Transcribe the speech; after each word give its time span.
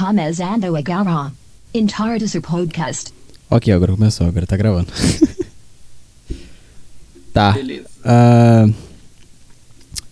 começando 0.00 0.76
agora. 0.76 1.32
Entardes 1.72 2.34
o 2.34 2.42
podcast. 2.42 3.12
Ok, 3.50 3.72
agora 3.72 3.92
começou, 3.92 4.26
agora 4.26 4.46
tá 4.46 4.54
gravando. 4.56 4.88
tá. 7.32 7.52
Beleza. 7.52 7.86
Ah, 8.04 8.68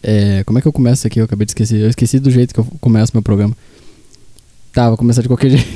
é, 0.03 0.43
como 0.45 0.59
é 0.59 0.63
que 0.63 0.69
eu 0.69 0.73
começo 0.73 1.07
aqui? 1.07 1.21
Eu 1.21 1.25
acabei 1.27 1.45
de 1.45 1.51
esquecer. 1.51 1.81
Eu 1.83 1.91
esqueci 1.91 2.19
do 2.19 2.31
jeito 2.31 2.55
que 2.55 2.61
eu 2.61 2.65
começo 2.81 3.13
meu 3.15 3.23
programa. 3.23 3.55
Tá, 4.73 4.89
vou 4.89 4.97
começar 4.97 5.21
de 5.23 5.29
qualquer 5.29 5.51
jeito. 5.61 5.67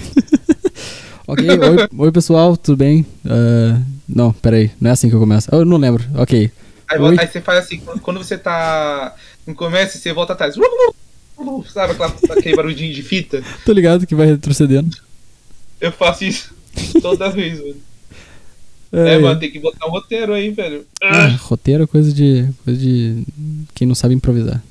ok, 1.27 1.47
oi, 1.51 1.89
oi 1.99 2.13
pessoal, 2.13 2.57
tudo 2.57 2.79
bem? 2.79 3.05
Ah, 3.27 3.79
não, 4.09 4.33
peraí, 4.33 4.71
não 4.81 4.89
é 4.89 4.93
assim 4.95 5.11
que 5.11 5.15
eu 5.15 5.21
começo. 5.21 5.49
Eu 5.53 5.65
não 5.67 5.77
lembro, 5.77 6.03
ok. 6.15 6.51
Aí, 6.89 6.99
aí 7.19 7.27
você 7.29 7.43
faz 7.43 7.59
assim, 7.65 7.79
quando- 7.81 8.01
quando 8.01 8.19
você 8.25 8.39
tá 8.39 9.15
no 9.47 9.55
começo, 9.55 9.99
você 9.99 10.13
volta 10.15 10.33
atrás. 10.33 10.55
Sabe 11.73 11.93
aquela, 11.93 12.15
aquele 12.31 12.57
barulhinho 12.57 12.93
de 12.95 13.03
fita? 13.03 13.43
Tô 13.65 13.73
ligado 13.73 14.07
que 14.07 14.15
vai 14.15 14.27
retrocedendo. 14.27 14.97
Eu 15.81 15.93
faço 15.93 16.25
isso 16.25 16.55
toda 17.01 17.31
vez, 17.31 17.61
mano. 17.61 17.77
É, 18.91 19.15
É, 19.15 19.19
mano, 19.19 19.39
tem 19.39 19.51
que 19.51 19.59
botar 19.61 19.87
um 19.87 19.91
roteiro 19.91 20.33
aí, 20.33 20.51
velho. 20.51 20.87
ah, 21.03 21.27
roteiro 21.41 21.85
é 21.85 21.87
coisa 21.87 22.13
de, 22.13 22.49
coisa 22.65 22.81
de 22.81 23.23
quem 23.75 23.87
não 23.87 23.95
sabe 23.95 24.15
improvisar. 24.15 24.63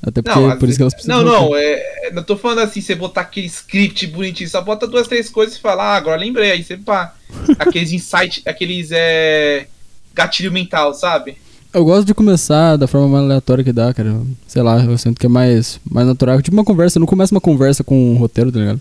Até 0.00 0.20
porque 0.22 0.38
Não, 0.38 0.58
por 0.58 0.68
isso 0.68 0.76
que 0.76 0.82
elas 0.82 0.92
precisam. 0.94 1.22
não, 1.24 1.48
não, 1.48 1.56
é, 1.56 1.72
é- 2.06 2.10
não 2.12 2.22
tô 2.22 2.36
falando 2.36 2.58
assim, 2.60 2.80
você 2.82 2.94
botar 2.94 3.22
aquele 3.22 3.46
script 3.46 4.06
bonitinho, 4.08 4.48
só 4.48 4.60
bota 4.60 4.86
duas, 4.86 5.08
três 5.08 5.30
coisas 5.30 5.56
e 5.56 5.60
fala, 5.60 5.82
ah, 5.82 5.96
agora 5.96 6.20
lembrei, 6.20 6.50
aí 6.52 6.62
você 6.62 6.76
pá. 6.76 7.14
Aqueles 7.58 7.90
insight, 7.90 8.42
aqueles 8.46 8.90
é. 8.92 9.66
gatilho 10.14 10.52
mental, 10.52 10.94
sabe? 10.94 11.36
Eu 11.74 11.84
gosto 11.84 12.06
de 12.06 12.14
começar 12.14 12.76
da 12.76 12.86
forma 12.86 13.08
mais 13.08 13.24
aleatória 13.24 13.64
que 13.64 13.72
dá, 13.72 13.92
cara. 13.92 14.20
Sei 14.46 14.62
lá, 14.62 14.82
eu 14.84 14.96
sinto 14.96 15.18
que 15.18 15.26
é 15.26 15.28
mais, 15.28 15.80
mais 15.90 16.06
natural. 16.06 16.40
Tipo 16.40 16.56
uma 16.56 16.64
conversa, 16.64 17.00
não 17.00 17.06
começo 17.06 17.34
uma 17.34 17.40
conversa 17.40 17.82
com 17.82 18.12
um 18.12 18.16
roteiro, 18.16 18.52
tá 18.52 18.60
ligado? 18.60 18.80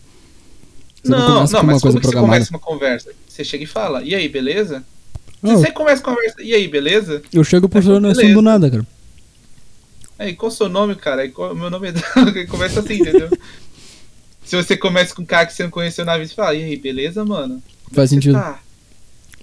Você 1.03 1.11
não, 1.11 1.25
começa 1.25 1.53
não, 1.53 1.59
com 1.61 1.65
mas 1.65 1.81
como 1.81 1.99
que 1.99 2.05
você 2.05 2.15
começa 2.15 2.49
uma 2.51 2.59
conversa? 2.59 3.11
Você 3.27 3.43
chega 3.43 3.63
e 3.63 3.67
fala, 3.67 4.03
e 4.03 4.13
aí, 4.13 4.29
beleza? 4.29 4.83
Não, 5.41 5.57
você 5.57 5.71
começa 5.71 6.01
a 6.01 6.05
conversa, 6.05 6.41
e 6.41 6.53
aí, 6.53 6.67
beleza? 6.67 7.21
eu 7.33 7.43
chego 7.43 7.67
puxando 7.67 8.03
Beleza. 8.03 8.21
assunto 8.21 8.33
do 8.35 8.41
nada, 8.41 8.69
cara. 8.69 8.87
Aí, 10.17 10.35
qual 10.35 10.49
o 10.49 10.55
seu 10.55 10.69
nome, 10.69 10.95
cara? 10.95 11.23
Aí, 11.23 11.29
qual- 11.29 11.55
meu 11.55 11.69
nome 11.69 11.89
é. 11.89 12.45
começa 12.47 12.79
assim, 12.79 12.93
entendeu? 13.01 13.29
Se 14.45 14.55
você 14.55 14.77
começa 14.77 15.15
com 15.15 15.23
um 15.23 15.25
cara 15.25 15.45
que 15.47 15.53
você 15.53 15.63
não 15.63 15.71
conheceu 15.71 16.05
na 16.05 16.15
vida, 16.15 16.29
você 16.29 16.35
fala, 16.35 16.53
e 16.53 16.63
aí, 16.63 16.77
beleza, 16.77 17.25
mano? 17.25 17.61
Faz 17.91 18.11
sentido. 18.11 18.33
Tá, 18.35 18.59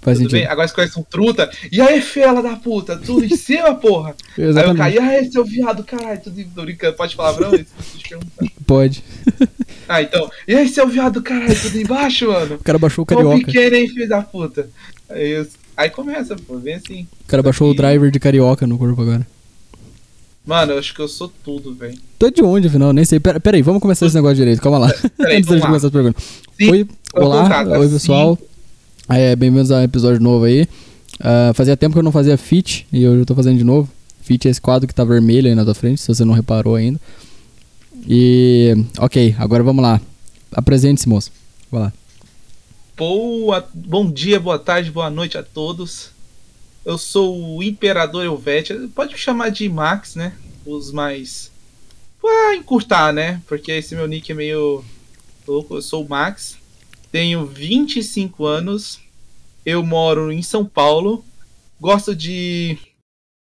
Faz 0.02 0.16
tudo 0.18 0.30
sentido. 0.30 0.40
bem? 0.44 0.46
Agora 0.50 0.66
você 0.66 0.74
conhece 0.74 0.98
um 0.98 1.02
truta, 1.02 1.50
e 1.70 1.80
aí, 1.80 2.00
fela 2.00 2.42
da 2.42 2.56
puta, 2.56 2.96
tudo 2.96 3.24
em 3.24 3.36
cima, 3.36 3.74
porra? 3.74 4.14
Aí 4.36 4.44
eu 4.44 4.48
Exatamente. 4.50 4.78
caí, 4.78 4.94
e 4.94 4.98
aí, 4.98 5.30
seu 5.30 5.44
viado, 5.44 5.84
caralho, 5.84 6.20
tudo 6.22 6.42
tô 6.54 6.62
brincando, 6.62 6.96
pode 6.96 7.12
te 7.12 7.16
perguntar. 7.16 7.64
Pode. 8.66 9.04
Ah, 9.92 10.00
então, 10.02 10.30
e 10.46 10.54
aí, 10.54 10.68
seu 10.68 10.86
viado, 10.86 11.20
caralho, 11.20 11.60
tudo 11.60 11.76
embaixo, 11.76 12.28
mano? 12.28 12.54
O 12.54 12.58
cara 12.62 12.78
baixou 12.78 13.02
o 13.02 13.06
Tô 13.06 13.16
carioca. 13.16 13.44
pequeno, 13.44 13.74
hein, 13.74 13.88
filho 13.88 14.08
da 14.08 14.22
puta? 14.22 14.70
Aí, 15.08 15.30
eu- 15.30 15.46
aí 15.76 15.90
começa, 15.90 16.36
pô, 16.36 16.58
vem 16.58 16.74
assim. 16.74 17.08
O 17.24 17.26
cara 17.26 17.42
baixou 17.42 17.68
o 17.70 17.72
E- 17.72 17.76
driver 17.76 18.08
de 18.08 18.20
carioca 18.20 18.68
no 18.68 18.78
corpo 18.78 19.02
agora. 19.02 19.26
Mano, 20.46 20.72
eu 20.74 20.78
acho 20.78 20.94
que 20.94 21.00
eu 21.00 21.08
sou 21.08 21.30
tudo, 21.44 21.74
velho. 21.74 21.98
Tu 22.20 22.26
é 22.26 22.30
de 22.30 22.40
onde, 22.42 22.68
afinal? 22.68 22.92
Nem 22.92 23.04
sei. 23.04 23.18
Pera, 23.18 23.40
pera 23.40 23.56
aí, 23.56 23.62
vamos 23.62 23.82
começar 23.82 24.06
esse 24.06 24.14
negócio 24.14 24.36
direito. 24.36 24.62
Calma 24.62 24.78
lá. 24.78 24.94
Peraí, 25.16 25.36
Antes 25.38 25.48
da 25.50 25.56
gente 25.56 25.66
começar 25.66 25.86
as 25.88 25.92
perguntas. 25.92 26.24
Sim, 26.56 26.70
Oi, 26.70 26.88
olá. 27.14 27.64
Oi, 27.78 27.88
pessoal. 27.88 28.38
É, 29.12 29.34
Bem-vindos 29.34 29.72
a 29.72 29.78
um 29.78 29.82
episódio 29.82 30.22
novo 30.22 30.44
aí. 30.44 30.68
Ah, 31.18 31.50
fazia 31.52 31.76
tempo 31.76 31.94
que 31.94 31.98
eu 31.98 32.02
não 32.04 32.12
fazia 32.12 32.38
fit 32.38 32.86
e 32.92 33.08
hoje 33.08 33.22
eu 33.22 33.26
tô 33.26 33.34
fazendo 33.34 33.58
de 33.58 33.64
novo. 33.64 33.90
Fit 34.22 34.46
é 34.46 34.50
esse 34.52 34.60
quadro 34.60 34.86
que 34.86 34.94
tá 34.94 35.02
vermelho 35.02 35.48
aí 35.48 35.54
na 35.56 35.64
tua 35.64 35.74
frente, 35.74 36.00
se 36.00 36.06
você 36.06 36.24
não 36.24 36.32
reparou 36.32 36.76
ainda. 36.76 37.00
E. 38.06 38.72
Ok, 39.00 39.34
agora 39.36 39.64
vamos 39.64 39.82
lá. 39.82 40.00
Apresente-se, 40.52 41.08
moço. 41.08 41.32
Vai 41.72 41.82
lá. 41.82 41.92
Boa, 42.96 43.68
bom 43.74 44.08
dia, 44.08 44.38
boa 44.38 44.60
tarde, 44.60 44.92
boa 44.92 45.10
noite 45.10 45.36
a 45.36 45.42
todos. 45.42 46.10
Eu 46.84 46.96
sou 46.96 47.56
o 47.56 47.62
Imperador 47.64 48.24
Helvete. 48.24 48.74
Pode 48.94 49.14
me 49.14 49.18
chamar 49.18 49.50
de 49.50 49.68
Max, 49.68 50.14
né? 50.14 50.34
Os 50.64 50.92
mais. 50.92 51.50
Pra 52.20 52.54
encurtar, 52.54 53.12
né? 53.12 53.42
Porque 53.48 53.72
esse 53.72 53.96
meu 53.96 54.06
nick 54.06 54.30
é 54.30 54.34
meio 54.36 54.84
louco. 55.48 55.74
Eu 55.74 55.82
sou 55.82 56.04
o 56.04 56.08
Max. 56.08 56.59
Tenho 57.10 57.44
25 57.44 58.44
anos. 58.44 59.00
Eu 59.64 59.84
moro 59.84 60.30
em 60.32 60.42
São 60.42 60.64
Paulo. 60.64 61.24
Gosto 61.80 62.14
de. 62.14 62.78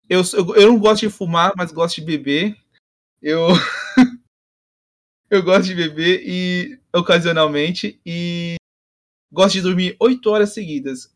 Eu, 0.09 0.21
eu, 0.33 0.55
eu 0.55 0.67
não 0.67 0.79
gosto 0.79 1.01
de 1.01 1.09
fumar, 1.09 1.53
mas 1.57 1.71
gosto 1.71 1.95
de 1.95 2.01
beber. 2.01 2.57
Eu. 3.21 3.47
eu 5.29 5.43
gosto 5.43 5.65
de 5.65 5.75
beber 5.75 6.21
e. 6.25 6.79
ocasionalmente. 6.93 7.99
E 8.05 8.55
gosto 9.31 9.53
de 9.53 9.61
dormir 9.61 9.95
8 9.99 10.29
horas 10.29 10.53
seguidas. 10.53 11.11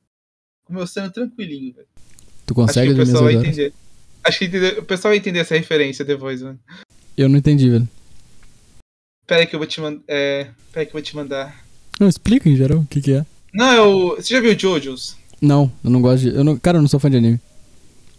Com 0.66 0.74
meu 0.74 0.88
sono 0.88 1.12
tranquilinho, 1.12 1.74
velho. 1.74 1.88
Tu 2.46 2.54
Acho 2.54 2.56
consegue 2.56 2.94
que 2.94 3.02
o 3.02 3.06
pessoal 3.06 3.24
vai 3.24 3.36
horas? 3.36 3.48
entender. 3.48 3.74
Acho 4.24 4.40
que 4.40 4.80
o 4.80 4.86
pessoal 4.86 5.12
vai 5.12 5.18
entender 5.18 5.40
essa 5.40 5.56
referência 5.56 6.04
depois, 6.06 6.42
mano. 6.42 6.60
Eu 7.18 7.30
não 7.30 7.38
entendi, 7.38 7.70
velho. 7.70 7.90
Pera 9.26 9.42
aí 9.42 9.48
que 9.48 9.56
eu 9.56 9.60
vou 9.60 9.68
te 9.68 9.80
mandar. 9.80 10.04
É... 10.08 10.44
Pera 10.72 10.82
aí 10.82 10.86
que 10.86 10.90
eu 10.90 10.94
vou 10.94 11.02
te 11.02 11.16
mandar. 11.16 11.71
Não, 12.02 12.10
explica 12.10 12.50
em 12.50 12.56
geral 12.56 12.80
o 12.80 12.86
que 12.88 13.00
que 13.00 13.14
é. 13.14 13.24
Não, 13.54 13.72
eu... 13.74 14.16
Você 14.16 14.34
já 14.34 14.42
viu 14.42 14.58
Jojo's? 14.58 15.16
Não, 15.40 15.72
eu 15.84 15.90
não 15.92 16.02
gosto 16.02 16.24
de. 16.24 16.36
Eu 16.36 16.44
não, 16.44 16.58
cara, 16.58 16.80
eu 16.80 16.82
não 16.82 16.88
sou 16.90 17.00
fã 17.00 17.12
de 17.12 17.18
anime. 17.18 17.40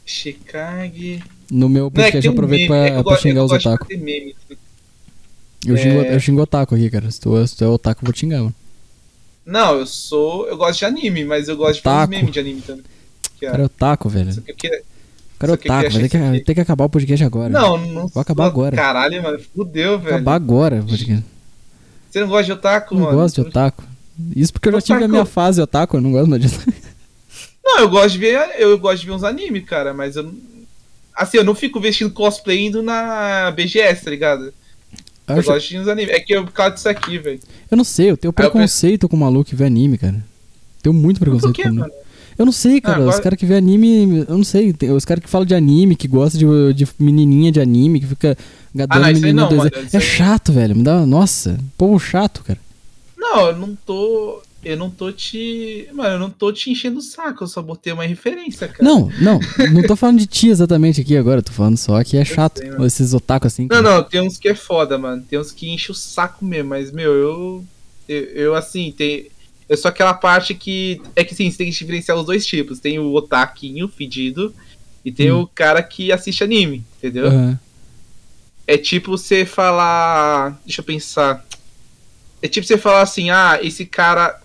Chicago. 0.07 1.21
No 1.51 1.69
meu 1.69 1.89
é 1.89 1.91
podcast 1.91 2.21
tem 2.21 2.29
eu 2.29 2.33
aproveito 2.33 2.71
meme, 2.71 2.87
é 2.87 2.89
pra, 2.91 2.99
eu 2.99 3.05
pra 3.05 3.17
xingar 3.17 3.41
eu 3.41 3.45
os 3.45 3.51
de 3.51 3.57
otaku. 3.69 3.87
Eu, 5.67 5.77
xingo, 5.77 6.01
É. 6.01 6.15
eu 6.15 6.21
xingo 6.21 6.43
otaku 6.43 6.75
aqui, 6.77 6.91
cara. 6.91 7.11
Se 7.11 7.21
tu, 7.21 7.47
se 7.47 7.57
tu 7.57 7.65
é 7.65 7.69
otaku, 7.69 8.03
eu 8.03 8.07
vou 8.07 8.13
te 8.13 8.21
xingar, 8.21 8.39
mano. 8.39 8.55
Não, 9.45 9.79
eu 9.81 9.87
sou. 9.87 10.47
Eu 10.47 10.57
gosto 10.57 10.79
de 10.79 10.85
anime, 10.85 11.25
mas 11.25 11.49
eu 11.49 11.57
gosto 11.57 11.75
de 11.79 11.83
fazer 11.83 11.97
Taco. 11.97 12.11
meme 12.11 12.31
de 12.31 12.39
anime 12.39 12.61
também. 12.61 12.85
Que 13.39 13.47
é- 13.47 13.51
Cara, 13.51 13.63
é 13.63 13.67
otaku, 13.67 14.09
velho. 14.09 14.33
Só 14.33 14.41
que 14.41 14.51
eu 14.53 14.57
queria- 14.57 14.83
Cara, 15.41 15.53
é 15.53 15.55
otaku. 15.55 15.91
Vai 15.91 16.09
ter 16.09 16.09
que, 16.09 16.41
ter 16.45 16.55
que 16.55 16.61
acabar 16.61 16.85
o 16.85 16.89
podcast 16.89 17.25
agora. 17.25 17.49
Não, 17.49 17.77
não. 17.79 18.07
Vou 18.07 18.21
acabar 18.21 18.47
agora. 18.47 18.77
Caralho, 18.77 19.21
mano. 19.23 19.41
Fudeu, 19.55 19.99
velho. 19.99 20.15
Acabar 20.17 20.35
agora 20.35 20.81
o 20.81 20.87
podcast. 20.87 21.25
Você 22.13 22.21
não 22.21 22.29
gosta 22.29 22.45
de 22.45 22.53
otaku, 22.53 22.95
Não 22.95 23.03
mano? 23.07 23.17
gosto 23.17 23.43
de 23.43 23.49
otaku. 23.49 23.83
Isso 24.37 24.53
porque 24.53 24.69
eu 24.69 24.73
já 24.75 24.81
tive 24.83 24.93
a 24.93 24.97
Otaku. 24.99 25.11
minha 25.13 25.25
fase 25.25 25.61
otaku, 25.63 25.97
eu 25.97 26.01
não 26.03 26.13
gosto 26.13 26.29
mais 26.29 26.43
disso. 26.43 26.61
Não, 27.65 27.79
eu 27.79 27.89
gosto 27.89 28.11
de 28.13 28.19
ver. 28.19 28.51
Eu 28.59 28.77
gosto 28.79 29.01
de 29.01 29.07
ver 29.07 29.13
uns 29.13 29.25
animes, 29.25 29.65
cara, 29.65 29.95
mas 29.95 30.17
eu. 30.17 30.25
não- 30.25 30.35
Assim, 31.15 31.37
eu 31.39 31.45
não 31.45 31.55
fico 31.55 31.79
vestindo 31.81 32.11
cosplay 32.11 32.67
indo 32.67 32.83
na 32.83 33.51
BGS, 33.53 34.05
tá 34.05 34.11
ligado? 34.11 34.53
Eu, 35.29 35.37
Eu 35.37 35.43
gosto 35.43 35.69
de 35.69 35.79
uns 35.79 35.87
animes. 35.89 36.13
É 36.15 36.19
que 36.21 36.35
eu, 36.35 36.45
por 36.45 36.53
causa 36.53 36.75
disso 36.75 36.89
aqui, 36.89 37.19
velho. 37.19 37.41
eu 37.71 37.77
não 37.77 37.85
sei, 37.85 38.11
eu 38.11 38.17
tenho 38.17 38.31
Aí 38.37 38.45
eu 38.45 38.51
preconceito 38.51 39.09
com 39.09 39.17
maluco 39.17 39.49
que 39.49 39.55
vê 39.57 39.65
anime, 39.67 39.97
cara. 39.97 40.23
Tenho 40.83 40.93
muito 40.93 41.21
preconceito 41.21 41.55
com 41.63 41.69
anime. 41.69 41.91
Eu 42.43 42.47
não 42.47 42.53
sei, 42.53 42.81
cara. 42.81 42.99
Ah, 42.99 43.01
agora- 43.03 43.15
Os 43.17 43.21
caras 43.23 43.39
que 43.39 43.47
vê 43.47 43.55
anime, 43.55 44.25
eu 44.29 44.37
não 44.37 44.45
sei. 44.45 44.75
os 44.95 45.05
caras 45.05 45.23
que 45.23 45.31
falam 45.31 45.47
de 45.47 45.55
anime, 45.55 45.95
que 45.97 46.09
gostam 46.09 46.39
de, 46.73 46.75
de 46.85 46.89
menininha 46.99 47.53
de 47.53 47.61
anime, 47.61 48.01
que 48.01 48.07
fica 48.07 48.37
gadando 48.75 48.99
Ah, 48.99 49.07
não, 49.07 49.11
isso 49.13 49.25
aí 49.25 49.33
menininha 49.33 49.49
não, 49.51 49.51
2D. 49.51 49.57
mano, 49.77 49.87
isso 49.87 49.97
É 49.97 50.01
chato, 50.01 50.53
velho. 50.53 50.75
Me 50.77 50.83
dá. 50.83 51.07
Nossa, 51.07 51.59
povo 51.79 51.99
chato, 51.99 52.43
cara. 52.45 52.59
Não, 53.17 53.47
eu 53.47 53.57
não 53.57 53.77
tô. 53.87 54.43
Eu 54.65 54.77
não 54.77 54.91
tô 54.91 55.11
te. 55.11 55.89
Mano, 55.93 56.11
eu 56.15 56.19
não 56.21 56.31
tô 56.31 56.53
te 56.53 56.71
enchendo 56.71 56.99
o 56.99 57.03
saco, 57.03 57.43
eu 57.43 57.49
só 57.49 57.61
botei 57.61 57.93
uma 57.93 58.05
referência, 58.05 58.69
cara. 58.69 58.85
Não, 58.85 59.11
não. 59.21 59.41
Não 59.73 59.83
tô 59.83 59.97
falando 59.97 60.19
de 60.21 60.27
ti 60.27 60.49
exatamente 60.49 61.01
aqui 61.01 61.17
agora. 61.17 61.43
Tô 61.43 61.51
falando 61.53 61.77
só 61.77 62.03
que 62.05 62.17
é 62.17 62.25
chato. 62.25 62.59
sei, 62.59 62.71
esses 62.87 63.13
otaku 63.13 63.47
assim. 63.49 63.63
Não, 63.63 63.83
cara. 63.83 63.83
não, 63.97 64.03
tem 64.05 64.21
uns 64.21 64.39
que 64.39 64.49
é 64.49 64.55
foda, 64.55 64.97
mano. 64.99 65.23
Tem 65.29 65.37
uns 65.39 65.51
que 65.51 65.69
enchem 65.69 65.91
o 65.93 65.95
saco 65.97 66.45
mesmo, 66.45 66.69
mas, 66.71 66.91
meu, 66.93 67.13
eu. 67.13 67.65
Eu, 68.09 68.23
eu, 68.35 68.55
assim, 68.55 68.93
tem. 68.97 69.27
Eu 69.73 69.77
sou 69.79 69.89
aquela 69.89 70.13
parte 70.13 70.55
que. 70.55 71.01
É 71.17 71.25
que 71.25 71.35
sim, 71.35 71.51
você 71.51 71.57
tem 71.57 71.71
que 71.71 71.79
diferenciar 71.79 72.19
os 72.19 72.27
dois 72.27 72.45
tipos. 72.45 72.79
Tem 72.79 72.99
o 72.99 73.15
otaquinho 73.15 73.89
fedido 73.89 74.55
e 75.03 75.11
tem 75.11 75.33
Hum. 75.33 75.41
o 75.41 75.47
cara 75.47 75.83
que 75.83 76.13
assiste 76.13 76.45
anime, 76.45 76.85
entendeu? 76.99 77.29
Aham. 77.29 77.59
É 78.67 78.77
tipo 78.77 79.13
você 79.13 79.47
falar. 79.47 80.61
Deixa 80.67 80.83
eu 80.83 80.85
pensar. 80.85 81.43
É 82.43 82.49
tipo 82.49 82.67
você 82.67 82.77
falar 82.77 83.01
assim, 83.01 83.31
ah, 83.31 83.59
esse 83.63 83.87
cara. 83.87 84.39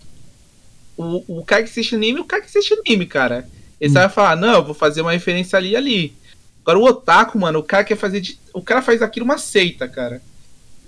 O, 0.96 1.40
o 1.40 1.44
cara 1.46 1.62
que 1.64 1.70
assiste 1.70 1.94
anime, 1.94 2.22
o 2.22 2.26
cara 2.26 2.42
que 2.42 2.48
assiste 2.48 2.74
anime, 2.74 3.06
cara. 3.06 3.48
Ele 3.82 3.92
Hum. 3.92 3.94
vai 3.96 4.08
falar, 4.10 4.38
não, 4.38 4.54
eu 4.56 4.64
vou 4.64 4.74
fazer 4.74 5.02
uma 5.02 5.12
referência 5.12 5.58
ali 5.58 5.72
e 5.72 5.76
ali. 5.76 6.14
Agora 6.62 6.80
o 6.80 6.86
otaku, 6.86 7.38
mano, 7.38 7.60
o 7.60 7.64
cara 7.64 7.84
quer 7.84 7.98
fazer. 7.98 8.22
De... 8.22 8.40
O 8.54 8.62
cara 8.62 8.82
faz 8.82 9.02
aquilo 9.02 9.26
uma 9.26 9.38
seita, 9.38 9.90
cara. 9.90 10.22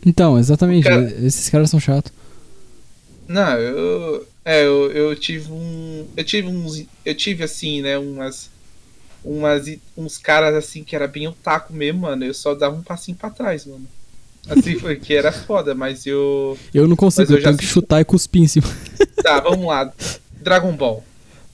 Então, 0.05 0.39
exatamente. 0.39 0.85
Cara- 0.85 1.13
Esses 1.25 1.49
caras 1.49 1.69
são 1.69 1.79
chatos. 1.79 2.13
Não, 3.27 3.51
eu. 3.59 4.27
É, 4.43 4.63
eu, 4.63 4.91
eu 4.91 5.15
tive 5.15 5.51
um. 5.51 6.07
Eu 6.15 6.23
tive 6.23 6.47
uns. 6.47 6.85
Eu 7.05 7.15
tive 7.15 7.43
assim, 7.43 7.81
né, 7.81 7.97
umas. 7.97 8.49
Umas, 9.23 9.65
uns 9.97 10.17
caras 10.17 10.55
assim 10.55 10.81
que 10.81 10.95
era 10.95 11.05
bem 11.05 11.27
otaku 11.27 11.73
mesmo, 11.73 12.01
mano. 12.01 12.23
Eu 12.23 12.33
só 12.33 12.55
dava 12.55 12.75
um 12.75 12.81
passinho 12.81 13.17
pra 13.17 13.29
trás, 13.29 13.65
mano. 13.65 13.85
Assim, 14.49 14.79
porque 14.79 15.13
era 15.13 15.31
foda, 15.31 15.75
mas 15.75 16.05
eu. 16.05 16.57
Eu 16.73 16.87
não 16.87 16.95
consigo, 16.95 17.33
eu 17.33 17.37
eu, 17.37 17.43
tenho 17.43 17.57
que 17.57 17.65
chutar 17.65 17.99
e 17.99 18.05
cuspir 18.05 18.43
em 18.43 18.47
cima. 18.47 18.67
Tá, 19.21 19.41
vamos 19.41 19.67
lá. 19.67 19.91
Dragon 20.41 20.71
Ball. 20.71 21.03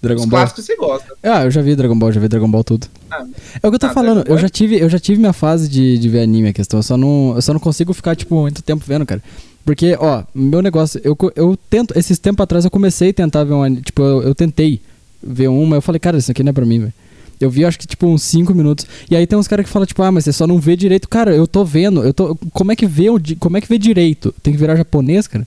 Dragon 0.02 0.22
Os 0.22 0.28
Ball. 0.28 0.40
clássicos 0.40 0.66
você 0.66 0.76
gosta. 0.76 1.14
Ah, 1.24 1.44
eu 1.46 1.52
já 1.52 1.62
vi 1.62 1.76
Dragon 1.76 1.98
Ball, 1.98 2.12
já 2.12 2.22
vi 2.22 2.28
Dragon 2.28 2.50
Ball 2.50 2.64
tudo. 2.64 2.88
Ah, 3.10 3.26
É 3.62 3.68
o 3.68 3.72
que 3.72 3.76
eu 3.76 3.80
tô 3.80 3.88
ah, 3.88 3.94
falando, 3.94 4.24
eu 4.28 4.38
já 4.38 4.48
tive, 4.48 4.80
eu 4.80 4.88
já 4.88 5.00
tive 5.00 5.20
minha 5.20 5.34
fase 5.34 5.68
de, 5.68 5.98
de 5.98 6.10
ver 6.10 6.22
anime 6.22 6.50
a 6.50 6.54
questão, 6.54 6.80
eu 6.80 6.84
só 6.84 6.96
não, 6.96 7.34
eu 7.36 7.42
só 7.42 7.54
não 7.54 7.60
consigo 7.60 7.92
ficar 7.94 8.16
tipo 8.16 8.40
muito 8.40 8.62
tempo 8.62 8.84
vendo, 8.86 9.06
cara. 9.06 9.22
Porque, 9.66 9.98
ó, 10.00 10.24
meu 10.34 10.62
negócio, 10.62 11.02
eu, 11.04 11.18
eu 11.36 11.58
tento, 11.70 11.98
esses 11.98 12.20
tempos 12.20 12.44
atrás 12.44 12.64
eu 12.64 12.72
comecei 12.72 13.10
a 13.10 13.14
tentar 13.14 13.44
ver 13.44 13.56
um 13.56 13.76
tipo, 13.76 14.02
eu, 14.04 14.22
eu 14.22 14.36
tentei 14.36 14.80
ver 15.22 15.48
um, 15.48 15.66
mas 15.66 15.78
eu 15.78 15.82
falei, 15.82 16.00
cara, 16.00 16.18
isso 16.18 16.30
aqui 16.30 16.44
não 16.44 16.52
é 16.52 16.54
pra 16.54 16.66
mim, 16.66 16.80
velho. 16.80 16.94
Eu 17.42 17.50
vi 17.50 17.66
acho 17.66 17.78
que 17.78 17.88
tipo 17.88 18.08
uns 18.08 18.22
5 18.24 18.54
minutos. 18.54 18.86
E 19.10 19.16
aí 19.16 19.28
tem 19.28 19.38
uns 19.38 19.48
caras 19.48 19.66
que 19.66 19.72
falam, 19.72 19.86
tipo, 19.86 20.02
ah, 20.04 20.12
mas 20.12 20.24
você 20.24 20.32
só 20.32 20.48
não 20.48 20.60
vê 20.60 20.76
direito. 20.76 21.10
Cara, 21.10 21.36
eu 21.36 21.46
tô 21.48 21.66
vendo, 21.66 22.04
eu 22.04 22.14
tô. 22.14 22.36
Como 22.54 22.72
é 22.72 22.76
que 22.76 22.86
vê 22.86 23.08
como 23.40 23.58
é 23.58 23.62
que 23.62 23.68
vê 23.68 23.78
direito? 23.78 24.34
Tem 24.42 24.54
que 24.54 24.60
virar 24.60 24.76
japonês, 24.76 25.28
cara? 25.28 25.46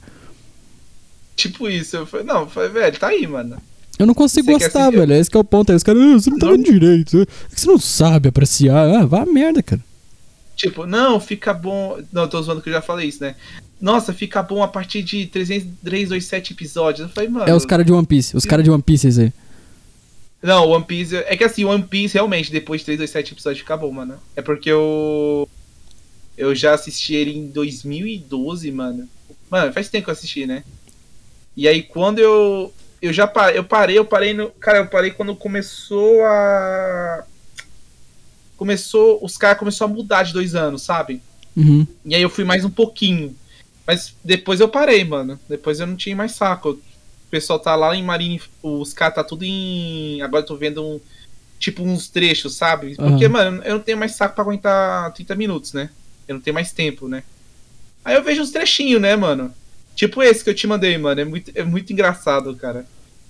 Tipo 1.35 1.69
isso. 1.69 1.97
Eu 1.97 2.05
falei, 2.05 2.27
não, 2.27 2.41
eu 2.41 2.47
falei, 2.49 2.69
velho, 2.69 2.99
tá 2.99 3.07
aí, 3.07 3.27
mano. 3.27 3.57
Eu 3.99 4.07
não 4.07 4.15
consigo 4.15 4.47
Você 4.47 4.65
gostar, 4.65 4.91
velho. 4.91 5.15
Esse 5.15 5.31
que 5.31 5.37
é 5.37 5.41
o 5.41 5.45
ponto. 5.45 5.71
Aí 5.71 5.77
os 5.77 5.83
caras, 5.83 6.03
ah, 6.03 6.13
você 6.15 6.31
não 6.31 6.39
tá 6.39 6.47
Não. 6.47 6.57
vendo 6.57 6.65
direito. 6.65 7.23
É 7.23 7.27
você 7.55 7.67
não 7.67 7.79
sabe 7.79 8.29
apreciar. 8.29 8.87
Ah, 8.97 9.07
vá 9.07 9.23
a 9.23 9.27
merda, 9.27 9.63
cara. 9.63 9.81
Tipo, 10.57 10.87
não, 10.87 11.19
fica 11.19 11.55
bom. 11.55 11.99
Não, 12.13 12.23
eu 12.23 12.29
tô 12.29 12.43
zoando 12.43 12.61
que 12.61 12.69
eu 12.69 12.75
já 12.75 12.83
falei 12.83 13.09
isso, 13.09 13.23
né? 13.23 13.35
Nossa, 13.81 14.13
fica 14.13 14.43
bom 14.43 14.63
a 14.63 14.69
partir 14.69 15.03
de 15.03 15.27
327 15.27 16.53
episódios. 16.53 17.09
Eu 17.09 17.15
falei, 17.15 17.31
mano. 17.31 17.49
É 17.49 17.55
os 17.55 17.65
caras 17.65 17.87
de 17.87 17.93
One 17.93 18.07
Piece. 18.07 18.37
Os 18.37 18.45
caras 18.45 18.65
de 18.65 18.71
One 18.71 18.83
Piece, 18.83 19.07
esse 19.07 19.21
aí. 19.21 19.33
Não, 20.43 20.69
One 20.69 20.85
Piece. 20.85 21.17
É 21.17 21.37
que 21.37 21.45
assim, 21.45 21.65
One 21.65 21.83
Piece 21.83 22.15
realmente, 22.15 22.51
depois 22.51 22.81
de 22.81 22.87
327 22.87 23.35
episódios, 23.35 23.61
fica 23.61 23.77
bom, 23.77 23.91
mano. 23.93 24.15
É 24.35 24.43
porque 24.43 24.71
eu. 24.71 25.49
Eu 26.37 26.55
já 26.55 26.75
assisti 26.75 27.15
ele 27.15 27.37
em 27.37 27.49
2012, 27.49 28.71
mano. 28.71 29.09
Mano, 29.51 29.73
faz 29.73 29.89
tempo 29.89 30.05
que 30.05 30.11
eu 30.11 30.15
assisti, 30.15 30.47
né? 30.47 30.65
E 31.57 31.67
aí 31.67 31.83
quando 31.83 32.19
eu. 32.19 32.73
Eu 33.01 33.13
já 33.13 33.29
parei, 33.29 33.59
eu 33.59 33.65
parei, 33.65 33.99
eu 33.99 34.05
parei 34.05 34.35
no. 34.35 34.51
Cara, 34.51 34.79
eu 34.79 34.87
parei 34.87 35.11
quando 35.11 35.35
começou 35.35 36.25
a. 36.25 37.25
Começou. 38.57 39.19
Os 39.23 39.37
caras 39.37 39.59
começaram 39.59 39.93
a 39.93 39.95
mudar 39.95 40.25
de 40.25 40.33
dois 40.33 40.55
anos, 40.55 40.83
sabe? 40.83 41.21
Uhum. 41.57 41.87
E 42.05 42.15
aí 42.15 42.23
eu 42.23 42.31
fui 42.31 42.45
mais 42.45 42.65
um 42.65 42.71
pouquinho. 42.71 43.35
Mas 43.89 44.15
depois 44.23 44.61
eu 44.61 44.69
parei, 44.69 45.03
mano. 45.03 45.41
Depois 45.49 45.81
eu 45.81 45.87
não 45.87 45.97
tinha 45.97 46.15
mais 46.15 46.33
saco. 46.33 46.73
O 46.73 47.31
pessoal 47.31 47.59
tá 47.59 47.75
lá 47.75 47.97
em 47.97 48.03
Marine. 48.03 48.39
Os 48.63 48.93
caras 48.93 49.15
tá 49.15 49.25
tudo 49.25 49.45
em. 49.47 50.21
Agora 50.21 50.43
eu 50.43 50.47
tô 50.47 50.57
vendo 50.57 50.85
um. 50.85 51.01
Tipo 51.59 51.83
uns 51.83 52.07
trechos, 52.09 52.55
sabe? 52.55 52.95
Porque, 52.95 53.25
Aham. 53.25 53.33
mano, 53.33 53.63
eu 53.65 53.77
não 53.77 53.81
tenho 53.81 53.97
mais 53.97 54.15
saco 54.15 54.35
pra 54.35 54.45
aguentar 54.45 55.11
30 55.15 55.35
minutos, 55.35 55.73
né? 55.73 55.89
Eu 56.29 56.35
não 56.35 56.41
tenho 56.43 56.53
mais 56.53 56.71
tempo, 56.71 57.09
né? 57.09 57.23
Aí 58.05 58.15
eu 58.15 58.23
vejo 58.23 58.43
uns 58.43 58.51
trechinhos, 58.51 59.01
né, 59.01 59.17
mano? 59.17 59.53
Tipo 59.97 60.23
esse 60.23 60.45
que 60.45 60.51
eu 60.51 60.55
te 60.55 60.67
mandei, 60.67 60.97
mano. 60.99 61.21
É 61.23 61.25
muito, 61.25 61.51
é 61.55 61.65
muito 61.65 61.91
engraçado, 61.91 62.55
cara. 62.57 62.85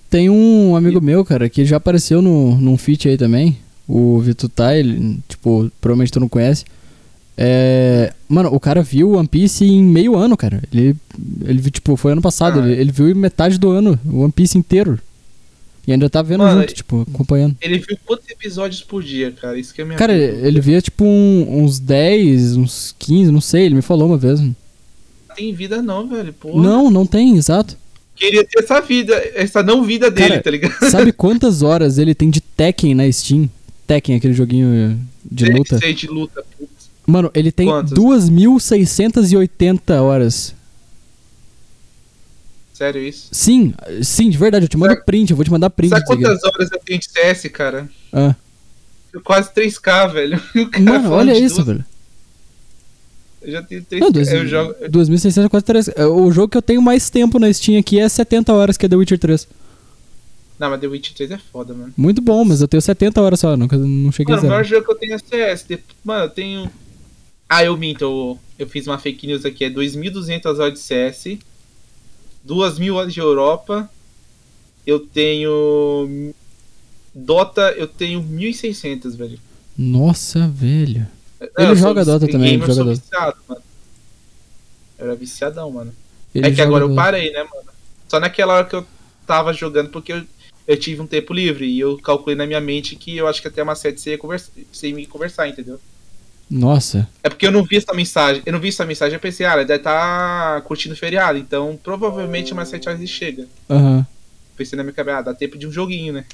Tem 0.09 0.29
um 0.29 0.75
amigo 0.75 0.99
meu, 0.99 1.23
cara, 1.23 1.49
que 1.49 1.63
já 1.63 1.77
apareceu 1.77 2.21
no, 2.21 2.55
num 2.57 2.77
feat 2.77 3.07
aí 3.07 3.17
também. 3.17 3.57
O 3.87 4.19
Vitutai, 4.19 4.79
ele, 4.79 5.19
tipo, 5.27 5.71
provavelmente 5.79 6.11
tu 6.11 6.19
não 6.19 6.27
conhece. 6.27 6.65
É. 7.41 8.11
Mano, 8.27 8.53
o 8.53 8.59
cara 8.59 8.83
viu 8.83 9.13
One 9.13 9.27
Piece 9.27 9.63
em 9.65 9.81
meio 9.81 10.15
ano, 10.17 10.35
cara. 10.35 10.61
Ele, 10.73 10.93
ele 11.45 11.71
tipo, 11.71 11.95
foi 11.95 12.11
ano 12.11 12.21
passado. 12.21 12.59
Ah. 12.59 12.67
Ele, 12.69 12.81
ele 12.81 12.91
viu 12.91 13.09
em 13.09 13.13
metade 13.13 13.57
do 13.57 13.69
ano, 13.71 13.97
o 14.05 14.19
One 14.21 14.31
Piece 14.31 14.57
inteiro. 14.57 14.99
E 15.87 15.91
ainda 15.93 16.09
tá 16.09 16.21
vendo 16.21 16.41
Mano, 16.41 16.59
junto, 16.61 16.73
tipo, 16.73 17.07
acompanhando. 17.09 17.55
Ele 17.61 17.79
viu 17.79 17.97
quantos 18.05 18.29
episódios 18.29 18.81
por 18.83 19.01
dia, 19.01 19.31
cara? 19.31 19.57
Isso 19.57 19.73
que 19.73 19.81
é 19.81 19.85
minha 19.85 19.97
Cara, 19.97 20.13
pergunta. 20.13 20.47
ele 20.47 20.59
via, 20.61 20.81
tipo, 20.81 21.03
um- 21.05 21.63
uns 21.63 21.79
10, 21.79 22.57
uns 22.57 22.93
15, 22.99 23.31
não 23.31 23.41
sei. 23.41 23.65
Ele 23.65 23.75
me 23.75 23.81
falou 23.81 24.07
uma 24.07 24.17
vez. 24.17 24.39
Não 24.41 24.53
tem 25.35 25.53
vida, 25.53 25.81
não, 25.81 26.07
velho. 26.07 26.33
Porra. 26.33 26.61
Não, 26.61 26.91
não 26.91 27.05
tem, 27.07 27.37
exato. 27.37 27.75
Queria 28.15 28.43
ter 28.43 28.59
essa 28.63 28.81
vida, 28.81 29.15
essa 29.33 29.63
não 29.63 29.81
vida 29.83 30.11
dele, 30.11 30.27
Cara, 30.29 30.41
tá 30.43 30.51
ligado? 30.51 30.89
Sabe 30.91 31.11
quantas 31.13 31.61
horas 31.63 31.97
ele 31.97 32.13
tem 32.13 32.29
de 32.29 32.41
Tekken 32.41 32.93
na 32.93 33.09
Steam? 33.11 33.49
Tekken, 33.87 34.17
aquele 34.17 34.33
joguinho 34.33 34.99
de 35.31 35.45
luta. 35.45 35.77
sei 35.79 35.93
de 35.93 36.05
luta, 36.07 36.43
putz. 36.57 36.69
Mano, 37.09 37.31
ele 37.33 37.51
tem 37.51 37.67
Quantas? 37.67 37.97
2.680 37.97 39.99
horas. 40.01 40.53
Sério 42.73 43.01
isso? 43.01 43.27
Sim, 43.31 43.73
sim, 44.03 44.29
de 44.29 44.37
verdade, 44.37 44.65
eu 44.65 44.69
te 44.69 44.77
mando 44.77 44.93
Sabe- 44.93 45.05
print, 45.05 45.31
eu 45.31 45.35
vou 45.35 45.43
te 45.43 45.51
mandar 45.51 45.69
print. 45.69 45.89
Sabe 45.89 46.05
quantas 46.05 46.43
horas 46.43 46.71
eu 46.71 46.79
tenho 46.79 46.99
de 46.99 47.09
CS, 47.09 47.49
cara? 47.51 47.89
Ah. 48.13 48.35
Quase 49.23 49.51
3k, 49.53 50.07
velho. 50.13 50.41
Mano, 50.79 51.11
olha 51.11 51.37
isso, 51.37 51.55
duas- 51.55 51.67
velho. 51.67 51.85
Eu 53.41 53.51
já 53.53 53.63
tenho 53.63 53.81
3k. 53.83 53.99
Não, 53.99 54.11
dois, 54.11 54.31
eu 54.31 54.47
jogo. 54.47 54.75
2.600 54.89 55.49
quase 55.49 55.65
3. 55.65 55.89
O 56.13 56.31
jogo 56.31 56.49
que 56.49 56.57
eu 56.57 56.61
tenho 56.61 56.81
mais 56.81 57.09
tempo 57.09 57.39
na 57.39 57.51
Steam 57.51 57.79
aqui 57.79 57.99
é 57.99 58.07
70 58.07 58.53
horas, 58.53 58.77
que 58.77 58.85
é 58.85 58.89
The 58.89 58.95
Witcher 58.95 59.17
3. 59.19 59.47
Não, 60.59 60.69
mas 60.69 60.79
The 60.81 60.87
Witch 60.87 61.13
3 61.13 61.31
é 61.31 61.37
foda, 61.37 61.73
mano. 61.73 61.93
Muito 61.97 62.21
bom, 62.21 62.43
mas 62.45 62.61
eu 62.61 62.67
tenho 62.67 62.81
70 62.81 63.21
horas 63.21 63.39
só, 63.39 63.55
nunca, 63.55 63.77
não 63.77 64.11
cheguei 64.11 64.35
Mano, 64.35 64.45
a 64.45 64.47
o 64.47 64.49
maior 64.51 64.63
zero. 64.65 64.75
jogo 64.75 64.85
que 64.87 64.91
eu 64.91 64.97
tenho 64.97 65.13
é 65.15 65.17
CS. 65.55 65.65
Mano, 66.03 66.25
eu 66.25 66.29
tenho. 66.29 66.69
Ah, 67.49 67.63
eu 67.63 67.75
minto. 67.75 68.03
Eu, 68.03 68.39
eu 68.59 68.69
fiz 68.69 68.85
uma 68.87 68.99
fake 68.99 69.25
news 69.25 69.43
aqui. 69.43 69.65
É 69.65 69.69
2.200 69.69 70.59
horas 70.59 70.73
de 70.73 70.79
CS. 70.79 71.39
2.000 72.43 72.95
horas 72.95 73.13
de 73.13 73.19
Europa. 73.19 73.89
Eu 74.85 74.99
tenho. 74.99 76.33
Dota, 77.13 77.71
eu 77.71 77.87
tenho 77.87 78.21
1.600, 78.21 79.15
velho. 79.15 79.39
Nossa, 79.77 80.47
velho. 80.47 81.07
Não, 81.39 81.47
Ele 81.57 81.71
eu 81.71 81.75
joga 81.75 82.05
Dota 82.05 82.27
também, 82.27 82.51
gamer, 82.51 82.63
ele 82.67 82.71
eu 82.71 82.75
sou 82.75 82.75
joga 82.75 82.95
Dota. 82.95 83.01
viciado, 83.01 83.37
mano. 83.47 83.61
Eu 84.97 85.05
era 85.05 85.15
viciadão, 85.15 85.71
mano. 85.71 85.93
Ele 86.35 86.47
é 86.47 86.51
que 86.51 86.61
agora 86.61 86.83
eu 86.83 86.89
do- 86.89 86.95
parei, 86.95 87.31
né, 87.31 87.43
mano? 87.43 87.67
Só 88.07 88.19
naquela 88.19 88.53
hora 88.55 88.65
que 88.67 88.75
eu 88.75 88.85
tava 89.25 89.53
jogando, 89.53 89.89
porque 89.89 90.11
eu, 90.13 90.23
eu 90.67 90.77
tive 90.77 91.01
um 91.01 91.07
tempo 91.07 91.33
livre. 91.33 91.65
E 91.65 91.79
eu 91.79 91.97
calculei 91.97 92.35
na 92.35 92.45
minha 92.45 92.59
mente 92.61 92.95
que 92.95 93.15
eu 93.17 93.27
acho 93.27 93.41
que 93.41 93.47
até 93.47 93.63
uma 93.63 93.75
sete 93.75 93.99
você 94.01 94.11
ia, 94.11 94.17
conversa, 94.17 94.51
você 94.71 94.89
ia 94.89 94.95
me 94.95 95.05
conversar, 95.05 95.47
entendeu? 95.47 95.79
Nossa. 96.49 97.07
É 97.23 97.29
porque 97.29 97.45
eu 97.45 97.51
não 97.51 97.63
vi 97.63 97.77
essa 97.77 97.93
mensagem. 97.93 98.41
Eu 98.45 98.53
não 98.53 98.59
vi 98.59 98.69
essa 98.69 98.85
mensagem, 98.85 99.13
eu 99.13 99.19
pensei, 99.19 99.45
ah, 99.45 99.53
ele 99.55 99.65
deve 99.65 99.79
estar 99.79 100.61
curtindo 100.61 100.95
o 100.95 100.97
feriado. 100.97 101.37
Então, 101.37 101.79
provavelmente 101.83 102.53
umas 102.53 102.69
7 102.69 102.89
horas 102.89 102.99
ele 102.99 103.07
chega. 103.07 103.47
Aham. 103.69 104.05
Pensei 104.57 104.75
na 104.75 104.83
minha 104.83 104.93
cabeça, 104.93 105.17
ah, 105.19 105.21
dá 105.21 105.33
tempo 105.33 105.57
de 105.57 105.67
um 105.67 105.71
joguinho, 105.71 106.11
né? 106.11 106.25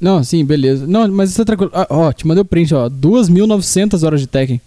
Não, 0.00 0.22
sim, 0.22 0.44
beleza. 0.44 0.86
Não, 0.86 1.08
mas 1.08 1.30
isso 1.30 1.42
é 1.42 1.44
tranquilo. 1.44 1.72
Ah, 1.74 1.86
ó, 1.90 2.12
te 2.12 2.26
mandei 2.26 2.42
o 2.42 2.44
print, 2.44 2.74
ó. 2.74 2.88
2.900 2.88 4.04
horas 4.04 4.20
de 4.20 4.26
Tekken. 4.26 4.60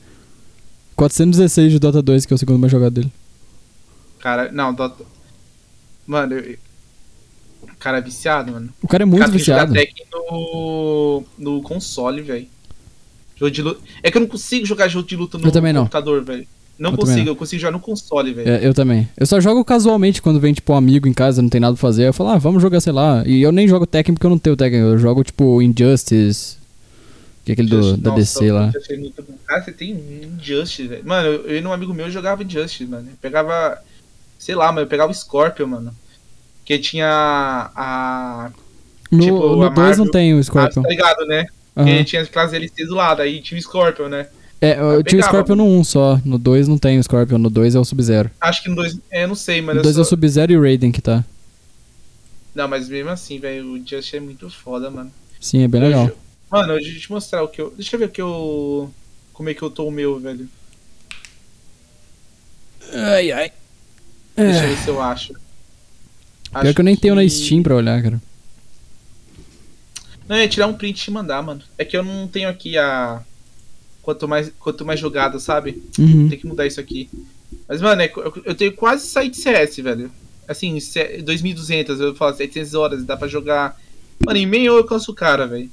416 0.95 1.71
de 1.71 1.79
Dota 1.79 2.01
2, 2.01 2.25
que 2.25 2.33
é 2.33 2.35
o 2.35 2.37
segundo 2.37 2.59
mais 2.59 2.71
jogado 2.71 2.93
dele. 2.93 3.11
Cara, 4.19 4.51
não, 4.51 4.73
Dota. 4.73 5.05
Mano, 6.05 6.33
eu... 6.33 6.57
cara 7.79 7.99
é 7.99 8.01
viciado, 8.01 8.51
mano. 8.51 8.69
O 8.81 8.87
cara 8.87 9.03
é 9.03 9.05
muito 9.05 9.21
cara, 9.21 9.31
que 9.31 9.39
jogar 9.39 9.65
viciado. 9.65 9.73
Tekken 9.73 10.05
no, 10.11 11.23
no 11.37 11.61
console, 11.61 12.21
velho. 12.21 12.47
Jogo 13.39 13.51
de 13.51 13.61
luta. 13.61 13.81
É 14.03 14.09
que 14.11 14.17
eu 14.17 14.21
não 14.21 14.27
consigo 14.27 14.65
jogar 14.65 14.87
jogo 14.87 15.07
de 15.07 15.15
luta 15.15 15.37
no 15.37 15.51
computador, 15.51 16.23
velho. 16.23 16.47
Não 16.77 16.91
Eu 16.91 16.97
consigo, 16.97 17.19
não. 17.19 17.27
eu 17.27 17.35
consigo 17.35 17.59
jogar 17.59 17.71
no 17.71 17.79
console, 17.79 18.33
velho. 18.33 18.49
É, 18.49 18.67
eu 18.67 18.71
também. 18.73 19.09
Eu 19.17 19.25
só 19.25 19.39
jogo 19.39 19.65
casualmente 19.65 20.21
quando 20.21 20.39
vem, 20.39 20.53
tipo, 20.53 20.73
um 20.73 20.75
amigo 20.75 21.07
em 21.07 21.13
casa, 21.13 21.41
não 21.41 21.49
tem 21.49 21.59
nada 21.59 21.73
pra 21.73 21.81
fazer. 21.81 22.07
Eu 22.07 22.13
falo, 22.13 22.29
ah, 22.29 22.37
vamos 22.37 22.61
jogar, 22.61 22.79
sei 22.81 22.93
lá. 22.93 23.23
E 23.25 23.41
eu 23.41 23.51
nem 23.51 23.67
jogo 23.67 23.87
Tekken 23.87 24.13
porque 24.13 24.25
eu 24.27 24.29
não 24.29 24.37
tenho 24.37 24.55
Tekken. 24.55 24.79
Eu 24.81 24.97
jogo, 24.97 25.23
tipo, 25.23 25.59
Injustice. 25.61 26.57
Que 27.43 27.51
é 27.51 27.53
aquele 27.53 27.69
do, 27.69 27.97
da 27.97 28.11
nossa, 28.11 28.21
DC 28.21 28.51
lá. 28.51 28.71
Cara, 29.47 29.63
você 29.63 29.71
tem 29.71 29.91
Injustice, 30.37 30.87
velho. 30.87 31.03
Mano, 31.05 31.27
eu, 31.27 31.45
eu 31.47 31.61
e 31.61 31.65
um 31.65 31.73
amigo 31.73 31.93
meu 31.93 32.11
jogava 32.11 32.43
Injustice, 32.43 32.85
mano. 32.85 33.07
Eu 33.09 33.17
pegava. 33.21 33.79
Sei 34.37 34.53
lá, 34.53 34.71
mas 34.71 34.81
eu 34.83 34.87
pegava 34.87 35.11
o 35.11 35.15
Scorpion, 35.15 35.65
mano. 35.67 35.91
Que 36.63 36.77
tinha 36.77 37.07
a. 37.75 38.51
No, 39.11 39.19
Tipo, 39.23 39.55
no 39.55 39.63
a 39.63 39.69
2 39.69 39.97
não 39.97 40.11
tem 40.11 40.33
o 40.35 40.39
Ah, 40.39 40.43
Scorpion. 40.43 40.83
tá 40.83 40.89
ligado, 40.89 41.25
né? 41.25 41.47
Aham. 41.77 41.85
Que 41.85 42.03
tinha 42.03 42.21
as 42.21 42.27
classes 42.29 42.53
LCs 42.53 42.87
do 42.87 42.95
lado, 42.95 43.21
aí 43.21 43.39
tinha 43.41 43.57
o 43.57 43.61
Scorpion, 43.61 44.09
né? 44.09 44.27
É, 44.59 44.79
eu 44.79 44.93
eu 44.93 45.03
tinha 45.03 45.21
o 45.21 45.23
Scorpion 45.23 45.55
no 45.55 45.65
1 45.65 45.83
só. 45.83 46.19
No 46.25 46.39
2 46.39 46.67
não 46.67 46.77
tem 46.79 46.97
o 46.97 47.03
Scorpion. 47.03 47.37
No 47.37 47.49
2 47.49 47.75
é 47.75 47.79
o 47.79 47.85
Sub-Zero. 47.85 48.31
Acho 48.41 48.63
que 48.63 48.69
no 48.69 48.75
2. 48.75 48.97
É, 49.11 49.27
não 49.27 49.35
sei, 49.35 49.61
mas 49.61 49.75
No 49.75 49.81
eu 49.81 49.83
2 49.83 49.95
é 49.95 49.99
só... 49.99 50.01
o 50.01 50.05
Sub-Zero 50.05 50.51
e 50.51 50.57
o 50.57 50.61
Raiden 50.61 50.91
que 50.91 51.01
tá. 51.01 51.23
Não, 52.55 52.67
mas 52.67 52.89
mesmo 52.89 53.11
assim, 53.11 53.39
velho, 53.39 53.73
o 53.73 53.87
Just 53.87 54.11
é 54.15 54.19
muito 54.19 54.49
foda, 54.49 54.89
mano. 54.89 55.11
Sim, 55.39 55.61
é 55.61 55.67
bem 55.67 55.81
legal. 55.81 56.09
Mano, 56.49 56.73
deixa 56.73 56.89
eu 56.89 56.99
te 56.99 57.11
mostrar 57.11 57.43
o 57.43 57.47
que 57.47 57.61
eu. 57.61 57.71
Deixa 57.75 57.95
eu 57.95 57.99
ver 57.99 58.05
o 58.05 58.09
que 58.09 58.21
eu. 58.21 58.91
Como 59.31 59.47
é 59.49 59.53
que 59.53 59.61
eu 59.61 59.69
tô 59.69 59.85
o 59.85 59.91
meu, 59.91 60.19
velho. 60.19 60.49
Ai, 62.91 63.31
ai. 63.31 63.51
Deixa 64.35 64.63
eu 64.63 64.69
ver 64.69 64.77
se 64.77 64.87
eu 64.87 65.01
acho. 65.01 65.33
É. 66.55 66.61
Pior 66.61 66.73
que 66.73 66.81
eu 66.81 66.85
nem 66.85 66.95
tenho 66.95 67.13
na 67.13 67.27
Steam 67.29 67.61
pra 67.61 67.75
olhar, 67.75 68.01
cara. 68.01 68.19
Não, 70.27 70.35
eu 70.35 70.41
ia 70.41 70.47
tirar 70.49 70.67
um 70.67 70.73
print 70.73 70.99
e 70.99 71.03
te 71.05 71.11
mandar, 71.11 71.41
mano. 71.41 71.61
É 71.77 71.85
que 71.85 71.95
eu 71.95 72.03
não 72.03 72.27
tenho 72.27 72.49
aqui 72.49 72.77
a. 72.77 73.21
Quanto 74.01 74.27
mais, 74.27 74.51
quanto 74.59 74.85
mais 74.85 74.99
jogada, 74.99 75.37
sabe? 75.39 75.83
Uhum. 75.99 76.29
Tem 76.29 76.39
que 76.39 76.47
mudar 76.47 76.65
isso 76.65 76.79
aqui. 76.79 77.09
Mas, 77.67 77.81
mano, 77.81 78.01
é- 78.01 78.11
eu, 78.45 78.55
tenho 78.55 78.73
quase 78.73 79.05
sair 79.05 79.29
de 79.29 79.37
CS, 79.37 79.81
velho. 79.81 80.09
Assim, 80.47 80.79
se- 80.79 81.21
2.200, 81.21 81.99
eu 81.99 82.15
falo 82.15 82.33
700 82.35 82.73
horas, 82.73 83.03
dá 83.03 83.17
pra 83.17 83.27
jogar. 83.27 83.77
Mano, 84.25 84.37
em 84.39 84.45
meio 84.45 84.67
eu 84.67 84.77
alcanço 84.77 85.11
o 85.11 85.15
cara, 85.15 85.45
velho. 85.45 85.69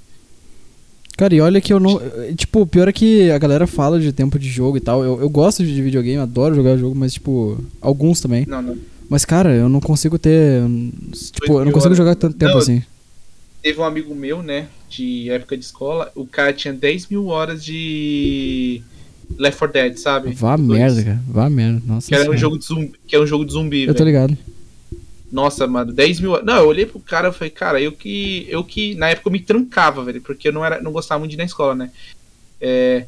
Cara, 1.16 1.32
e 1.32 1.40
olha 1.40 1.60
que 1.60 1.72
eu 1.72 1.78
não. 1.78 2.00
Tipo, 2.36 2.62
o 2.62 2.66
pior 2.66 2.88
é 2.88 2.92
que 2.92 3.30
a 3.30 3.38
galera 3.38 3.68
fala 3.68 4.00
de 4.00 4.12
tempo 4.12 4.36
de 4.36 4.48
jogo 4.48 4.76
e 4.76 4.80
tal. 4.80 5.04
Eu, 5.04 5.20
eu 5.20 5.28
gosto 5.28 5.64
de 5.64 5.80
videogame, 5.80 6.18
adoro 6.20 6.56
jogar 6.56 6.76
jogo, 6.76 6.94
mas, 6.96 7.12
tipo, 7.12 7.56
alguns 7.80 8.20
também. 8.20 8.44
Não, 8.46 8.60
não. 8.60 8.76
Mas, 9.08 9.24
cara, 9.24 9.54
eu 9.54 9.68
não 9.68 9.80
consigo 9.80 10.18
ter. 10.18 10.62
Tipo, 11.32 11.60
eu 11.60 11.64
não 11.64 11.72
consigo 11.72 11.94
jogar 11.94 12.16
tanto 12.16 12.36
tempo 12.36 12.52
Não, 12.52 12.58
assim. 12.58 12.82
Teve 13.64 13.80
um 13.80 13.84
amigo 13.84 14.14
meu, 14.14 14.42
né, 14.42 14.68
de 14.90 15.30
época 15.30 15.56
de 15.56 15.64
escola, 15.64 16.12
o 16.14 16.26
cara 16.26 16.52
tinha 16.52 16.74
10 16.74 17.08
mil 17.08 17.28
horas 17.28 17.64
de. 17.64 18.82
Left 19.38 19.58
4 19.58 19.72
Dead, 19.72 19.96
sabe? 19.96 20.34
Vá 20.34 20.54
Dois. 20.54 20.68
merda, 20.78 21.02
cara. 21.02 21.22
Vá 21.26 21.48
merda. 21.48 21.82
Nossa 21.86 22.06
Que 22.06 22.14
era 22.14 22.30
um 22.30 22.36
jogo 22.36 22.58
de 22.58 22.66
zumbi, 22.66 22.92
que 23.06 23.16
é 23.16 23.18
um 23.18 23.26
jogo 23.26 23.42
de 23.42 23.52
zumbi, 23.54 23.84
Eu 23.84 23.94
tô 23.94 24.04
velho. 24.04 24.06
ligado. 24.06 24.38
Nossa, 25.32 25.66
mano, 25.66 25.94
10 25.94 26.20
mil. 26.20 26.44
Não, 26.44 26.58
eu 26.58 26.66
olhei 26.68 26.84
pro 26.84 27.00
cara 27.00 27.30
e 27.30 27.32
falei, 27.32 27.48
cara, 27.48 27.80
eu 27.80 27.90
que. 27.92 28.46
Eu 28.50 28.62
que. 28.62 28.94
Na 28.96 29.08
época 29.08 29.28
eu 29.28 29.32
me 29.32 29.40
trancava, 29.40 30.04
velho, 30.04 30.20
porque 30.20 30.48
eu 30.48 30.52
não, 30.52 30.62
era, 30.62 30.82
não 30.82 30.92
gostava 30.92 31.20
muito 31.20 31.30
de 31.30 31.36
ir 31.36 31.38
na 31.38 31.44
escola, 31.44 31.74
né? 31.74 31.90
É. 32.60 33.06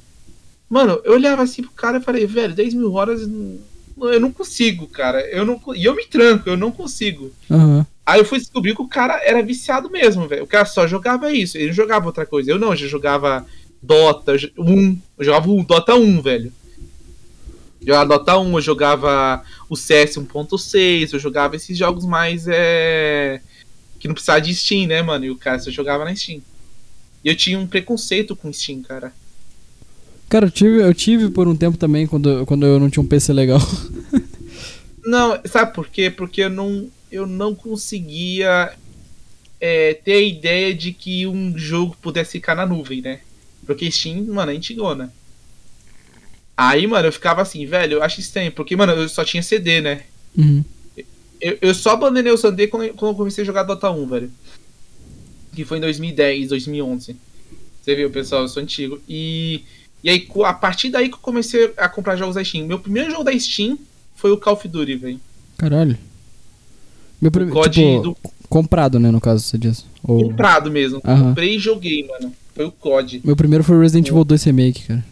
Mano, 0.70 0.98
eu 1.04 1.12
olhava 1.12 1.42
assim 1.42 1.60
pro 1.60 1.70
cara 1.72 1.98
e 1.98 2.02
falei, 2.02 2.26
velho, 2.26 2.54
10 2.54 2.72
mil 2.72 2.94
horas. 2.94 3.20
hum, 3.26 3.58
Eu 3.98 4.18
não 4.18 4.32
consigo, 4.32 4.86
cara. 4.86 5.20
Eu 5.30 5.44
não, 5.44 5.60
e 5.74 5.84
eu 5.84 5.94
me 5.94 6.06
tranco, 6.06 6.48
eu 6.48 6.56
não 6.56 6.72
consigo. 6.72 7.30
Aham. 7.50 7.86
Aí 8.06 8.20
eu 8.20 8.24
fui 8.24 8.38
descobrir 8.38 8.76
que 8.76 8.80
o 8.80 8.86
cara 8.88 9.20
era 9.24 9.42
viciado 9.42 9.90
mesmo, 9.90 10.28
velho. 10.28 10.44
O 10.44 10.46
cara 10.46 10.64
só 10.64 10.86
jogava 10.86 11.32
isso, 11.32 11.58
ele 11.58 11.66
não 11.66 11.74
jogava 11.74 12.06
outra 12.06 12.24
coisa. 12.24 12.52
Eu 12.52 12.58
não, 12.58 12.70
eu 12.70 12.76
já 12.76 12.86
jogava 12.86 13.44
Dota 13.82 14.32
1. 14.56 14.98
Eu 15.18 15.24
jogava 15.24 15.50
o 15.50 15.64
Dota 15.64 15.96
1, 15.96 16.22
velho. 16.22 16.52
Jogava 17.80 18.06
Dota 18.06 18.38
1, 18.38 18.54
eu 18.54 18.60
jogava 18.60 19.42
o 19.68 19.76
CS 19.76 20.18
1.6, 20.18 21.12
eu 21.12 21.18
jogava 21.18 21.56
esses 21.56 21.76
jogos 21.76 22.04
mais 22.04 22.46
é. 22.48 23.40
que 23.98 24.06
não 24.06 24.14
precisava 24.14 24.40
de 24.40 24.54
Steam, 24.54 24.86
né, 24.86 25.02
mano? 25.02 25.24
E 25.24 25.30
o 25.30 25.36
cara 25.36 25.58
só 25.58 25.70
jogava 25.70 26.04
na 26.04 26.14
Steam. 26.14 26.40
E 27.24 27.28
eu 27.28 27.36
tinha 27.36 27.58
um 27.58 27.66
preconceito 27.66 28.36
com 28.36 28.52
Steam, 28.52 28.82
cara. 28.82 29.12
Cara, 30.28 30.46
eu 30.46 30.50
tive, 30.50 30.80
eu 30.80 30.94
tive 30.94 31.28
por 31.28 31.46
um 31.48 31.56
tempo 31.56 31.76
também, 31.76 32.06
quando, 32.06 32.46
quando 32.46 32.66
eu 32.66 32.78
não 32.78 32.90
tinha 32.90 33.02
um 33.02 33.06
PC 33.06 33.32
legal. 33.32 33.60
Não, 35.04 35.38
sabe 35.44 35.72
por 35.72 35.88
quê? 35.88 36.10
Porque 36.10 36.40
eu 36.40 36.50
não, 36.50 36.90
eu 37.10 37.26
não 37.26 37.54
conseguia 37.54 38.74
é, 39.60 39.94
ter 39.94 40.12
a 40.12 40.20
ideia 40.20 40.74
de 40.74 40.92
que 40.92 41.26
um 41.26 41.56
jogo 41.56 41.96
pudesse 42.00 42.32
ficar 42.32 42.54
na 42.54 42.66
nuvem, 42.66 43.00
né? 43.00 43.20
Porque 43.64 43.90
Steam, 43.90 44.24
mano, 44.26 44.52
é 44.52 44.56
antigona. 44.56 45.12
Aí, 46.56 46.86
mano, 46.86 47.08
eu 47.08 47.12
ficava 47.12 47.42
assim, 47.42 47.66
velho, 47.66 47.94
eu 47.94 48.02
acho 48.02 48.20
estranho, 48.20 48.50
porque, 48.52 48.76
mano, 48.76 48.92
eu 48.92 49.08
só 49.08 49.24
tinha 49.24 49.42
CD, 49.42 49.80
né? 49.80 50.04
Uhum. 50.36 50.64
Eu, 51.40 51.58
eu 51.60 51.74
só 51.74 51.90
abandonei 51.90 52.32
o 52.32 52.36
CD 52.36 52.66
quando, 52.66 52.88
quando 52.94 53.12
eu 53.12 53.16
comecei 53.16 53.42
a 53.42 53.46
jogar 53.46 53.64
Dota 53.64 53.90
1, 53.90 54.06
velho. 54.06 54.32
Que 55.54 55.64
foi 55.64 55.78
em 55.78 55.82
2010, 55.82 56.48
2011. 56.48 57.16
Você 57.82 57.94
viu, 57.94 58.10
pessoal, 58.10 58.42
eu 58.42 58.48
sou 58.48 58.62
antigo. 58.62 59.00
E, 59.08 59.62
e 60.02 60.08
aí, 60.08 60.26
a 60.44 60.54
partir 60.54 60.90
daí 60.90 61.08
que 61.08 61.14
eu 61.14 61.18
comecei 61.18 61.72
a 61.76 61.88
comprar 61.88 62.16
jogos 62.16 62.34
da 62.36 62.44
Steam. 62.44 62.66
Meu 62.66 62.78
primeiro 62.78 63.10
jogo 63.10 63.24
da 63.24 63.38
Steam 63.38 63.78
foi 64.14 64.30
o 64.30 64.38
Call 64.38 64.54
of 64.54 64.66
Duty, 64.66 64.96
velho. 64.96 65.20
Caralho. 65.58 65.98
Meu 67.20 67.30
primeiro. 67.30 67.54
COD 67.54 67.70
Tipo, 67.80 68.00
do- 68.02 68.16
comprado, 68.48 68.98
né, 69.00 69.10
no 69.10 69.20
caso, 69.20 69.42
você 69.42 69.56
diz. 69.58 69.84
Ou... 70.04 70.24
Comprado 70.28 70.70
mesmo. 70.70 71.00
Aham. 71.04 71.28
Comprei 71.28 71.56
e 71.56 71.58
joguei, 71.58 72.06
mano. 72.06 72.32
Foi 72.54 72.64
o 72.66 72.72
COD. 72.72 73.20
Meu 73.24 73.36
primeiro 73.36 73.64
foi 73.64 73.78
Resident 73.80 74.08
Evil 74.08 74.24
2 74.24 74.42
Remake, 74.44 74.82
cara. 74.84 75.04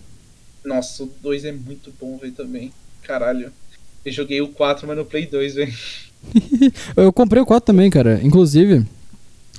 Nossa, 0.65 1.03
o 1.05 1.11
2 1.23 1.45
é 1.45 1.53
muito 1.53 1.93
bom, 2.01 2.17
velho, 2.19 2.33
também. 2.33 2.73
Caralho. 3.03 3.51
Eu 4.05 4.13
joguei 4.13 4.41
o 4.41 4.49
4, 4.49 4.87
mas 4.87 4.97
no 4.97 5.05
Play 5.05 5.27
2, 5.27 5.55
velho. 5.55 5.73
Eu 6.97 7.13
comprei 7.13 7.43
o 7.43 7.47
4 7.47 7.67
também, 7.67 7.91
cara. 7.91 8.19
Inclusive, 8.23 8.85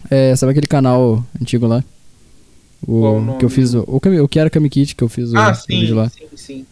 é, 0.10 0.36
sabe 0.36 0.52
aquele 0.52 0.66
canal 0.68 1.24
antigo 1.40 1.68
lá? 1.68 1.84
O, 2.88 3.06
o 3.34 3.38
que 3.38 3.46
eu 3.46 3.50
fiz 3.50 3.74
o, 3.74 3.80
o, 3.88 3.98
o 4.24 4.28
que 4.28 4.38
era 4.40 4.50
Kami 4.50 4.70
Kit, 4.70 4.96
que 4.96 5.04
eu 5.04 5.10
fiz 5.10 5.32
o, 5.32 5.38
Ah, 5.38 5.52
o 5.52 5.56
sim, 5.56 5.80
vídeo 5.80 5.96
lá. 5.96 6.10
sim, 6.10 6.25
sim. 6.36 6.66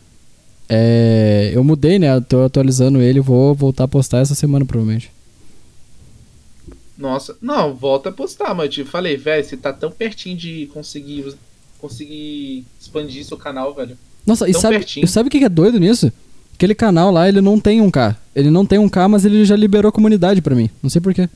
É, 0.70 1.52
eu 1.54 1.64
mudei, 1.64 1.98
né? 2.00 2.20
Tô 2.22 2.44
atualizando 2.44 3.02
ele, 3.02 3.20
vou 3.20 3.54
voltar 3.56 3.86
a 3.86 3.88
postar 3.88 4.20
essa 4.20 4.36
semana, 4.36 4.66
provavelmente. 4.66 5.12
Nossa, 6.98 7.36
não, 7.42 7.74
volta 7.74 8.10
a 8.10 8.12
postar, 8.12 8.54
mas 8.54 8.66
eu 8.66 8.72
te 8.72 8.86
falei, 8.86 9.18
velho, 9.18 9.44
você 9.44 9.58
tá 9.58 9.74
tão 9.74 9.92
pertinho 9.92 10.38
de 10.38 10.70
conseguir, 10.74 11.34
conseguir 11.80 12.66
expandir 12.80 13.26
seu 13.26 13.38
canal, 13.38 13.74
velho. 13.74 13.98
Nossa, 14.26 14.48
e 14.48 14.52
Tão 14.52 14.62
sabe, 14.62 14.76
pertinho. 14.78 15.04
e 15.06 15.08
sabe 15.08 15.28
o 15.28 15.32
que 15.32 15.44
é 15.44 15.50
doido 15.50 15.80
nisso? 15.80 16.12
Aquele 16.54 16.76
canal 16.76 17.12
lá, 17.12 17.28
ele 17.28 17.42
não 17.42 17.60
tem 17.60 17.82
um 17.82 17.90
K. 17.90 18.16
Ele 18.36 18.50
não 18.50 18.66
tem 18.66 18.78
um 18.80 18.88
K, 18.88 19.08
mas 19.08 19.26
ele 19.26 19.44
já 19.44 19.56
liberou 19.56 19.90
a 19.90 19.92
comunidade 19.92 20.42
pra 20.42 20.56
mim. 20.56 20.70
Não 20.82 20.90
sei 20.90 21.02
porquê. 21.02 21.28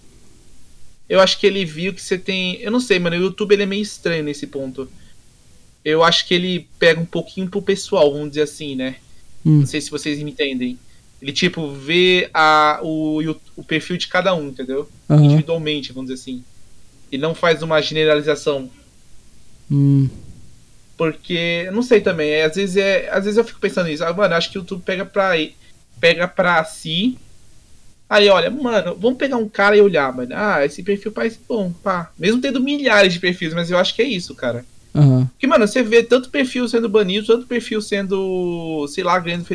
Eu 1.10 1.20
acho 1.20 1.40
que 1.40 1.48
ele 1.48 1.66
viu 1.66 1.94
que 1.94 2.02
você 2.02 2.18
tem. 2.18 2.56
Eu 2.62 2.72
não 2.72 2.80
sei, 2.80 3.00
mano. 3.00 3.16
O 3.16 3.20
YouTube 3.20 3.54
ele 3.54 3.64
é 3.64 3.66
meio 3.66 3.82
estranho 3.82 4.24
nesse 4.24 4.46
ponto. 4.46 4.88
Eu 5.84 6.04
acho 6.04 6.28
que 6.28 6.34
ele 6.34 6.68
pega 6.78 7.00
um 7.00 7.06
pouquinho 7.06 7.50
pro 7.50 7.62
pessoal, 7.62 8.12
vamos 8.12 8.30
dizer 8.30 8.44
assim, 8.44 8.76
né? 8.76 8.98
Hum. 9.46 9.60
Não 9.60 9.66
sei 9.66 9.82
se 9.82 9.90
vocês 9.90 10.22
me 10.22 10.32
entendem. 10.32 10.78
Ele, 11.22 11.32
tipo, 11.32 11.72
vê 11.72 12.30
a, 12.34 12.80
o, 12.84 13.20
o 13.56 13.64
perfil 13.64 13.98
de 13.98 14.08
cada 14.08 14.36
um, 14.36 14.50
entendeu? 14.50 14.88
Aham. 15.10 15.24
Individualmente, 15.24 15.92
vamos 15.92 16.10
dizer 16.10 16.22
assim. 16.22 16.44
E 17.12 17.18
não 17.18 17.34
faz 17.34 17.64
uma 17.64 17.82
generalização. 17.82 18.70
Hum. 19.72 20.10
Porque, 20.96 21.70
não 21.72 21.82
sei 21.82 22.02
também, 22.02 22.30
é, 22.30 22.46
às 22.46 22.56
vezes 22.56 22.78
é. 22.78 23.10
Às 23.12 23.26
vezes 23.26 23.38
eu 23.38 23.44
fico 23.44 23.60
pensando 23.60 23.88
nisso. 23.88 24.04
Ah, 24.04 24.14
mano, 24.14 24.34
acho 24.36 24.52
que 24.52 24.58
o 24.58 24.62
YouTube 24.62 24.84
pega 24.84 25.06
pra, 25.06 25.34
pega 26.00 26.28
pra 26.28 26.64
si. 26.64 27.18
Aí, 28.10 28.30
olha, 28.30 28.50
mano, 28.50 28.96
vamos 28.96 29.18
pegar 29.18 29.38
um 29.38 29.50
cara 29.50 29.76
e 29.76 29.82
olhar, 29.82 30.12
mano. 30.16 30.32
Ah, 30.34 30.66
esse 30.66 30.82
perfil 30.82 31.12
parece 31.12 31.40
bom, 31.48 31.72
pá. 31.72 32.12
Mesmo 32.18 32.42
tendo 32.42 32.62
milhares 32.62 33.14
de 33.14 33.20
perfis, 33.20 33.54
mas 33.54 33.70
eu 33.70 33.78
acho 33.78 33.94
que 33.96 34.02
é 34.02 34.08
isso, 34.08 34.34
cara. 34.34 34.66
Aham. 34.96 35.28
Porque, 35.28 35.46
mano, 35.46 35.68
você 35.68 35.84
vê 35.84 36.02
tanto 36.04 36.30
perfil 36.30 36.68
sendo 36.68 36.88
banido, 36.88 37.28
tanto 37.28 37.46
perfil 37.46 37.82
sendo, 37.82 38.88
sei 38.88 39.04
lá, 39.04 39.20
ganhando. 39.20 39.46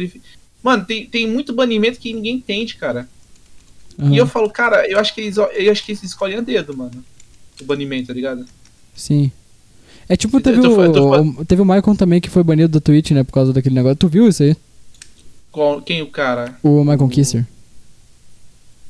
Mano, 0.63 0.85
tem, 0.85 1.07
tem 1.07 1.27
muito 1.29 1.53
banimento 1.53 1.99
que 1.99 2.13
ninguém 2.13 2.37
entende, 2.37 2.77
cara. 2.77 3.09
aham. 3.99 4.15
E 4.15 4.17
eu 4.19 4.27
falo, 4.27 4.49
cara, 4.51 4.89
eu 4.89 4.99
acho 4.99 5.15
que 5.15 5.21
eles, 5.21 5.37
eu 5.37 5.73
acho 5.73 5.85
que 5.85 5.93
eles 5.93 6.03
escolhem 6.03 6.39
a 6.39 6.41
dedo, 6.41 6.77
mano. 6.77 7.05
O 7.61 7.65
banimento, 7.65 8.09
tá 8.09 8.15
ligado? 8.15 8.45
Sim. 8.95 9.31
É 10.09 10.17
tipo, 10.17 10.37
Eu 10.37 10.41
teve, 10.43 10.61
tô 10.61 10.83
eu 10.83 10.93
tô 10.93 11.15
o, 11.17 11.41
o- 11.41 11.45
teve 11.45 11.63
o 11.63 11.65
Michael 11.65 11.97
também 11.97 12.21
que 12.21 12.29
foi 12.31 12.43
banido 12.43 12.69
da 12.69 12.81
Twitch, 12.81 13.11
né? 13.13 13.23
Por 13.25 13.33
causa 13.33 13.53
daquele 13.53 13.75
negócio. 13.75 13.97
Tu 13.97 14.09
viu 14.09 14.29
isso 14.29 14.43
aí? 14.43 14.57
Qual, 15.51 15.81
quem 15.83 16.03
o 16.03 16.07
cara? 16.07 16.57
O 16.63 16.83
Michael 16.85 17.09
Kisser. 17.09 17.47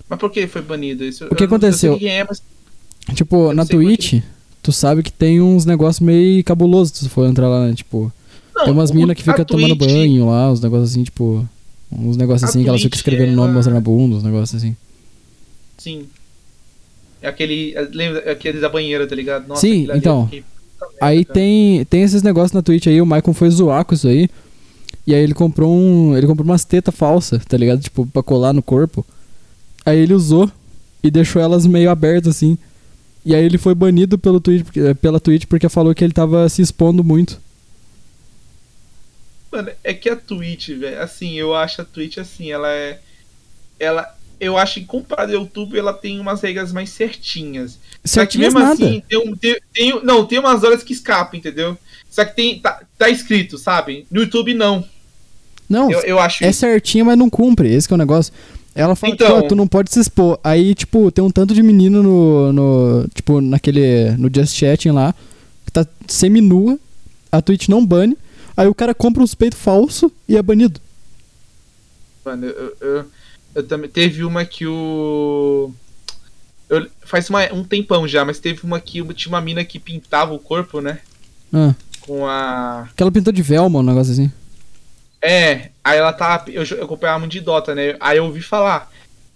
Mas 0.09 0.19
por 0.19 0.31
que 0.31 0.41
ele 0.41 0.49
foi 0.49 0.63
banido? 0.63 1.05
Isso, 1.05 1.27
O 1.27 1.35
que 1.35 1.43
eu 1.43 1.47
aconteceu? 1.47 1.97
Eu 2.01 2.09
é, 2.09 2.25
mas 2.29 2.43
Tipo, 3.15 3.49
não 3.49 3.55
na 3.55 3.67
Twitch, 3.67 4.23
tu 4.63 4.73
sabe 4.73 5.03
que 5.03 5.13
tem 5.13 5.41
uns 5.41 5.65
negócios 5.65 6.01
meio 6.01 6.43
cabulosos 6.45 6.97
se 6.99 7.05
tu 7.05 7.11
for 7.11 7.27
entrar 7.27 7.49
lá, 7.49 7.67
né? 7.67 7.75
Tipo, 7.75 8.13
Não, 8.55 8.65
tem 8.65 8.73
umas 8.73 8.91
o- 8.91 8.95
minas 8.95 9.17
que 9.17 9.23
a 9.23 9.33
ficam 9.33 9.45
tomando 9.45 9.77
Twitch- 9.77 9.91
banho 9.91 10.27
lá, 10.29 10.51
uns 10.53 10.61
negócios 10.61 10.91
assim, 10.93 11.03
tipo. 11.05 11.49
Uns 11.99 12.17
negócios 12.17 12.49
assim 12.49 12.61
que 12.61 12.65
ficam 12.65 12.79
Twitch, 12.79 12.95
escrevendo 12.95 13.33
o 13.33 13.37
nome 13.37 13.49
ela- 13.49 13.55
mostrando 13.57 13.77
a 13.77 13.81
bunda, 13.81 14.17
uns 14.17 14.23
negócios 14.23 14.55
assim. 14.63 14.77
Sim. 15.79 16.07
É 17.21 17.29
aquele. 17.29 17.75
Lembra 17.93 18.31
aquele 18.33 18.61
da 18.61 18.69
banheira, 18.69 19.07
tá 19.07 19.15
ligado? 19.15 19.47
Nossa, 19.47 19.61
Sim, 19.61 19.89
ali 19.91 19.99
então. 19.99 20.29
merda, 20.31 20.47
Aí 21.01 21.25
cara. 21.25 21.35
tem, 21.35 21.85
tem 21.85 22.03
esses 22.03 22.23
negócios 22.23 22.53
na 22.53 22.63
Twitch 22.63 22.87
aí, 22.89 23.01
o 23.01 23.07
Michael 23.07 23.35
foi 23.35 23.51
zoar 23.51 23.85
com 23.85 23.95
isso 23.95 24.09
aí. 24.09 24.29
E 25.07 25.15
aí 25.15 25.23
ele 25.23 25.35
comprou 25.35 25.75
um. 25.75 26.17
Ele 26.17 26.27
comprou 26.27 26.45
umas 26.45 26.65
tetas 26.65 26.95
falsas, 26.95 27.45
tá 27.45 27.57
ligado? 27.57 27.81
Tipo, 27.81 28.07
pra 28.07 28.23
colar 28.23 28.53
no 28.53 28.63
corpo. 28.63 29.05
Aí 29.85 29.99
ele 29.99 30.15
usou 30.15 30.51
e 31.03 31.11
deixou 31.11 31.43
elas 31.43 31.67
meio 31.67 31.91
abertas 31.91 32.37
assim. 32.37 32.57
E 33.25 33.35
aí 33.35 33.45
ele 33.45 33.59
foi 33.59 33.75
banido 33.75 34.19
pelo 34.19 34.41
Twitch, 34.41 34.67
pela 35.01 35.21
Twitch 35.21 35.47
porque 35.47 35.69
falou 35.69 35.95
que 35.95 36.03
ele 36.05 36.13
tava 36.13 36.49
se 36.49 36.63
expondo 36.63 37.03
muito. 37.05 37.41
Mano, 39.53 39.71
é 39.85 39.93
que 39.93 40.09
a 40.09 40.17
Twitch, 40.17 40.71
velho, 40.71 41.01
assim, 41.01 41.35
eu 41.35 41.55
acho 41.55 41.83
a 41.83 41.85
Twitch 41.85 42.19
assim, 42.19 42.51
ela 42.51 42.69
é. 42.71 42.99
Ela. 43.79 44.09
Eu 44.41 44.57
acho 44.59 44.81
que 44.81 44.87
comparado 44.87 45.33
ao 45.37 45.43
YouTube, 45.43 45.79
ela 45.79 45.93
tem 45.93 46.19
umas 46.19 46.41
regras 46.41 46.73
mais 46.73 46.91
certinhas. 46.91 47.73
Só 47.73 48.27
que 48.27 48.33
Certinhas 48.33 48.55
mesmo 48.55 48.59
nada. 48.69 48.73
assim, 48.75 49.03
tem, 49.09 49.19
um- 49.19 49.37
tem, 49.37 49.57
tem- 49.73 50.05
não, 50.05 50.25
tem 50.27 50.39
umas 50.41 50.65
horas 50.65 50.83
que 50.83 50.93
escapam, 50.93 51.39
entendeu? 51.39 51.79
Só 52.11 52.25
que 52.25 52.35
tem. 52.35 52.59
Tá, 52.59 52.81
tá 52.99 53.09
escrito, 53.09 53.57
sabe? 53.59 54.05
No 54.11 54.23
YouTube 54.23 54.53
não. 54.55 54.85
Não, 55.69 55.91
Eu, 55.91 56.01
eu 56.01 56.19
acho 56.19 56.45
é 56.45 56.51
isso. 56.51 56.61
certinha, 56.61 57.05
mas 57.05 57.17
não 57.17 57.31
cumpre. 57.31 57.73
Esse 57.73 57.87
que 57.87 57.95
é 57.95 57.97
o 57.97 57.99
negócio. 57.99 58.33
Ela 58.75 58.97
fala, 58.97 59.13
Então- 59.15 59.27
tipo, 59.29 59.39
"Ah, 59.39 59.49
tu 59.49 59.55
não 59.55 59.69
pode 59.69 59.93
se 59.93 60.01
expor. 60.01 60.41
Aí, 60.43 60.75
tipo, 60.75 61.11
tem 61.13 61.23
um 61.23 61.31
tanto 61.31 61.55
de 61.55 61.63
menino 61.63 62.03
no, 62.03 62.53
no 62.53 63.09
tipo, 63.15 63.41
naquele, 63.41 64.11
no 64.19 64.29
Just 64.35 64.57
Chatting 64.57 64.91
lá, 64.93 65.15
que 65.65 65.71
tá 65.73 65.87
semi-nua, 66.09 66.79
a 67.31 67.41
Twitch 67.41 67.69
não 67.69 67.85
bane, 67.85 68.17
aí 68.57 68.67
o 68.69 68.75
cara 68.75 68.95
compra 68.95 69.23
uns 69.23 69.35
peitos 69.35 69.59
falsos 69.59 70.11
e 70.29 70.37
é 70.37 70.43
banido. 70.43 70.81
Mano, 72.25 72.47
eu, 72.47 72.77
eu, 72.81 73.05
eu 73.57 73.63
também. 73.67 73.91
Teve 73.91 74.25
uma 74.25 74.45
que 74.45 74.67
o. 74.67 75.73
eu- 76.69 76.89
faz 77.05 77.29
uma- 77.29 77.53
um 77.53 77.65
tempão 77.65 78.07
já, 78.07 78.25
mas 78.25 78.39
teve 78.39 78.63
uma 78.65 78.81
que 78.81 79.03
tinha 79.15 79.33
uma 79.33 79.41
mina 79.41 79.65
que 79.65 79.79
pintava 79.79 80.33
o 80.33 80.39
corpo, 80.39 80.81
né? 80.81 81.01
Ah, 81.53 81.75
Com 82.01 82.27
a. 82.27 82.89
que 82.97 83.03
ela 83.03 83.13
pintou 83.13 83.33
de 83.33 83.43
Velma, 83.43 83.81
um 83.81 83.83
negócio 83.83 84.13
assim. 84.13 84.31
É, 85.21 85.71
aí 85.85 85.99
ela 85.99 86.13
tá. 86.13 86.45
Eu, 86.49 86.65
eu 86.65 86.85
acompanhava 86.85 87.19
muito 87.21 87.33
de 87.33 87.41
Dota, 87.41 87.75
né? 87.75 87.97
Aí 88.01 88.19
eu 88.19 88.25
ouvi 88.25 88.41
falar. 88.43 88.91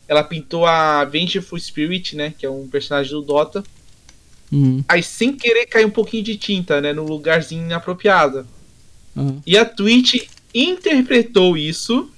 Ela 0.08 0.23
pintou 0.23 0.64
a 0.64 1.04
Vengeful 1.04 1.58
Spirit, 1.58 2.14
né? 2.16 2.32
Que 2.38 2.46
é 2.46 2.50
um 2.50 2.68
personagem 2.68 3.11
do 3.12 3.23
Dota. 3.23 3.64
Uhum. 4.52 4.85
Aí 4.88 5.02
sem 5.02 5.37
querer 5.37 5.66
caiu 5.66 5.88
um 5.88 5.90
pouquinho 5.90 6.23
de 6.23 6.37
tinta, 6.37 6.80
né? 6.80 6.92
No 6.92 7.04
lugarzinho 7.04 7.64
inapropriado. 7.64 8.46
Aham. 9.16 9.40
E 9.46 9.56
a 9.56 9.64
Twitch 9.64 10.28
interpretou 10.54 11.56
isso 11.56 12.11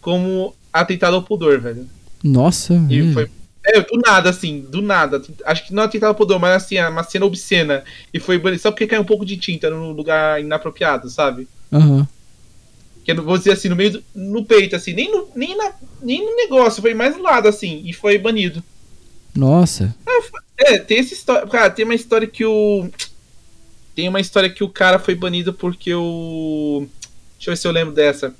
como 0.00 0.54
atentado 0.72 1.16
ao 1.16 1.22
pudor, 1.22 1.60
velho. 1.60 1.88
Nossa, 2.22 2.74
E 2.88 3.00
velho. 3.02 3.12
foi. 3.12 3.30
É, 3.64 3.80
do 3.82 3.98
nada, 3.98 4.30
assim, 4.30 4.60
do 4.60 4.80
nada. 4.80 5.20
Acho 5.44 5.66
que 5.66 5.74
não 5.74 5.82
atentado 5.82 6.08
ao 6.08 6.14
pudor, 6.14 6.38
mas 6.38 6.62
assim, 6.62 6.76
é 6.76 6.88
uma 6.88 7.02
cena 7.02 7.26
obscena. 7.26 7.84
E 8.14 8.18
foi 8.18 8.38
banido 8.38 8.62
só 8.62 8.70
porque 8.70 8.86
caiu 8.86 9.02
um 9.02 9.06
pouco 9.06 9.26
de 9.26 9.36
tinta 9.36 9.68
no 9.68 9.92
lugar 9.92 10.40
inapropriado, 10.40 11.10
sabe? 11.10 11.46
Aham. 11.72 12.08
Que 13.04 13.12
eu 13.12 13.22
vou 13.22 13.36
dizer 13.36 13.52
assim, 13.52 13.68
no 13.68 13.76
meio 13.76 13.92
do, 13.92 14.04
no 14.14 14.44
peito, 14.44 14.74
assim, 14.76 14.92
nem 14.94 15.10
no, 15.10 15.28
nem, 15.34 15.56
na, 15.56 15.72
nem 16.02 16.24
no 16.24 16.34
negócio, 16.36 16.80
foi 16.80 16.94
mais 16.94 17.14
do 17.16 17.22
lado, 17.22 17.46
assim, 17.48 17.82
e 17.84 17.92
foi 17.92 18.16
banido. 18.18 18.62
Nossa. 19.34 19.94
É, 20.56 20.78
tem 20.78 20.98
essa 20.98 21.14
história. 21.14 21.46
Cara, 21.46 21.70
tem 21.70 21.84
uma 21.84 21.94
história 21.94 22.26
que 22.26 22.44
o. 22.44 22.88
Tem 23.98 24.08
uma 24.08 24.20
história 24.20 24.48
que 24.48 24.62
o 24.62 24.68
cara 24.68 25.00
foi 25.00 25.16
banido 25.16 25.52
porque 25.52 25.92
o. 25.92 26.86
Deixa 27.34 27.50
eu 27.50 27.52
ver 27.52 27.56
se 27.56 27.66
eu 27.66 27.72
lembro 27.72 27.92
dessa. 27.92 28.32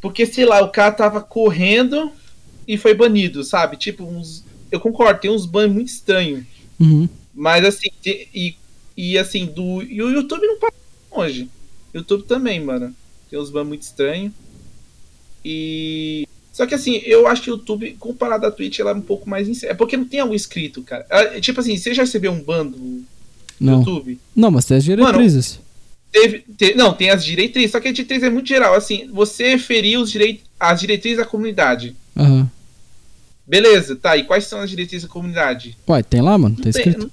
Porque, 0.00 0.24
sei 0.24 0.46
lá, 0.46 0.62
o 0.62 0.70
cara 0.70 0.92
tava 0.92 1.20
correndo 1.20 2.10
e 2.66 2.78
foi 2.78 2.94
banido, 2.94 3.44
sabe? 3.44 3.76
Tipo, 3.76 4.02
uns. 4.02 4.42
Eu 4.72 4.80
concordo, 4.80 5.20
tem 5.20 5.30
uns 5.30 5.44
bans 5.44 5.70
muito 5.70 5.88
estranhos. 5.88 6.42
Uhum. 6.80 7.06
Mas 7.34 7.66
assim, 7.66 7.90
e, 8.06 8.56
e 8.96 9.18
assim, 9.18 9.44
do. 9.44 9.82
E 9.82 10.02
o 10.02 10.08
YouTube 10.08 10.46
não 10.46 10.58
passa 10.58 10.72
longe. 11.14 11.50
YouTube 11.92 12.22
também, 12.22 12.64
mano. 12.64 12.96
Tem 13.28 13.38
uns 13.38 13.50
bans 13.50 13.68
muito 13.68 13.82
estranhos. 13.82 14.32
E. 15.44 16.26
Só 16.50 16.64
que 16.64 16.74
assim, 16.74 17.02
eu 17.04 17.26
acho 17.26 17.42
que 17.42 17.50
o 17.50 17.56
YouTube, 17.56 17.94
comparado 18.00 18.46
à 18.46 18.50
Twitch, 18.50 18.78
ela 18.78 18.92
é 18.92 18.94
um 18.94 19.02
pouco 19.02 19.28
mais. 19.28 19.62
É 19.64 19.74
porque 19.74 19.98
não 19.98 20.08
tem 20.08 20.20
algo 20.20 20.34
escrito, 20.34 20.82
cara. 20.82 21.04
É, 21.10 21.42
tipo 21.42 21.60
assim, 21.60 21.76
você 21.76 21.92
já 21.92 22.04
recebeu 22.04 22.32
um 22.32 22.40
ban 22.40 22.64
do 22.64 23.04
Não. 23.60 23.78
YouTube? 23.78 24.18
Não, 24.34 24.50
mas 24.50 24.64
tem 24.64 24.76
as 24.76 24.84
diretrizes. 24.84 25.60
Teve, 26.12 26.44
te- 26.56 26.74
não, 26.74 26.92
tem 26.94 27.10
as 27.10 27.24
diretrizes, 27.24 27.72
só 27.72 27.80
que 27.80 27.88
a 27.88 27.92
diretriz 27.92 28.22
é 28.22 28.30
muito 28.30 28.48
geral. 28.48 28.74
Assim, 28.74 29.08
você 29.12 29.58
ferir 29.58 29.98
os 29.98 30.10
direi 30.10 30.40
as 30.60 30.80
diretrizes 30.80 31.18
da 31.18 31.24
comunidade. 31.24 31.96
Aham. 32.16 32.48
Beleza, 33.46 33.94
tá. 33.96 34.16
E 34.16 34.24
quais 34.24 34.44
são 34.46 34.60
as 34.60 34.70
diretrizes 34.70 35.06
da 35.06 35.12
comunidade? 35.12 35.76
Ué, 35.88 36.02
tem 36.02 36.22
lá, 36.22 36.38
mano? 36.38 36.56
Tá 36.56 36.62
Não 36.64 36.72
tem- 36.72 36.82
escrito. 36.88 37.10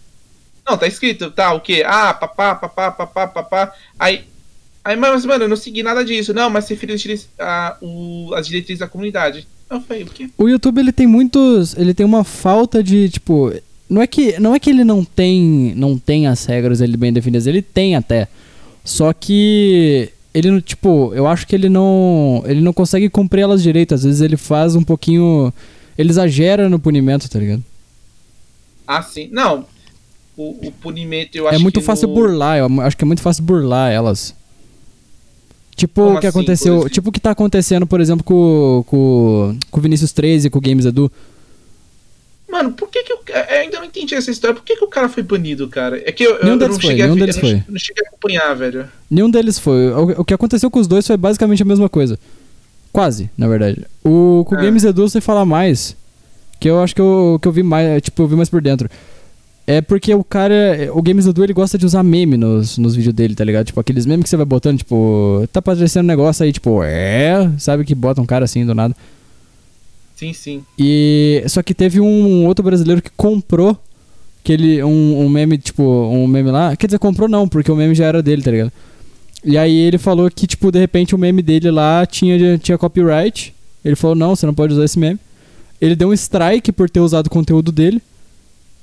Não, 0.68 0.78
tá 0.78 0.88
escrito, 0.88 1.32
tá, 1.32 1.54
o 1.54 1.60
quê? 1.60 1.84
Ah, 1.86 2.14
papá, 2.14 2.56
papá, 2.56 2.92
papá, 2.92 3.28
papá. 3.28 3.74
Aí. 4.00 4.26
Aí, 4.84 4.96
mas, 4.96 5.26
mano, 5.26 5.44
eu 5.44 5.50
não 5.50 5.56
segui 5.56 5.84
nada 5.84 6.04
disso. 6.06 6.34
Não, 6.34 6.50
mas 6.50 6.66
você 6.66 6.76
feriu 6.76 6.96
a- 7.38 7.78
o- 7.82 8.34
as 8.36 8.48
diretrizes 8.48 8.80
da 8.80 8.88
comunidade. 8.88 9.48
Eu 9.70 9.82
falei, 9.82 10.04
o 10.04 10.08
quê? 10.08 10.30
O 10.38 10.48
YouTube 10.50 10.80
ele 10.80 10.92
tem 10.92 11.06
muitos, 11.08 11.76
ele 11.78 11.94
tem 11.94 12.06
uma 12.06 12.24
falta 12.24 12.84
de, 12.84 13.10
tipo, 13.10 13.54
não 13.92 14.02
é 14.02 14.08
que 14.08 14.40
não 14.40 14.56
é 14.56 14.60
que 14.60 14.70
ele 14.70 14.84
não 14.86 15.04
tem, 15.04 15.74
não 15.76 15.98
tem 15.98 16.26
as 16.26 16.46
regras 16.46 16.80
ele 16.80 16.96
bem 16.96 17.12
definidas, 17.12 17.46
ele 17.46 17.62
tem 17.62 17.96
até. 17.96 18.28
Só 18.86 19.12
que 19.12 20.10
ele 20.34 20.50
não, 20.50 20.62
tipo, 20.62 21.14
eu 21.14 21.28
acho 21.28 21.46
que 21.46 21.54
ele 21.54 21.68
não, 21.68 22.42
ele 22.48 22.62
não 22.62 22.72
consegue 22.72 23.10
cumprir 23.10 23.42
elas 23.42 23.62
direito, 23.62 23.94
às 23.94 24.04
vezes 24.04 24.22
ele 24.22 24.38
faz 24.38 24.76
um 24.76 24.84
pouquinho, 24.84 25.54
ele 25.98 26.10
exagera 26.10 26.70
no 26.70 26.80
punimento, 26.80 27.30
tá 27.30 27.38
ligado? 27.38 27.64
Ah, 28.88 29.04
sim. 29.04 29.28
Não. 29.32 29.66
O, 30.38 30.68
o 30.68 30.72
punimento, 30.72 31.38
eu 31.38 31.48
acho 31.48 31.56
É 31.56 31.60
muito 31.60 31.82
fácil 31.82 32.08
no- 32.08 32.14
burlar, 32.16 32.58
eu 32.58 32.82
acho 32.82 32.96
que 32.98 33.04
é 33.04 33.08
muito 33.08 33.22
fácil 33.22 33.44
burlar 33.44 33.92
elas. 33.92 34.34
Tipo 35.76 36.04
Como 36.04 36.18
o 36.18 36.20
que 36.20 36.28
assim, 36.28 36.38
aconteceu, 36.40 36.90
tipo 36.90 37.10
o 37.10 37.12
que 37.12 37.20
tá 37.20 37.32
acontecendo, 37.32 37.86
por 37.86 38.00
exemplo, 38.00 38.24
com, 38.24 38.84
com, 38.88 39.58
com 39.70 39.80
o 39.80 39.84
Vinícius 39.84 40.12
13 40.12 40.48
e 40.48 40.50
com 40.50 40.60
o 40.60 40.62
Games 40.62 40.86
Edu. 40.86 41.12
Mano, 42.52 42.72
por 42.74 42.90
que 42.90 43.04
que 43.04 43.14
eu, 43.14 43.20
eu 43.30 43.60
ainda 43.62 43.78
não 43.80 43.86
entendi 43.86 44.14
essa 44.14 44.30
história? 44.30 44.54
Por 44.56 44.64
que 44.66 44.76
que 44.76 44.84
o 44.84 44.88
cara 44.90 45.08
foi 45.08 45.24
banido, 45.24 45.68
cara? 45.70 46.02
É 46.06 46.12
que 46.12 46.24
eu, 46.24 46.44
Nenhum 46.44 46.56
eu 46.60 46.68
não 46.68 46.74
foi, 46.74 46.82
cheguei 46.82 46.98
nenhum 47.04 47.12
a 47.14 47.16
ver- 47.16 47.20
deles 47.22 47.36
não, 47.36 47.42
foi. 47.42 47.50
che- 47.52 47.64
não 47.70 47.80
cheguei 47.80 48.04
a 48.06 48.08
acompanhar, 48.10 48.54
velho. 48.56 48.86
Nenhum 49.10 49.30
deles 49.32 49.58
foi. 49.58 49.90
O, 49.92 50.22
o 50.22 50.26
que 50.26 50.34
aconteceu 50.34 50.70
com 50.70 50.80
os 50.80 50.88
dois 50.88 51.08
foi 51.08 51.16
basicamente 51.18 51.62
a 51.64 51.66
mesma 51.66 51.88
coisa. 51.88 52.20
Quase, 52.92 53.30
na 53.38 53.48
verdade. 53.48 53.86
O 54.04 54.44
com 54.48 54.56
o 54.56 54.58
Ah. 54.58 54.62
Games 54.62 54.84
Edu 54.84 55.08
você 55.08 55.22
fala 55.22 55.46
mais. 55.46 55.96
Que 56.60 56.70
eu 56.70 56.82
acho 56.84 56.94
que 56.94 57.02
eu, 57.02 57.40
que 57.42 57.48
eu 57.48 57.52
vi 57.52 57.64
mais, 57.64 58.02
tipo, 58.02 58.22
eu 58.22 58.28
vi 58.28 58.36
mais 58.36 58.50
por 58.50 58.62
dentro. 58.62 58.90
É 59.66 59.80
porque 59.80 60.14
o 60.14 60.24
cara, 60.24 60.54
o 60.94 61.02
Games 61.02 61.26
Edu, 61.26 61.44
ele 61.44 61.54
gosta 61.54 61.78
de 61.78 61.86
usar 61.86 62.04
meme 62.04 62.36
nos, 62.36 62.78
nos 62.78 62.96
vídeos 62.96 63.14
dele, 63.16 63.34
tá 63.34 63.44
ligado? 63.44 63.66
Tipo, 63.68 63.80
aqueles 63.80 64.06
memes 64.06 64.24
que 64.24 64.30
você 64.30 64.36
vai 64.38 64.46
botando, 64.46 64.78
tipo, 64.80 65.48
tá 65.54 65.60
aparecendo 65.60 66.04
um 66.04 66.08
negócio 66.08 66.44
aí, 66.44 66.52
tipo, 66.52 66.84
é, 66.84 67.50
sabe 67.58 67.86
que 67.86 67.96
bota 67.96 68.20
um 68.22 68.26
cara 68.26 68.44
assim 68.46 68.66
do 68.66 68.76
nada. 68.76 68.96
Sim, 70.22 70.34
sim. 70.34 70.64
E 70.78 71.44
só 71.48 71.64
que 71.64 71.74
teve 71.74 72.00
um 72.00 72.46
outro 72.46 72.64
brasileiro 72.64 73.02
que 73.02 73.10
comprou 73.18 73.76
aquele 74.44 74.84
um, 74.84 75.20
um 75.20 75.28
meme, 75.28 75.58
tipo, 75.58 75.82
um 75.82 76.28
meme 76.28 76.52
lá. 76.52 76.76
Quer 76.76 76.86
dizer, 76.86 77.00
comprou 77.00 77.28
não, 77.28 77.48
porque 77.48 77.72
o 77.72 77.76
meme 77.76 77.96
já 77.96 78.06
era 78.06 78.22
dele, 78.22 78.44
tá 78.44 78.52
ligado? 78.52 78.72
E 79.44 79.58
aí 79.58 79.76
ele 79.76 79.98
falou 79.98 80.30
que, 80.30 80.46
tipo, 80.46 80.72
de 80.72 80.78
repente 80.78 81.16
o 81.16 81.18
meme 81.18 81.42
dele 81.42 81.72
lá 81.72 82.06
tinha, 82.06 82.56
tinha 82.60 82.78
copyright. 82.78 83.52
Ele 83.84 83.96
falou, 83.96 84.16
não, 84.16 84.36
você 84.36 84.46
não 84.46 84.54
pode 84.54 84.74
usar 84.74 84.86
esse 84.86 85.00
meme. 85.00 85.20
Ele 85.82 85.96
deu 85.96 86.10
um 86.10 86.14
strike 86.14 86.72
por 86.72 86.88
ter 86.88 87.00
usado 87.00 87.26
o 87.26 87.32
conteúdo 87.32 87.72
dele. 87.72 88.00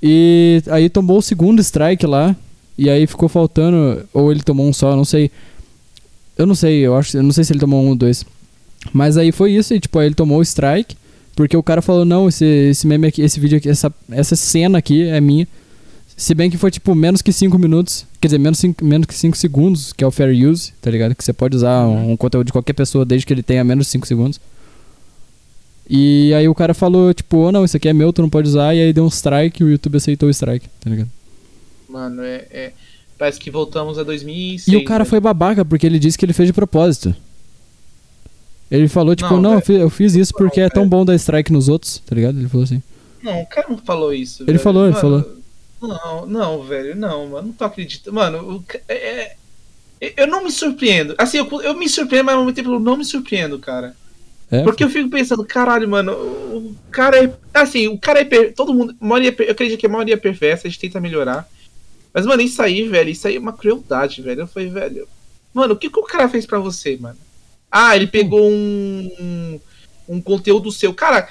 E 0.02 0.60
aí 0.66 0.88
tomou 0.88 1.18
o 1.18 1.22
segundo 1.22 1.60
strike 1.60 2.04
lá. 2.04 2.34
E 2.76 2.90
aí 2.90 3.06
ficou 3.06 3.28
faltando. 3.28 4.04
Ou 4.12 4.32
ele 4.32 4.42
tomou 4.42 4.66
um 4.66 4.72
só, 4.72 4.96
não 4.96 5.04
sei. 5.04 5.30
Eu 6.36 6.46
não 6.46 6.56
sei, 6.56 6.80
eu 6.80 6.96
acho. 6.96 7.16
Eu 7.16 7.22
não 7.22 7.30
sei 7.30 7.44
se 7.44 7.52
ele 7.52 7.60
tomou 7.60 7.80
um 7.80 7.90
ou 7.90 7.94
dois. 7.94 8.26
Mas 8.92 9.16
aí 9.16 9.30
foi 9.30 9.52
isso, 9.52 9.72
e 9.72 9.78
tipo, 9.78 10.00
aí 10.00 10.06
ele 10.06 10.16
tomou 10.16 10.40
o 10.40 10.42
strike. 10.42 10.97
Porque 11.38 11.56
o 11.56 11.62
cara 11.62 11.80
falou, 11.80 12.04
não, 12.04 12.28
esse, 12.28 12.44
esse 12.44 12.84
meme 12.84 13.06
aqui, 13.06 13.22
esse 13.22 13.38
vídeo 13.38 13.58
aqui, 13.58 13.68
essa, 13.68 13.94
essa 14.10 14.34
cena 14.34 14.78
aqui 14.78 15.04
é 15.04 15.20
minha. 15.20 15.46
Se 16.16 16.34
bem 16.34 16.50
que 16.50 16.58
foi 16.58 16.68
tipo 16.68 16.96
menos 16.96 17.22
que 17.22 17.32
5 17.32 17.56
minutos. 17.56 18.04
Quer 18.20 18.26
dizer, 18.26 18.38
menos, 18.38 18.58
cinco, 18.58 18.84
menos 18.84 19.06
que 19.06 19.14
5 19.14 19.36
segundos, 19.36 19.92
que 19.92 20.02
é 20.02 20.06
o 20.08 20.10
fair 20.10 20.34
use, 20.50 20.72
tá 20.82 20.90
ligado? 20.90 21.14
Que 21.14 21.22
você 21.22 21.32
pode 21.32 21.54
usar 21.54 21.86
um, 21.86 22.10
um 22.10 22.16
conteúdo 22.16 22.46
de 22.46 22.52
qualquer 22.52 22.72
pessoa 22.72 23.04
desde 23.04 23.24
que 23.24 23.32
ele 23.32 23.44
tenha 23.44 23.62
menos 23.62 23.86
de 23.86 23.92
5 23.92 24.04
segundos. 24.08 24.40
E 25.88 26.34
aí 26.34 26.48
o 26.48 26.54
cara 26.56 26.74
falou, 26.74 27.14
tipo, 27.14 27.36
oh, 27.36 27.52
não, 27.52 27.64
isso 27.64 27.76
aqui 27.76 27.88
é 27.88 27.92
meu, 27.92 28.12
tu 28.12 28.20
não 28.20 28.28
pode 28.28 28.48
usar. 28.48 28.74
E 28.74 28.80
aí 28.80 28.92
deu 28.92 29.04
um 29.04 29.08
strike 29.08 29.62
e 29.62 29.64
o 29.64 29.70
YouTube 29.70 29.96
aceitou 29.96 30.28
o 30.28 30.32
strike, 30.32 30.68
tá 30.80 30.90
ligado? 30.90 31.08
Mano, 31.88 32.20
é. 32.24 32.46
é- 32.50 32.72
Parece 33.16 33.38
que 33.38 33.48
voltamos 33.48 33.96
a 33.96 34.02
2006. 34.02 34.66
E 34.66 34.76
o 34.76 34.84
cara 34.84 35.04
velho. 35.04 35.10
foi 35.10 35.20
babaca 35.20 35.64
porque 35.64 35.86
ele 35.86 36.00
disse 36.00 36.18
que 36.18 36.24
ele 36.24 36.32
fez 36.32 36.48
de 36.48 36.52
propósito. 36.52 37.14
Ele 38.70 38.88
falou, 38.88 39.16
tipo, 39.16 39.30
Não, 39.34 39.40
não, 39.40 39.50
eu, 39.54 39.60
velho. 39.60 39.66
fiz, 39.66 39.80
eu 39.80 39.90
fiz 39.90 40.14
isso 40.14 40.32
porque 40.34 40.60
Não, 40.60 40.66
é 40.66 40.70
tão 40.70 40.88
bom 40.88 41.04
dar 41.04 41.14
strike 41.14 41.52
nos 41.52 41.68
outros, 41.68 41.98
tá 42.04 42.14
ligado? 42.14 42.38
Ele 42.38 42.48
falou 42.48 42.64
assim. 42.64 42.82
Não, 43.22 43.40
o 43.40 43.46
cara 43.46 43.66
não 43.68 43.78
falou 43.78 44.12
isso. 44.12 44.42
Ele 44.42 44.52
velho. 44.52 44.60
falou, 44.60 44.84
ele 44.84 44.94
Mano, 44.94 45.00
falou. 45.00 45.38
Não, 45.80 46.26
não, 46.26 46.62
velho, 46.64 46.94
não, 46.96 47.26
mano, 47.28 47.46
não 47.48 47.52
tô 47.54 47.64
acreditando. 47.64 48.14
Mano, 48.14 48.64
é, 48.88 49.36
é- 50.00 50.14
eu 50.16 50.26
não 50.26 50.44
me 50.44 50.50
surpreendo. 50.50 51.14
Assim, 51.18 51.38
eu, 51.38 51.62
eu 51.62 51.74
me 51.74 51.88
surpreendo, 51.88 52.26
mas 52.26 52.34
ao 52.34 52.42
mesmo 52.42 52.54
tempo 52.54 52.72
eu 52.74 52.80
não 52.80 52.96
me 52.96 53.04
surpreendo, 53.04 53.58
cara. 53.58 53.94
É, 54.50 54.62
Porque 54.62 54.82
eu 54.82 54.88
fico 54.88 55.10
pensando, 55.10 55.44
caralho, 55.44 55.88
mano, 55.88 56.12
o 56.12 56.74
cara 56.90 57.22
é. 57.24 57.32
Assim, 57.52 57.86
o 57.88 57.98
cara 57.98 58.20
é. 58.20 58.24
per- 58.24 58.54
Todo 58.54 58.72
mundo. 58.72 58.94
maioria, 58.98 59.34
é 59.38 59.42
eu 59.48 59.52
acredito 59.52 59.78
que 59.78 59.86
a 59.86 59.90
maioria 59.90 60.14
é 60.14 60.16
perversa, 60.16 60.66
a 60.66 60.70
gente 60.70 60.80
tenta 60.80 61.00
melhorar. 61.00 61.46
Mas, 62.14 62.24
mano, 62.24 62.40
isso 62.42 62.60
aí, 62.62 62.88
velho, 62.88 63.10
isso 63.10 63.28
aí 63.28 63.36
é 63.36 63.38
uma 63.38 63.52
crueldade, 63.52 64.22
velho. 64.22 64.40
Eu 64.42 64.46
falei, 64.46 64.70
velho. 64.70 65.06
Mano, 65.52 65.74
o 65.74 65.76
que, 65.76 65.90
que 65.90 65.98
o 65.98 66.02
cara 66.04 66.28
fez 66.28 66.46
pra 66.46 66.58
você, 66.58 66.96
mano? 66.96 67.18
Ah, 67.70 67.94
ele 67.94 68.06
pegou 68.06 68.50
um. 68.50 69.60
um, 70.08 70.20
conteúdo 70.20 70.72
seu. 70.72 70.94
Cara, 70.94 71.28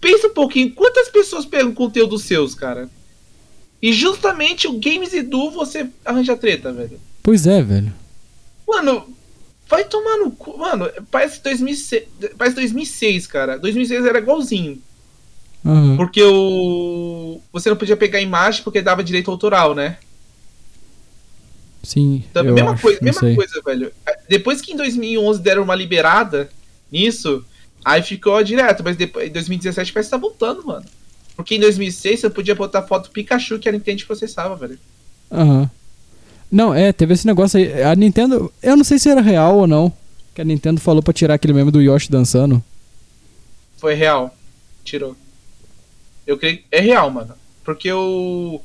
pensa 0.00 0.28
um 0.28 0.34
pouquinho, 0.34 0.72
quantas 0.74 1.08
pessoas 1.08 1.44
pegam 1.44 1.74
conteúdo 1.74 2.18
seus, 2.18 2.54
cara? 2.54 2.88
E 3.80 3.92
justamente 3.92 4.66
o 4.66 4.78
Games 4.78 5.12
Edu 5.12 5.50
você 5.50 5.86
arranja 6.04 6.36
treta, 6.36 6.72
velho. 6.72 6.98
Pois 7.22 7.46
é, 7.46 7.62
velho. 7.62 7.92
Mano, 8.66 9.06
vai 9.68 9.84
tomar 9.84 10.16
no 10.16 10.30
cu. 10.30 10.56
Mano, 10.56 10.90
parece 11.10 11.42
2006, 11.42 12.04
parece 12.38 12.56
2006, 12.56 13.26
cara. 13.26 13.58
2006 13.58 14.06
era 14.06 14.18
igualzinho. 14.18 14.80
Aham. 15.64 15.96
Porque 15.96 16.22
o. 16.22 17.40
Você 17.52 17.70
não 17.70 17.76
podia 17.76 17.96
pegar 17.96 18.20
imagem 18.20 18.62
porque 18.62 18.82
dava 18.82 19.04
direito 19.04 19.30
autoral, 19.30 19.74
né? 19.74 19.98
Sim. 21.84 22.24
Então, 22.30 22.44
eu 22.44 22.54
mesma 22.54 22.72
acho, 22.72 22.82
coisa, 22.82 22.98
mesma 23.02 23.20
sei. 23.20 23.34
coisa, 23.34 23.62
velho. 23.64 23.92
Depois 24.28 24.60
que 24.60 24.72
em 24.72 24.76
2011 24.76 25.40
deram 25.40 25.62
uma 25.62 25.74
liberada 25.74 26.48
nisso, 26.90 27.44
aí 27.84 28.02
ficou 28.02 28.42
direto. 28.42 28.82
Mas 28.82 28.96
depois, 28.96 29.28
em 29.28 29.32
2017 29.32 29.92
parece 29.92 30.08
que 30.08 30.10
tá 30.10 30.16
voltando, 30.16 30.64
mano. 30.66 30.84
Porque 31.36 31.54
em 31.56 31.60
2006 31.60 32.20
você 32.20 32.30
podia 32.30 32.54
botar 32.54 32.82
foto 32.82 33.08
do 33.08 33.10
Pikachu 33.10 33.58
que 33.58 33.68
a 33.68 33.72
Nintendo 33.72 34.06
processava, 34.06 34.56
velho. 34.56 34.78
Aham. 35.30 35.70
Não, 36.50 36.72
é, 36.72 36.92
teve 36.92 37.14
esse 37.14 37.26
negócio 37.26 37.58
aí. 37.58 37.82
A 37.82 37.94
Nintendo. 37.94 38.52
Eu 38.62 38.76
não 38.76 38.84
sei 38.84 38.98
se 38.98 39.08
era 39.08 39.20
real 39.20 39.58
ou 39.58 39.66
não. 39.66 39.92
Que 40.34 40.40
a 40.40 40.44
Nintendo 40.44 40.80
falou 40.80 41.02
pra 41.02 41.12
tirar 41.12 41.34
aquele 41.34 41.52
meme 41.52 41.70
do 41.70 41.80
Yoshi 41.82 42.10
dançando. 42.10 42.62
Foi 43.76 43.94
real. 43.94 44.34
Tirou. 44.84 45.16
Eu 46.26 46.38
creio 46.38 46.60
é 46.70 46.80
real, 46.80 47.10
mano. 47.10 47.34
Porque 47.64 47.92
o. 47.92 48.60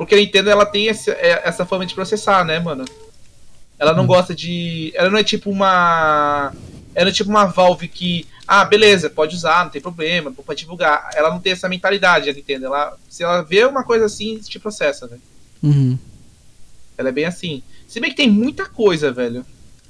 Porque 0.00 0.14
a 0.14 0.18
Nintendo 0.18 0.48
ela 0.48 0.64
tem 0.64 0.88
essa, 0.88 1.10
é- 1.10 1.42
essa 1.44 1.66
forma 1.66 1.84
de 1.84 1.94
processar, 1.94 2.42
né, 2.42 2.58
mano? 2.58 2.86
Ela 3.78 3.92
não 3.92 4.04
Hum. 4.04 4.06
gosta 4.06 4.34
de. 4.34 4.90
Ela 4.94 5.10
não 5.10 5.18
é 5.18 5.22
tipo 5.22 5.50
uma. 5.50 6.54
Ela 6.94 7.10
é 7.10 7.12
tipo 7.12 7.28
uma 7.28 7.44
Valve 7.44 7.86
que. 7.86 8.26
Ah, 8.48 8.64
beleza, 8.64 9.10
pode 9.10 9.36
usar, 9.36 9.62
não 9.64 9.70
tem 9.70 9.82
problema, 9.82 10.32
pode 10.32 10.60
divulgar. 10.60 11.10
Ela 11.14 11.28
não 11.28 11.38
tem 11.38 11.52
essa 11.52 11.68
mentalidade, 11.68 12.30
a 12.30 12.32
Nintendo. 12.32 12.64
Ela, 12.64 12.96
se 13.10 13.22
ela 13.22 13.42
vê 13.42 13.62
uma 13.66 13.84
coisa 13.84 14.06
assim, 14.06 14.38
te 14.38 14.58
processa, 14.58 15.06
velho. 15.06 15.20
Uhum. 15.62 15.98
Ela 16.96 17.10
é 17.10 17.12
bem 17.12 17.26
assim. 17.26 17.62
Se 17.86 18.00
bem 18.00 18.08
que 18.10 18.16
tem 18.16 18.30
muita 18.30 18.64
coisa, 18.64 19.12
velho, 19.12 19.44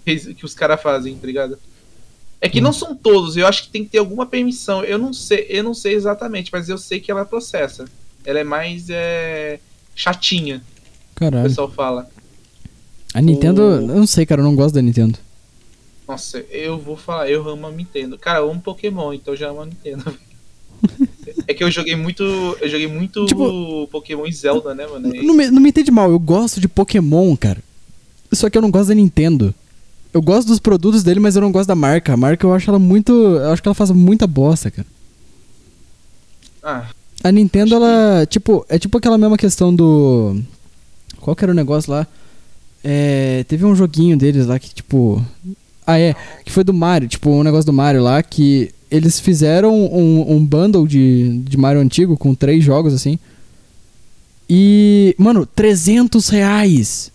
que, 0.05 0.35
que 0.35 0.45
os 0.45 0.55
caras 0.55 0.83
fazem, 0.83 1.17
tá 1.17 1.25
ligado? 1.25 1.57
É 2.41 2.49
que 2.49 2.59
Hum. 2.59 2.65
não 2.65 2.73
são 2.73 2.97
todos, 2.97 3.37
eu 3.37 3.47
acho 3.47 3.63
que 3.63 3.69
tem 3.71 3.85
que 3.85 3.91
ter 3.91 3.99
alguma 3.99 4.27
permissão. 4.27 4.83
Eu 4.83 4.99
não 4.99 5.13
sei, 5.13 5.47
eu 5.49 5.63
não 5.63 5.73
sei 5.73 5.95
exatamente, 5.95 6.51
mas 6.53 6.69
eu 6.69 6.79
sei 6.79 6.99
que 6.99 7.13
ela 7.13 7.25
processa. 7.25 7.85
Ela 8.25 8.41
é 8.41 8.45
mais 8.45 8.91
é, 8.91 9.61
chatinha, 9.95 10.63
o 11.13 11.15
Caralho. 11.15 11.49
pessoal 11.49 11.71
fala. 11.71 12.09
A 13.13 13.21
Nintendo, 13.21 13.63
O- 13.63 13.75
eu 13.75 13.81
não 13.87 14.07
sei, 14.07 14.25
cara, 14.25 14.41
eu 14.41 14.45
não 14.45 14.55
gosto 14.55 14.75
da 14.75 14.83
Nintendo. 14.83 15.19
Nossa, 16.07 16.39
eu 16.51 16.79
vou 16.79 16.97
falar, 16.97 17.29
eu 17.31 17.49
amo 17.49 17.67
a 17.67 17.71
Nintendo. 17.73 18.19
Cara, 18.19 18.41
eu 18.41 18.51
amo 18.51 18.61
Pokémon, 18.61 19.13
então 19.13 19.35
eu 19.35 19.39
já 19.39 19.49
amo 19.49 19.63
a 19.63 19.67
Nintendo. 19.67 20.15
é 21.47 21.55
que 21.55 21.63
eu 21.63 21.71
joguei 21.71 21.95
muito. 21.95 22.23
Eu 22.61 22.69
joguei 22.69 22.87
muito 22.87 23.27
Tipo- 23.27 23.87
Pokémon 23.93 24.27
e 24.27 24.33
Zelda, 24.33 24.75
né, 24.75 24.87
mano? 24.87 25.09
Não 25.23 25.35
me, 25.35 25.51
não 25.51 25.61
me 25.61 25.69
entende 25.69 25.91
mal, 25.91 26.11
eu 26.11 26.19
gosto 26.19 26.61
de 26.61 26.67
Pokémon, 26.69 27.37
cara. 27.37 27.63
Só 28.33 28.49
que 28.49 28.57
eu 28.57 28.63
não 28.63 28.71
gosto 28.71 28.89
da 28.89 28.95
Nintendo. 28.95 29.55
Eu 30.13 30.21
gosto 30.23 30.49
dos 30.49 30.59
produtos 30.59 31.03
dele, 31.05 31.21
mas 31.21 31.37
eu 31.37 31.43
não 31.43 31.53
gosto 31.53 31.69
da 31.69 31.75
marca. 31.77 32.13
A 32.13 32.17
marca 32.17 32.45
eu 32.47 32.53
acho 32.53 32.69
ela 32.71 32.79
muito. 32.79 33.13
Eu 33.13 33.53
acho 33.53 33.63
que 33.63 33.69
ela 33.69 33.75
faz 33.75 33.91
muita 33.91 34.27
bosta, 34.27 34.71
cara. 34.71 34.87
Ah, 36.63 36.89
A 37.23 37.31
Nintendo, 37.31 37.77
Acho 37.77 37.85
ela. 37.85 38.27
Tipo, 38.27 38.65
é 38.69 38.79
tipo 38.79 38.97
aquela 38.99 39.19
mesma 39.19 39.37
questão 39.37 39.75
do. 39.75 40.41
Qual 41.21 41.37
que 41.37 41.45
era 41.45 41.53
o 41.53 41.55
negócio 41.55 41.91
lá? 41.91 42.07
É. 42.83 43.45
Teve 43.47 43.65
um 43.65 43.75
joguinho 43.75 44.17
deles 44.17 44.47
lá 44.47 44.59
que, 44.59 44.75
tipo. 44.75 45.25
Ah, 45.87 45.99
é. 45.99 46.15
Que 46.45 46.53
foi 46.53 46.65
do 46.65 46.73
Mario. 46.73 47.09
Tipo, 47.09 47.31
um 47.31 47.43
negócio 47.43 47.67
do 47.67 47.73
Mario 47.73 48.03
lá 48.03 48.23
que 48.23 48.73
eles 48.91 49.21
fizeram 49.21 49.73
um, 49.73 50.37
um 50.37 50.45
bundle 50.45 50.87
de, 50.87 51.39
de 51.41 51.57
Mario 51.57 51.81
antigo 51.81 52.17
com 52.17 52.35
três 52.35 52.65
jogos 52.65 52.95
assim. 52.95 53.19
E. 54.49 55.15
Mano, 55.19 55.45
300 55.45 56.29
reais. 56.31 57.13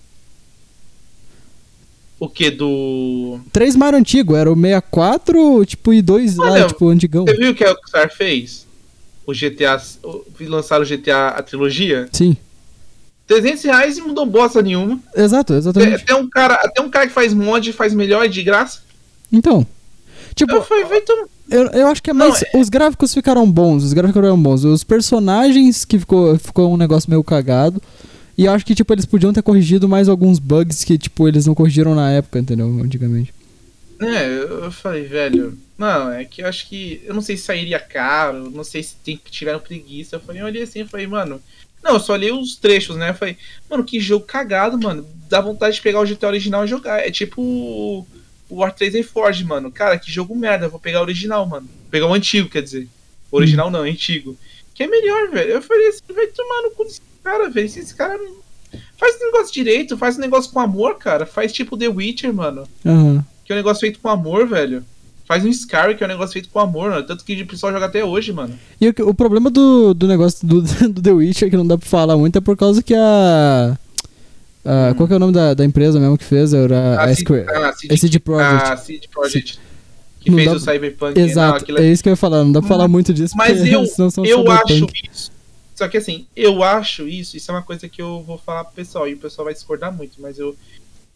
o 2.19 2.29
que? 2.29 2.51
Do. 2.51 3.39
Três 3.51 3.75
Mario 3.75 3.97
antigo. 3.97 4.35
Era 4.35 4.51
o 4.51 4.55
64, 4.55 5.65
tipo, 5.65 5.93
e 5.93 6.01
dois 6.01 6.35
lá, 6.35 6.51
Olha, 6.51 6.67
tipo, 6.67 6.87
antigão. 6.89 7.25
Você 7.25 7.37
viu 7.37 7.51
o 7.51 7.55
que 7.55 7.63
a 7.63 7.69
Rockstar 7.69 8.15
fez? 8.15 8.64
O 9.25 9.33
GTA. 9.33 9.81
Lançaram 10.41 10.83
o 10.83 10.88
GTA 10.88 11.29
a 11.29 11.41
trilogia? 11.41 12.07
Sim. 12.11 12.38
300 13.27 13.63
reais 13.63 13.97
e 13.97 14.01
não 14.01 14.09
mudou 14.09 14.25
bosta 14.25 14.61
nenhuma. 14.61 14.99
Exato, 15.15 15.53
exatamente. 15.53 16.03
até 16.03 16.15
um 16.15 16.29
cara, 16.29 16.55
até 16.55 16.81
um 16.81 16.89
cara 16.89 17.07
que 17.07 17.13
faz 17.13 17.33
mod 17.33 17.73
faz 17.73 17.93
melhor 17.93 18.27
de 18.27 18.43
graça. 18.43 18.81
Então. 19.31 19.65
Tipo, 20.35 20.53
Eu. 20.53 21.29
Eu, 21.47 21.67
eu 21.67 21.88
acho 21.88 22.01
que 22.01 22.09
é 22.09 22.13
Não, 22.13 22.29
mais. 22.29 22.43
Os 22.55 22.69
gráficos 22.69 23.13
ficaram 23.13 23.49
bons, 23.49 23.83
os 23.83 23.93
gráficos 23.93 24.19
ficaram 24.19 24.41
bons. 24.41 24.63
Os 24.63 24.83
personagens 24.83 25.85
que 25.85 25.99
ficou, 25.99 26.38
ficou 26.38 26.73
um 26.73 26.77
negócio 26.77 27.09
meio 27.09 27.23
cagado. 27.23 27.81
E 28.38 28.45
eu 28.45 28.51
acho 28.51 28.65
que, 28.65 28.75
tipo, 28.75 28.91
eles 28.93 29.05
podiam 29.05 29.31
ter 29.31 29.41
corrigido 29.41 29.88
mais 29.88 30.09
alguns 30.09 30.39
bugs 30.39 30.83
que, 30.83 30.97
tipo, 30.97 31.27
eles 31.27 31.45
não 31.45 31.55
corrigiram 31.55 31.95
na 31.95 32.11
época, 32.11 32.39
entendeu? 32.39 32.67
Antigamente. 32.83 33.33
É, 33.99 34.27
eu 34.65 34.71
falei, 34.71 35.05
velho. 35.05 35.58
Não, 35.77 36.12
é 36.12 36.25
que 36.25 36.41
eu 36.41 36.47
acho 36.47 36.67
que. 36.67 37.01
Eu 37.05 37.13
não 37.13 37.21
sei 37.21 37.38
se 37.38 37.43
sairia 37.43 37.79
caro, 37.79 38.49
não 38.49 38.63
sei 38.63 38.84
se 38.84 38.95
tem, 39.03 39.19
tiveram 39.29 39.60
preguiça. 39.60 40.15
Eu 40.15 40.19
falei, 40.19 40.41
eu 40.41 40.45
olhei 40.45 40.63
assim 40.63 40.81
e 40.81 40.88
falei, 40.88 41.08
mano. 41.08 41.41
Não, 41.84 41.93
eu 41.93 41.99
só 41.99 42.13
olhei 42.13 42.31
os 42.31 42.55
trechos, 42.55 42.95
né? 42.95 43.12
Eu 43.12 43.13
falei, 43.13 43.38
mano, 43.69 43.84
que 43.84 43.99
jogo 43.99 44.25
cagado, 44.25 44.77
mano. 44.77 45.08
Dá 45.29 45.39
vontade 45.39 45.75
de 45.75 45.81
pegar 45.81 45.99
o 45.99 46.05
GTA 46.05 46.27
original 46.27 46.65
e 46.65 46.67
jogar. 46.67 46.99
É 46.99 47.12
tipo 47.12 47.41
o 47.41 48.08
o 48.49 48.58
War 48.58 48.73
3 48.73 48.93
Reforged, 48.93 49.43
mano. 49.45 49.71
Cara, 49.71 49.97
que 49.97 50.12
jogo 50.12 50.36
merda. 50.36 50.65
Eu 50.65 50.69
vou 50.69 50.79
pegar 50.79 50.99
o 50.99 51.03
original, 51.03 51.45
mano. 51.45 51.67
Vou 51.67 51.91
pegar 51.91 52.08
o 52.08 52.13
antigo, 52.13 52.49
quer 52.49 52.62
dizer. 52.62 52.88
O 53.31 53.38
original 53.38 53.71
não, 53.71 53.86
é 53.86 53.89
antigo. 53.89 54.38
Que 54.73 54.84
é 54.84 54.88
melhor, 54.88 55.29
velho. 55.29 55.51
Eu 55.51 55.62
falei 55.62 55.88
assim, 55.88 56.01
vai 56.13 56.27
tomar 56.27 56.62
no 56.63 56.71
cu 56.71 56.86
desse 56.86 57.01
cara, 57.23 57.49
velho. 57.49 57.69
Se 57.69 57.79
Esse 57.79 57.95
cara. 57.95 58.19
Faz 58.97 59.15
um 59.15 59.25
negócio 59.25 59.53
direito, 59.53 59.97
faz 59.97 60.17
um 60.17 60.21
negócio 60.21 60.51
com 60.51 60.60
amor, 60.60 60.97
cara. 60.97 61.25
Faz 61.25 61.51
tipo 61.51 61.77
The 61.77 61.88
Witcher, 61.88 62.34
mano 62.34 62.67
Aham. 62.86 63.25
Que 63.45 63.53
é 63.53 63.55
um 63.55 63.60
negócio 63.60 63.79
feito 63.81 63.99
com 63.99 64.10
amor, 64.10 64.47
velho. 64.47 64.84
Faz 65.27 65.43
um 65.43 65.49
Skyrim, 65.49 65.95
que 65.95 66.03
é 66.03 66.08
um 66.08 66.10
negócio 66.10 66.34
feito 66.34 66.49
com 66.49 66.60
amor. 66.60 67.03
Tanto 67.03 67.23
que 67.25 67.41
o 67.41 67.47
pessoal 67.47 67.71
joga 67.73 67.86
até 67.86 68.03
hoje, 68.05 68.31
mano. 68.34 68.53
E 68.79 68.88
o, 68.89 68.93
o 69.10 69.13
problema 69.13 69.49
do, 69.49 69.93
do 69.93 70.08
negócio 70.08 70.45
do, 70.47 70.62
do 70.89 71.01
The 71.01 71.12
Witcher, 71.12 71.49
que 71.49 71.58
não 71.58 71.65
dá 71.65 71.77
pra 71.77 71.88
falar 71.88 72.15
muito, 72.17 72.38
é 72.38 72.41
por 72.41 72.55
causa 72.58 72.84
que 72.84 72.93
a. 72.93 73.77
a- 74.63 74.93
Qual 74.95 75.08
que 75.08 75.13
é 75.13 75.17
o 75.17 75.19
nome 75.19 75.34
da, 75.34 75.53
da 75.53 75.65
empresa 75.65 75.99
mesmo 75.99 76.17
que 76.17 76.23
fez? 76.23 76.53
Era 76.53 76.99
a, 76.99 77.03
A 77.05 77.15
Square. 77.15 77.45
a 77.49 77.69
a 77.69 77.73
CD 77.97 78.19
Projekt. 78.19 78.63
A 78.71 78.77
CD 78.77 79.08
Projekt. 79.12 79.60
Que 80.21 80.29
Não 80.31 80.38
fez 80.38 80.49
dá- 80.49 80.55
o 80.55 80.60
Cyberpunk. 80.60 81.19
Não, 81.19 81.25
Exato, 81.27 81.63
aquilo 81.63 81.77
é- 81.79 81.84
é 81.88 81.91
isso 81.91 82.01
que 82.03 82.10
eu 82.10 82.13
ia 82.13 82.17
falar. 82.17 82.43
Não 82.43 82.51
dá 82.51 82.60
pra 82.60 82.67
falar 82.69 82.88
muito 82.88 83.13
disso, 83.13 83.36
Mas 83.38 83.60
eu, 83.65 83.84
eu 84.25 84.51
acho 84.51 84.88
isso. 85.12 85.31
Só 85.75 85.88
que 85.89 85.97
assim, 85.97 86.25
eu 86.36 86.63
acho 86.63 87.08
isso, 87.08 87.36
isso 87.36 87.51
é 87.51 87.53
uma 87.53 87.62
coisa 87.62 87.89
que 87.89 88.01
eu 88.01 88.23
vou 88.25 88.38
falar 88.38 88.63
pro 88.63 88.73
pessoal, 88.75 89.08
e 89.10 89.13
o 89.13 89.17
pessoal 89.17 89.43
vai 89.45 89.53
discordar 89.53 89.91
muito, 89.93 90.13
mas 90.19 90.39
eu. 90.39 90.55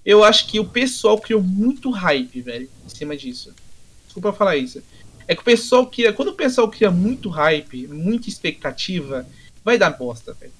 Eu 0.05 0.23
acho 0.23 0.47
que 0.47 0.59
o 0.59 0.65
pessoal 0.65 1.17
criou 1.17 1.41
muito 1.41 1.89
hype, 1.91 2.41
velho, 2.41 2.69
em 2.85 2.89
cima 2.89 3.15
disso. 3.15 3.53
Desculpa 4.05 4.33
falar 4.33 4.57
isso. 4.57 4.81
É 5.27 5.35
que 5.35 5.41
o 5.41 5.45
pessoal 5.45 5.85
cria. 5.85 6.11
Quando 6.11 6.29
o 6.29 6.33
pessoal 6.33 6.67
cria 6.69 6.89
muito 6.89 7.29
hype, 7.29 7.87
muita 7.87 8.27
expectativa, 8.27 9.27
vai 9.63 9.77
dar 9.77 9.91
bosta, 9.91 10.33
velho. 10.33 10.51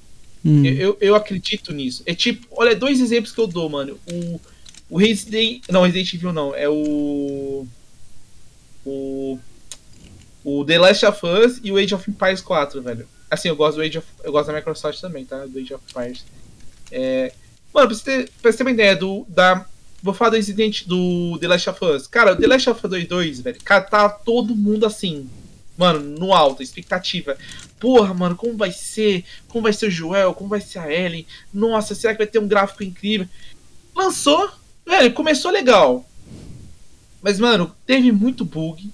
Hum. 0.45 0.63
Eu, 0.63 0.73
eu, 0.73 0.97
eu 1.01 1.15
acredito 1.15 1.73
nisso. 1.73 2.03
É 2.05 2.13
tipo, 2.13 2.47
olha, 2.51 2.75
dois 2.75 3.01
exemplos 3.01 3.33
que 3.33 3.41
eu 3.41 3.47
dou, 3.47 3.69
mano. 3.69 3.99
O, 4.11 4.39
o 4.91 4.97
Resident. 4.97 5.63
Não, 5.69 5.83
Resident 5.83 6.13
Evil 6.13 6.33
não. 6.33 6.53
É 6.53 6.69
o. 6.69 7.65
O. 8.85 9.39
O 10.43 10.63
The 10.63 10.79
Last 10.79 11.05
of 11.05 11.25
Us 11.25 11.59
e 11.63 11.71
o 11.71 11.77
Age 11.77 11.93
of 11.93 12.09
Empires 12.09 12.41
4, 12.41 12.81
velho. 12.81 13.07
Assim, 13.29 13.49
eu 13.49 13.55
gosto 13.55 13.77
do 13.77 13.81
Age 13.81 13.97
of. 13.97 14.07
Eu 14.23 14.31
gosto 14.31 14.47
da 14.47 14.53
Microsoft 14.53 14.99
também, 15.01 15.25
tá? 15.25 15.45
Do 15.45 15.59
Age 15.59 15.73
of 15.73 15.83
Empires. 15.89 16.25
É. 16.91 17.33
Mano, 17.73 17.87
pra 17.87 17.95
você 17.95 18.03
ter, 18.03 18.31
pra 18.41 18.51
você 18.51 18.57
ter 18.57 18.63
uma 18.63 18.71
ideia 18.71 18.95
do. 18.95 19.25
Da, 19.27 19.65
vou 20.01 20.13
falar 20.13 20.31
do 20.31 20.35
Resident 20.35 20.85
do 20.85 21.37
The 21.39 21.47
Last 21.47 21.69
of 21.69 21.85
Us. 21.85 22.07
Cara, 22.07 22.33
o 22.33 22.35
The 22.35 22.47
Last 22.47 22.69
of 22.69 22.79
Us 22.83 22.89
2, 22.89 23.07
2 23.07 23.39
velho. 23.41 23.59
Cara, 23.63 23.81
tá 23.81 24.09
todo 24.09 24.55
mundo 24.55 24.85
assim. 24.85 25.29
Mano, 25.77 25.99
no 26.01 26.33
alto, 26.33 26.61
expectativa. 26.61 27.37
Porra, 27.79 28.13
mano, 28.13 28.35
como 28.35 28.57
vai 28.57 28.71
ser? 28.71 29.23
Como 29.47 29.63
vai 29.63 29.71
ser 29.71 29.87
o 29.87 29.91
Joel? 29.91 30.33
Como 30.33 30.49
vai 30.49 30.59
ser 30.59 30.79
a 30.79 30.91
Ellie? 30.91 31.25
Nossa, 31.53 31.95
será 31.95 32.13
que 32.13 32.17
vai 32.17 32.27
ter 32.27 32.39
um 32.39 32.47
gráfico 32.47 32.83
incrível? 32.83 33.27
Lançou, 33.95 34.49
velho, 34.85 35.13
começou 35.13 35.51
legal. 35.51 36.05
Mas, 37.21 37.39
mano, 37.39 37.73
teve 37.85 38.11
muito 38.11 38.43
bug. 38.43 38.91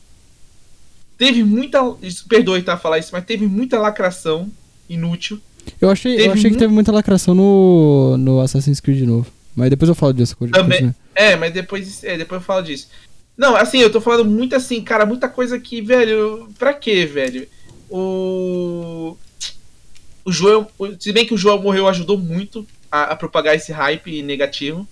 Teve 1.17 1.43
muita. 1.43 1.79
Perdoe, 2.27 2.61
tá, 2.61 2.77
falar 2.77 2.99
isso, 2.99 3.09
mas 3.13 3.25
teve 3.25 3.47
muita 3.47 3.79
lacração 3.79 4.51
inútil. 4.89 5.41
Eu 5.82 5.89
achei, 5.89 6.13
eu 6.13 6.17
Teve 6.17 6.30
achei 6.30 6.41
que 6.43 6.47
muito- 6.49 6.60
teve 6.60 6.73
muita 6.73 6.91
lacração 6.91 7.34
no, 7.36 8.17
no 8.17 8.39
Assassin's 8.39 8.80
Creed 8.80 9.01
novo. 9.08 9.28
Mas 9.56 9.69
depois 9.69 9.88
eu 9.89 9.95
falo 9.95 10.13
disso. 10.13 10.36
Também. 10.51 10.93
É, 11.13 11.36
mas 11.36 11.54
depois, 11.54 12.04
é, 12.04 12.17
depois 12.17 12.41
eu 12.41 12.45
falo 12.45 12.62
disso. 12.62 12.89
Não, 13.38 13.56
assim, 13.56 13.80
eu 13.80 13.91
tô 13.91 13.99
falando 14.01 14.25
muito 14.25 14.56
assim, 14.56 14.82
cara, 14.84 15.06
muita 15.06 15.28
coisa 15.30 15.60
que, 15.60 15.82
velho, 15.82 16.49
pra 16.60 16.73
quê, 16.73 17.06
velho? 17.06 17.47
O. 17.89 19.17
O 20.23 20.32
Joel. 20.32 20.67
Se 20.99 21.12
bem 21.12 21.25
que 21.25 21.34
o 21.34 21.38
Joel 21.38 21.62
morreu, 21.62 21.88
ajudou 21.88 22.17
muito 22.17 22.65
a, 22.91 23.04
a 23.12 23.15
propagar 23.15 23.56
esse 23.56 23.71
hype 23.71 24.21
negativo. 24.23 24.88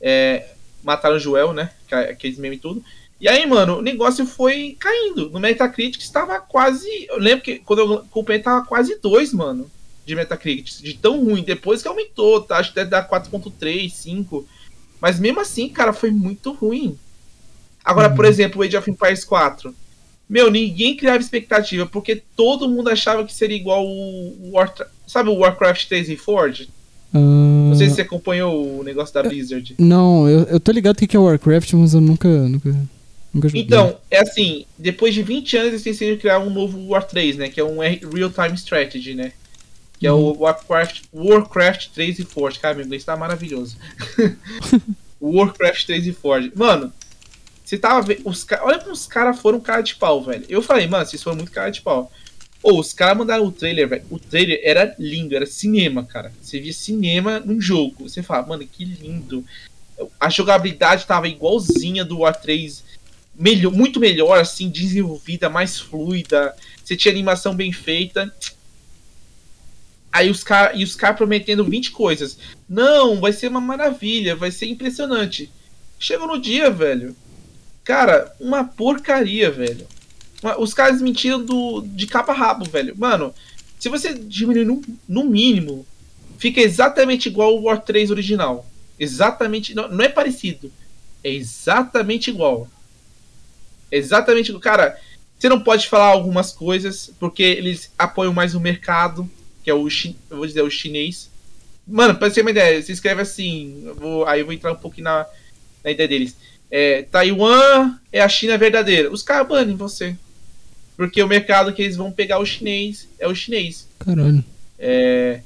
É, 0.00 0.48
mataram 0.82 1.16
o 1.16 1.20
Joel, 1.20 1.52
né? 1.52 1.70
que- 1.88 1.94
Aqueles 1.94 2.38
memes 2.38 2.58
e 2.58 2.60
tudo. 2.62 2.84
E 3.20 3.28
aí, 3.28 3.46
mano, 3.46 3.78
o 3.78 3.82
negócio 3.82 4.26
foi 4.26 4.76
caindo. 4.78 5.30
No 5.30 5.40
Metacritic 5.40 6.02
estava 6.02 6.38
quase. 6.40 6.86
Eu 7.08 7.18
lembro 7.18 7.42
que 7.44 7.60
quando 7.60 7.78
eu 7.78 8.04
comprei 8.10 8.38
tava 8.40 8.64
quase 8.66 8.98
2, 9.00 9.32
mano. 9.32 9.70
De 10.06 10.14
Metacritic. 10.14 10.80
De 10.82 10.94
tão 10.94 11.22
ruim. 11.24 11.42
Depois 11.42 11.82
que 11.82 11.88
aumentou, 11.88 12.40
tá? 12.40 12.58
Acho 12.58 12.70
que 12.70 12.76
deve 12.76 12.90
dar 12.90 13.08
4.3, 13.08 13.90
5. 13.90 14.46
Mas 15.00 15.18
mesmo 15.20 15.40
assim, 15.40 15.68
cara, 15.68 15.92
foi 15.92 16.10
muito 16.10 16.52
ruim. 16.52 16.96
Agora, 17.84 18.08
por 18.10 18.24
exemplo, 18.24 18.60
o 18.60 18.64
Age 18.64 18.76
of 18.76 18.90
Empires 18.90 19.24
4. 19.24 19.74
Meu, 20.28 20.50
ninguém 20.50 20.96
criava 20.96 21.18
expectativa, 21.18 21.86
porque 21.86 22.20
todo 22.34 22.68
mundo 22.68 22.88
achava 22.90 23.24
que 23.24 23.32
seria 23.32 23.56
igual 23.56 23.86
o 23.86 24.50
War... 24.52 24.72
Sabe 25.06 25.28
o 25.30 25.34
Warcraft 25.38 25.86
3 25.86 26.08
Reforged? 26.08 26.68
Ah, 27.14 27.18
Não 27.18 27.74
sei 27.76 27.88
se 27.88 27.94
você 27.96 28.02
acompanhou 28.02 28.80
o 28.80 28.82
negócio 28.82 29.14
da 29.14 29.22
Blizzard. 29.22 29.74
Não, 29.78 30.28
eu, 30.28 30.40
eu 30.44 30.58
tô 30.58 30.72
ligado 30.72 30.96
que 30.96 31.06
que 31.06 31.16
é 31.16 31.20
Warcraft, 31.20 31.72
mas 31.74 31.94
eu 31.94 32.00
nunca, 32.00 32.28
nunca, 32.28 32.70
nunca 33.32 33.48
joguei. 33.48 33.62
Então, 33.62 33.96
é 34.10 34.18
assim, 34.18 34.64
depois 34.76 35.14
de 35.14 35.22
20 35.22 35.56
anos 35.56 35.68
eles 35.68 35.82
decidiram 35.84 36.18
criar 36.18 36.40
um 36.40 36.50
novo 36.50 36.88
War 36.88 37.04
3, 37.06 37.36
né? 37.36 37.48
Que 37.48 37.60
é 37.60 37.64
um 37.64 37.80
R- 37.80 38.00
Real-Time 38.12 38.54
Strategy, 38.56 39.14
né? 39.14 39.32
Que 39.98 40.06
é 40.06 40.12
o 40.12 40.34
Warcraft, 40.38 41.04
Warcraft 41.12 41.88
3 41.94 42.18
Reforged. 42.18 42.60
Cara, 42.60 42.74
meu 42.74 42.84
inglês 42.84 43.04
tá 43.04 43.16
maravilhoso. 43.16 43.76
Warcraft 45.20 45.86
3 45.86 46.06
Reforged. 46.06 46.52
Mano, 46.54 46.92
você 47.64 47.76
tava 47.76 48.00
vendo. 48.02 48.22
Olha 48.62 48.78
como 48.78 48.92
os 48.92 49.06
caras 49.06 49.40
foram 49.40 49.58
cara 49.58 49.82
de 49.82 49.96
pau, 49.96 50.22
velho. 50.22 50.46
Eu 50.48 50.62
falei, 50.62 50.86
mano, 50.86 51.04
vocês 51.04 51.22
foram 51.22 51.36
muito 51.36 51.50
cara 51.50 51.70
de 51.70 51.80
pau. 51.80 52.12
Ô, 52.62 52.78
os 52.78 52.92
caras 52.92 53.18
mandaram 53.18 53.44
o 53.44 53.52
trailer, 53.52 53.88
velho. 53.88 54.04
O 54.10 54.18
trailer 54.18 54.60
era 54.62 54.94
lindo, 54.98 55.34
era 55.34 55.46
cinema, 55.46 56.04
cara. 56.04 56.32
Você 56.40 56.60
via 56.60 56.72
cinema 56.72 57.40
num 57.40 57.60
jogo. 57.60 58.08
Você 58.08 58.22
fala, 58.22 58.46
mano, 58.46 58.66
que 58.66 58.84
lindo. 58.84 59.44
A 60.20 60.28
jogabilidade 60.28 61.06
tava 61.06 61.28
igualzinha 61.28 62.04
do 62.04 62.18
War 62.18 62.40
3. 62.40 62.84
Melhor, 63.34 63.72
muito 63.72 63.98
melhor, 63.98 64.38
assim, 64.38 64.68
desenvolvida, 64.68 65.48
mais 65.48 65.78
fluida. 65.78 66.54
Você 66.84 66.96
tinha 66.96 67.12
animação 67.12 67.54
bem 67.54 67.72
feita. 67.72 68.32
Aí 70.16 70.30
os 70.30 70.42
caras. 70.42 70.80
Os 70.82 70.96
caras 70.96 71.18
prometendo 71.18 71.62
20 71.62 71.90
coisas. 71.90 72.38
Não, 72.66 73.20
vai 73.20 73.32
ser 73.34 73.48
uma 73.48 73.60
maravilha, 73.60 74.34
vai 74.34 74.50
ser 74.50 74.66
impressionante. 74.66 75.50
Chegou 75.98 76.26
no 76.26 76.40
dia, 76.40 76.70
velho. 76.70 77.14
Cara, 77.84 78.34
uma 78.40 78.64
porcaria, 78.64 79.50
velho. 79.50 79.86
Os 80.58 80.72
caras 80.72 81.02
mentiram 81.02 81.44
do, 81.44 81.82
de 81.82 82.06
capa 82.06 82.32
rabo, 82.32 82.64
velho. 82.64 82.94
Mano, 82.96 83.34
se 83.78 83.90
você 83.90 84.14
diminuir 84.14 84.64
no, 84.64 84.82
no 85.06 85.24
mínimo, 85.24 85.86
fica 86.38 86.62
exatamente 86.62 87.28
igual 87.28 87.54
o 87.54 87.64
War 87.64 87.82
3 87.82 88.10
original. 88.10 88.66
Exatamente. 88.98 89.74
Não, 89.74 89.86
não 89.88 90.02
é 90.02 90.08
parecido. 90.08 90.72
É 91.22 91.30
exatamente 91.30 92.30
igual. 92.30 92.66
Exatamente. 93.92 94.58
Cara, 94.60 94.98
você 95.38 95.50
não 95.50 95.60
pode 95.60 95.88
falar 95.88 96.06
algumas 96.06 96.52
coisas 96.52 97.12
porque 97.20 97.42
eles 97.42 97.92
apoiam 97.98 98.32
mais 98.32 98.54
o 98.54 98.60
mercado, 98.60 99.28
que 99.66 99.70
é 99.70 99.74
o, 99.74 99.90
chi, 99.90 100.14
eu 100.30 100.36
vou 100.36 100.46
dizer, 100.46 100.62
o 100.62 100.70
chinês. 100.70 101.28
Mano, 101.84 102.14
pra 102.14 102.28
você 102.28 102.36
ter 102.36 102.42
uma 102.42 102.52
ideia, 102.52 102.80
se 102.80 102.92
escreve 102.92 103.20
assim. 103.22 103.82
Eu 103.84 103.96
vou, 103.96 104.24
aí 104.24 104.38
eu 104.38 104.44
vou 104.46 104.54
entrar 104.54 104.70
um 104.72 104.76
pouquinho 104.76 105.02
na, 105.06 105.26
na 105.82 105.90
ideia 105.90 106.08
deles. 106.08 106.36
É, 106.70 107.02
Taiwan 107.02 107.98
é 108.12 108.20
a 108.20 108.28
China 108.28 108.56
verdadeira. 108.56 109.10
Os 109.10 109.24
caras 109.24 109.48
banem 109.48 109.74
você. 109.74 110.16
Porque 110.96 111.20
o 111.20 111.26
mercado 111.26 111.72
que 111.72 111.82
eles 111.82 111.96
vão 111.96 112.12
pegar 112.12 112.38
o 112.38 112.46
chinês 112.46 113.08
é 113.18 113.26
o 113.26 113.34
chinês. 113.34 113.88
Caralho. 113.98 114.44
É. 114.78 115.40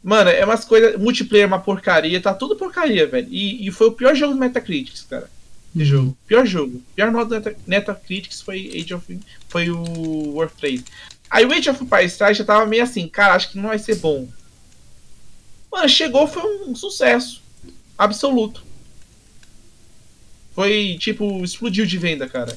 Mano, 0.00 0.30
é 0.30 0.44
umas 0.44 0.64
coisas. 0.64 0.96
Multiplayer 0.96 1.42
é 1.44 1.48
uma 1.48 1.58
porcaria, 1.58 2.20
tá 2.20 2.32
tudo 2.32 2.54
porcaria, 2.54 3.04
velho. 3.08 3.26
E, 3.28 3.66
e 3.66 3.70
foi 3.72 3.88
o 3.88 3.92
pior 3.92 4.14
jogo 4.14 4.34
do 4.34 4.38
Metacritics, 4.38 5.02
cara. 5.10 5.28
De 5.74 5.82
Uhum. 5.82 5.88
jogo. 5.88 6.16
Pior 6.24 6.46
jogo. 6.46 6.80
Pior 6.94 7.10
nota 7.10 7.26
do 7.26 7.44
Meta- 7.44 7.56
Metacritics 7.66 8.40
foi 8.40 8.70
Age 8.80 8.94
of. 8.94 9.18
Foi 9.48 9.68
o 9.70 10.34
Warframe. 10.36 10.84
Aí 11.30 11.44
o 11.44 11.52
Age 11.52 11.70
of 11.70 11.82
Empires 11.82 12.12
Strike 12.12 12.38
já 12.38 12.44
tava 12.44 12.66
meio 12.66 12.82
assim, 12.82 13.08
cara, 13.08 13.34
acho 13.34 13.50
que 13.50 13.58
não 13.58 13.68
vai 13.68 13.78
ser 13.78 13.96
bom. 13.96 14.28
Mano, 15.70 15.88
chegou, 15.88 16.26
foi 16.26 16.42
um 16.66 16.74
sucesso. 16.74 17.42
Absoluto. 17.98 18.64
Foi, 20.54 20.96
tipo, 20.98 21.44
explodiu 21.44 21.84
de 21.84 21.98
venda, 21.98 22.28
cara. 22.28 22.56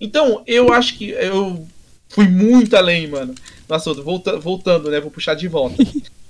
Então, 0.00 0.42
eu 0.46 0.72
acho 0.72 0.98
que 0.98 1.10
eu 1.10 1.66
fui 2.08 2.28
muito 2.28 2.76
além, 2.76 3.06
mano. 3.06 3.34
Nossa, 3.68 3.94
volta, 3.94 4.38
voltando, 4.38 4.90
né? 4.90 5.00
Vou 5.00 5.10
puxar 5.10 5.34
de 5.34 5.48
volta. 5.48 5.76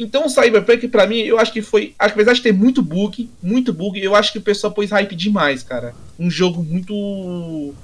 Então, 0.00 0.26
o 0.26 0.30
Cyberpunk, 0.30 0.86
pra 0.86 1.08
mim, 1.08 1.18
eu 1.18 1.40
acho 1.40 1.52
que 1.52 1.60
foi. 1.60 1.92
Apesar 1.98 2.32
de 2.32 2.40
ter 2.40 2.52
muito 2.52 2.80
bug, 2.80 3.28
muito 3.42 3.72
bug, 3.72 4.00
eu 4.00 4.14
acho 4.14 4.30
que 4.30 4.38
o 4.38 4.42
pessoal 4.42 4.72
pôs 4.72 4.92
hype 4.92 5.16
demais, 5.16 5.64
cara. 5.64 5.92
Um 6.16 6.30
jogo 6.30 6.62
muito. 6.62 7.74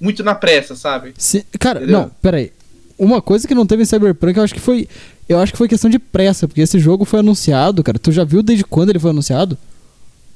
Muito 0.00 0.22
na 0.22 0.34
pressa, 0.34 0.74
sabe? 0.76 1.12
Se- 1.18 1.44
cara, 1.58 1.80
Entendeu? 1.80 2.00
não, 2.00 2.10
peraí. 2.22 2.52
Uma 2.98 3.20
coisa 3.22 3.46
que 3.46 3.54
não 3.54 3.66
teve 3.66 3.82
em 3.82 3.86
Cyberpunk, 3.86 4.36
eu 4.36 4.42
acho 4.44 4.54
que 4.54 4.60
foi. 4.60 4.88
Eu 5.28 5.38
acho 5.38 5.52
que 5.52 5.58
foi 5.58 5.68
questão 5.68 5.90
de 5.90 5.98
pressa, 5.98 6.48
porque 6.48 6.60
esse 6.60 6.78
jogo 6.78 7.04
foi 7.04 7.20
anunciado, 7.20 7.82
cara. 7.84 7.98
Tu 7.98 8.10
já 8.12 8.24
viu 8.24 8.42
desde 8.42 8.64
quando 8.64 8.90
ele 8.90 8.98
foi 8.98 9.10
anunciado? 9.10 9.56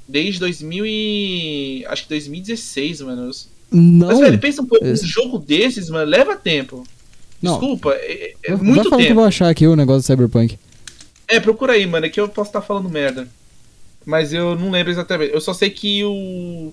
Desde 0.06 0.38
2000 0.40 0.84
e. 0.86 1.84
Acho 1.88 2.02
que 2.04 2.08
2016, 2.10 3.00
mano. 3.00 3.30
Não. 3.70 4.08
Mas, 4.08 4.18
velho, 4.20 4.38
pensa 4.38 4.62
um 4.62 4.66
pouco, 4.66 4.84
um 4.84 4.92
Esse- 4.92 5.06
jogo 5.06 5.38
desses, 5.38 5.88
mano, 5.88 6.08
leva 6.10 6.36
tempo. 6.36 6.86
Não. 7.40 7.52
Desculpa, 7.52 7.92
é, 7.94 8.34
é 8.44 8.54
Vai- 8.54 8.64
muito 8.64 8.74
vai 8.82 8.84
falando 8.84 8.90
que 8.90 8.94
eu 8.94 8.98
tempo. 9.08 9.14
vou 9.14 9.24
achar 9.24 9.48
aqui 9.48 9.66
o 9.66 9.74
negócio 9.74 10.02
do 10.02 10.06
Cyberpunk. 10.06 10.58
É, 11.26 11.40
procura 11.40 11.72
aí, 11.72 11.86
mano, 11.86 12.04
é 12.06 12.08
que 12.10 12.20
eu 12.20 12.28
posso 12.28 12.50
estar 12.50 12.60
falando 12.60 12.88
merda. 12.88 13.26
Mas 14.04 14.32
eu 14.32 14.54
não 14.56 14.70
lembro 14.70 14.92
exatamente. 14.92 15.32
Eu 15.32 15.40
só 15.40 15.54
sei 15.54 15.70
que 15.70 16.04
o. 16.04 16.72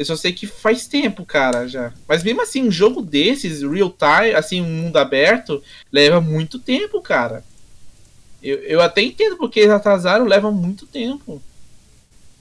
Eu 0.00 0.06
só 0.06 0.16
sei 0.16 0.32
que 0.32 0.46
faz 0.46 0.86
tempo, 0.86 1.26
cara, 1.26 1.68
já. 1.68 1.92
Mas 2.08 2.22
mesmo 2.22 2.40
assim, 2.40 2.62
um 2.66 2.70
jogo 2.70 3.02
desses, 3.02 3.60
real 3.60 3.90
time, 3.90 4.34
assim, 4.34 4.62
um 4.62 4.84
mundo 4.84 4.96
aberto, 4.96 5.62
leva 5.92 6.22
muito 6.22 6.58
tempo, 6.58 7.02
cara. 7.02 7.44
Eu, 8.42 8.60
eu 8.60 8.80
até 8.80 9.02
entendo 9.02 9.36
porque 9.36 9.60
eles 9.60 9.72
atrasaram, 9.72 10.24
leva 10.24 10.50
muito 10.50 10.86
tempo. 10.86 11.42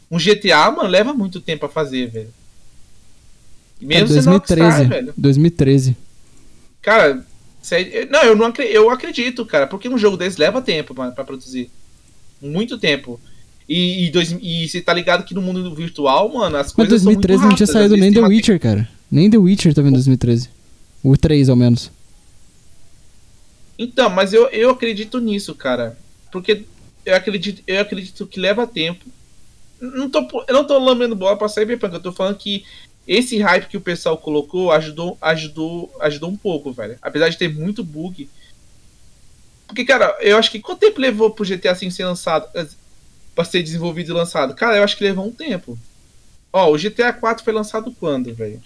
Um 0.10 0.18
GTA, 0.18 0.72
mano, 0.72 0.88
leva 0.88 1.14
muito 1.14 1.42
tempo 1.42 1.66
a 1.66 1.70
fazer, 1.70 2.10
velho. 2.10 2.34
É, 3.82 3.86
Mesmo 3.86 4.32
Rockstar, 4.32 4.58
2013. 4.58 4.86
velho. 4.86 5.14
2013. 5.18 5.98
Cara, 6.82 7.26
não, 8.10 8.24
eu 8.24 8.38
não 8.38 8.54
eu 8.56 8.90
acredito, 8.90 9.46
cara, 9.46 9.68
porque 9.68 9.90
um 9.90 9.98
jogo 9.98 10.16
desse 10.16 10.40
leva 10.40 10.62
tempo, 10.62 10.96
mano, 10.96 11.12
pra 11.12 11.26
produzir. 11.26 11.70
Muito 12.42 12.78
tempo. 12.78 13.20
E, 13.70 14.06
e, 14.06 14.10
dois, 14.10 14.36
e 14.42 14.68
você 14.68 14.82
tá 14.82 14.92
ligado 14.92 15.24
que 15.24 15.36
no 15.36 15.44
mundo 15.44 15.76
virtual, 15.76 16.28
mano, 16.34 16.58
as 16.58 16.68
Mas 16.68 16.74
coisas 16.74 17.04
2013 17.04 17.38
são 17.38 17.48
muito 17.48 17.52
não 17.52 17.56
tinha 17.56 17.68
saído 17.68 17.96
nem 17.96 18.12
The 18.12 18.20
tem 18.20 18.28
Witcher, 18.28 18.60
cara. 18.60 18.90
Nem 19.12 19.30
The 19.30 19.38
Witcher 19.38 19.76
tava 19.76 19.88
em 19.88 19.92
2013. 19.92 20.50
O 21.04 21.16
3, 21.16 21.50
ao 21.50 21.56
menos. 21.56 21.92
Então, 23.78 24.10
mas 24.10 24.34
eu, 24.34 24.48
eu 24.48 24.72
acredito 24.72 25.20
nisso, 25.20 25.54
cara. 25.54 25.96
Porque 26.32 26.66
eu 27.06 27.16
acredito, 27.16 27.62
eu 27.68 27.80
acredito 27.80 28.26
que 28.26 28.40
leva 28.40 28.66
tempo. 28.66 29.06
Não 29.80 30.10
tô, 30.10 30.28
eu 30.48 30.54
não 30.54 30.66
tô 30.66 30.78
lambendo 30.80 31.16
bola 31.16 31.38
pra 31.38 31.48
Cyberpunk, 31.48 31.94
eu 31.94 32.02
tô 32.02 32.12
falando 32.12 32.38
que 32.38 32.66
esse 33.08 33.38
hype 33.38 33.68
que 33.68 33.78
o 33.78 33.82
pessoal 33.82 34.18
colocou 34.18 34.72
ajudou, 34.72 35.16
ajudou, 35.22 35.96
ajudou 36.02 36.30
um 36.32 36.36
pouco, 36.36 36.72
velho. 36.72 36.98
Apesar 37.04 37.30
de 37.30 37.38
ter 37.38 37.48
muito 37.48 37.84
bug. 37.84 38.28
Porque, 39.68 39.86
cara, 39.86 40.18
eu 40.22 40.38
acho 40.38 40.50
que 40.50 40.60
quanto 40.60 40.80
tempo 40.80 41.00
levou 41.00 41.30
pro 41.30 41.46
GTA 41.46 41.74
V 41.74 41.92
ser 41.92 42.06
lançado? 42.06 42.50
Pra 43.40 43.46
ser 43.46 43.64
desenvolvido 43.64 44.12
e 44.12 44.14
lançado? 44.14 44.54
Cara, 44.54 44.76
eu 44.76 44.84
acho 44.84 44.98
que 44.98 45.04
levou 45.06 45.26
um 45.26 45.32
tempo. 45.32 45.80
Ó, 46.52 46.74
o 46.74 46.78
GTA 46.78 47.14
4 47.14 47.42
foi 47.42 47.54
lançado 47.54 47.90
quando, 47.98 48.34
velho? 48.34 48.62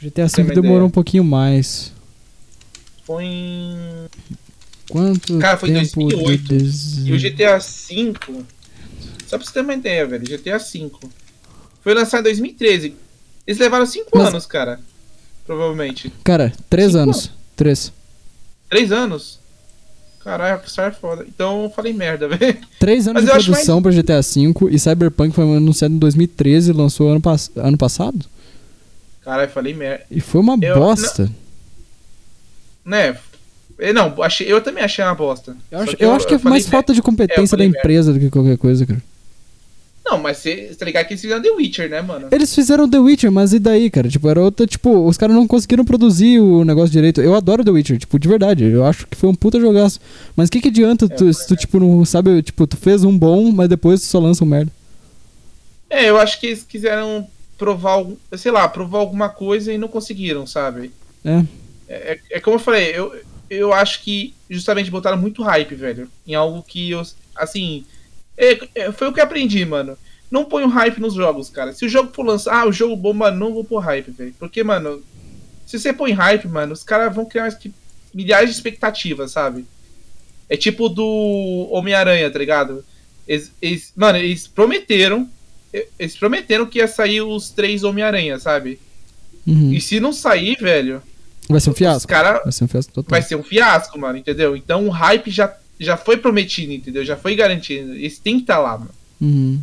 O 0.00 0.02
GTA 0.06 0.26
V 0.26 0.42
demorou 0.54 0.76
ideia. 0.76 0.84
um 0.86 0.90
pouquinho 0.90 1.22
mais. 1.22 1.92
Foi 3.04 3.24
em. 3.24 3.76
Quanto 4.88 5.38
Cara, 5.38 5.58
foi 5.58 5.68
em 5.68 5.74
tempo 5.82 6.00
2008. 6.08 6.42
de 6.44 6.56
des... 6.56 7.06
E 7.06 7.12
o 7.12 7.18
GTA 7.18 7.58
V. 7.58 8.44
Só 9.26 9.36
pra 9.36 9.46
você 9.46 9.52
ter 9.52 9.60
uma 9.60 9.74
ideia, 9.74 10.06
velho. 10.06 10.24
GTA 10.24 10.56
V. 10.56 10.90
Foi 11.82 11.92
lançado 11.92 12.20
em 12.20 12.30
2013. 12.30 12.96
Eles 13.46 13.60
levaram 13.60 13.84
5 13.84 14.08
Mas- 14.14 14.28
anos, 14.28 14.46
cara. 14.46 14.80
Provavelmente. 15.44 16.10
Cara, 16.24 16.54
3 16.70 16.86
Cinco 16.92 17.02
anos. 17.02 17.30
3. 17.54 17.92
3 18.70 18.92
anos? 18.92 19.39
Caralho, 20.22 20.56
Rockstar 20.56 20.88
é 20.88 20.90
foda. 20.92 21.24
Então 21.26 21.64
eu 21.64 21.70
falei 21.70 21.92
merda, 21.92 22.28
velho. 22.34 22.58
3 22.78 23.08
anos 23.08 23.22
de 23.24 23.28
eu 23.30 23.34
produção 23.34 23.80
pra 23.82 23.90
GTA 23.90 24.20
V 24.20 24.54
e 24.70 24.78
Cyberpunk 24.78 25.34
foi 25.34 25.44
anunciado 25.56 25.94
em 25.94 25.98
2013 25.98 26.70
e 26.70 26.74
lançou 26.74 27.08
ano, 27.10 27.20
pass- 27.20 27.50
ano 27.56 27.78
passado. 27.78 28.18
Caralho, 29.24 29.48
eu 29.48 29.52
falei 29.52 29.72
merda. 29.74 30.04
E 30.10 30.20
foi 30.20 30.40
uma 30.40 30.58
Eu- 30.60 30.78
bosta. 30.78 31.30
Né? 32.84 33.16
Eu, 33.78 33.94
não, 33.94 34.22
achei, 34.22 34.50
eu 34.50 34.60
também 34.60 34.84
achei 34.84 35.02
uma 35.04 35.14
bosta. 35.14 35.56
Eu 35.70 35.78
acho, 35.80 35.96
eu 35.98 36.12
acho 36.12 36.26
que 36.26 36.34
é 36.34 36.38
falei 36.38 36.50
mais 36.50 36.64
merda. 36.64 36.70
falta 36.76 36.92
de 36.94 37.00
competência 37.00 37.56
da 37.56 37.64
merda. 37.64 37.78
empresa 37.78 38.12
do 38.12 38.18
que 38.20 38.28
qualquer 38.30 38.58
coisa, 38.58 38.84
cara. 38.84 39.02
Não, 40.04 40.18
mas 40.18 40.38
você 40.38 40.74
tá 40.78 40.84
ligado 40.84 41.06
que 41.06 41.12
eles 41.12 41.20
fizeram 41.20 41.42
The 41.42 41.50
Witcher, 41.50 41.88
né, 41.88 42.00
mano? 42.00 42.28
Eles 42.32 42.54
fizeram 42.54 42.88
The 42.88 42.98
Witcher, 42.98 43.30
mas 43.30 43.52
e 43.52 43.58
daí, 43.58 43.90
cara? 43.90 44.08
Tipo, 44.08 44.28
era 44.28 44.40
outra, 44.40 44.66
tipo, 44.66 45.06
os 45.06 45.16
caras 45.16 45.36
não 45.36 45.46
conseguiram 45.46 45.84
produzir 45.84 46.40
o 46.40 46.64
negócio 46.64 46.90
direito. 46.90 47.20
Eu 47.20 47.34
adoro 47.34 47.64
The 47.64 47.70
Witcher, 47.70 47.98
tipo, 47.98 48.18
de 48.18 48.28
verdade. 48.28 48.64
Eu 48.64 48.84
acho 48.84 49.06
que 49.06 49.16
foi 49.16 49.28
um 49.28 49.34
puta 49.34 49.60
jogaço. 49.60 50.00
Mas 50.34 50.48
o 50.48 50.52
que 50.52 50.60
que 50.60 50.68
adianta 50.68 51.08
tu, 51.08 51.24
foi 51.24 51.32
se 51.32 51.46
tu, 51.46 51.54
tipo, 51.54 51.78
não 51.78 52.04
sabe, 52.04 52.42
tipo, 52.42 52.66
tu 52.66 52.76
fez 52.76 53.04
um 53.04 53.16
bom, 53.16 53.52
mas 53.52 53.68
depois 53.68 54.00
tu 54.00 54.06
só 54.06 54.18
lança 54.18 54.42
um 54.42 54.48
merda. 54.48 54.72
É, 55.88 56.08
eu 56.08 56.18
acho 56.18 56.40
que 56.40 56.46
eles 56.46 56.62
quiseram 56.62 57.26
provar, 57.58 58.04
sei 58.36 58.50
lá, 58.50 58.66
provar 58.68 59.00
alguma 59.00 59.28
coisa 59.28 59.72
e 59.72 59.78
não 59.78 59.88
conseguiram, 59.88 60.46
sabe? 60.46 60.92
É. 61.24 61.44
É, 61.88 62.18
é 62.30 62.40
como 62.40 62.56
eu 62.56 62.60
falei, 62.60 62.90
eu, 62.94 63.12
eu 63.50 63.72
acho 63.72 64.02
que 64.02 64.32
justamente 64.48 64.90
botaram 64.90 65.18
muito 65.18 65.42
hype, 65.42 65.74
velho. 65.74 66.08
Em 66.26 66.34
algo 66.34 66.62
que 66.62 66.90
eu. 66.90 67.02
Assim. 67.36 67.84
É- 68.44 68.68
é- 68.74 68.92
foi 68.92 69.08
o 69.08 69.12
que 69.12 69.20
aprendi, 69.20 69.64
mano. 69.64 69.96
Não 70.30 70.44
põe 70.44 70.62
o 70.62 70.68
hype 70.68 71.00
nos 71.00 71.14
jogos, 71.14 71.50
cara. 71.50 71.72
Se 71.72 71.84
o 71.84 71.88
jogo 71.88 72.12
for 72.14 72.24
lançar, 72.24 72.54
ah, 72.62 72.66
o 72.68 72.72
jogo 72.72 72.94
bom, 72.96 73.12
mano, 73.12 73.36
não 73.38 73.52
vou 73.52 73.64
pôr 73.64 73.80
hype, 73.80 74.10
velho. 74.12 74.34
Porque, 74.38 74.62
mano, 74.62 75.02
se 75.66 75.78
você 75.78 75.92
põe 75.92 76.12
hype, 76.12 76.46
mano, 76.48 76.72
os 76.72 76.82
caras 76.84 77.12
vão 77.14 77.24
criar 77.24 77.48
milhares 78.14 78.50
de 78.50 78.54
expectativas, 78.56 79.32
sabe? 79.32 79.64
É 80.48 80.56
tipo 80.56 80.88
do 80.88 81.68
Homem-Aranha, 81.70 82.30
tá 82.30 82.38
ligado? 82.38 82.84
Eles, 83.26 83.52
eles- 83.60 83.92
mano, 83.96 84.18
eles 84.18 84.46
prometeram. 84.46 85.28
Eles 85.98 86.16
prometeram 86.16 86.66
que 86.66 86.78
ia 86.78 86.88
sair 86.88 87.20
os 87.22 87.50
três 87.50 87.84
Homem-Aranha, 87.84 88.38
sabe? 88.38 88.80
Uhum. 89.46 89.72
E 89.72 89.80
se 89.80 90.00
não 90.00 90.12
sair, 90.12 90.56
velho, 90.60 91.00
Vai 91.48 91.60
ser 91.60 91.70
um 91.70 91.74
fiasco. 91.74 92.08
caras 92.08 92.42
Vai 92.44 92.52
ser 92.52 92.64
um 92.64 92.68
fiasco 92.68 92.92
total. 92.92 93.10
vai 93.10 93.22
ser 93.22 93.34
um 93.36 93.42
fiasco, 93.42 93.98
mano, 93.98 94.18
entendeu? 94.18 94.56
Então 94.56 94.86
o 94.86 94.90
hype 94.90 95.30
já, 95.30 95.52
já 95.80 95.96
foi 95.96 96.16
prometido, 96.18 96.72
entendeu? 96.72 97.04
Já 97.04 97.16
foi 97.16 97.34
garantido. 97.34 97.94
Eles 97.94 98.18
têm 98.18 98.36
que 98.36 98.42
estar 98.42 98.58
lá, 98.58 98.78
mano. 98.78 98.90
Uhum. 99.20 99.60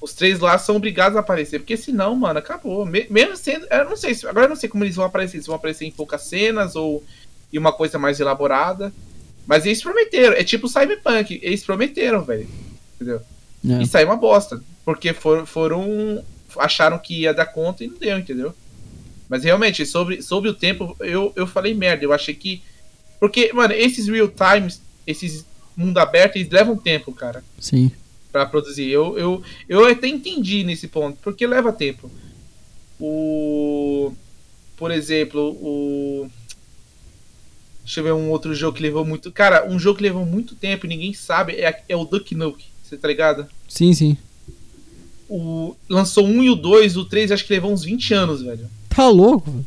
Os 0.00 0.12
três 0.12 0.40
lá 0.40 0.58
são 0.58 0.76
obrigados 0.76 1.16
a 1.16 1.20
aparecer, 1.20 1.58
porque 1.60 1.76
senão, 1.76 2.14
mano, 2.16 2.38
acabou. 2.38 2.84
Me- 2.84 3.06
mesmo 3.08 3.36
sendo. 3.36 3.66
Eu 3.70 3.84
não 3.88 3.96
sei, 3.96 4.14
se- 4.14 4.26
agora 4.26 4.46
eu 4.46 4.50
não 4.50 4.56
sei 4.56 4.68
como 4.68 4.84
eles 4.84 4.96
vão 4.96 5.04
aparecer. 5.04 5.40
Se 5.40 5.46
vão 5.46 5.56
aparecer 5.56 5.84
em 5.86 5.90
poucas 5.90 6.22
cenas 6.22 6.74
ou 6.76 7.02
em 7.52 7.58
uma 7.58 7.72
coisa 7.72 7.98
mais 7.98 8.20
elaborada. 8.20 8.92
Mas 9.46 9.64
eles 9.66 9.82
prometeram. 9.82 10.34
É 10.34 10.42
tipo 10.44 10.68
Cyberpunk. 10.68 11.38
Eles 11.42 11.62
prometeram, 11.64 12.22
velho. 12.24 12.48
Entendeu? 12.96 13.20
É. 13.68 13.82
E 13.82 13.86
saiu 13.86 14.08
uma 14.08 14.16
bosta. 14.16 14.62
Porque 14.84 15.12
for, 15.12 15.46
foram. 15.46 16.22
Acharam 16.58 16.98
que 16.98 17.20
ia 17.22 17.32
dar 17.34 17.46
conta 17.46 17.82
e 17.82 17.86
não 17.88 17.96
deu, 17.98 18.18
entendeu? 18.18 18.54
Mas 19.28 19.42
realmente, 19.42 19.84
sobre, 19.86 20.22
sobre 20.22 20.48
o 20.50 20.54
tempo, 20.54 20.94
eu, 21.00 21.32
eu 21.34 21.46
falei 21.46 21.72
merda. 21.74 22.04
Eu 22.04 22.12
achei 22.12 22.34
que. 22.34 22.62
Porque, 23.18 23.50
mano, 23.54 23.72
esses 23.72 24.06
real 24.06 24.28
times, 24.28 24.82
esses 25.06 25.44
mundo 25.76 25.98
aberto, 25.98 26.36
eles 26.36 26.50
levam 26.50 26.76
tempo, 26.76 27.12
cara 27.12 27.42
Sim. 27.58 27.90
pra 28.30 28.46
produzir. 28.46 28.88
Eu, 28.88 29.18
eu, 29.18 29.42
eu 29.68 29.86
até 29.86 30.06
entendi 30.06 30.64
nesse 30.64 30.88
ponto, 30.88 31.18
porque 31.22 31.46
leva 31.46 31.72
tempo. 31.72 32.10
O. 33.00 34.12
Por 34.76 34.90
exemplo, 34.90 35.50
o. 35.60 36.28
Deixa 37.84 38.00
eu 38.00 38.04
ver 38.04 38.12
um 38.12 38.30
outro 38.30 38.54
jogo 38.54 38.76
que 38.76 38.82
levou 38.82 39.04
muito. 39.04 39.30
Cara, 39.30 39.68
um 39.68 39.78
jogo 39.78 39.98
que 39.98 40.02
levou 40.02 40.24
muito 40.24 40.54
tempo 40.54 40.86
e 40.86 40.88
ninguém 40.88 41.12
sabe 41.12 41.54
é, 41.54 41.82
é 41.88 41.96
o 41.96 42.04
Duck 42.04 42.34
Nuke. 42.34 42.66
Você 42.82 42.96
tá 42.96 43.08
ligado? 43.08 43.46
Sim, 43.68 43.92
sim. 43.92 44.16
O, 45.28 45.76
lançou 45.88 46.26
um 46.26 46.42
e 46.42 46.50
o 46.50 46.54
dois, 46.54 46.96
o 46.96 47.04
três 47.04 47.32
acho 47.32 47.44
que 47.44 47.52
levou 47.52 47.72
uns 47.72 47.82
20 47.82 48.14
anos, 48.14 48.42
velho. 48.42 48.68
Tá 48.88 49.08
louco? 49.08 49.64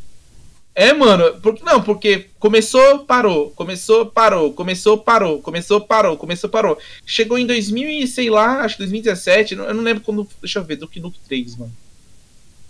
É, 0.80 0.94
mano, 0.94 1.42
porque, 1.42 1.64
não, 1.64 1.82
porque 1.82 2.30
começou, 2.38 3.00
parou, 3.00 3.50
começou, 3.50 4.06
parou, 4.06 4.54
começou, 4.54 4.96
parou, 4.96 5.42
começou, 5.42 5.82
parou, 5.82 6.16
começou, 6.16 6.52
parou. 6.52 6.78
Chegou 7.04 7.40
em 7.40 7.48
2000 7.48 7.90
e 7.90 8.08
sei 8.08 8.30
lá, 8.30 8.62
acho 8.62 8.76
que 8.76 8.84
2017, 8.84 9.56
eu 9.56 9.74
não 9.74 9.82
lembro 9.82 10.04
quando, 10.04 10.30
deixa 10.40 10.60
eu 10.60 10.64
ver, 10.64 10.76
Duke 10.76 11.00
Nuke 11.00 11.20
3, 11.28 11.56
mano. 11.56 11.76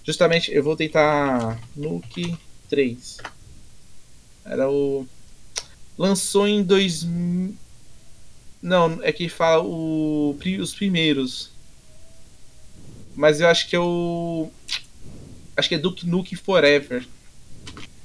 Justamente, 0.06 0.50
eu 0.54 0.64
vou 0.64 0.78
tentar 0.78 1.60
Nuke 1.76 2.34
3. 2.70 3.18
Era 4.46 4.72
o 4.72 5.06
lançou 5.98 6.48
em 6.48 6.64
2000 6.64 7.58
Não, 8.62 9.00
é 9.04 9.12
que 9.12 9.28
fala 9.28 9.62
o 9.62 10.34
os 10.62 10.74
primeiros. 10.74 11.52
Mas 13.14 13.42
eu 13.42 13.50
acho 13.50 13.68
que 13.68 13.76
é 13.76 13.80
o 13.82 14.50
acho 15.58 15.68
que 15.68 15.76
é 15.76 15.78
Duke 15.78 16.08
Nuke 16.08 16.38
Forever. 16.38 17.06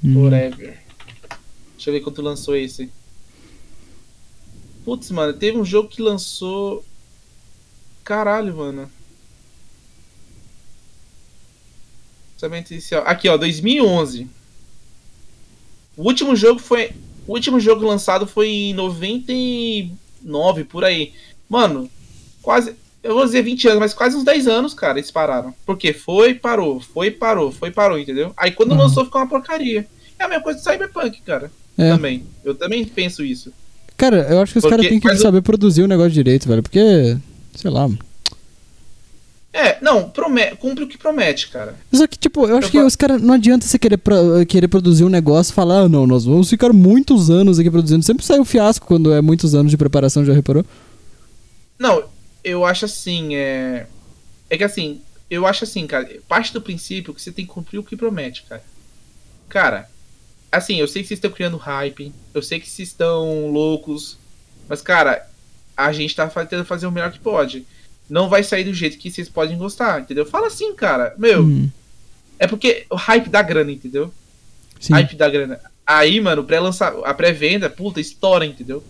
Hum. 0.04 0.14
Forever. 0.14 0.82
Deixa 1.76 1.90
eu 1.90 1.94
ver 1.94 2.00
quanto 2.00 2.22
lançou 2.22 2.56
esse. 2.56 2.90
Putz, 4.84 5.10
mano, 5.10 5.32
teve 5.32 5.56
um 5.58 5.64
jogo 5.64 5.88
que 5.88 6.02
lançou. 6.02 6.84
Caralho, 8.04 8.56
mano. 8.56 8.90
Lançamento 12.34 12.72
inicial. 12.72 13.04
Aqui, 13.06 13.28
ó, 13.28 13.36
2011. 13.36 14.28
O 15.96 16.02
último 16.02 16.34
jogo 16.34 16.58
foi. 16.58 16.90
O 17.26 17.34
último 17.34 17.60
jogo 17.60 17.86
lançado 17.86 18.26
foi 18.26 18.48
em 18.48 18.74
99, 18.74 20.64
por 20.64 20.84
aí. 20.84 21.12
Mano, 21.48 21.88
quase. 22.40 22.74
Eu 23.02 23.14
vou 23.14 23.24
dizer 23.24 23.42
20 23.42 23.66
anos, 23.66 23.80
mas 23.80 23.94
quase 23.94 24.16
uns 24.16 24.24
10 24.24 24.46
anos, 24.46 24.74
cara, 24.74 24.98
eles 24.98 25.10
pararam. 25.10 25.52
Porque 25.66 25.92
foi, 25.92 26.34
parou, 26.34 26.80
foi, 26.80 27.10
parou, 27.10 27.50
foi, 27.50 27.70
parou, 27.70 27.98
entendeu? 27.98 28.32
Aí 28.36 28.52
quando 28.52 28.72
Uhum. 28.72 28.78
lançou 28.78 29.04
ficou 29.04 29.20
uma 29.20 29.28
porcaria. 29.28 29.86
É 30.18 30.24
a 30.24 30.28
mesma 30.28 30.42
coisa 30.44 30.60
do 30.60 30.62
Cyberpunk, 30.64 31.20
cara. 31.22 31.50
É. 31.76 31.90
Também. 31.90 32.24
Eu 32.44 32.54
também 32.54 32.84
penso 32.84 33.24
isso. 33.24 33.52
Cara, 33.96 34.26
eu 34.30 34.40
acho 34.40 34.52
que 34.52 34.58
os 34.58 34.64
caras 34.64 34.86
têm 34.86 35.00
que 35.00 35.06
mas 35.08 35.20
saber 35.20 35.42
produzir 35.42 35.82
o 35.82 35.88
negócio 35.88 36.12
direito, 36.12 36.46
velho. 36.48 36.62
Porque, 36.62 37.16
sei 37.56 37.70
lá. 37.70 37.88
É, 39.52 39.76
não, 39.82 40.08
promete, 40.08 40.56
cumpre 40.56 40.84
o 40.84 40.88
que 40.88 40.96
promete, 40.96 41.48
cara. 41.48 41.74
Só 41.92 42.06
que, 42.06 42.16
tipo, 42.16 42.46
eu 42.46 42.56
acho 42.56 42.68
Eu 42.68 42.70
que 42.70 42.78
fa- 42.78 42.86
os 42.86 42.96
caras. 42.96 43.20
Não 43.20 43.34
adianta 43.34 43.66
você 43.66 43.78
querer, 43.78 43.98
pro- 43.98 44.46
querer 44.48 44.68
produzir 44.68 45.04
um 45.04 45.10
negócio 45.10 45.52
e 45.52 45.54
falar, 45.54 45.80
ah, 45.80 45.88
não, 45.88 46.06
nós 46.06 46.24
vamos 46.24 46.48
ficar 46.48 46.72
muitos 46.72 47.28
anos 47.30 47.58
aqui 47.58 47.70
produzindo. 47.70 48.02
Sempre 48.02 48.24
sai 48.24 48.38
o 48.38 48.44
fiasco 48.46 48.86
quando 48.86 49.12
é 49.12 49.20
muitos 49.20 49.54
anos 49.54 49.70
de 49.70 49.76
preparação, 49.76 50.24
já 50.24 50.32
reparou? 50.32 50.64
Não, 51.78 52.02
eu 52.44 52.64
acho 52.64 52.84
assim, 52.84 53.34
é. 53.36 53.86
É 54.50 54.56
que 54.56 54.64
assim, 54.64 55.00
eu 55.30 55.46
acho 55.46 55.64
assim, 55.64 55.86
cara, 55.86 56.08
parte 56.28 56.52
do 56.52 56.60
princípio 56.60 57.14
que 57.14 57.22
você 57.22 57.32
tem 57.32 57.46
que 57.46 57.52
cumprir 57.52 57.78
o 57.78 57.84
que 57.84 57.96
promete, 57.96 58.44
cara. 58.48 58.62
Cara, 59.48 59.88
assim, 60.50 60.76
eu 60.76 60.86
sei 60.86 61.02
que 61.02 61.08
vocês 61.08 61.18
estão 61.18 61.30
criando 61.30 61.56
hype, 61.56 62.12
eu 62.34 62.42
sei 62.42 62.60
que 62.60 62.68
vocês 62.68 62.88
estão 62.88 63.50
loucos, 63.50 64.18
mas, 64.68 64.82
cara, 64.82 65.26
a 65.76 65.92
gente 65.92 66.14
tá 66.14 66.28
tentando 66.28 66.64
fazer 66.64 66.86
o 66.86 66.92
melhor 66.92 67.10
que 67.10 67.18
pode. 67.18 67.66
Não 68.10 68.28
vai 68.28 68.42
sair 68.42 68.64
do 68.64 68.74
jeito 68.74 68.98
que 68.98 69.10
vocês 69.10 69.28
podem 69.28 69.56
gostar, 69.56 70.00
entendeu? 70.02 70.26
Fala 70.26 70.48
assim, 70.48 70.74
cara. 70.74 71.14
Meu, 71.16 71.42
Hum, 71.44 71.70
é 72.38 72.46
porque 72.46 72.86
o 72.90 72.96
hype 72.96 73.28
dá 73.28 73.40
grana, 73.40 73.70
entendeu? 73.70 74.12
sim. 74.80 74.92
hype 74.92 75.14
da 75.14 75.30
grana. 75.30 75.60
Aí, 75.86 76.20
mano, 76.20 76.44
pré-lançar, 76.44 76.94
a 77.04 77.14
pré-venda, 77.14 77.70
puta, 77.70 78.00
estoura, 78.00 78.44
entendeu? 78.44 78.82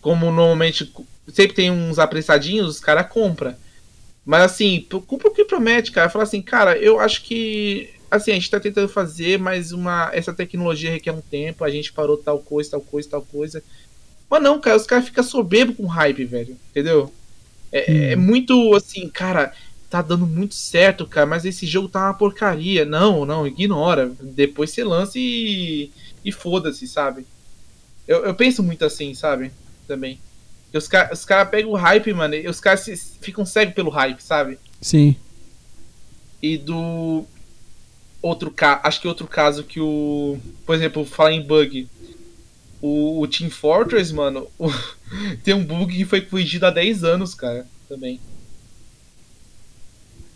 Como 0.00 0.26
normalmente 0.26 0.90
sempre 1.28 1.54
tem 1.54 1.70
uns 1.70 1.98
apressadinhos, 1.98 2.68
os 2.68 2.80
caras 2.80 3.08
compram. 3.08 3.54
Mas 4.24 4.42
assim, 4.42 4.84
cumpre 5.06 5.28
o 5.28 5.32
que 5.32 5.44
promete, 5.44 5.92
cara. 5.92 6.10
Fala 6.10 6.24
assim, 6.24 6.42
cara, 6.42 6.76
eu 6.76 6.98
acho 6.98 7.22
que. 7.22 7.90
Assim, 8.10 8.30
a 8.30 8.34
gente 8.34 8.50
tá 8.50 8.60
tentando 8.60 8.88
fazer, 8.88 9.38
mas 9.38 9.72
uma, 9.72 10.10
essa 10.12 10.32
tecnologia 10.32 10.90
requer 10.90 11.12
um 11.12 11.20
tempo, 11.20 11.64
a 11.64 11.70
gente 11.70 11.92
parou 11.92 12.16
tal 12.16 12.38
coisa, 12.38 12.72
tal 12.72 12.80
coisa, 12.80 13.10
tal 13.10 13.22
coisa. 13.22 13.62
Mas 14.28 14.42
não, 14.42 14.60
cara, 14.60 14.76
os 14.76 14.86
caras 14.86 15.06
ficam 15.06 15.24
soberbos 15.24 15.76
com 15.76 15.86
hype, 15.86 16.24
velho. 16.24 16.56
Entendeu? 16.70 17.12
É, 17.70 18.12
é 18.12 18.16
muito 18.16 18.74
assim, 18.74 19.08
cara, 19.08 19.52
tá 19.90 20.02
dando 20.02 20.26
muito 20.26 20.54
certo, 20.54 21.06
cara, 21.06 21.26
mas 21.26 21.44
esse 21.44 21.66
jogo 21.66 21.88
tá 21.88 22.06
uma 22.06 22.14
porcaria. 22.14 22.84
Não, 22.84 23.24
não, 23.24 23.46
ignora. 23.46 24.12
Depois 24.20 24.70
você 24.70 24.82
lança 24.84 25.18
e. 25.18 25.90
e 26.24 26.32
foda-se, 26.32 26.86
sabe? 26.86 27.26
Eu, 28.06 28.24
eu 28.24 28.34
penso 28.34 28.62
muito 28.62 28.84
assim, 28.84 29.14
sabe? 29.14 29.52
Também. 29.86 30.18
Os 30.74 30.88
caras 30.88 31.24
cara 31.24 31.46
pegam 31.46 31.70
o 31.70 31.76
hype, 31.76 32.12
mano, 32.12 32.34
e 32.34 32.46
os 32.48 32.60
caras 32.60 33.16
ficam 33.20 33.46
cegos 33.46 33.74
pelo 33.74 33.90
hype, 33.90 34.20
sabe? 34.20 34.58
Sim. 34.80 35.16
E 36.42 36.58
do. 36.58 37.24
Outro 38.20 38.50
caso. 38.50 38.80
Acho 38.84 39.00
que 39.00 39.08
outro 39.08 39.26
caso 39.26 39.64
que 39.64 39.80
o. 39.80 40.38
Por 40.66 40.74
exemplo, 40.74 41.04
falar 41.04 41.32
em 41.32 41.42
bug. 41.46 41.88
O, 42.82 43.20
o 43.20 43.26
Team 43.28 43.48
Fortress, 43.50 44.12
mano. 44.12 44.48
o- 44.58 44.70
tem 45.42 45.54
um 45.54 45.64
bug 45.64 45.94
que 45.96 46.04
foi 46.04 46.20
corrigido 46.20 46.66
há 46.66 46.70
10 46.70 47.04
anos, 47.04 47.34
cara. 47.34 47.66
Também. 47.88 48.20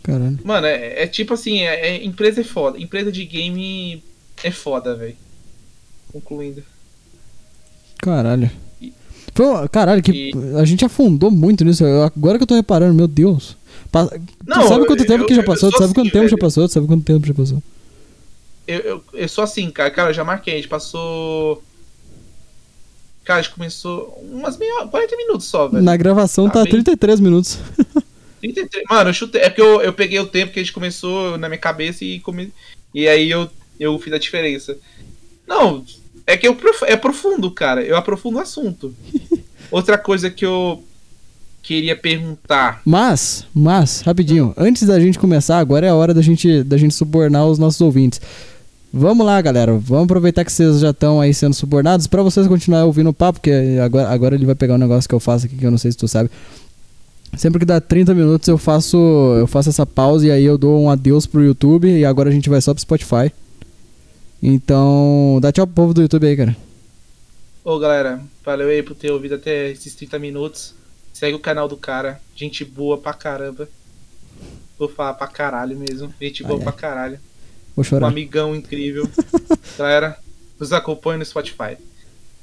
Caralho. 0.03 0.39
Mano, 0.43 0.65
é, 0.65 1.03
é 1.03 1.07
tipo 1.07 1.33
assim, 1.35 1.61
é, 1.61 1.89
é- 1.97 2.03
empresa 2.03 2.41
é 2.41 2.43
foda. 2.43 2.79
Empresa 2.79 3.11
de 3.11 3.23
game 3.25 4.03
é 4.43 4.49
foda, 4.49 4.95
velho. 4.95 5.17
Concluindo. 6.11 6.63
Caralho. 7.99 8.49
Foi, 9.33 9.67
caralho, 9.69 10.01
que 10.03 10.11
E- 10.11 10.33
a 10.59 10.65
gente 10.65 10.83
afundou 10.85 11.31
muito 11.31 11.63
nisso. 11.63 11.83
Agora 11.85 12.37
que 12.37 12.43
eu 12.43 12.47
tô 12.47 12.55
reparando, 12.55 12.93
meu 12.93 13.07
Deus. 13.07 13.55
Não, 13.93 14.61
tu 14.61 14.67
sabe 14.67 14.85
quanto 14.85 15.01
eu- 15.03 15.07
tempo 15.07 15.25
que 15.25 15.35
já 15.35 15.43
passou? 15.43 15.71
Tu 15.71 15.77
sabe 15.77 15.93
quanto 15.93 16.11
tempo 16.11 16.27
já 16.27 16.37
passou? 16.37 16.67
Tu 16.67 16.73
sabe 16.73 16.87
quanto 16.87 17.03
tempo 17.03 17.25
já 17.27 17.33
passou? 17.33 17.61
Eu, 18.67 18.79
eu, 18.79 19.03
eu 19.13 19.27
sou 19.29 19.43
assim, 19.43 19.69
cara. 19.71 19.89
Cara, 19.91 20.09
eu 20.09 20.13
já 20.13 20.23
marquei. 20.23 20.53
A 20.53 20.57
gente 20.57 20.67
passou. 20.67 21.61
Cara, 23.23 23.39
a 23.39 23.41
gente 23.41 23.53
começou 23.53 24.17
umas 24.31 24.57
meia, 24.57 24.87
40 24.87 25.15
minutos 25.17 25.47
só, 25.47 25.67
velho. 25.67 25.83
Na 25.83 25.95
gravação 25.95 26.47
Tá 26.47 26.53
tá 26.55 26.63
bem. 26.63 26.71
33 26.71 27.19
minutos. 27.19 27.59
33. 28.41 28.83
Mano, 28.89 29.09
eu 29.09 29.13
chutei. 29.13 29.41
É 29.41 29.49
porque 29.49 29.61
eu, 29.61 29.81
eu 29.81 29.93
peguei 29.93 30.19
o 30.19 30.25
tempo 30.27 30.51
que 30.53 30.59
a 30.59 30.63
gente 30.63 30.73
começou 30.73 31.37
na 31.37 31.47
minha 31.47 31.59
cabeça 31.59 32.03
e 32.03 32.19
come... 32.19 32.51
E 32.93 33.07
aí 33.07 33.29
eu, 33.29 33.49
eu 33.79 33.97
fiz 33.99 34.11
a 34.13 34.17
diferença. 34.17 34.77
Não, 35.47 35.85
é 36.25 36.37
que 36.37 36.47
eu 36.47 36.57
é 36.83 36.95
profundo, 36.95 37.51
cara. 37.51 37.83
Eu 37.83 37.97
aprofundo 37.97 38.37
o 38.37 38.41
assunto. 38.41 38.93
Outra 39.71 39.97
coisa 39.97 40.29
que 40.29 40.45
eu 40.45 40.83
queria 41.61 41.95
perguntar. 41.95 42.81
Mas, 42.83 43.45
mas, 43.53 44.01
rapidinho, 44.01 44.53
antes 44.57 44.87
da 44.87 44.99
gente 44.99 45.19
começar, 45.19 45.59
agora 45.59 45.85
é 45.85 45.89
a 45.89 45.95
hora 45.95 46.13
da 46.13 46.21
gente, 46.21 46.63
da 46.63 46.77
gente 46.77 46.93
subornar 46.93 47.45
os 47.45 47.59
nossos 47.59 47.79
ouvintes. 47.81 48.19
Vamos 48.93 49.25
lá, 49.25 49.41
galera. 49.41 49.73
Vamos 49.77 50.03
aproveitar 50.03 50.43
que 50.43 50.51
vocês 50.51 50.79
já 50.79 50.89
estão 50.89 51.21
aí 51.21 51.33
sendo 51.33 51.53
subornados 51.53 52.07
pra 52.07 52.21
vocês 52.21 52.47
continuarem 52.47 52.85
ouvindo 52.85 53.09
o 53.09 53.13
papo, 53.13 53.39
porque 53.39 53.79
agora, 53.81 54.09
agora 54.09 54.35
ele 54.35 54.45
vai 54.45 54.55
pegar 54.55 54.73
um 54.73 54.77
negócio 54.77 55.07
que 55.07 55.15
eu 55.15 55.19
faço 55.19 55.45
aqui 55.45 55.55
que 55.55 55.65
eu 55.65 55.71
não 55.71 55.77
sei 55.77 55.91
se 55.91 55.97
tu 55.97 56.07
sabe. 56.07 56.29
Sempre 57.37 57.59
que 57.59 57.65
dá 57.65 57.79
30 57.79 58.13
minutos 58.13 58.49
eu 58.49 58.57
faço 58.57 58.97
eu 59.39 59.47
faço 59.47 59.69
essa 59.69 59.85
pausa 59.85 60.27
e 60.27 60.31
aí 60.31 60.43
eu 60.43 60.57
dou 60.57 60.81
um 60.81 60.89
adeus 60.89 61.25
pro 61.25 61.41
YouTube 61.41 61.87
e 61.87 62.03
agora 62.03 62.29
a 62.29 62.33
gente 62.33 62.49
vai 62.49 62.59
só 62.59 62.73
pro 62.73 62.81
Spotify. 62.81 63.31
Então, 64.41 65.39
dá 65.41 65.51
tchau 65.51 65.67
pro 65.67 65.75
povo 65.75 65.93
do 65.93 66.01
YouTube 66.01 66.25
aí, 66.27 66.35
cara. 66.35 66.55
Ô, 67.63 67.77
galera, 67.77 68.21
valeu 68.43 68.69
aí 68.69 68.81
por 68.81 68.95
ter 68.95 69.11
ouvido 69.11 69.35
até 69.35 69.69
esses 69.69 69.93
30 69.93 70.17
minutos. 70.17 70.73
Segue 71.13 71.35
o 71.35 71.39
canal 71.39 71.67
do 71.67 71.77
cara. 71.77 72.19
Gente 72.35 72.65
boa 72.65 72.97
pra 72.97 73.13
caramba. 73.13 73.69
Vou 74.79 74.89
falar 74.89 75.13
pra 75.13 75.27
caralho 75.27 75.77
mesmo. 75.77 76.11
Gente 76.19 76.43
boa 76.43 76.59
pra 76.59 76.71
caralho. 76.71 77.19
Vou 77.75 77.81
Um 77.81 77.83
chorar. 77.83 78.07
amigão 78.07 78.55
incrível. 78.55 79.07
galera, 79.77 80.17
nos 80.59 80.73
acompanha 80.73 81.19
no 81.19 81.25
Spotify. 81.25 81.77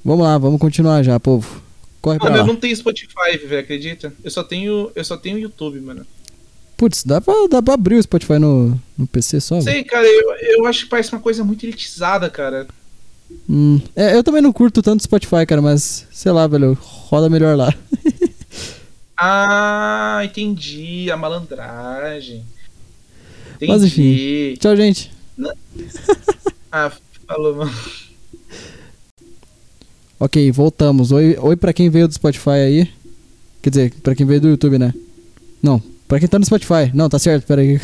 Vamos 0.04 0.24
lá, 0.24 0.38
vamos 0.38 0.60
continuar 0.60 1.02
já, 1.02 1.18
povo. 1.18 1.60
Corre 2.00 2.18
pra 2.18 2.26
Mano, 2.30 2.36
eu 2.42 2.46
lá. 2.46 2.52
não 2.52 2.56
tenho 2.60 2.76
Spotify, 2.76 3.36
velho, 3.44 3.58
acredita? 3.60 4.12
Eu 4.22 4.30
só 4.30 4.44
tenho, 4.44 4.92
eu 4.94 5.04
só 5.04 5.16
tenho 5.16 5.36
YouTube, 5.38 5.80
mano. 5.80 6.06
Putz, 6.78 7.02
dá 7.02 7.20
pra, 7.20 7.34
dá 7.50 7.60
pra 7.60 7.74
abrir 7.74 7.96
o 7.96 8.02
Spotify 8.02 8.38
no, 8.38 8.80
no 8.96 9.04
PC 9.08 9.40
só? 9.40 9.60
Sei, 9.60 9.82
cara, 9.82 10.06
eu, 10.06 10.60
eu 10.60 10.64
acho 10.64 10.84
que 10.84 10.90
parece 10.90 11.12
uma 11.12 11.20
coisa 11.20 11.42
muito 11.42 11.66
elitizada, 11.66 12.30
cara. 12.30 12.68
Hum, 13.50 13.80
é, 13.96 14.14
eu 14.14 14.22
também 14.22 14.40
não 14.40 14.52
curto 14.52 14.80
tanto 14.80 15.02
Spotify, 15.02 15.44
cara, 15.44 15.60
mas 15.60 16.06
sei 16.12 16.30
lá, 16.30 16.46
velho, 16.46 16.78
roda 16.80 17.28
melhor 17.28 17.56
lá. 17.56 17.74
Ah, 19.20 20.20
entendi. 20.22 21.10
A 21.10 21.16
malandragem. 21.16 22.44
Entendi. 23.56 23.72
Mas 23.72 23.82
enfim. 23.82 24.54
Tchau, 24.60 24.76
gente. 24.76 25.10
Ah, 26.70 26.92
falou, 27.26 27.56
mano. 27.56 27.74
Ok, 30.20 30.52
voltamos. 30.52 31.10
Oi, 31.10 31.36
oi 31.40 31.56
pra 31.56 31.72
quem 31.72 31.88
veio 31.88 32.06
do 32.06 32.12
Spotify 32.12 32.50
aí. 32.50 32.90
Quer 33.62 33.70
dizer, 33.70 33.94
pra 34.02 34.14
quem 34.14 34.26
veio 34.26 34.40
do 34.40 34.48
YouTube, 34.48 34.78
né? 34.78 34.92
Não, 35.62 35.82
pra 36.08 36.18
quem 36.18 36.28
tá 36.28 36.38
no 36.38 36.44
Spotify. 36.46 36.90
Não, 36.94 37.08
tá 37.08 37.18
certo, 37.18 37.46
pera 37.46 37.60
aí. 37.60 37.78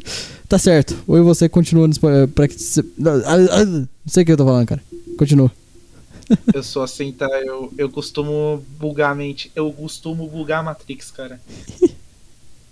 tá 0.48 0.58
certo. 0.58 0.96
Oi 1.06 1.20
você 1.22 1.48
continua 1.48 1.88
no 1.88 1.94
Spotify. 1.94 2.26
Pra 2.28 2.46
que... 2.46 2.56
Não 2.98 3.12
ah, 3.12 3.34
ah, 3.52 3.64
não 3.64 3.88
sei 4.06 4.22
o 4.22 4.26
que 4.26 4.32
eu 4.32 4.36
tô 4.36 4.44
falando, 4.44 4.68
cara. 4.68 4.82
Continua. 5.18 5.50
Eu 6.54 6.62
sou 6.62 6.84
assim, 6.84 7.10
tá? 7.10 7.26
Eu, 7.44 7.72
eu 7.76 7.90
costumo 7.90 8.64
bugar 8.78 9.10
a 9.10 9.14
mente. 9.16 9.50
Eu 9.52 9.72
costumo 9.72 10.28
bugar 10.28 10.60
a 10.60 10.62
Matrix, 10.62 11.10
cara. 11.10 11.40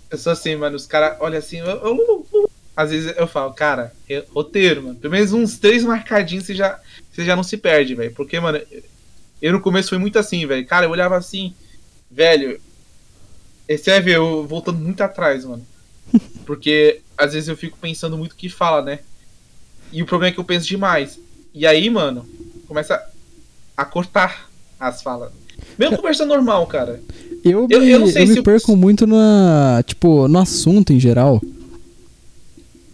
Eu 0.09 0.17
sou 0.17 0.31
assim, 0.31 0.55
mano. 0.55 0.77
Os 0.77 0.85
caras 0.85 1.17
olham 1.19 1.37
assim. 1.37 1.57
Eu, 1.57 1.67
eu- 1.67 2.25
eu- 2.33 2.49
às 2.75 2.91
vezes 2.91 3.13
eu 3.17 3.27
falo, 3.27 3.51
cara, 3.53 3.93
é 4.09 4.23
roteiro, 4.33 4.81
mano. 4.83 4.95
Pelo 4.95 5.11
menos 5.11 5.33
uns 5.33 5.57
três 5.57 5.83
marcadinhos 5.83 6.45
você 6.45 6.55
já, 6.55 6.79
você 7.11 7.25
já 7.25 7.35
não 7.35 7.43
se 7.43 7.57
perde, 7.57 7.93
velho. 7.95 8.13
Porque, 8.13 8.39
mano, 8.39 8.61
eu 9.41 9.51
no 9.51 9.59
começo 9.59 9.89
fui 9.89 9.97
muito 9.97 10.17
assim, 10.17 10.45
velho. 10.47 10.65
Cara, 10.65 10.85
eu 10.85 10.89
olhava 10.91 11.17
assim, 11.17 11.53
velho. 12.09 12.61
Você 13.77 13.91
vai 13.91 14.01
ver, 14.01 14.15
eu 14.17 14.45
voltando 14.47 14.79
muito 14.79 15.01
atrás, 15.01 15.45
mano. 15.45 15.65
Porque 16.45 17.01
às 17.17 17.33
vezes 17.33 17.47
eu 17.49 17.55
fico 17.57 17.77
pensando 17.77 18.17
muito 18.17 18.33
o 18.33 18.35
que 18.35 18.49
fala, 18.49 18.81
né? 18.83 18.99
E 19.91 20.01
o 20.01 20.05
problema 20.05 20.31
é 20.31 20.33
que 20.33 20.39
eu 20.39 20.43
penso 20.43 20.67
demais. 20.67 21.19
E 21.53 21.65
aí, 21.65 21.89
mano, 21.89 22.25
começa 22.67 23.01
a 23.75 23.85
cortar 23.85 24.49
as 24.79 25.01
falas. 25.01 25.31
Mesmo 25.77 25.97
conversa 25.97 26.25
normal, 26.25 26.65
cara. 26.67 27.01
Eu, 27.43 27.67
Eu- 27.69 27.79
me, 27.81 27.89
eu 27.89 27.99
não 27.99 28.07
sei 28.07 28.23
eu 28.23 28.27
se 28.27 28.33
me 28.33 28.39
eu- 28.39 28.43
perco 28.43 28.75
muito 28.75 29.05
na, 29.07 29.83
tipo, 29.85 30.27
no 30.27 30.39
assunto 30.39 30.91
em 30.93 30.99
geral. 30.99 31.41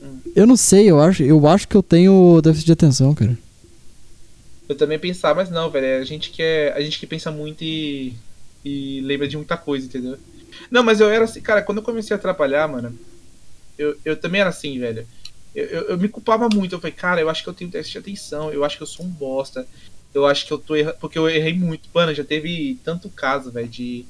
Hum. 0.01 0.19
Eu 0.35 0.45
não 0.47 0.55
sei, 0.57 0.89
eu 0.89 0.99
acho, 0.99 1.23
eu 1.23 1.45
acho 1.47 1.67
que 1.67 1.75
eu 1.75 1.83
tenho 1.83 2.41
déficit 2.41 2.65
de 2.67 2.71
atenção, 2.73 3.13
cara. 3.13 3.37
Eu 4.67 4.75
também 4.75 4.97
pensava, 4.97 5.41
mas 5.41 5.49
não, 5.49 5.69
velho. 5.69 5.85
é 5.85 5.97
A 5.99 6.03
gente 6.03 6.31
que 6.31 6.41
é, 6.41 6.73
a 6.75 6.81
gente 6.81 6.99
que 6.99 7.05
pensa 7.07 7.31
muito 7.31 7.63
e, 7.63 8.13
e 8.63 8.99
lembra 9.01 9.27
de 9.27 9.37
muita 9.37 9.55
coisa, 9.57 9.85
entendeu? 9.85 10.17
Não, 10.69 10.83
mas 10.83 10.99
eu 10.99 11.09
era 11.09 11.25
assim, 11.25 11.41
cara, 11.41 11.61
quando 11.61 11.79
eu 11.79 11.83
comecei 11.83 12.15
a 12.15 12.19
trabalhar, 12.19 12.67
mano, 12.67 12.97
eu, 13.77 13.95
eu 14.03 14.15
também 14.15 14.41
era 14.41 14.49
assim, 14.49 14.79
velho. 14.79 15.05
Eu, 15.53 15.65
eu, 15.65 15.81
eu 15.89 15.97
me 15.97 16.09
culpava 16.09 16.49
muito. 16.49 16.75
Eu 16.75 16.79
falei, 16.79 16.93
cara, 16.93 17.21
eu 17.21 17.29
acho 17.29 17.43
que 17.43 17.49
eu 17.49 17.53
tenho 17.53 17.69
déficit 17.69 17.93
de 17.93 17.99
atenção, 17.99 18.51
eu 18.51 18.63
acho 18.63 18.77
que 18.77 18.83
eu 18.83 18.87
sou 18.87 19.05
um 19.05 19.09
bosta. 19.09 19.65
Eu 20.13 20.25
acho 20.25 20.45
que 20.45 20.53
eu 20.53 20.57
tô 20.57 20.75
errando. 20.75 20.97
Porque 20.99 21.17
eu 21.17 21.29
errei 21.29 21.53
muito. 21.53 21.89
Mano, 21.93 22.13
já 22.13 22.23
teve 22.23 22.79
tanto 22.83 23.09
caso, 23.09 23.51
velho, 23.51 23.67
de, 23.67 24.05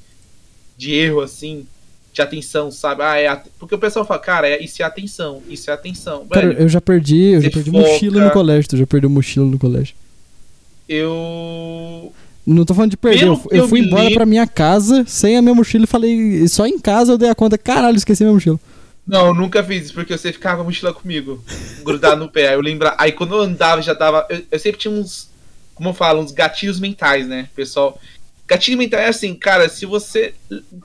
de 0.77 0.93
erro 0.93 1.21
assim, 1.21 1.67
de 2.13 2.21
atenção, 2.21 2.71
sabe? 2.71 3.01
Ah, 3.03 3.17
é. 3.19 3.43
Porque 3.59 3.75
o 3.75 3.79
pessoal 3.79 4.05
fala, 4.05 4.19
cara, 4.19 4.47
é, 4.47 4.63
isso 4.63 4.81
é 4.81 4.85
atenção, 4.85 5.41
isso 5.49 5.69
é 5.69 5.73
atenção. 5.73 6.25
Cara, 6.27 6.47
Velho, 6.47 6.61
eu 6.61 6.69
já 6.69 6.79
perdi, 6.79 7.33
eu 7.33 7.41
já 7.41 7.49
perdi 7.49 7.71
foca. 7.71 7.87
mochila 7.87 8.23
no 8.23 8.31
colégio, 8.31 8.69
tu 8.69 8.77
já 8.77 8.87
perdeu 8.87 9.09
mochila 9.09 9.45
no 9.45 9.59
colégio. 9.59 9.95
eu. 10.87 12.13
Não 12.45 12.63
tô 12.63 12.73
falando 12.75 12.91
de 12.91 12.97
perder, 12.97 13.21
Pelo 13.21 13.41
eu, 13.51 13.57
eu 13.61 13.67
fui 13.67 13.79
embora 13.79 14.03
lembro- 14.03 14.15
pra 14.17 14.25
minha 14.25 14.45
casa 14.45 15.03
sem 15.07 15.35
a 15.35 15.41
minha 15.41 15.55
mochila 15.55 15.85
e 15.85 15.87
falei, 15.87 16.47
só 16.47 16.67
em 16.67 16.77
casa 16.77 17.13
eu 17.13 17.17
dei 17.17 17.29
a 17.29 17.35
conta, 17.35 17.57
caralho, 17.57 17.97
esqueci 17.97 18.23
minha 18.23 18.33
mochila. 18.33 18.59
Não, 19.07 19.27
eu 19.27 19.33
nunca 19.33 19.63
fiz 19.63 19.85
isso, 19.85 19.93
porque 19.93 20.17
você 20.17 20.31
ficava 20.33 20.57
com 20.57 20.61
a 20.61 20.65
mochila 20.65 20.93
comigo, 20.93 21.43
grudado 21.83 22.17
no 22.23 22.29
pé. 22.29 22.55
Eu 22.55 22.61
lembro. 22.61 22.91
Aí 22.97 23.11
quando 23.11 23.35
eu 23.35 23.41
andava, 23.41 23.81
já 23.81 23.93
tava. 23.93 24.25
Eu, 24.29 24.41
eu 24.51 24.59
sempre 24.59 24.79
tinha 24.79 24.91
uns. 24.93 25.29
Como 25.75 25.89
eu 25.89 25.93
falo, 25.93 26.21
uns 26.21 26.31
gatilhos 26.31 26.79
mentais, 26.79 27.27
né, 27.27 27.49
pessoal? 27.55 27.99
Gatilho 28.47 28.77
mental 28.77 28.99
é 28.99 29.07
assim, 29.09 29.35
cara, 29.35 29.69
se 29.69 29.85
você. 29.85 30.33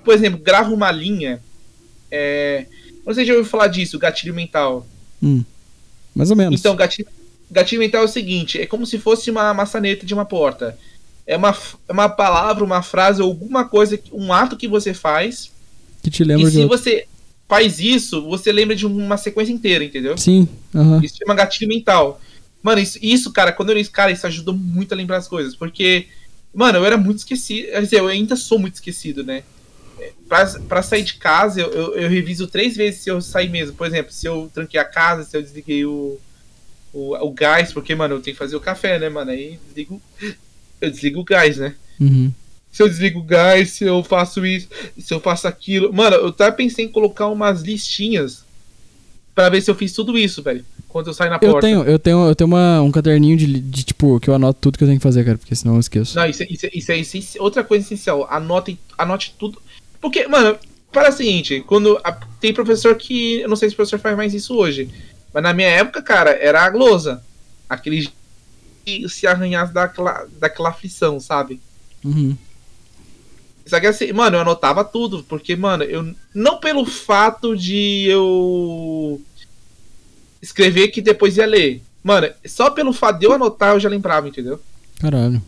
Por 0.05 0.15
exemplo, 0.15 0.39
grava 0.39 0.73
uma 0.73 0.91
linha. 0.91 1.41
É. 2.11 2.67
Se 3.13 3.25
já 3.25 3.33
ouviu 3.33 3.49
falar 3.51 3.69
disso, 3.69 3.99
gatilho 3.99 4.35
mental. 4.35 4.87
Hum, 5.23 5.43
mais 6.15 6.31
ou 6.31 6.37
menos. 6.37 6.61
Então, 6.61 6.77
gatilho, 6.77 7.09
gatilho 7.51 7.81
mental 7.81 8.03
é 8.03 8.05
o 8.05 8.09
seguinte: 8.09 8.61
é 8.61 8.67
como 8.67 8.85
se 8.87 8.99
fosse 8.99 9.31
uma 9.31 9.55
maçaneta 9.55 10.05
de 10.05 10.13
uma 10.13 10.25
porta. 10.27 10.79
É 11.31 11.37
uma, 11.37 11.57
é 11.89 11.93
uma 11.93 12.09
palavra, 12.09 12.65
uma 12.65 12.83
frase, 12.83 13.23
alguma 13.23 13.65
coisa, 13.65 13.97
um 14.13 14.33
ato 14.33 14.57
que 14.57 14.67
você 14.67 14.93
faz. 14.93 15.53
que 16.03 16.11
te 16.11 16.25
lembra 16.25 16.43
e 16.43 16.51
de 16.51 16.57
se 16.57 16.63
outro. 16.65 16.77
você 16.77 17.07
faz 17.49 17.79
isso, 17.79 18.23
você 18.29 18.51
lembra 18.51 18.75
de 18.75 18.85
uma 18.85 19.17
sequência 19.17 19.53
inteira, 19.53 19.85
entendeu? 19.85 20.19
Sim, 20.19 20.49
aham. 20.75 21.01
Isso 21.05 21.19
chama 21.19 21.35
gatilho 21.37 21.69
mental. 21.69 22.21
Mano, 22.61 22.81
isso, 22.81 22.99
isso, 23.01 23.33
cara, 23.33 23.53
quando 23.53 23.71
eu 23.71 23.77
li 23.77 23.85
cara, 23.87 24.11
isso 24.11 24.27
ajudou 24.27 24.53
muito 24.55 24.93
a 24.93 24.97
lembrar 24.97 25.19
as 25.19 25.29
coisas. 25.29 25.55
Porque, 25.55 26.09
mano, 26.53 26.79
eu 26.79 26.85
era 26.85 26.97
muito 26.97 27.19
esquecido. 27.19 27.69
Quer 27.69 27.83
dizer, 27.83 28.01
eu 28.01 28.09
ainda 28.09 28.35
sou 28.35 28.59
muito 28.59 28.75
esquecido, 28.75 29.23
né? 29.23 29.45
É, 30.01 30.13
Pra, 30.29 30.47
pra 30.69 30.83
sair 30.83 31.05
de 31.05 31.15
casa, 31.15 31.61
eu, 31.61 31.71
eu, 31.73 31.95
eu 31.95 32.09
reviso 32.09 32.49
três 32.49 32.77
vezes 32.77 33.03
se 33.03 33.11
eu 33.11 33.21
sair 33.21 33.49
mesmo. 33.49 33.77
Por 33.77 33.87
exemplo, 33.87 34.13
se 34.13 34.27
eu 34.27 34.51
tranquei 34.53 34.81
a 34.81 34.85
casa, 34.85 35.23
se 35.25 35.37
eu 35.37 35.43
desliguei 35.43 35.85
o, 35.85 36.19
o, 36.93 37.15
o 37.25 37.31
gás, 37.33 37.73
porque, 37.73 37.95
mano, 37.95 38.17
eu 38.17 38.21
tenho 38.21 38.35
que 38.35 38.39
fazer 38.39 38.57
o 38.57 38.61
café, 38.61 38.99
né, 38.99 39.09
mano? 39.09 39.31
Aí 39.31 39.59
desligo, 39.69 40.03
eu 40.81 40.91
desligo 40.91 41.21
o 41.21 41.25
gás, 41.25 41.57
né? 41.59 41.75
Uhum. 42.01 42.33
se 42.73 42.83
eu 42.83 42.89
desligo 42.89 43.19
o 43.21 43.25
gás, 43.25 43.71
se 43.71 43.85
eu 43.85 44.03
faço 44.03 44.45
isso, 44.47 44.69
se 44.99 45.13
eu 45.13 45.21
faço 45.21 45.47
aquilo. 45.49 45.93
Mano, 45.93 46.17
eu 46.17 46.29
até 46.29 46.51
pensei 46.51 46.85
em 46.85 46.89
colocar 46.89 47.27
umas 47.29 47.63
listinhas 47.63 48.45
pra 49.35 49.49
ver 49.49 49.61
se 49.61 49.71
eu 49.71 49.75
fiz 49.75 49.93
tudo 49.93 50.17
isso, 50.19 50.43
velho. 50.43 50.65
Quando 50.89 51.07
eu 51.09 51.15
saio 51.15 51.31
na 51.31 51.37
Eu 51.37 51.53
porta. 51.53 51.61
tenho, 51.67 51.83
eu 51.85 51.99
tenho, 51.99 52.27
eu 52.29 52.35
tenho 52.35 52.49
uma, 52.49 52.81
um 52.83 52.91
caderninho 52.91 53.37
de, 53.37 53.47
de, 53.61 53.83
tipo, 53.85 54.19
que 54.19 54.29
eu 54.29 54.35
anoto 54.35 54.59
tudo 54.61 54.77
que 54.79 54.83
eu 54.85 54.89
tenho 54.89 54.99
que 54.99 55.03
fazer, 55.03 55.25
cara, 55.25 55.39
porque 55.39 55.55
senão 55.55 55.75
eu 55.75 55.81
esqueço. 55.81 56.17
Não, 56.17 56.27
isso, 56.27 56.43
é- 56.43 56.47
isso, 56.51 56.67
é- 56.67 56.71
isso 56.73 56.93
é 56.93 56.99
essenci- 56.99 57.39
outra 57.41 57.63
coisa 57.63 57.85
essencial. 57.85 58.27
Anote, 58.31 58.79
anote 58.99 59.35
tudo. 59.39 59.61
Porque, 60.01 60.27
mano, 60.27 60.59
para 60.91 61.11
o 61.11 61.13
seguinte, 61.13 61.63
quando 61.67 62.01
a- 62.03 62.13
tem 62.41 62.53
professor 62.53 62.97
que. 62.97 63.41
Eu 63.41 63.49
não 63.49 63.55
sei 63.57 63.69
se 63.69 63.75
o 63.75 63.77
professor 63.77 63.99
faz 64.01 64.17
mais 64.17 64.35
isso 64.35 64.55
hoje. 64.57 64.89
Mas 65.33 65.43
na 65.43 65.53
minha 65.53 65.69
época, 65.69 66.03
cara, 66.03 66.31
era 66.33 66.63
a 66.63 66.71
glosa. 66.71 67.23
Aquele 67.69 68.03
que 68.05 68.13
se 69.09 69.27
arranhasse 69.27 69.73
daquela, 69.73 70.27
daquela 70.39 70.71
aflição, 70.71 71.21
sabe? 71.21 71.61
Uhum. 72.05 72.37
Só 73.67 73.79
que 73.79 73.87
assim, 73.87 74.13
mano, 74.13 74.37
eu 74.37 74.41
anotava 74.41 74.85
tudo, 74.85 75.23
porque, 75.29 75.55
mano, 75.55 75.85
eu. 75.85 76.15
Não 76.35 76.59
pelo 76.59 76.85
fato 76.85 77.57
de 77.57 78.07
eu 78.09 79.21
escrever 80.43 80.89
que 80.89 81.01
depois 81.01 81.37
ia 81.37 81.47
ler. 81.47 81.83
Mano, 82.03 82.29
só 82.47 82.71
pelo 82.71 82.93
fato 82.93 83.19
de 83.19 83.27
eu 83.27 83.33
anotar 83.33 83.75
eu 83.75 83.81
já 83.81 83.89
lembrava, 83.89 84.27
entendeu? 84.27 84.61
Caralho. 84.99 85.43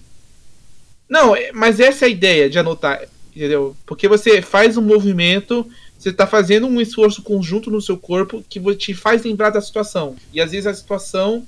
Não, 1.08 1.34
é- 1.34 1.52
mas 1.52 1.80
essa 1.80 2.04
é 2.04 2.08
a 2.08 2.10
ideia 2.10 2.48
de 2.48 2.58
anotar, 2.58 3.02
entendeu? 3.34 3.76
Porque 3.86 4.06
você 4.06 4.40
faz 4.40 4.76
um 4.76 4.82
movimento, 4.82 5.66
você 5.98 6.12
tá 6.12 6.26
fazendo 6.26 6.66
um 6.66 6.80
esforço 6.80 7.22
conjunto 7.22 7.70
no 7.70 7.80
seu 7.80 7.96
corpo 7.96 8.44
que 8.48 8.60
te 8.76 8.94
faz 8.94 9.24
lembrar 9.24 9.50
da 9.50 9.60
situação. 9.60 10.16
E 10.32 10.40
às 10.40 10.52
vezes 10.52 10.66
a 10.66 10.74
situação 10.74 11.46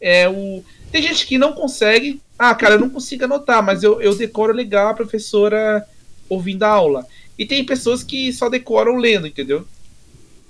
é 0.00 0.28
o. 0.28 0.64
Tem 0.92 1.02
gente 1.02 1.26
que 1.26 1.38
não 1.38 1.54
consegue. 1.54 2.20
Ah, 2.38 2.54
cara, 2.54 2.74
eu 2.74 2.80
não 2.80 2.90
consigo 2.90 3.24
anotar, 3.24 3.62
mas 3.62 3.82
eu, 3.82 4.00
eu 4.02 4.14
decoro 4.14 4.52
legal 4.52 4.88
a 4.88 4.94
professora 4.94 5.88
ouvindo 6.28 6.64
a 6.64 6.68
aula. 6.68 7.06
E 7.38 7.46
tem 7.46 7.64
pessoas 7.64 8.04
que 8.04 8.30
só 8.30 8.50
decoram 8.50 8.96
lendo, 8.96 9.26
entendeu? 9.26 9.66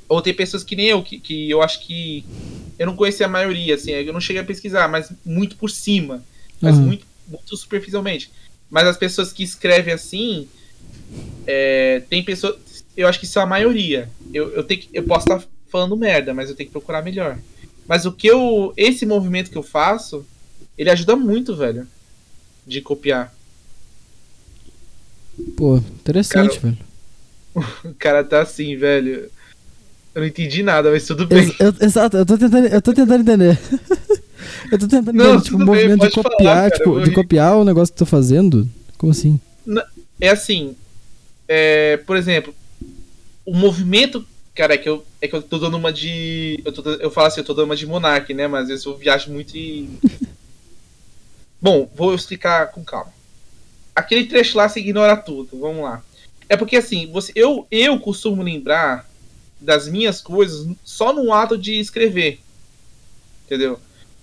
Ou 0.09 0.21
tem 0.21 0.35
pessoas 0.35 0.65
que 0.65 0.75
nem 0.75 0.89
eu, 0.89 1.03
que, 1.03 1.21
que 1.21 1.49
eu 1.49 1.63
acho 1.63 1.87
que. 1.87 2.25
Eu 2.77 2.87
não 2.87 2.97
conheci 2.97 3.23
a 3.23 3.29
maioria, 3.29 3.77
assim, 3.77 3.93
eu 3.93 4.13
não 4.13 4.21
cheguei 4.21 4.43
a 4.43 4.45
pesquisar, 4.45 4.89
mas 4.89 5.13
muito 5.25 5.55
por 5.57 5.71
cima. 5.71 6.25
Mas 6.61 6.77
Aham. 6.77 6.87
muito, 6.87 7.07
muito 7.29 7.57
superficialmente. 7.57 8.31
Mas 8.69 8.89
as 8.89 8.97
pessoas 8.97 9.33
que 9.33 9.45
escrevem 9.45 9.95
assim. 9.95 10.49
é, 11.47 12.03
tem 12.11 12.25
pessoas. 12.25 12.57
Eu 12.97 13.07
acho 13.07 13.21
que 13.21 13.27
isso 13.27 13.39
é 13.39 13.43
a 13.43 13.47
maioria. 13.47 14.11
Eu, 14.35 14.51
eu, 14.51 14.65
tenho 14.65 14.81
que, 14.81 14.89
eu 14.93 15.05
posso 15.05 15.25
estar 15.25 15.49
falando 15.69 15.97
merda, 15.97 16.35
mas 16.35 16.51
eu 16.51 16.57
tenho 16.57 16.67
que 16.67 16.73
procurar 16.73 17.03
melhor. 17.03 17.39
Mas 17.87 18.07
o 18.07 18.13
que 18.13 18.27
eu. 18.27 18.73
Esse 18.77 19.07
movimento 19.07 19.51
que 19.51 19.57
eu 19.57 19.63
faço, 19.63 20.27
ele 20.77 20.91
ajuda 20.91 21.17
muito, 21.17 21.55
velho. 21.57 21.87
De 22.67 22.81
copiar. 22.81 23.33
Pô, 25.57 25.77
interessante, 25.79 26.59
velho. 26.59 26.79
O 27.85 27.93
cara 27.99 28.25
tá 28.25 28.41
assim, 28.41 28.77
velho. 28.77 29.31
Eu 30.15 30.21
não 30.23 30.27
entendi 30.27 30.63
nada, 30.63 30.91
mas 30.91 31.07
tudo 31.07 31.27
bem. 31.27 31.39
Ex- 31.41 31.61
eu- 31.61 31.75
exato, 31.87 32.17
eu 32.17 32.25
tô 32.25 32.39
tentando, 32.39 32.67
eu 32.67 32.81
tô 32.81 32.95
tentando 32.95 33.21
entender. 33.21 33.59
eu 34.73 34.79
tô 34.79 34.89
tentando 34.89 35.13
Não, 35.13 35.35
entender, 35.35 35.43
tipo, 35.45 35.57
o 35.57 35.59
tudo 35.59 35.71
bem, 35.71 35.89
movimento 35.89 36.01
de 36.09 36.11
pode 36.11 36.15
falar, 36.15 36.31
copiar, 36.31 36.55
cara, 36.71 36.75
eu 36.75 36.79
tipo, 36.79 37.01
de 37.01 37.09
rir. 37.11 37.15
copiar 37.15 37.57
o 37.59 37.65
negócio 37.65 37.93
que 37.95 38.03
eu 38.03 38.07
tô 38.07 38.11
fazendo. 38.11 38.67
Como 38.97 39.13
assim? 39.13 39.39
É 40.21 40.29
assim. 40.31 40.75
é, 41.47 41.99
por 41.99 42.17
exemplo, 42.17 42.55
o 43.45 43.55
movimento. 43.55 44.25
Cara, 44.55 44.75
é 44.75 44.79
que 44.79 44.89
eu, 44.89 45.05
é 45.21 45.29
que 45.29 45.35
eu 45.35 45.43
tô 45.43 45.59
dando 45.59 45.77
uma 45.77 45.93
de. 45.93 46.59
Eu, 46.65 46.73
tô, 46.73 46.91
eu 46.91 47.11
falo 47.11 47.27
assim, 47.27 47.41
eu 47.41 47.45
tô 47.45 47.53
dando 47.55 47.67
uma 47.67 47.77
de 47.77 47.87
Monark, 47.87 48.33
né? 48.35 48.47
Mas 48.47 48.63
às 48.63 48.69
vezes 48.69 48.85
eu 48.87 48.97
viajo 48.97 49.31
muito 49.31 49.55
e. 49.57 49.89
Bom, 51.63 51.89
vou 51.95 52.13
explicar 52.13 52.73
com 52.73 52.83
calma. 52.83 53.13
Aquele 53.95 54.27
trecho 54.27 54.59
lá 54.59 54.69
você 54.69 54.81
ignora 54.81 55.17
tudo. 55.17 55.61
Vamos 55.61 55.85
lá. 55.85 56.03
É 56.49 56.57
porque 56.57 56.77
assim, 56.77 57.11
você, 57.13 57.31
eu, 57.37 57.67
eu 57.71 58.01
costumo 58.01 58.43
lembrar 58.43 59.09
das 59.61 59.87
minhas 59.87 60.21
coisas 60.21 60.67
só 60.83 61.13
no 61.13 61.33
ato 61.33 61.57
de 61.57 61.79
escrever. 61.79 62.41
Entendeu? 63.47 63.79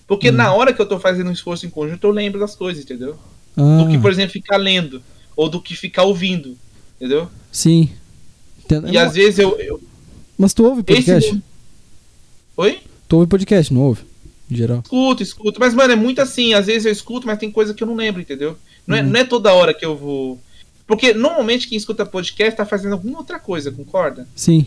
Porque 0.06 0.30
Hum. 0.30 0.34
na 0.34 0.54
hora 0.54 0.74
que 0.74 0.82
eu 0.82 0.86
tô 0.86 1.00
fazendo 1.00 1.30
um 1.30 1.34
esforço 1.34 1.66
em 1.66 1.70
conjunto, 1.70 2.06
eu 2.06 2.12
lembro 2.12 2.40
das 2.40 2.56
coisas, 2.56 2.84
entendeu? 2.84 3.18
Ah, 3.56 3.78
do 3.78 3.90
que, 3.90 3.98
por 3.98 4.12
exemplo, 4.12 4.34
ficar 4.34 4.58
lendo. 4.58 5.02
Ou 5.36 5.48
do 5.48 5.62
que 5.62 5.76
ficar 5.76 6.04
ouvindo. 6.04 6.58
Entendeu? 6.98 7.30
sim. 7.52 7.90
Entendo. 8.60 8.90
E 8.90 8.98
às 8.98 9.14
vezes 9.14 9.40
eu. 9.40 9.58
eu 9.60 9.82
Mas 10.38 10.54
tu 10.54 10.66
ouve 10.66 10.84
podcast? 10.84 11.30
esse... 11.30 11.42
Oi? 12.58 12.82
Tu 13.08 13.16
ouve 13.16 13.28
podcast, 13.28 13.74
não 13.74 13.82
ouve? 13.82 14.04
Em 14.50 14.56
geral. 14.56 14.80
Escuto, 14.84 15.24
escuto. 15.24 15.60
Mas, 15.60 15.74
mano, 15.74 15.94
é 15.94 15.96
muito 15.96 16.22
assim. 16.22 16.54
Às 16.54 16.66
vezes 16.68 16.86
eu 16.86 16.92
escuto, 16.92 17.28
mas 17.28 17.38
tem 17.38 17.52
coisa 17.52 17.74
que 17.74 17.84
eu 17.84 17.88
não 17.88 17.96
lembro, 17.96 18.22
entendeu? 18.22 18.58
Não, 18.88 18.98
é, 18.98 19.02
Uhum. 19.02 19.10
não 19.10 19.20
é 19.20 19.24
toda 19.24 19.54
hora 19.54 19.74
que 19.74 19.86
eu 19.86 19.96
vou. 19.96 20.40
Porque 20.88 21.14
normalmente 21.14 21.68
quem 21.68 21.78
escuta 21.78 22.06
podcast 22.06 22.58
tá 22.58 22.66
fazendo 22.66 22.94
alguma 22.94 23.20
outra 23.20 23.40
coisa, 23.40 23.72
concorda? 23.72 24.28
Sim. 24.36 24.66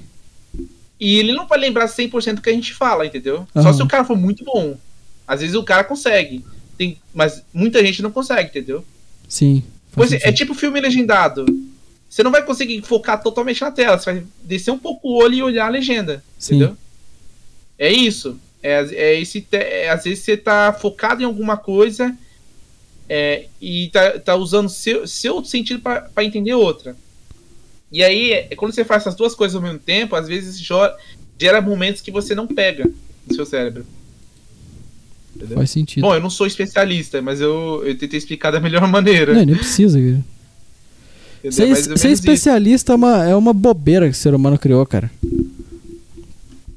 E 1.00 1.18
ele 1.18 1.32
não 1.32 1.48
vai 1.48 1.58
lembrar 1.58 1.88
100% 1.88 2.36
do 2.36 2.42
que 2.42 2.50
a 2.50 2.52
gente 2.52 2.72
fala, 2.72 3.04
entendeu? 3.04 3.46
Só 3.54 3.60
Aham. 3.60 3.72
se 3.72 3.82
o 3.82 3.88
cara 3.88 4.04
for 4.04 4.16
muito 4.16 4.44
bom. 4.44 4.76
Às 5.26 5.40
vezes 5.40 5.56
o 5.56 5.64
cara 5.64 5.82
consegue. 5.84 6.44
tem, 6.78 6.96
mas 7.12 7.42
muita 7.52 7.84
gente 7.84 8.02
não 8.02 8.10
consegue, 8.10 8.48
entendeu? 8.50 8.84
Sim. 9.28 9.62
Pois 9.92 10.12
é, 10.12 10.20
é 10.22 10.32
tipo 10.32 10.54
filme 10.54 10.80
legendado. 10.80 11.44
Você 12.08 12.22
não 12.22 12.30
vai 12.30 12.44
conseguir 12.44 12.80
focar 12.82 13.22
totalmente 13.22 13.60
na 13.60 13.70
tela, 13.70 13.98
você 13.98 14.12
vai 14.12 14.24
descer 14.44 14.70
um 14.70 14.78
pouco 14.78 15.08
o 15.08 15.16
olho 15.16 15.34
e 15.34 15.42
olhar 15.42 15.66
a 15.66 15.70
legenda, 15.70 16.22
Sim. 16.38 16.56
entendeu? 16.56 16.76
É 17.78 17.90
isso. 17.92 18.38
É, 18.62 18.80
é 18.94 19.20
esse, 19.20 19.46
é, 19.52 19.90
às 19.90 20.04
vezes 20.04 20.20
você 20.20 20.36
tá 20.36 20.72
focado 20.72 21.22
em 21.22 21.24
alguma 21.24 21.56
coisa 21.56 22.16
é, 23.08 23.46
e 23.60 23.88
tá, 23.92 24.18
tá 24.18 24.36
usando 24.36 24.68
seu, 24.68 25.06
seu 25.06 25.44
sentido 25.44 25.80
pra 25.80 26.02
pra 26.02 26.24
entender 26.24 26.54
outra. 26.54 26.96
E 27.90 28.02
aí, 28.02 28.32
é, 28.32 28.56
quando 28.56 28.72
você 28.72 28.84
faz 28.84 29.02
essas 29.02 29.14
duas 29.14 29.34
coisas 29.34 29.54
ao 29.54 29.60
mesmo 29.60 29.78
tempo, 29.78 30.16
às 30.16 30.26
vezes 30.26 30.58
gera 31.38 31.60
momentos 31.60 32.00
que 32.00 32.10
você 32.10 32.34
não 32.34 32.46
pega 32.46 32.90
no 33.28 33.34
seu 33.34 33.44
cérebro. 33.44 33.84
Entendeu? 35.36 35.58
Faz 35.58 35.70
sentido. 35.70 36.02
Bom, 36.02 36.14
eu 36.14 36.20
não 36.20 36.30
sou 36.30 36.46
especialista, 36.46 37.20
mas 37.20 37.40
eu, 37.40 37.82
eu 37.84 37.96
tentei 37.98 38.18
explicar 38.18 38.50
da 38.50 38.60
melhor 38.60 38.86
maneira. 38.88 39.34
Não, 39.34 39.44
nem 39.44 39.56
precisa, 39.56 39.98
cara. 39.98 40.24
Ser, 41.50 41.74
ser 41.74 41.92
isso. 41.92 42.06
especialista 42.06 42.92
é 42.92 42.96
uma, 42.96 43.24
é 43.24 43.34
uma 43.34 43.52
bobeira 43.52 44.06
que 44.06 44.12
o 44.12 44.18
ser 44.18 44.32
humano 44.32 44.56
criou, 44.56 44.86
cara. 44.86 45.10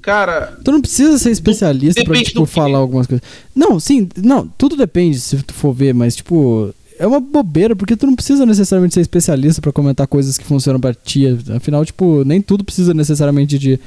Cara, 0.05 0.55
Tu 0.63 0.71
não 0.71 0.81
precisa 0.81 1.17
ser 1.17 1.31
especialista 1.31 2.03
pra, 2.03 2.13
depende 2.13 2.29
tipo, 2.29 2.45
falar 2.45 2.77
algumas 2.77 3.07
coisas. 3.07 3.25
Não, 3.55 3.79
sim, 3.79 4.07
não, 4.17 4.47
tudo 4.47 4.77
depende 4.77 5.19
se 5.19 5.35
tu 5.41 5.51
for 5.51 5.73
ver, 5.73 5.95
mas, 5.95 6.15
tipo, 6.15 6.71
é 6.99 7.07
uma 7.07 7.19
bobeira, 7.19 7.75
porque 7.75 7.97
tu 7.97 8.05
não 8.05 8.15
precisa 8.15 8.45
necessariamente 8.45 8.93
ser 8.93 9.01
especialista 9.01 9.63
pra 9.63 9.71
comentar 9.71 10.05
coisas 10.05 10.37
que 10.37 10.43
funcionam 10.43 10.79
pra 10.79 10.93
ti. 10.93 11.25
Afinal, 11.55 11.83
tipo, 11.83 12.23
nem 12.23 12.39
tudo 12.39 12.63
precisa 12.63 12.93
necessariamente 12.93 13.57
de. 13.57 13.79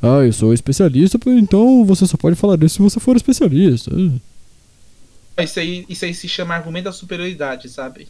Ah, 0.00 0.24
eu 0.24 0.32
sou 0.32 0.54
especialista, 0.54 1.18
então 1.26 1.84
você 1.84 2.06
só 2.06 2.16
pode 2.16 2.36
falar 2.36 2.56
disso 2.56 2.76
se 2.76 2.82
você 2.82 3.00
for 3.00 3.16
especialista. 3.16 3.90
isso 5.40 5.58
aí, 5.58 5.84
isso 5.88 6.04
aí 6.04 6.14
se 6.14 6.28
chama 6.28 6.54
argumento 6.54 6.84
da 6.84 6.92
superioridade, 6.92 7.68
sabe? 7.68 8.06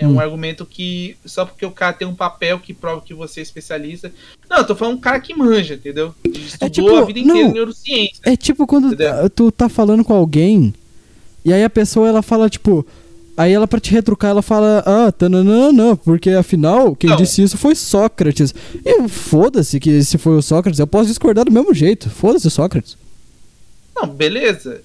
É 0.00 0.06
Hum. 0.06 0.14
um 0.14 0.20
argumento 0.20 0.64
que 0.64 1.14
só 1.26 1.44
porque 1.44 1.64
o 1.66 1.70
cara 1.70 1.92
tem 1.92 2.08
um 2.08 2.14
papel 2.14 2.58
que 2.58 2.72
prova 2.72 3.02
que 3.02 3.12
você 3.12 3.40
é 3.40 3.42
especialista. 3.42 4.10
Não, 4.48 4.58
eu 4.58 4.66
tô 4.66 4.74
falando 4.74 4.96
um 4.96 5.00
cara 5.00 5.20
que 5.20 5.34
manja, 5.34 5.74
entendeu? 5.74 6.14
Que 6.24 6.30
Estudou 6.38 6.70
tipo, 6.70 6.96
a 6.96 7.04
vida 7.04 7.18
inteira 7.20 7.42
não. 7.42 7.50
em 7.50 7.52
neurociência. 7.52 8.20
É 8.24 8.34
tipo 8.36 8.66
quando 8.66 8.86
Entendeu? 8.88 9.26
ah, 9.26 9.28
tu 9.28 9.52
tá 9.52 9.68
falando 9.68 10.02
com 10.02 10.14
alguém 10.14 10.72
e 11.44 11.52
aí 11.52 11.62
a 11.62 11.70
pessoa 11.70 12.08
ela 12.08 12.22
fala, 12.22 12.48
tipo. 12.48 12.86
Aí 13.36 13.52
ela, 13.52 13.66
pra 13.66 13.80
te 13.80 13.90
retrucar, 13.90 14.32
ela 14.32 14.42
fala, 14.42 14.82
ah, 14.84 15.10
tananana, 15.10 15.96
porque 15.96 16.28
afinal, 16.30 16.94
quem 16.94 17.08
Não. 17.08 17.16
disse 17.16 17.40
isso 17.42 17.56
foi 17.56 17.74
Sócrates. 17.74 18.54
E 18.84 19.08
foda-se 19.08 19.80
que 19.80 20.02
se 20.04 20.18
foi 20.18 20.36
o 20.36 20.42
Sócrates, 20.42 20.78
eu 20.78 20.86
posso 20.86 21.08
discordar 21.08 21.46
do 21.46 21.50
mesmo 21.52 21.72
jeito. 21.72 22.10
Foda-se 22.10 22.50
Sócrates. 22.50 22.98
Não, 23.96 24.06
beleza. 24.08 24.82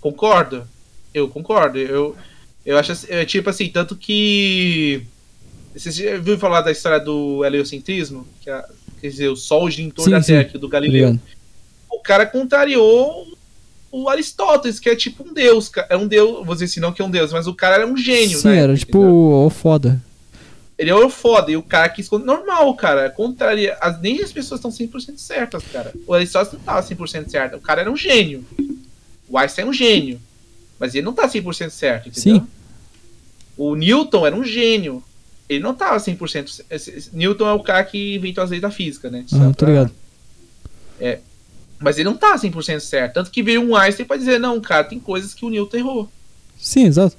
Concordo. 0.00 0.62
Eu 1.12 1.28
concordo. 1.28 1.78
Eu, 1.78 2.14
eu 2.64 2.78
acho 2.78 2.92
assim, 2.92 3.06
é, 3.10 3.24
tipo 3.24 3.48
assim, 3.50 3.68
tanto 3.68 3.96
que. 3.96 5.02
Você 5.74 5.90
já 5.90 6.18
viu 6.18 6.38
falar 6.38 6.62
da 6.62 6.72
história 6.72 6.98
do 6.98 7.44
heliocentrismo? 7.44 8.26
Que 8.40 8.50
é, 8.50 8.64
quer 9.00 9.08
dizer, 9.08 9.28
o 9.28 9.36
Sol 9.36 9.70
gira 9.70 9.88
em 9.88 9.90
torno 9.90 10.12
da. 10.12 10.22
Terra, 10.22 10.42
aqui 10.42 10.58
do 10.58 10.68
Galileu. 10.68 11.18
O 11.90 12.00
cara 12.00 12.26
contrariou 12.26 13.26
o 13.90 14.08
Aristóteles, 14.08 14.78
que 14.78 14.88
é 14.88 14.96
tipo 14.96 15.28
um 15.28 15.32
deus. 15.32 15.70
É 15.88 15.96
um 15.96 16.06
deus, 16.06 16.44
vou 16.44 16.54
dizer 16.54 16.66
assim, 16.66 16.80
não 16.80 16.92
que 16.92 17.02
é 17.02 17.04
um 17.04 17.10
deus, 17.10 17.32
mas 17.32 17.46
o 17.46 17.54
cara 17.54 17.76
era 17.76 17.86
um 17.86 17.96
gênio, 17.96 18.38
Sim, 18.38 18.48
né? 18.48 18.58
era 18.58 18.76
tipo 18.76 18.98
o 18.98 19.50
foda. 19.50 20.00
Ele 20.78 20.90
era 20.90 21.10
foda, 21.10 21.50
e 21.50 21.56
o 21.58 21.62
cara 21.62 21.88
quis. 21.90 22.10
Normal, 22.10 22.74
cara. 22.74 23.10
Contraria. 23.10 23.76
As, 23.80 24.00
nem 24.00 24.22
as 24.22 24.32
pessoas 24.32 24.64
estão 24.64 24.70
100% 24.70 25.18
certas, 25.18 25.62
cara. 25.70 25.92
O 26.06 26.14
Aristóteles 26.14 26.54
não 26.54 26.60
tava 26.60 26.82
100% 26.82 27.28
certo. 27.28 27.56
O 27.56 27.60
cara 27.60 27.82
era 27.82 27.90
um 27.90 27.96
gênio. 27.96 28.44
O 29.28 29.36
Einstein 29.36 29.66
é 29.66 29.68
um 29.68 29.72
gênio. 29.72 30.20
Mas 30.80 30.94
ele 30.94 31.04
não 31.04 31.12
tá 31.12 31.28
100% 31.28 31.70
certo, 31.70 32.08
entendeu? 32.08 32.40
Sim. 32.40 32.46
O 33.56 33.76
Newton 33.76 34.26
era 34.26 34.34
um 34.34 34.42
gênio. 34.42 35.04
Ele 35.48 35.60
não 35.62 35.74
tava 35.74 35.98
100%. 36.00 36.48
c- 36.50 36.64
esse- 36.70 36.90
esse- 36.90 37.10
Newton 37.12 37.46
é 37.46 37.52
o 37.52 37.60
cara 37.62 37.84
que 37.84 38.14
inventou 38.16 38.42
as 38.42 38.50
leis 38.50 38.62
da 38.62 38.70
física, 38.70 39.10
né? 39.10 39.24
Ah, 39.34 39.48
tô 39.54 39.66
pra- 39.66 39.68
ligado. 39.68 39.92
Mas 41.78 41.96
ele 41.96 42.04
não 42.10 42.16
tá 42.16 42.36
100% 42.36 42.80
certo. 42.80 43.14
Tanto 43.14 43.30
que 43.30 43.42
veio 43.42 43.62
um 43.62 43.74
Einstein 43.74 44.04
pra 44.06 44.16
dizer, 44.18 44.38
não, 44.38 44.60
cara, 44.60 44.84
tem 44.84 44.98
coisas 45.00 45.32
que 45.32 45.44
o 45.46 45.48
Newton 45.48 45.76
errou. 45.78 46.08
Sim, 46.58 46.84
exato. 46.84 47.16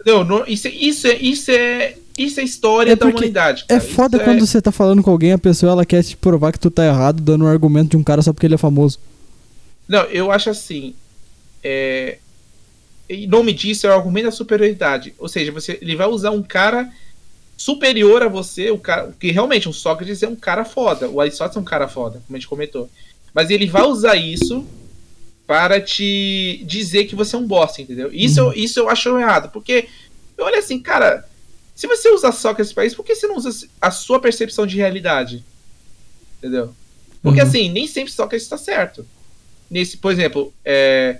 Entendeu? 0.00 0.24
No- 0.24 0.44
Isso, 0.46 0.68
é- 0.68 0.70
isso, 0.70 1.06
é, 1.08 1.16
isso, 1.16 1.50
é, 1.50 1.96
isso 2.16 2.38
é 2.38 2.44
história 2.44 2.92
É 2.92 2.96
da 2.96 3.06
humanidade. 3.06 3.64
É 3.68 3.78
cara. 3.78 3.80
foda 3.90 4.16
Isso 4.16 4.24
quando 4.24 4.46
você 4.46 4.62
tá 4.62 4.70
falando 4.70 5.02
com 5.02 5.10
alguém, 5.10 5.32
a 5.32 5.38
pessoa 5.38 5.72
ela 5.72 5.84
quer 5.84 6.04
te 6.04 6.16
provar 6.16 6.52
que 6.52 6.60
tu 6.60 6.70
tá 6.70 6.86
errado, 6.86 7.20
dando 7.20 7.44
um 7.44 7.48
argumento 7.48 7.90
de 7.90 7.96
um 7.96 8.04
cara 8.04 8.22
só 8.22 8.32
porque 8.32 8.46
ele 8.46 8.54
é 8.54 8.58
famoso. 8.58 9.00
Não, 9.88 10.02
eu 10.04 10.30
acho 10.30 10.48
assim. 10.48 10.94
É... 11.64 12.18
Em 13.08 13.26
nome 13.26 13.52
disso 13.52 13.86
é 13.86 13.90
o 13.90 13.94
argumento 13.94 14.26
da 14.26 14.30
superioridade. 14.30 15.14
Ou 15.18 15.28
seja, 15.28 15.50
você, 15.50 15.78
ele 15.80 15.96
vai 15.96 16.06
usar 16.06 16.30
um 16.30 16.42
cara 16.42 16.92
superior 17.56 18.22
a 18.22 18.28
você, 18.28 18.70
o 18.70 18.78
cara. 18.78 19.06
Porque 19.06 19.30
realmente, 19.30 19.68
um 19.68 19.72
Sócrates 19.72 20.22
é 20.22 20.28
um 20.28 20.36
cara 20.36 20.64
foda. 20.64 21.08
O 21.08 21.20
Aristóteles 21.20 21.56
é 21.56 21.60
um 21.60 21.64
cara 21.64 21.88
foda, 21.88 22.22
como 22.26 22.36
a 22.36 22.38
gente 22.38 22.48
comentou. 22.48 22.90
Mas 23.32 23.50
ele 23.50 23.66
vai 23.66 23.82
usar 23.82 24.16
isso 24.16 24.66
para 25.46 25.80
te 25.80 26.62
dizer 26.66 27.04
que 27.04 27.14
você 27.16 27.34
é 27.34 27.38
um 27.38 27.46
bosta, 27.46 27.80
entendeu? 27.80 28.10
Isso, 28.12 28.38
eu, 28.38 28.52
isso 28.52 28.78
eu 28.78 28.88
acho 28.88 29.18
errado. 29.18 29.50
Porque, 29.50 29.88
olha 30.38 30.58
assim, 30.58 30.78
cara, 30.78 31.26
se 31.74 31.86
você 31.86 32.10
usa 32.10 32.30
Sócrates 32.32 32.72
para 32.72 32.84
isso, 32.84 32.96
por 32.96 33.04
que 33.04 33.14
você 33.14 33.26
não 33.26 33.36
usa 33.36 33.66
a 33.80 33.90
sua 33.90 34.20
percepção 34.20 34.66
de 34.66 34.76
realidade? 34.76 35.42
Entendeu? 36.38 36.74
Porque 37.22 37.40
Uhum. 37.40 37.46
assim, 37.46 37.70
nem 37.70 37.86
sempre 37.86 38.12
Sócrates 38.12 38.44
está 38.44 38.58
certo. 38.58 39.06
Nesse, 39.70 39.96
por 39.96 40.12
exemplo, 40.12 40.52
é, 40.64 41.18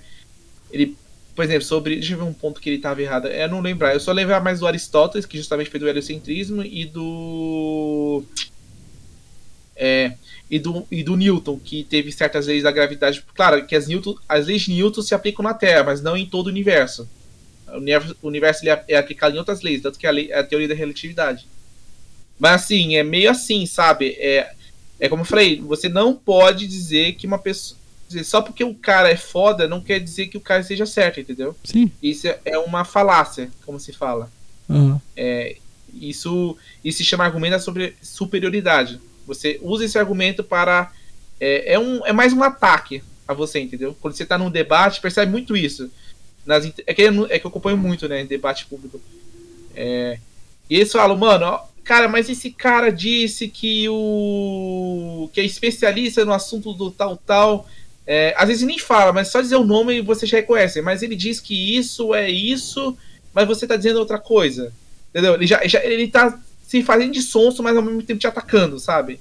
ele, 0.71 0.95
por 1.39 1.45
exemplo, 1.45 1.63
sobre, 1.63 1.95
deixa 1.95 2.15
eu 2.15 2.17
ver 2.17 2.25
um 2.25 2.33
ponto 2.33 2.59
que 2.59 2.67
ele 2.67 2.75
estava 2.75 3.01
errado. 3.01 3.25
É, 3.29 3.47
não 3.47 3.61
lembrar, 3.61 3.93
eu 3.93 3.99
só 4.01 4.11
lembrar 4.11 4.43
mais 4.43 4.59
do 4.59 4.67
Aristóteles, 4.67 5.25
que 5.25 5.37
justamente 5.37 5.69
foi 5.69 5.79
do 5.79 5.87
heliocentrismo 5.87 6.61
e 6.65 6.83
do 6.83 8.21
é, 9.73 10.15
e 10.51 10.59
do 10.59 10.85
e 10.91 11.01
do 11.01 11.15
Newton, 11.15 11.57
que 11.57 11.85
teve 11.85 12.11
certas 12.11 12.47
leis 12.47 12.63
da 12.63 12.71
gravidade. 12.71 13.23
Claro, 13.33 13.65
que 13.65 13.73
as 13.73 13.87
Newton, 13.87 14.17
as 14.27 14.47
leis 14.47 14.63
de 14.63 14.73
Newton 14.73 15.01
se 15.01 15.15
aplicam 15.15 15.41
na 15.41 15.53
Terra, 15.53 15.85
mas 15.85 16.01
não 16.01 16.17
em 16.17 16.25
todo 16.25 16.47
o 16.47 16.49
universo. 16.49 17.09
O 18.21 18.27
universo, 18.27 18.67
é- 18.67 18.83
é 18.89 18.97
aplicado 18.97 19.33
em 19.33 19.39
outras 19.39 19.61
leis, 19.61 19.81
tanto 19.81 19.97
que 19.97 20.05
a, 20.05 20.11
lei, 20.11 20.33
a 20.33 20.43
teoria 20.43 20.67
da 20.67 20.75
relatividade. 20.75 21.47
Mas 22.37 22.63
assim, 22.63 22.97
é 22.97 23.03
meio 23.03 23.31
assim, 23.31 23.65
sabe? 23.65 24.09
É, 24.19 24.51
é 24.99 25.07
como 25.07 25.21
eu 25.21 25.25
falei, 25.25 25.61
você 25.61 25.87
não 25.87 26.13
pode 26.13 26.67
dizer 26.67 27.13
que 27.13 27.25
uma 27.25 27.39
pessoa. 27.39 27.78
Dizer, 28.09 28.23
Só 28.25 28.41
porque 28.41 28.63
o 28.63 28.75
cara 28.75 29.09
é 29.09 29.15
foda, 29.15 29.67
não 29.67 29.79
quer 29.81 29.99
dizer 29.99 30.27
que 30.27 30.37
o 30.37 30.41
cara 30.41 30.61
esteja 30.61 30.85
certo, 30.85 31.19
entendeu? 31.21 31.55
Sim. 31.63 31.89
Isso 32.03 32.27
é- 32.27 32.39
é 32.45 32.57
uma 32.59 32.83
falácia, 32.83 33.49
como 33.65 33.79
se 33.79 33.93
fala. 33.93 34.29
Aham. 34.69 34.99
Isso, 35.93 36.55
isso 36.83 36.99
se 36.99 37.03
chama 37.03 37.23
argumento 37.25 37.51
da 37.53 37.59
sobre- 37.59 37.95
superioridade. 38.01 38.99
Você 39.25 39.59
usa 39.61 39.85
esse 39.85 39.97
argumento 39.97 40.43
para. 40.43 40.91
É, 41.39 41.73
é, 41.73 41.79
um, 41.79 42.05
é 42.05 42.11
mais 42.13 42.33
um 42.33 42.43
ataque 42.43 43.01
a 43.27 43.33
você, 43.33 43.59
entendeu? 43.59 43.95
Quando 44.01 44.13
você 44.15 44.23
está 44.23 44.37
num 44.37 44.51
debate, 44.51 45.01
percebe 45.01 45.31
muito 45.31 45.55
isso. 45.57 45.89
Nas, 46.45 46.65
é, 46.65 46.93
que 46.93 47.01
é 47.03 47.39
que 47.39 47.45
eu 47.45 47.49
acompanho 47.49 47.77
muito, 47.77 48.07
né? 48.07 48.23
Debate 48.23 48.65
público. 48.65 48.99
É, 49.75 50.19
e 50.69 50.75
eles 50.75 50.91
falam, 50.91 51.15
mano, 51.17 51.45
ó, 51.45 51.65
cara, 51.83 52.07
mas 52.07 52.29
esse 52.29 52.51
cara 52.51 52.91
disse 52.91 53.47
que 53.47 53.87
o. 53.89 55.29
que 55.33 55.41
é 55.41 55.45
especialista 55.45 56.23
no 56.25 56.33
assunto 56.33 56.73
do 56.73 56.91
tal, 56.91 57.17
tal. 57.17 57.67
É, 58.11 58.33
às 58.35 58.47
vezes 58.47 58.63
nem 58.65 58.79
fala, 58.79 59.13
mas 59.13 59.27
só 59.27 59.39
dizer 59.39 59.55
o 59.55 59.63
nome 59.63 60.01
você 60.01 60.25
já 60.25 60.37
reconhece. 60.37 60.81
Mas 60.81 61.03
ele 61.03 61.15
diz 61.15 61.39
que 61.39 61.77
isso 61.77 62.15
é 62.15 62.27
isso, 62.27 62.97
mas 63.35 63.47
você 63.47 63.67
tá 63.67 63.75
dizendo 63.75 63.99
outra 63.99 64.17
coisa. 64.17 64.73
Entendeu? 65.11 65.35
Ele, 65.35 65.45
já, 65.45 65.61
já- 65.67 65.85
ele 65.85 66.07
tá 66.07 66.35
se 66.67 66.81
fazendo 66.81 67.13
de 67.13 67.21
sonso, 67.21 67.61
mas 67.61 67.77
ao 67.77 67.83
mesmo 67.83 68.01
tempo 68.01 68.19
te 68.19 68.25
atacando, 68.25 68.79
sabe? 68.79 69.19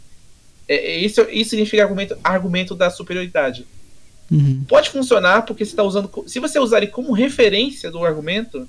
É, 0.66 0.74
é, 0.74 0.96
isso, 1.00 1.20
isso 1.30 1.50
significa 1.50 1.82
argumento, 1.82 2.16
argumento 2.24 2.74
da 2.74 2.88
superioridade. 2.88 3.66
Uhum. 4.30 4.64
Pode 4.66 4.88
funcionar 4.88 5.42
porque 5.42 5.66
você 5.66 5.76
tá 5.76 5.82
usando. 5.82 6.10
Se 6.26 6.40
você 6.40 6.58
usar 6.58 6.78
ele 6.78 6.86
como 6.86 7.12
referência 7.12 7.90
do 7.90 8.02
argumento. 8.02 8.66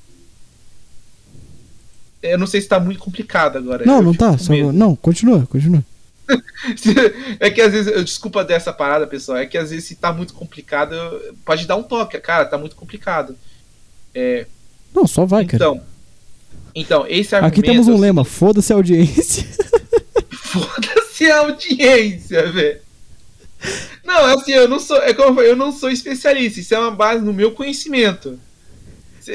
Eu 2.21 2.37
não 2.37 2.47
sei 2.47 2.59
se 2.59 2.67
tá 2.67 2.77
muito 2.77 2.99
complicado 2.99 3.57
agora. 3.57 3.85
Não, 3.85 4.01
não 4.01 4.13
tá. 4.13 4.37
Só... 4.37 4.53
Não, 4.73 4.97
continua, 4.97 5.45
continua. 5.45 5.83
É 7.39 7.49
que 7.49 7.61
às 7.61 7.71
vezes, 7.71 7.91
eu 7.91 8.03
desculpa 8.03 8.43
dessa 8.43 8.71
parada, 8.71 9.07
pessoal, 9.07 9.37
é 9.37 9.45
que 9.45 9.57
às 9.57 9.71
vezes 9.71 9.85
se 9.85 9.95
tá 9.95 10.11
muito 10.11 10.33
complicado, 10.33 10.95
pode 11.45 11.65
dar 11.65 11.75
um 11.75 11.83
toque, 11.83 12.19
cara, 12.19 12.45
tá 12.45 12.57
muito 12.57 12.75
complicado. 12.75 13.35
Não, 14.93 15.07
só 15.07 15.25
vai, 15.25 15.45
cara. 15.45 15.55
Então, 15.55 15.81
então, 16.75 17.05
esse 17.07 17.35
argumento. 17.35 17.59
Aqui 17.59 17.61
temos 17.61 17.87
um 17.87 17.93
é 17.93 17.95
o 17.95 17.99
lema: 17.99 18.25
foda-se 18.25 18.71
a 18.71 18.75
audiência. 18.75 19.47
Foda-se 20.31 21.29
a 21.29 21.39
audiência, 21.39 22.51
velho. 22.51 22.79
Não, 24.03 24.27
é 24.27 24.33
assim, 24.33 24.51
eu 24.51 24.67
não 24.67 24.79
sou. 24.79 24.97
É 24.97 25.13
como 25.13 25.29
eu 25.29 25.35
falei, 25.35 25.51
eu 25.51 25.55
não 25.55 25.71
sou 25.71 25.91
especialista. 25.91 26.59
Isso 26.59 26.73
é 26.73 26.79
uma 26.79 26.91
base 26.91 27.23
no 27.23 27.33
meu 27.33 27.51
conhecimento. 27.51 28.39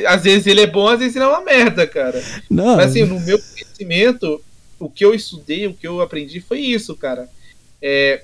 Às 0.09 0.25
vezes 0.25 0.47
ele 0.47 0.63
é 0.63 0.67
bom, 0.67 0.89
às 0.89 0.99
vezes 0.99 1.15
ele 1.15 1.25
é 1.25 1.29
uma 1.29 1.43
merda, 1.43 1.87
cara. 1.87 2.21
Não. 2.51 2.77
Mas 2.77 2.91
assim, 2.91 3.05
no 3.05 3.21
meu 3.21 3.39
conhecimento, 3.39 4.43
o 4.79 4.89
que 4.89 5.05
eu 5.05 5.15
estudei, 5.15 5.67
o 5.67 5.75
que 5.75 5.87
eu 5.87 6.01
aprendi 6.01 6.41
foi 6.41 6.61
isso, 6.61 6.95
cara. 6.97 7.29
É, 7.81 8.23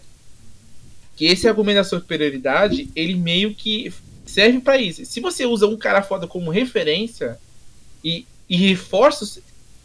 que 1.17 1.27
esse 1.27 1.47
argumento 1.47 1.77
da 1.77 1.85
superioridade, 1.85 2.89
ele 2.97 3.15
meio 3.15 3.55
que 3.55 3.93
serve 4.25 4.61
pra 4.61 4.79
isso. 4.79 5.05
Se 5.05 5.21
você 5.21 5.45
usa 5.45 5.67
um 5.67 5.77
cara 5.77 6.03
foda 6.03 6.27
como 6.27 6.51
referência 6.51 7.39
e, 8.03 8.25
e 8.49 8.57
reforça 8.57 9.41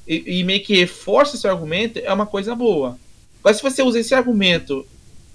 e, 0.07 0.39
e 0.39 0.43
meio 0.43 0.63
que 0.63 0.75
reforça 0.75 1.35
seu 1.37 1.49
argumento, 1.51 1.99
é 1.99 2.13
uma 2.13 2.25
coisa 2.25 2.55
boa. 2.55 2.97
Mas 3.43 3.57
se 3.57 3.63
você 3.63 3.81
usa 3.81 3.99
esse 3.99 4.13
argumento, 4.13 4.85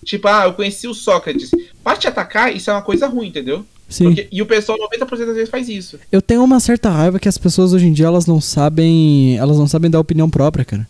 tipo, 0.04 0.26
ah, 0.28 0.44
eu 0.44 0.54
conheci 0.54 0.88
o 0.88 0.94
Sócrates, 0.94 1.50
pra 1.82 1.96
te 1.96 2.08
atacar, 2.08 2.54
isso 2.54 2.70
é 2.70 2.72
uma 2.72 2.82
coisa 2.82 3.06
ruim, 3.06 3.28
entendeu? 3.28 3.64
Sim. 3.88 4.04
Porque- 4.04 4.28
e 4.30 4.40
o 4.40 4.46
pessoal 4.46 4.78
90% 4.78 5.26
das 5.26 5.34
vezes 5.34 5.50
faz 5.50 5.68
isso. 5.68 5.98
Eu 6.10 6.22
tenho 6.22 6.42
uma 6.44 6.60
certa 6.60 6.88
raiva 6.88 7.18
que 7.18 7.28
as 7.28 7.36
pessoas 7.36 7.72
hoje 7.72 7.86
em 7.86 7.92
dia 7.92 8.06
elas 8.06 8.24
não 8.24 8.40
sabem. 8.40 9.36
Elas 9.36 9.58
não 9.58 9.66
sabem 9.66 9.90
dar 9.90 9.98
opinião 9.98 10.30
própria, 10.30 10.64
cara. 10.64 10.88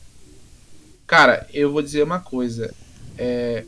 Cara, 1.11 1.45
eu 1.53 1.73
vou 1.73 1.83
dizer 1.83 2.05
uma 2.05 2.21
coisa. 2.21 2.73
É... 3.19 3.65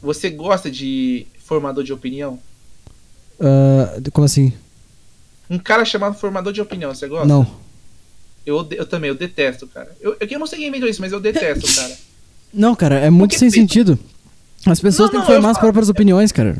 Você 0.00 0.30
gosta 0.30 0.70
de 0.70 1.26
formador 1.44 1.84
de 1.84 1.92
opinião? 1.92 2.38
Ah, 3.38 4.00
como 4.14 4.24
assim? 4.24 4.50
Um 5.50 5.58
cara 5.58 5.84
chamado 5.84 6.14
formador 6.18 6.54
de 6.54 6.62
opinião, 6.62 6.94
você 6.94 7.06
gosta? 7.06 7.26
Não. 7.28 7.46
Eu, 8.46 8.66
eu 8.70 8.86
também, 8.86 9.08
eu 9.10 9.14
detesto, 9.14 9.66
cara. 9.66 9.94
Eu, 10.00 10.16
eu, 10.18 10.26
eu 10.26 10.38
não 10.38 10.46
sei 10.46 10.60
quem 10.60 10.68
inventou 10.68 10.88
isso, 10.88 11.02
mas 11.02 11.12
eu 11.12 11.20
detesto, 11.20 11.66
cara. 11.76 11.94
Não, 12.54 12.74
cara, 12.74 12.94
é 12.98 13.10
muito 13.10 13.32
Porque 13.32 13.38
sem 13.40 13.48
pensa- 13.50 13.60
sentido. 13.60 13.98
As 14.64 14.80
pessoas 14.80 15.10
Não, 15.10 15.18
têm 15.18 15.20
que 15.20 15.26
não, 15.28 15.34
formar 15.34 15.50
as 15.50 15.58
próprias 15.58 15.90
opiniões, 15.90 16.32
cara. 16.32 16.56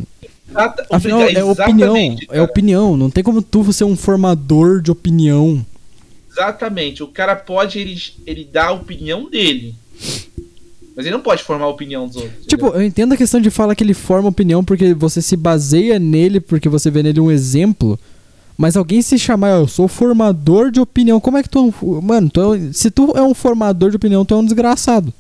Exata- 0.51 0.87
Afinal, 0.91 1.23
é 1.23 1.43
opinião. 1.43 1.97
É 1.97 2.27
cara. 2.27 2.43
opinião. 2.43 2.95
Não 2.95 3.09
tem 3.11 3.25
como 3.25 3.41
tu 3.41 3.73
ser 3.73 3.85
um 3.85 3.97
formador 3.97 4.83
de 4.83 4.91
opinião. 4.91 5.65
Exatamente. 6.33 7.03
O 7.03 7.09
cara 7.09 7.37
pode 7.37 7.79
ele, 7.79 8.01
ele 8.27 8.45
dar 8.51 8.69
a 8.69 8.73
opinião 8.73 9.29
dele. 9.29 9.75
Mas 10.97 11.07
ele 11.07 11.15
não 11.15 11.23
pode 11.23 11.43
formar 11.43 11.65
a 11.67 11.69
opinião 11.69 12.07
dos 12.07 12.17
outros. 12.17 12.47
Tipo, 12.47 12.67
entendeu? 12.67 12.81
eu 12.81 12.87
entendo 12.87 13.15
a 13.15 13.17
questão 13.17 13.41
de 13.41 13.51
falar 13.51 13.75
que 13.75 13.83
ele 13.85 13.95
forma 13.95 14.29
opinião 14.29 14.63
porque 14.65 14.93
você 14.95 15.23
se 15.23 15.37
baseia 15.37 15.99
nele, 15.99 16.39
porque 16.41 16.69
você 16.69 16.91
vê 16.91 17.03
nele 17.03 17.21
um 17.21 17.31
exemplo. 17.31 17.99
Mas 18.59 18.77
alguém 18.77 19.01
se 19.01 19.19
chamar, 19.19 19.55
"Ah, 19.55 19.61
eu 19.61 19.67
sou 19.69 19.89
formador 19.89 20.71
de 20.71 20.79
opinião, 20.81 21.19
como 21.19 21.39
é 21.39 21.43
que 21.43 21.49
tu 21.49 21.59
é 21.59 21.63
um. 21.63 22.01
Mano, 22.03 22.29
tu 22.29 22.55
é 22.55 22.73
se 22.73 22.91
tu 22.91 23.13
é 23.17 23.23
um 23.23 23.33
formador 23.35 23.91
de 23.91 23.97
opinião, 23.97 24.25
tu 24.25 24.35
é 24.35 24.37
um 24.37 24.45
desgraçado. 24.45 25.13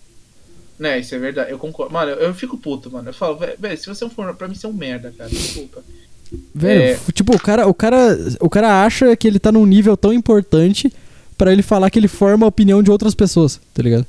Né, 0.78 0.98
isso 1.00 1.14
é 1.14 1.18
verdade. 1.18 1.50
Eu 1.50 1.58
concordo. 1.58 1.92
Mano, 1.92 2.10
eu, 2.10 2.16
eu 2.18 2.34
fico 2.34 2.58
puto, 2.58 2.90
mano. 2.90 3.08
Eu 3.08 3.14
falo, 3.14 3.36
"Vé- 3.38 3.56
velho, 3.58 3.78
se 3.78 3.86
você 3.86 4.04
é 4.04 4.06
um 4.06 4.10
formador, 4.10 4.36
pra 4.38 4.48
mim 4.48 4.54
você 4.54 4.66
é 4.66 4.68
um 4.68 4.72
merda, 4.74 5.12
cara. 5.16 5.30
Desculpa. 5.30 5.82
Velho, 6.54 6.82
É. 6.82 6.98
tipo, 7.12 7.34
o 7.34 7.38
cara, 7.40 7.66
o 7.66 7.74
cara, 7.74 8.18
o 8.40 8.50
cara 8.50 8.84
acha 8.84 9.14
que 9.16 9.26
ele 9.26 9.38
tá 9.38 9.50
num 9.52 9.64
nível 9.66 9.96
tão 9.96 10.12
importante 10.12 10.92
pra 11.42 11.52
ele 11.52 11.62
falar 11.62 11.90
que 11.90 11.98
ele 11.98 12.08
forma 12.08 12.46
a 12.46 12.48
opinião 12.48 12.82
de 12.82 12.90
outras 12.90 13.14
pessoas, 13.14 13.60
tá 13.74 13.82
ligado? 13.82 14.06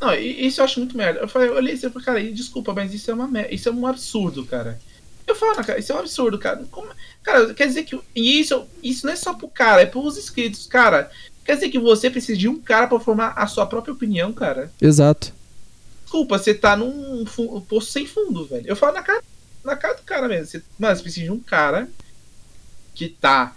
Não, 0.00 0.12
isso 0.14 0.60
eu 0.60 0.64
acho 0.64 0.80
muito 0.80 0.96
merda. 0.96 1.20
Eu 1.20 1.28
falei, 1.28 1.48
eu 1.48 1.54
olhei 1.54 1.74
isso 1.74 1.86
e 1.86 1.90
falei, 1.90 2.04
cara, 2.04 2.32
desculpa, 2.32 2.74
mas 2.74 2.92
isso 2.92 3.10
é 3.10 3.14
uma 3.14 3.26
merda. 3.28 3.54
Isso 3.54 3.68
é 3.68 3.72
um 3.72 3.86
absurdo, 3.86 4.44
cara. 4.44 4.78
Eu 5.26 5.34
falo, 5.34 5.54
cara, 5.64 5.78
isso 5.78 5.92
é 5.92 5.94
um 5.94 5.98
absurdo, 6.00 6.38
cara. 6.38 6.64
Como- 6.70 6.88
Cara, 7.22 7.54
quer 7.54 7.68
dizer 7.68 7.84
que. 7.84 7.98
E 8.14 8.40
isso, 8.40 8.66
isso 8.82 9.06
não 9.06 9.12
é 9.12 9.16
só 9.16 9.32
pro 9.32 9.46
cara, 9.48 9.80
é 9.80 9.86
pros 9.86 10.18
inscritos. 10.18 10.66
Cara, 10.66 11.08
quer 11.44 11.54
dizer 11.54 11.68
que 11.70 11.78
você 11.78 12.10
precisa 12.10 12.36
de 12.36 12.48
um 12.48 12.58
cara 12.60 12.88
pra 12.88 12.98
formar 12.98 13.28
a 13.36 13.46
sua 13.46 13.64
própria 13.64 13.94
opinião, 13.94 14.32
cara. 14.32 14.72
Exato. 14.80 15.32
Desculpa, 16.02 16.36
você 16.36 16.52
tá 16.52 16.76
num 16.76 17.24
poço 17.68 17.92
sem 17.92 18.04
fundo, 18.06 18.44
velho. 18.44 18.64
Eu 18.66 18.74
falo 18.76 18.94
na 18.94 19.02
cara, 19.02 19.22
na 19.64 19.76
cara 19.76 19.94
do 19.94 20.02
cara 20.02 20.28
mesmo. 20.28 20.46
Você, 20.46 20.62
mano, 20.78 20.96
você 20.96 21.02
precisa 21.02 21.26
de 21.26 21.32
um 21.32 21.38
cara 21.38 21.88
que 22.94 23.08
tá. 23.08 23.54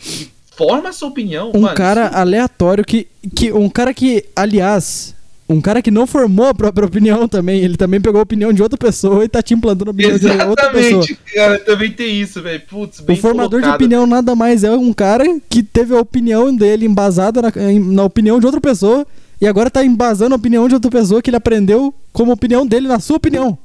que 0.00 0.30
forma 0.56 0.88
a 0.88 0.92
sua 0.92 1.08
opinião. 1.08 1.50
Um 1.54 1.60
mano, 1.60 1.74
cara 1.74 2.06
isso- 2.06 2.16
aleatório 2.16 2.84
que, 2.84 3.06
que. 3.34 3.52
Um 3.52 3.68
cara 3.68 3.92
que, 3.94 4.24
aliás, 4.36 5.14
um 5.48 5.60
cara 5.60 5.82
que 5.82 5.90
não 5.90 6.06
formou 6.06 6.46
a 6.46 6.54
própria 6.54 6.86
opinião 6.86 7.28
também. 7.28 7.60
Ele 7.60 7.76
também 7.76 8.00
pegou 8.00 8.18
a 8.18 8.22
opinião 8.22 8.52
de 8.52 8.62
outra 8.62 8.78
pessoa 8.78 9.24
e 9.24 9.28
tá 9.28 9.42
te 9.42 9.52
implantando 9.54 9.90
a 9.90 9.92
opinião 9.92 10.18
de 10.18 10.26
outra 10.26 10.70
pessoa. 10.70 11.02
Exatamente, 11.04 11.14
cara, 11.34 11.58
também 11.58 11.90
tem 11.90 12.20
isso, 12.20 12.40
velho. 12.42 12.62
Putz, 12.68 13.00
O 13.00 13.02
bem 13.04 13.16
formador 13.16 13.60
de 13.60 13.66
colocado. 13.66 13.74
opinião 13.80 14.06
nada 14.06 14.34
mais 14.34 14.64
é 14.64 14.70
um 14.70 14.92
cara 14.92 15.24
que 15.48 15.62
teve 15.62 15.94
a 15.94 16.00
opinião 16.00 16.54
dele 16.54 16.86
embasada 16.86 17.42
na, 17.42 17.52
na 17.92 18.04
opinião 18.04 18.40
de 18.40 18.46
outra 18.46 18.60
pessoa 18.60 19.06
e 19.40 19.46
agora 19.46 19.70
tá 19.70 19.84
embasando 19.84 20.34
a 20.34 20.36
opinião 20.38 20.66
de 20.68 20.74
outra 20.74 20.90
pessoa 20.90 21.20
que 21.20 21.28
ele 21.30 21.36
aprendeu 21.36 21.92
como 22.12 22.32
opinião 22.32 22.66
dele 22.66 22.88
na 22.88 22.98
sua 23.00 23.16
opinião. 23.16 23.58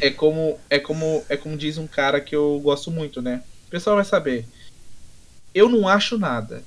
É 0.00 0.10
como, 0.10 0.56
é 0.70 0.78
como, 0.78 1.22
é 1.28 1.36
como 1.36 1.56
diz 1.56 1.76
um 1.78 1.86
cara 1.86 2.20
que 2.20 2.34
eu 2.34 2.58
gosto 2.64 2.90
muito, 2.90 3.20
né? 3.22 3.40
O 3.68 3.70
pessoal 3.70 3.96
vai 3.96 4.04
saber. 4.04 4.46
Eu 5.54 5.68
não 5.68 5.86
acho 5.88 6.18
nada. 6.18 6.62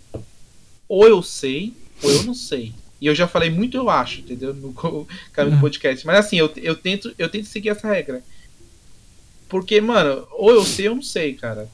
Ou 0.87 1.07
eu 1.07 1.21
sei, 1.23 1.73
ou 2.03 2.11
eu 2.11 2.23
não 2.23 2.33
sei. 2.33 2.73
E 3.01 3.07
eu 3.07 3.15
já 3.15 3.27
falei 3.27 3.49
muito 3.49 3.75
eu 3.75 3.89
acho, 3.89 4.21
entendeu? 4.21 4.53
No 4.53 4.73
cara 5.33 5.49
do 5.49 5.55
Uhum. 5.55 5.61
podcast. 5.61 6.05
Mas 6.05 6.17
assim, 6.25 6.37
eu, 6.37 6.51
eu 6.57 6.75
tento, 6.75 7.13
eu 7.17 7.29
tento 7.29 7.45
seguir 7.47 7.69
essa 7.69 7.87
regra. 7.87 8.23
Porque, 9.49 9.79
mano, 9.81 10.27
ou 10.31 10.51
eu 10.51 10.63
sei 10.65 10.87
ou 10.87 10.91
eu 10.93 10.95
não 10.95 11.03
sei, 11.03 11.33
cara. 11.35 11.69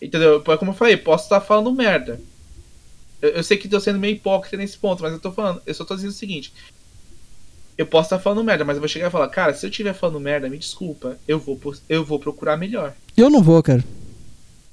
Entendeu? 0.00 0.42
É 0.46 0.56
Como 0.56 0.70
eu 0.70 0.74
falei, 0.76 0.96
posso 0.96 1.24
estar 1.24 1.40
falando 1.40 1.72
merda. 1.72 2.20
Eu, 3.20 3.30
eu 3.30 3.42
sei 3.42 3.56
que 3.56 3.68
tô 3.68 3.80
sendo 3.80 3.98
meio 3.98 4.14
hipócrita 4.14 4.56
nesse 4.56 4.78
ponto, 4.78 5.02
mas 5.02 5.12
eu 5.12 5.18
tô 5.20 5.32
falando, 5.32 5.60
eu 5.66 5.74
só 5.74 5.84
tô 5.84 5.94
dizendo 5.94 6.10
o 6.10 6.14
seguinte. 6.14 6.52
Eu 7.76 7.86
posso 7.86 8.06
estar 8.06 8.18
falando 8.18 8.44
merda, 8.44 8.64
mas 8.64 8.76
eu 8.76 8.80
vou 8.80 8.88
chegar 8.88 9.08
e 9.08 9.10
falar, 9.10 9.28
cara, 9.28 9.54
se 9.54 9.64
eu 9.64 9.70
estiver 9.70 9.94
falando 9.94 10.18
merda, 10.20 10.48
me 10.48 10.58
desculpa, 10.58 11.16
eu 11.28 11.38
vou, 11.38 11.60
eu 11.88 12.04
vou 12.04 12.18
procurar 12.18 12.56
melhor. 12.56 12.92
Eu 13.16 13.30
não 13.30 13.42
vou, 13.42 13.62
cara. 13.62 13.84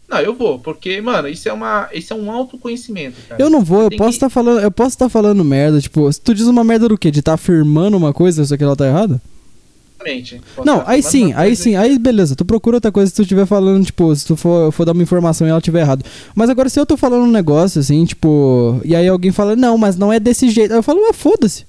Não, 0.07 0.19
eu 0.19 0.35
vou, 0.35 0.59
porque, 0.59 1.01
mano, 1.01 1.27
isso 1.27 1.49
é 1.49 1.53
uma, 1.53 1.89
isso 1.93 2.13
é 2.13 2.15
um 2.15 2.29
autoconhecimento, 2.31 3.15
cara. 3.27 3.41
Eu 3.41 3.49
não 3.49 3.63
vou, 3.63 3.83
eu 3.83 3.89
posso 3.89 4.11
que- 4.11 4.15
estar 4.17 4.29
falando, 4.29 4.59
eu 4.59 4.69
posso 4.71 4.89
estar 4.89 5.09
falando 5.09 5.43
merda, 5.43 5.81
tipo, 5.81 6.11
se 6.13 6.21
tu 6.21 6.33
diz 6.33 6.45
uma 6.45 6.63
merda 6.63 6.87
do 6.87 6.97
quê? 6.97 7.09
De 7.09 7.19
estar 7.19 7.33
afirmando 7.33 7.97
uma 7.97 8.13
coisa, 8.13 8.43
isso 8.43 8.53
aqui 8.53 8.63
ela 8.63 8.75
tá 8.75 8.85
errada? 8.87 9.19
Exatamente. 9.99 10.41
Não, 10.63 10.77
estar 10.81 10.91
aí 10.91 11.01
sim, 11.01 11.33
aí 11.33 11.55
sim, 11.55 11.75
aí 11.75 11.97
beleza, 11.97 12.35
tu 12.35 12.45
procura 12.45 12.77
outra 12.77 12.91
coisa 12.91 13.09
se 13.09 13.15
tu 13.15 13.23
estiver 13.23 13.47
falando, 13.47 13.83
tipo, 13.85 14.15
se 14.15 14.25
tu 14.27 14.35
for, 14.35 14.71
for 14.71 14.85
dar 14.85 14.91
uma 14.91 15.01
informação 15.01 15.47
e 15.47 15.49
ela 15.49 15.57
estiver 15.59 15.81
errado. 15.81 16.05
Mas 16.35 16.49
agora 16.49 16.69
se 16.69 16.79
eu 16.79 16.85
tô 16.85 16.95
falando 16.95 17.23
um 17.23 17.31
negócio 17.31 17.79
assim, 17.79 18.05
tipo, 18.05 18.79
e 18.85 18.95
aí 18.95 19.07
alguém 19.07 19.31
fala, 19.31 19.55
não, 19.55 19.77
mas 19.77 19.95
não 19.95 20.13
é 20.13 20.19
desse 20.19 20.49
jeito. 20.51 20.71
Aí 20.71 20.77
eu 20.77 20.83
falo, 20.83 20.99
ah, 21.09 21.13
foda-se. 21.13 21.65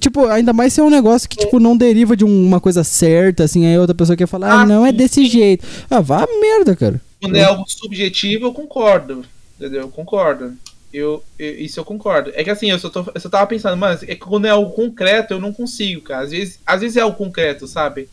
Tipo, 0.00 0.26
ainda 0.26 0.52
mais 0.52 0.72
se 0.72 0.80
é 0.80 0.82
um 0.82 0.90
negócio 0.90 1.28
que, 1.28 1.36
tipo, 1.36 1.60
não 1.60 1.76
deriva 1.76 2.16
de 2.16 2.24
um- 2.24 2.46
uma 2.46 2.60
coisa 2.60 2.82
certa, 2.84 3.44
assim, 3.44 3.66
aí 3.66 3.78
outra 3.78 3.94
pessoa 3.94 4.16
quer 4.16 4.26
falar, 4.26 4.48
ah, 4.52 4.60
Ah, 4.62 4.66
não 4.66 4.84
é 4.84 4.92
desse 4.92 5.26
jeito. 5.26 5.66
Ah, 5.88 6.00
vá 6.00 6.24
a 6.24 6.40
merda, 6.40 6.74
cara. 6.74 7.00
Quando 7.20 7.36
é 7.36 7.44
algo 7.44 7.64
subjetivo, 7.68 8.46
eu 8.46 8.52
concordo. 8.52 9.24
Entendeu? 9.58 9.82
Eu 9.82 9.88
concordo. 9.88 10.54
Eu, 10.92 11.22
eu- 11.38 11.60
isso 11.60 11.78
eu 11.80 11.84
concordo. 11.84 12.30
É 12.34 12.42
que 12.44 12.50
assim, 12.50 12.70
eu 12.70 12.78
só, 12.78 12.88
tô, 12.90 13.04
eu 13.14 13.20
só 13.20 13.28
tava 13.28 13.46
pensando, 13.46 13.76
mano, 13.76 13.98
é 14.02 14.06
que 14.14 14.16
quando 14.16 14.46
é 14.46 14.50
algo 14.50 14.70
concreto, 14.72 15.34
eu 15.34 15.40
não 15.40 15.52
consigo, 15.52 16.02
cara. 16.02 16.24
Às 16.24 16.30
vezes, 16.30 16.58
às 16.66 16.80
vezes 16.80 16.96
é 16.96 17.00
algo 17.00 17.16
concreto, 17.16 17.66
sabe? 17.66 18.08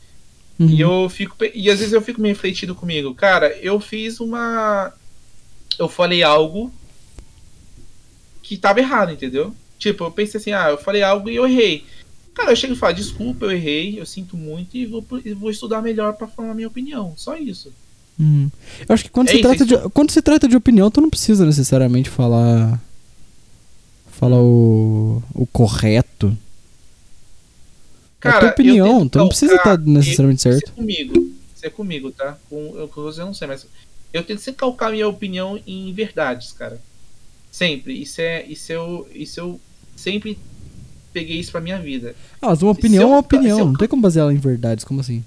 Uhum. 0.60 0.68
E 0.70 0.82
eu 0.82 1.10
fico. 1.10 1.36
E 1.54 1.70
às 1.70 1.80
vezes 1.80 1.94
eu 1.94 2.02
fico 2.02 2.22
me 2.22 2.30
refletindo 2.30 2.76
comigo. 2.76 3.14
Cara, 3.16 3.56
eu 3.62 3.80
fiz 3.80 4.20
uma. 4.20 4.94
Eu 5.80 5.90
falei 5.90 6.24
algo 6.24 6.72
que 8.42 8.58
tava 8.58 8.80
errado, 8.80 9.12
entendeu? 9.12 9.54
Tipo, 9.84 10.06
eu 10.06 10.12
pensei 10.12 10.40
assim, 10.40 10.54
ah, 10.54 10.70
eu 10.70 10.78
falei 10.78 11.04
algo 11.04 11.30
e 11.30 11.36
eu 11.36 11.46
errei. 11.46 11.84
Cara, 12.34 12.54
eu 12.54 12.56
chego 12.56 12.72
e 12.72 12.78
falo, 12.78 12.94
desculpa, 12.94 13.46
eu 13.46 13.52
errei, 13.52 14.00
eu 14.00 14.06
sinto 14.06 14.38
muito 14.38 14.78
e 14.78 14.86
vou, 14.86 15.06
vou 15.36 15.52
estudar 15.52 15.82
melhor 15.82 16.14
pra 16.14 16.26
formar 16.26 16.54
minha 16.54 16.70
opinião. 16.70 17.14
Só 17.18 17.36
isso. 17.36 17.74
Uhum. 18.18 18.50
Eu 18.88 18.94
acho 18.94 19.04
que 19.04 19.10
quando, 19.10 19.28
É 19.28 19.32
se 19.32 19.40
isso, 19.40 19.50
trata 19.50 19.66
de, 19.66 19.90
quando 19.90 20.12
se 20.12 20.22
trata 20.22 20.48
de 20.48 20.56
opinião, 20.56 20.90
tu 20.90 21.02
não 21.02 21.10
precisa 21.10 21.46
necessariamente 21.46 22.10
falar. 22.10 22.82
Falar 24.08 24.42
o, 24.42 25.22
o 25.34 25.46
correto. 25.48 26.38
é 28.24 28.30
a 28.30 28.40
tua 28.40 28.50
opinião, 28.52 29.02
tento 29.02 29.12
tu 29.12 29.18
não 29.18 29.28
precisa 29.28 29.56
estar 29.56 29.78
necessariamente 29.80 30.48
Isso 30.48 30.60
certo. 30.60 30.72
é 30.72 30.76
comigo. 30.76 31.34
Isso 31.54 31.66
é 31.66 31.70
comigo, 31.70 32.10
tá? 32.10 32.38
Com, 32.50 32.74
eu, 32.78 32.88
com 32.88 33.02
você 33.02 33.20
eu 33.20 33.26
não 33.26 33.34
sei, 33.34 33.50
mas 33.50 33.68
eu 34.14 34.24
tento 34.24 34.40
sempre 34.40 34.60
calcar 34.60 34.92
minha 34.94 35.10
opinião 35.10 35.60
em 35.68 35.92
verdades, 35.92 36.54
cara. 36.54 36.80
Sempre. 37.52 38.02
Isso 38.02 38.22
é. 38.22 38.46
Isso 38.46 38.72
eu. 38.72 39.10
Isso 39.14 39.42
eu 39.42 39.60
sempre 40.04 40.38
peguei 41.12 41.40
isso 41.40 41.52
pra 41.52 41.62
minha 41.62 41.80
vida. 41.80 42.16
Ah, 42.42 42.50
mas 42.50 42.62
uma 42.62 42.72
opinião 42.72 43.04
é 43.04 43.06
uma 43.06 43.20
opinião, 43.20 43.60
eu- 43.60 43.66
não 43.68 43.74
tem 43.76 43.88
como 43.88 44.02
basear 44.02 44.24
ela 44.24 44.34
em 44.34 44.38
verdades, 44.38 44.84
como 44.84 45.00
assim? 45.00 45.24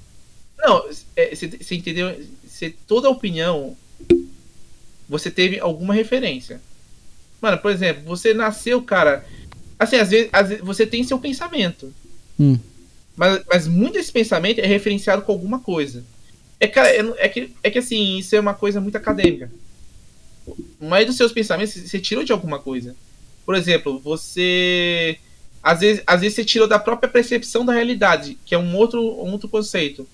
Não, 0.59 0.85
você 0.89 1.75
entendeu? 1.75 2.15
Cê, 2.49 2.75
toda 2.87 3.09
opinião. 3.09 3.77
Você 5.09 5.31
teve 5.31 5.61
alguma 5.61 5.95
referência. 5.95 6.61
Mano, 7.41 7.59
por 7.59 7.71
exemplo, 7.71 8.03
você 8.05 8.35
nasceu, 8.35 8.83
cara. 8.83 9.25
Assim, 9.79 9.97
às 9.97 10.11
vezes, 10.11 10.29
às 10.33 10.49
vezes 10.49 10.65
você 10.65 10.85
tem 10.87 11.05
seu 11.05 11.19
pensamento. 11.19 11.93
Hum. 12.41 12.59
Mas, 13.15 13.43
mas 13.49 13.67
muito 13.69 13.95
desse 13.95 14.11
pensamento 14.11 14.59
é 14.59 14.67
referenciado 14.67 15.23
com 15.23 15.33
alguma 15.33 15.61
coisa. 15.61 16.03
É, 16.59 16.67
cara, 16.67 16.89
é, 16.89 17.01
é 17.19 17.29
que, 17.29 17.51
é 17.63 17.71
que 17.71 17.79
assim, 17.79 18.19
isso 18.19 18.35
é 18.35 18.41
uma 18.41 18.55
coisa 18.55 18.81
muito 18.81 18.97
acadêmica. 18.97 19.51
Mas 20.81 21.07
dos 21.07 21.17
seus 21.17 21.33
pensamentos, 21.33 21.75
você 21.75 21.99
tirou 22.01 22.25
de 22.25 22.33
alguma 22.33 22.59
coisa. 22.59 22.97
Por 23.47 23.55
exemplo, 23.55 23.99
você. 24.01 25.19
Às 25.63 25.81
vezes, 25.81 26.03
às 26.07 26.21
vezes 26.21 26.35
você 26.35 26.45
tirou 26.45 26.69
da 26.69 26.79
própria 26.79 27.09
percepção 27.09 27.65
da 27.65 27.73
realidade, 27.73 28.37
que 28.45 28.55
é 28.55 28.59
um 28.59 28.77
outro, 28.77 29.01
um 29.01 29.33
outro 29.33 29.49
conceito. 29.49 30.07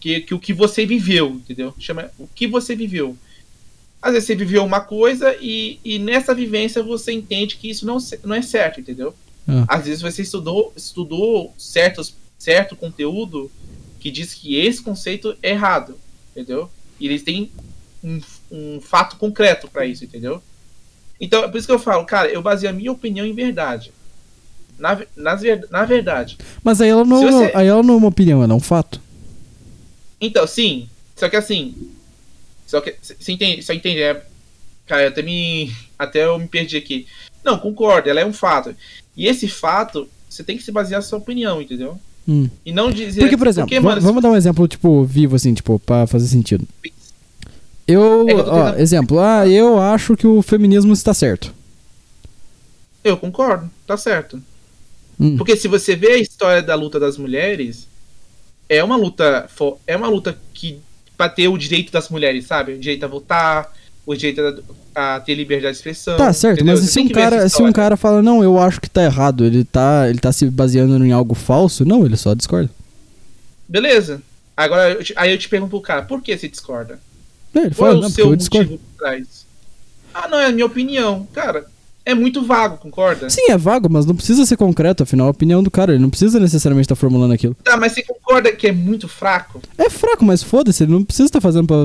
Que, 0.00 0.20
que 0.20 0.34
o 0.34 0.38
que 0.38 0.52
você 0.52 0.86
viveu, 0.86 1.30
entendeu? 1.30 1.74
Chama 1.78 2.10
o 2.18 2.26
que 2.26 2.46
você 2.46 2.74
viveu. 2.74 3.16
Às 4.00 4.12
vezes 4.12 4.26
você 4.26 4.34
viveu 4.34 4.64
uma 4.64 4.80
coisa 4.80 5.36
e, 5.40 5.80
e 5.84 5.98
nessa 5.98 6.32
vivência 6.32 6.82
você 6.82 7.12
entende 7.12 7.56
que 7.56 7.68
isso 7.68 7.84
não, 7.84 7.98
não 8.24 8.34
é 8.34 8.42
certo, 8.42 8.80
entendeu? 8.80 9.12
Ah. 9.46 9.64
Às 9.66 9.86
vezes 9.86 10.00
você 10.00 10.22
estudou, 10.22 10.72
estudou 10.76 11.52
certos, 11.58 12.14
certo 12.38 12.76
conteúdo 12.76 13.50
que 13.98 14.10
diz 14.10 14.34
que 14.34 14.54
esse 14.54 14.80
conceito 14.80 15.36
é 15.42 15.50
errado, 15.50 15.98
entendeu? 16.30 16.70
E 17.00 17.06
eles 17.06 17.22
têm 17.22 17.50
um, 18.04 18.20
um 18.52 18.80
fato 18.80 19.16
concreto 19.16 19.66
para 19.68 19.84
isso, 19.84 20.04
entendeu? 20.04 20.40
Então, 21.20 21.42
é 21.44 21.48
por 21.48 21.58
isso 21.58 21.66
que 21.66 21.72
eu 21.72 21.78
falo, 21.78 22.04
cara, 22.04 22.28
eu 22.28 22.40
baseio 22.42 22.70
a 22.70 22.74
minha 22.74 22.92
opinião 22.92 23.26
em 23.26 23.32
verdade. 23.32 23.92
Na, 24.78 25.00
nas 25.16 25.42
na 25.70 25.84
verdade. 25.84 26.38
Mas 26.62 26.80
aí 26.80 26.88
ela 26.88 27.04
não, 27.04 27.18
Se 27.18 27.24
você- 27.32 27.52
aí 27.54 27.66
ela 27.66 27.82
não 27.82 27.94
é 27.94 27.96
uma 27.96 28.08
opinião, 28.08 28.42
ela 28.42 28.52
é 28.52 28.56
um 28.56 28.60
fato. 28.60 29.00
Então, 30.20 30.46
sim. 30.46 30.88
Só 31.16 31.28
que 31.28 31.36
assim. 31.36 31.74
Só 32.66 32.80
que. 32.80 32.94
Você 33.02 33.32
entende? 33.32 33.62
Só 33.62 33.72
entende? 33.72 34.00
É, 34.00 34.22
cara, 34.86 35.02
eu 35.02 35.08
até 35.08 35.22
me. 35.22 35.72
Até 35.98 36.24
eu 36.26 36.38
me 36.38 36.46
perdi 36.46 36.76
aqui. 36.76 37.08
Não, 37.44 37.58
concordo, 37.58 38.08
ela 38.08 38.20
é 38.20 38.24
um 38.24 38.32
fato. 38.32 38.72
E 39.16 39.26
esse 39.26 39.48
fato, 39.48 40.08
você 40.30 40.44
tem 40.44 40.56
que 40.56 40.62
se 40.62 40.70
basear 40.70 41.00
na 41.00 41.04
sua 41.04 41.18
opinião, 41.18 41.60
entendeu? 41.60 41.98
Hum. 42.28 42.48
E 42.64 42.70
não 42.70 42.88
dizer. 42.92 43.20
Porque, 43.20 43.36
por 43.36 43.48
exemplo, 43.48 43.68
porque, 43.68 43.80
mano, 43.80 44.00
vamos 44.00 44.22
dar 44.22 44.30
um 44.30 44.36
exemplo, 44.36 44.68
tipo, 44.68 45.02
vivo, 45.02 45.34
assim, 45.34 45.52
tipo, 45.54 45.76
pra 45.80 46.06
fazer 46.06 46.28
sentido. 46.28 46.64
Eu, 47.88 48.28
É 48.28 48.32
eu 48.32 48.38
ó, 48.46 48.74
exemplo, 48.76 49.18
ah, 49.18 49.48
eu 49.48 49.80
acho 49.80 50.14
que 50.14 50.26
o 50.26 50.42
feminismo 50.42 50.92
está 50.92 51.14
certo. 51.14 51.54
Eu 53.02 53.16
concordo, 53.16 53.70
tá 53.86 53.96
certo. 53.96 54.40
Hum. 55.18 55.38
Porque 55.38 55.56
se 55.56 55.66
você 55.66 55.96
vê 55.96 56.12
a 56.12 56.18
história 56.18 56.62
da 56.62 56.74
luta 56.74 57.00
das 57.00 57.16
mulheres, 57.16 57.88
é 58.68 58.84
uma 58.84 58.96
luta. 58.96 59.48
É 59.86 59.96
uma 59.96 60.08
luta 60.08 60.38
que. 60.52 60.78
pra 61.16 61.30
ter 61.30 61.48
o 61.48 61.56
direito 61.56 61.90
das 61.90 62.10
mulheres, 62.10 62.44
sabe? 62.46 62.74
O 62.74 62.78
direito 62.78 63.04
a 63.04 63.08
votar, 63.08 63.72
o 64.04 64.14
direito 64.14 64.62
a, 64.94 65.16
a 65.16 65.20
ter 65.20 65.34
liberdade 65.34 65.72
de 65.72 65.78
expressão. 65.78 66.18
Tá, 66.18 66.30
certo, 66.32 66.58
entendeu? 66.58 66.74
mas 66.74 66.84
Você 66.84 66.92
se 66.92 67.00
um, 67.00 67.08
cara, 67.08 67.48
se 67.48 67.62
um 67.62 67.72
cara 67.72 67.96
fala, 67.96 68.20
não, 68.20 68.44
eu 68.44 68.58
acho 68.58 68.80
que 68.80 68.90
tá 68.90 69.02
errado, 69.02 69.44
ele 69.44 69.64
tá, 69.64 70.08
ele 70.08 70.18
tá 70.18 70.30
se 70.30 70.44
baseando 70.50 71.02
em 71.04 71.12
algo 71.12 71.34
falso? 71.34 71.86
Não, 71.86 72.04
ele 72.04 72.16
só 72.16 72.34
discorda. 72.34 72.70
Beleza. 73.66 74.22
Agora, 74.54 74.98
aí 75.16 75.30
eu 75.30 75.38
te 75.38 75.48
pergunto 75.48 75.70
pro 75.70 75.80
cara, 75.80 76.02
por 76.02 76.20
que 76.20 76.36
você 76.36 76.48
discorda? 76.48 77.00
É, 77.54 77.58
ele 77.60 77.74
Qual 77.74 77.90
fala, 77.92 78.04
é 78.04 78.06
o 78.08 78.10
seu 78.10 78.26
eu 78.30 78.36
discordo. 78.36 78.70
motivo 78.72 78.84
por 78.96 78.98
trás? 79.04 79.46
Ah, 80.14 80.28
não, 80.28 80.38
é 80.38 80.46
a 80.46 80.52
minha 80.52 80.66
opinião. 80.66 81.26
Cara, 81.32 81.66
é 82.04 82.14
muito 82.14 82.42
vago, 82.42 82.78
concorda? 82.78 83.28
Sim, 83.28 83.50
é 83.50 83.56
vago, 83.58 83.88
mas 83.90 84.06
não 84.06 84.16
precisa 84.16 84.44
ser 84.46 84.56
concreto, 84.56 85.02
afinal, 85.02 85.26
a 85.26 85.30
opinião 85.30 85.62
do 85.62 85.70
cara, 85.70 85.92
ele 85.92 86.00
não 86.02 86.08
precisa 86.10 86.40
necessariamente 86.40 86.86
estar 86.86 86.94
formulando 86.96 87.32
aquilo. 87.34 87.54
Tá, 87.62 87.76
mas 87.76 87.92
você 87.92 88.02
concorda 88.02 88.50
que 88.52 88.66
é 88.66 88.72
muito 88.72 89.06
fraco? 89.06 89.60
É 89.76 89.90
fraco, 89.90 90.24
mas 90.24 90.42
foda-se, 90.42 90.82
ele 90.82 90.92
não 90.92 91.04
precisa 91.04 91.26
estar 91.26 91.40
fazendo 91.40 91.66
pra. 91.66 91.76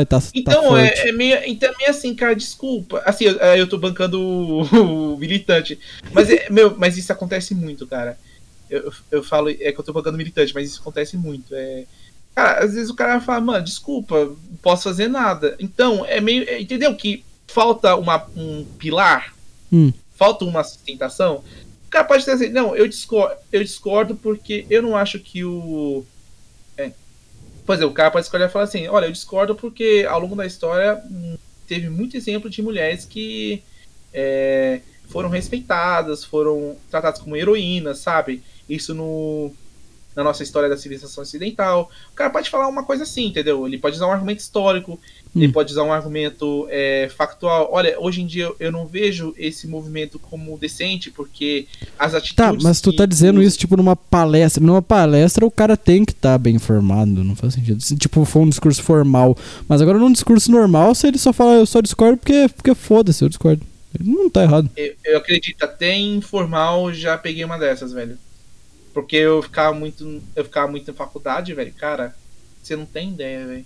Ah, 0.00 0.04
tá, 0.04 0.20
tá 0.20 0.26
Então, 0.34 0.62
forte. 0.64 1.00
é, 1.00 1.08
é 1.08 1.12
meio, 1.12 1.38
então 1.46 1.70
é 1.72 1.76
meio 1.78 1.90
assim, 1.90 2.14
cara, 2.14 2.34
desculpa. 2.36 3.02
Assim, 3.06 3.24
eu, 3.24 3.40
é, 3.40 3.58
eu 3.60 3.66
tô 3.66 3.78
bancando 3.78 4.20
o, 4.20 4.62
o 5.14 5.18
militante. 5.18 5.78
Mas, 6.12 6.28
é, 6.30 6.48
meu, 6.50 6.76
mas 6.76 6.96
isso 6.98 7.10
acontece 7.12 7.54
muito, 7.54 7.86
cara. 7.86 8.18
Eu, 8.68 8.80
eu- 8.84 8.92
eu 9.12 9.22
falo, 9.24 9.48
é 9.48 9.72
que 9.72 9.80
eu 9.80 9.84
tô 9.84 9.92
bancando 9.92 10.14
o 10.14 10.18
militante, 10.18 10.54
mas 10.54 10.68
isso 10.70 10.80
acontece 10.80 11.16
muito. 11.16 11.54
É, 11.54 11.84
cara, 12.34 12.64
às 12.64 12.74
vezes 12.74 12.90
o 12.90 12.94
cara 12.94 13.20
fala, 13.20 13.40
mano, 13.40 13.64
desculpa, 13.64 14.24
não 14.24 14.56
posso 14.62 14.84
fazer 14.84 15.08
nada. 15.08 15.56
Então, 15.58 16.04
é 16.06 16.20
meio. 16.20 16.48
é, 16.48 16.60
entendeu? 16.60 16.94
Que 16.94 17.24
falta 17.46 17.96
uma, 17.96 18.24
um 18.36 18.64
pilar, 18.78 19.34
Hum. 19.72 19.92
falta 20.14 20.44
uma 20.44 20.62
sustentação. 20.64 21.42
O 21.86 21.90
cara 21.90 22.04
pode 22.04 22.20
dizer 22.20 22.32
assim, 22.32 22.48
não, 22.48 22.74
eu 22.76 22.86
discordo, 22.86 23.34
eu 23.50 23.62
discordo 23.64 24.14
porque 24.16 24.64
eu 24.70 24.82
não 24.82 24.96
acho 24.96 25.18
que 25.18 25.44
o. 25.44 26.04
É, 26.76 26.92
por 27.66 27.74
exemplo, 27.74 27.90
o 27.90 27.94
cara 27.94 28.10
pode 28.10 28.26
escolher 28.26 28.46
e 28.46 28.48
falar 28.48 28.64
assim, 28.64 28.86
olha, 28.88 29.06
eu 29.06 29.12
discordo 29.12 29.54
porque 29.54 30.06
ao 30.08 30.20
longo 30.20 30.36
da 30.36 30.46
história 30.46 31.02
hum, 31.10 31.36
teve 31.66 31.88
muito 31.88 32.16
exemplo 32.16 32.48
de 32.48 32.62
mulheres 32.62 33.04
que 33.04 33.62
é, 34.12 34.80
foram 35.08 35.28
respeitadas, 35.28 36.24
foram 36.24 36.76
tratadas 36.90 37.20
como 37.20 37.36
heroínas, 37.36 37.98
sabe? 37.98 38.42
Isso 38.68 38.94
no, 38.94 39.52
na 40.14 40.24
nossa 40.24 40.42
história 40.42 40.68
da 40.68 40.76
civilização 40.76 41.22
ocidental. 41.22 41.90
O 42.12 42.14
cara 42.16 42.30
pode 42.30 42.50
falar 42.50 42.68
uma 42.68 42.82
coisa 42.84 43.04
assim, 43.04 43.26
entendeu? 43.26 43.66
Ele 43.66 43.78
pode 43.78 43.96
usar 43.96 44.06
um 44.06 44.12
argumento 44.12 44.40
histórico, 44.40 44.98
ele 45.36 45.46
Hum. 45.46 45.52
pode 45.52 45.70
usar 45.70 45.84
um 45.84 45.92
argumento 45.92 46.66
é, 46.70 47.08
factual. 47.16 47.68
Olha, 47.70 47.94
hoje 48.00 48.20
em 48.20 48.26
dia 48.26 48.50
eu- 48.58 48.72
não 48.72 48.84
vejo 48.86 49.32
esse 49.38 49.68
movimento 49.68 50.18
como 50.18 50.58
decente, 50.58 51.10
porque 51.10 51.68
as 51.96 52.14
atitudes. 52.14 52.34
Tá, 52.36 52.52
mas 52.60 52.80
tu 52.80 52.92
tá 52.92 53.06
dizendo 53.06 53.40
isso, 53.40 53.56
tipo, 53.56 53.76
numa 53.76 53.94
palestra. 53.94 54.64
Numa 54.64 54.82
palestra, 54.82 55.46
o 55.46 55.50
cara 55.50 55.76
tem 55.76 56.04
que 56.04 56.10
estar 56.12 56.36
bem 56.38 56.56
informado, 56.56 57.22
não 57.22 57.36
faz 57.36 57.54
sentido. 57.54 57.80
Se, 57.80 57.96
tipo, 57.96 58.24
for 58.24 58.40
um 58.40 58.48
discurso 58.48 58.82
formal. 58.82 59.36
Mas 59.68 59.80
agora, 59.80 59.98
num 59.98 60.10
discurso 60.12 60.50
normal, 60.50 60.94
se 60.96 61.06
ele 61.06 61.18
só 61.18 61.32
fala, 61.32 61.52
eu 61.54 61.66
só 61.66 61.80
discordo 61.80 62.16
porque, 62.18 62.48
porque 62.56 62.74
foda-se, 62.74 63.22
eu 63.22 63.28
discordo. 63.28 63.64
Ele 63.98 64.10
não 64.10 64.28
tá 64.28 64.42
errado. 64.42 64.68
Eu, 64.76 64.94
eu 65.04 65.18
acredito, 65.18 65.62
até 65.62 65.96
informal 65.96 66.92
já 66.92 67.16
peguei 67.16 67.44
uma 67.44 67.58
dessas, 67.58 67.92
velho. 67.92 68.18
Porque 68.92 69.16
eu 69.16 69.42
ficava 69.42 69.76
muito. 69.76 70.20
Eu 70.34 70.44
ficava 70.44 70.70
muito 70.70 70.90
em 70.90 70.94
faculdade, 70.94 71.54
velho. 71.54 71.72
Cara, 71.74 72.14
você 72.62 72.74
não 72.76 72.84
tem 72.86 73.10
ideia, 73.10 73.46
velho. 73.46 73.64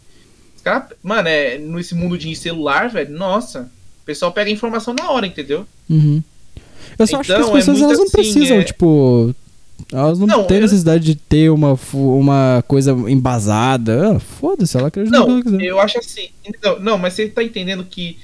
Cara, 0.63 0.89
mano, 1.03 1.29
é, 1.29 1.59
nesse 1.59 1.95
mundo 1.95 2.17
de 2.19 2.35
celular, 2.37 2.89
velho, 2.91 3.13
nossa. 3.17 3.71
O 4.03 4.05
pessoal 4.05 4.33
pega 4.33 4.51
informação 4.51 4.95
na 4.95 5.11
hora, 5.11 5.27
entendeu? 5.27 5.67
Uhum. 5.89 6.23
Eu 6.99 7.07
só 7.07 7.21
acho 7.21 7.27
que 7.27 7.33
as 7.33 7.39
Então, 7.41 7.51
é 7.51 7.59
pessoas 7.59 7.79
muito 7.79 7.85
elas 7.89 7.99
não 7.99 8.05
assim, 8.05 8.13
precisam, 8.13 8.59
é- 8.59 8.65
tipo. 8.65 9.35
Elas 9.93 10.19
não, 10.19 10.27
Não, 10.27 10.45
têm 10.47 10.59
eu- 10.59 10.63
necessidade 10.63 11.05
de 11.05 11.15
ter 11.17 11.51
uma, 11.51 11.79
uma 11.93 12.63
coisa 12.69 12.93
embasada. 12.93 14.13
Ah, 14.17 14.21
foda-se, 14.21 14.77
ela 14.77 14.89
acredita 14.89 15.19
no 15.19 15.25
que 15.25 15.29
Não, 15.31 15.35
ela 15.37 15.43
quiser. 15.43 15.63
eu 15.63 15.81
acho 15.81 15.99
assim. 15.99 16.29
Não, 16.63 16.79
não, 16.81 16.99
mas 16.99 17.15
você 17.15 17.29
tá 17.29 17.43
entendendo 17.43 17.85
que. 17.85 18.19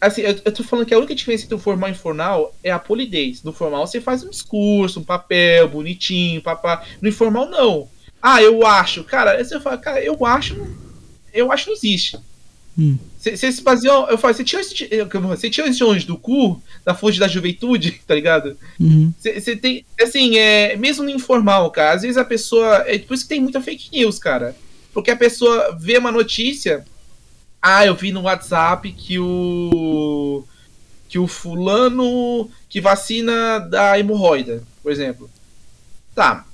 Assim, 0.00 0.22
eu, 0.22 0.40
eu 0.44 0.52
tô 0.52 0.62
falando 0.62 0.86
que 0.86 0.94
a 0.94 0.98
única 0.98 1.14
diferença 1.14 1.44
entre 1.44 1.56
o 1.56 1.58
formal 1.58 1.88
e 1.88 1.92
o 1.92 1.94
informal 1.94 2.54
é 2.62 2.70
a 2.70 2.78
polidez. 2.78 3.42
No 3.42 3.52
formal 3.52 3.86
você 3.86 4.00
faz 4.00 4.22
um 4.22 4.30
discurso, 4.30 5.00
um 5.00 5.04
papel 5.04 5.68
bonitinho, 5.68 6.40
papá. 6.40 6.84
No 7.00 7.08
informal, 7.08 7.50
não. 7.50 7.88
Ah, 8.22 8.42
eu 8.42 8.66
acho. 8.66 9.02
Cara, 9.04 9.42
você 9.42 9.58
fala, 9.60 9.78
cara, 9.78 10.02
eu 10.02 10.24
acho. 10.24 10.56
Eu 11.32 11.50
acho 11.50 11.64
que 11.64 11.70
não 11.70 11.76
existe. 11.76 12.18
Hum. 12.78 12.96
Você 13.18 13.36
você 13.36 13.50
se 13.50 13.62
baseou. 13.62 14.08
Eu 14.08 14.16
falo, 14.16 14.34
você 14.34 14.44
tirou 14.44 14.60
esse, 14.60 14.88
você 15.28 15.50
tirou 15.50 15.68
esse 15.68 15.82
onde 15.82 16.06
do 16.06 16.16
cu, 16.16 16.62
da 16.84 16.94
fonte 16.94 17.18
da 17.18 17.26
juventude, 17.26 18.00
tá 18.06 18.14
ligado? 18.14 18.56
Uhum. 18.78 19.12
Você 19.18 19.56
tem. 19.56 19.84
Assim, 20.00 20.38
é, 20.38 20.76
mesmo 20.76 21.02
no 21.02 21.10
informal, 21.10 21.68
cara, 21.72 21.96
às 21.96 22.02
vezes 22.02 22.16
a 22.16 22.24
pessoa. 22.24 22.84
É 22.86 22.96
por 22.98 23.14
isso 23.14 23.24
que 23.24 23.30
tem 23.30 23.40
muita 23.40 23.60
fake 23.60 23.90
news, 23.90 24.18
cara. 24.20 24.54
Porque 24.94 25.10
a 25.10 25.16
pessoa 25.16 25.76
vê 25.78 25.98
uma 25.98 26.12
notícia. 26.12 26.84
Ah, 27.60 27.84
eu 27.84 27.94
vi 27.94 28.12
no 28.12 28.22
WhatsApp 28.22 28.90
que 28.92 29.18
o. 29.18 30.44
Que 31.08 31.18
o 31.18 31.26
fulano 31.26 32.50
que 32.68 32.80
vacina 32.80 33.58
da 33.58 33.98
hemorroida, 33.98 34.62
por 34.82 34.92
exemplo. 34.92 35.30
Tá. 36.14 36.44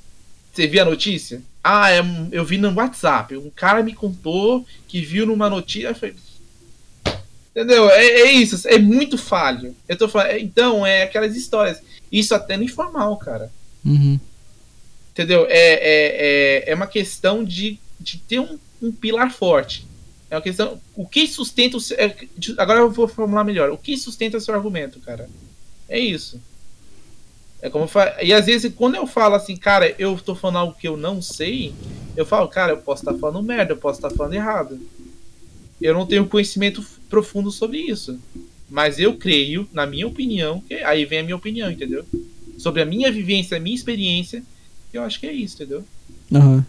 Você 0.52 0.66
viu 0.66 0.82
a 0.82 0.84
notícia? 0.84 1.42
Ah, 1.62 1.90
é, 1.90 2.00
eu 2.30 2.44
vi 2.44 2.56
no 2.58 2.72
WhatsApp. 2.72 3.36
Um 3.36 3.50
cara 3.50 3.82
me 3.82 3.92
contou 3.94 4.64
que 4.86 5.00
viu 5.00 5.26
numa 5.26 5.50
notícia. 5.50 5.94
Falei, 5.94 6.14
Entendeu? 7.54 7.88
É, 7.88 8.04
é 8.04 8.32
isso, 8.32 8.66
é 8.68 8.78
muito 8.78 9.16
falho. 9.16 9.76
Eu 9.88 9.96
tô 9.96 10.08
falando, 10.08 10.30
é- 10.30 10.40
então, 10.40 10.84
é 10.84 11.04
aquelas 11.04 11.36
histórias. 11.36 11.80
Isso 12.10 12.34
até 12.34 12.56
no 12.56 12.64
informal, 12.64 13.16
cara. 13.16 13.50
Uhum. 13.84 14.18
Entendeu? 15.12 15.46
É, 15.48 15.52
é, 15.58 16.64
é, 16.66 16.70
é 16.72 16.74
uma 16.74 16.88
questão 16.88 17.44
de, 17.44 17.78
de 18.00 18.18
ter 18.18 18.40
um, 18.40 18.58
um 18.82 18.90
pilar 18.90 19.32
forte. 19.32 19.86
É 20.30 20.36
uma 20.36 20.42
questão. 20.42 20.80
O 20.96 21.06
que 21.06 21.26
sustenta 21.26 21.76
o 21.76 21.80
seu. 21.80 21.96
é, 21.98 22.14
agora 22.58 22.80
eu 22.80 22.90
vou 22.90 23.06
formular 23.06 23.44
melhor. 23.44 23.70
O 23.70 23.78
que 23.78 23.96
sustenta 23.96 24.36
o 24.36 24.40
seu 24.40 24.54
argumento, 24.54 24.98
cara? 25.00 25.28
É 25.88 25.98
isso. 25.98 26.40
É 27.62 27.70
como 27.70 27.86
fa- 27.86 28.16
E 28.22 28.32
às 28.32 28.46
vezes, 28.46 28.72
quando 28.74 28.94
eu 28.96 29.06
falo 29.06 29.34
assim, 29.34 29.56
cara, 29.56 29.94
eu 29.98 30.18
tô 30.18 30.34
falando 30.34 30.56
algo 30.58 30.74
que 30.78 30.86
eu 30.88 30.96
não 30.96 31.22
sei, 31.22 31.72
eu 32.16 32.26
falo, 32.26 32.48
cara, 32.48 32.72
eu 32.72 32.78
posso 32.78 33.02
estar 33.02 33.18
falando 33.18 33.42
merda, 33.42 33.72
eu 33.72 33.76
posso 33.76 33.98
estar 33.98 34.10
falando 34.10 34.34
errado. 34.34 34.78
Eu 35.80 35.94
não 35.94 36.06
tenho 36.06 36.26
conhecimento 36.26 36.84
profundo 37.08 37.50
sobre 37.50 37.78
isso. 37.78 38.18
Mas 38.68 38.98
eu 38.98 39.16
creio, 39.16 39.68
na 39.72 39.86
minha 39.86 40.06
opinião, 40.06 40.60
que 40.60 40.74
aí 40.74 41.04
vem 41.04 41.20
a 41.20 41.22
minha 41.22 41.36
opinião, 41.36 41.70
entendeu? 41.70 42.04
Sobre 42.58 42.80
a 42.82 42.84
minha 42.86 43.10
vivência, 43.12 43.56
a 43.56 43.60
minha 43.60 43.76
experiência, 43.76 44.42
eu 44.92 45.02
acho 45.02 45.20
que 45.20 45.26
é 45.26 45.32
isso, 45.32 45.56
entendeu? 45.56 45.84
Aham. 46.32 46.64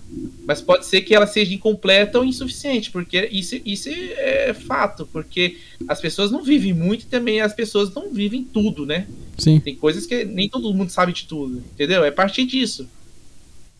Mas 0.46 0.62
pode 0.62 0.86
ser 0.86 1.02
que 1.02 1.16
ela 1.16 1.26
seja 1.26 1.54
incompleta 1.54 2.20
ou 2.20 2.26
insuficiente, 2.26 2.92
porque 2.92 3.28
isso, 3.32 3.60
isso 3.66 3.90
é 3.90 4.54
fato, 4.54 5.08
porque 5.12 5.58
as 5.88 6.00
pessoas 6.00 6.30
não 6.32 6.44
vivem 6.44 6.74
muito 6.74 7.04
e 7.04 7.06
também 7.08 7.42
as 7.42 7.54
pessoas 7.54 7.92
não 7.94 8.12
vivem 8.14 8.44
tudo, 8.44 8.86
né? 8.86 9.08
Sim. 9.38 9.60
Tem 9.60 9.76
coisas 9.76 10.06
que 10.06 10.24
nem 10.26 10.48
todo 10.50 10.74
mundo 10.74 10.92
sabe 10.92 11.14
de 11.14 11.26
tudo, 11.26 11.64
entendeu? 11.74 12.04
É 12.04 12.12
partir 12.12 12.46
disso. 12.46 12.88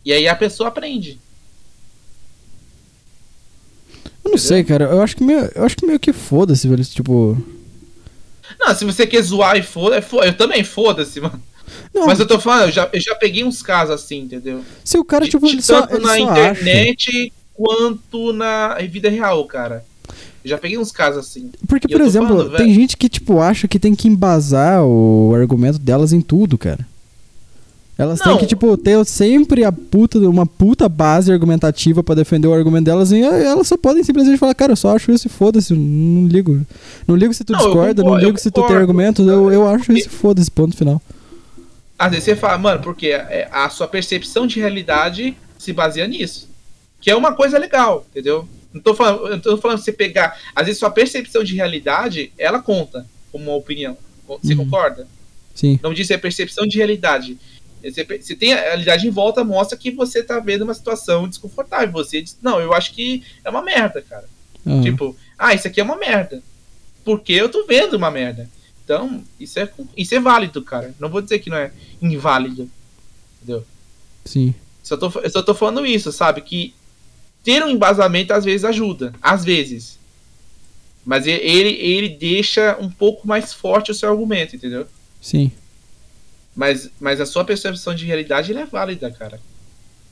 E 0.04 0.12
aí 0.12 0.26
a 0.26 0.34
pessoa 0.34 0.68
aprende. 0.68 1.18
Eu 4.24 4.30
não 4.32 4.38
sei, 4.38 4.64
cara. 4.64 4.86
Eu 4.86 5.02
acho 5.02 5.16
que 5.16 5.22
meio, 5.24 5.50
eu 5.54 5.64
acho 5.64 5.76
que 5.76 5.86
meio 5.86 6.00
que 6.00 6.12
foda-se, 6.12 6.66
velho. 6.68 6.84
Tipo. 6.84 7.36
Não, 8.58 8.74
se 8.74 8.84
você 8.84 9.06
quer 9.06 9.22
zoar 9.22 9.56
e 9.56 9.62
foda, 9.62 9.96
é 9.96 10.00
fo- 10.02 10.22
eu 10.22 10.36
também 10.36 10.64
foda-se, 10.64 11.20
mano. 11.20 11.40
Não, 11.94 12.06
Mas 12.06 12.18
eu 12.20 12.26
tô 12.26 12.38
falando, 12.38 12.66
eu 12.68 12.72
já, 12.72 12.88
eu 12.92 13.00
já 13.00 13.14
peguei 13.14 13.44
uns 13.44 13.62
casos 13.62 13.94
assim, 13.94 14.20
entendeu? 14.20 14.62
se 14.84 14.96
o 14.98 15.04
cara, 15.04 15.24
De- 15.24 15.30
tipo, 15.30 15.46
de 15.46 15.52
ele 15.54 15.62
só, 15.62 15.82
tanto 15.82 15.94
ele 15.96 16.02
na 16.06 16.16
só 16.16 16.30
acha. 16.30 16.40
internet 16.40 17.32
quanto 17.54 18.32
na 18.32 18.74
vida 18.90 19.08
real, 19.08 19.44
cara. 19.46 19.84
Eu 20.44 20.50
já 20.50 20.58
peguei 20.58 20.78
uns 20.78 20.92
casos 20.92 21.26
assim. 21.26 21.50
Porque, 21.66 21.86
E 21.88 21.92
por 21.92 22.00
exemplo, 22.00 22.28
falando, 22.36 22.56
tem 22.56 22.66
velho. 22.66 22.74
gente 22.80 22.96
que, 22.96 23.08
tipo, 23.08 23.40
acha 23.40 23.66
que 23.66 23.78
tem 23.80 23.94
que 23.94 24.06
embasar 24.06 24.84
o 24.84 25.32
argumento 25.34 25.78
delas 25.78 26.12
em 26.12 26.20
tudo, 26.20 26.56
cara. 26.56 26.86
Elas 27.98 28.20
Não. 28.20 28.26
têm 28.26 28.36
que, 28.40 28.46
tipo, 28.46 28.76
ter 28.76 29.02
sempre 29.06 29.64
a 29.64 29.72
puta, 29.72 30.18
uma 30.18 30.44
puta 30.44 30.86
base 30.86 31.32
argumentativa 31.32 32.02
pra 32.04 32.14
defender 32.14 32.46
o 32.46 32.52
argumento 32.52 32.84
delas 32.84 33.10
e 33.10 33.20
elas 33.22 33.66
só 33.66 33.76
podem 33.78 34.04
simplesmente 34.04 34.36
falar, 34.38 34.54
cara, 34.54 34.72
eu 34.72 34.76
só 34.76 34.94
acho 34.94 35.10
isso 35.10 35.26
e 35.26 35.30
foda-se, 35.30 35.72
não 35.72 36.28
ligo. 36.28 36.60
Não 37.08 37.16
ligo 37.16 37.32
se 37.32 37.42
tu 37.42 37.54
Não, 37.54 37.58
discorda, 37.58 38.02
não 38.02 38.04
concordo, 38.04 38.22
eu 38.24 38.28
ligo 38.28 38.38
se 38.38 38.50
tu 38.50 38.62
tem 38.66 38.76
argumentos, 38.76 39.26
eu, 39.26 39.50
eu 39.50 39.66
acho 39.66 39.90
isso 39.94 40.08
e 40.08 40.10
foda-se, 40.10 40.50
ponto 40.50 40.76
final. 40.76 41.00
Às 41.98 42.10
vezes 42.10 42.24
você 42.24 42.36
fala, 42.36 42.58
mano, 42.58 42.82
porque 42.82 43.08
é, 43.08 43.48
a 43.50 43.68
sua 43.70 43.88
percepção 43.88 44.46
de 44.46 44.60
realidade 44.60 45.36
se 45.58 45.72
baseia 45.72 46.06
nisso. 46.06 46.48
Que 47.00 47.10
é 47.10 47.16
uma 47.16 47.34
coisa 47.34 47.58
legal, 47.58 48.06
entendeu? 48.10 48.46
Não 48.72 48.80
tô 48.80 48.94
falando, 48.94 49.26
eu 49.28 49.40
tô 49.40 49.56
falando 49.56 49.78
você 49.78 49.92
pegar. 49.92 50.38
Às 50.54 50.66
vezes 50.66 50.78
sua 50.78 50.90
percepção 50.90 51.42
de 51.42 51.54
realidade, 51.54 52.32
ela 52.36 52.60
conta 52.60 53.06
como 53.32 53.44
uma 53.44 53.56
opinião. 53.56 53.96
Você 54.28 54.52
Uhum. 54.52 54.64
concorda? 54.64 55.06
Sim, 55.54 55.78
Não 55.82 55.94
diz 55.94 56.10
é 56.10 56.18
percepção 56.18 56.66
de 56.66 56.76
realidade. 56.76 57.38
Você, 57.82 58.04
você 58.04 58.34
tem 58.34 58.52
a 58.52 58.60
realidade 58.60 59.06
em 59.06 59.10
volta, 59.10 59.44
mostra 59.44 59.78
que 59.78 59.90
você 59.90 60.22
tá 60.22 60.38
vendo 60.40 60.62
uma 60.62 60.74
situação 60.74 61.26
desconfortável. 61.28 61.92
Você 61.92 62.20
diz, 62.20 62.36
não, 62.42 62.60
eu 62.60 62.74
acho 62.74 62.92
que 62.92 63.22
é 63.44 63.48
uma 63.48 63.62
merda, 63.62 64.02
cara. 64.02 64.24
aham. 64.66 64.82
Tipo, 64.82 65.16
ah, 65.38 65.54
isso 65.54 65.66
aqui 65.66 65.80
é 65.80 65.84
uma 65.84 65.96
merda. 65.96 66.42
Porque 67.04 67.32
eu 67.32 67.48
tô 67.48 67.64
vendo 67.64 67.94
uma 67.94 68.10
merda. 68.10 68.48
Então, 68.86 69.24
isso 69.40 69.58
é, 69.58 69.68
isso 69.96 70.14
é 70.14 70.20
válido, 70.20 70.62
cara. 70.62 70.94
Não 71.00 71.08
vou 71.08 71.20
dizer 71.20 71.40
que 71.40 71.50
não 71.50 71.56
é 71.56 71.72
inválido. 72.00 72.70
Entendeu? 73.42 73.64
sim. 74.24 74.54
Só 74.80 74.96
tô, 74.96 75.10
eu 75.18 75.28
só 75.30 75.42
tô 75.42 75.52
falando 75.52 75.84
isso, 75.84 76.12
sabe? 76.12 76.40
Que 76.40 76.72
ter 77.42 77.60
um 77.64 77.68
embasamento 77.68 78.32
às 78.32 78.44
vezes 78.44 78.64
ajuda. 78.64 79.12
Às 79.20 79.44
vezes. 79.44 79.98
Mas 81.04 81.26
ele, 81.26 81.40
ele 81.70 82.08
deixa 82.10 82.76
um 82.80 82.88
pouco 82.88 83.26
mais 83.26 83.52
forte 83.52 83.90
o 83.90 83.94
seu 83.94 84.08
argumento, 84.08 84.54
entendeu? 84.54 84.86
Sim. 85.20 85.50
Mas, 86.54 86.88
mas 87.00 87.20
a 87.20 87.26
sua 87.26 87.44
percepção 87.44 87.96
de 87.96 88.04
realidade 88.06 88.56
é 88.56 88.64
válida, 88.64 89.10
cara. 89.10 89.40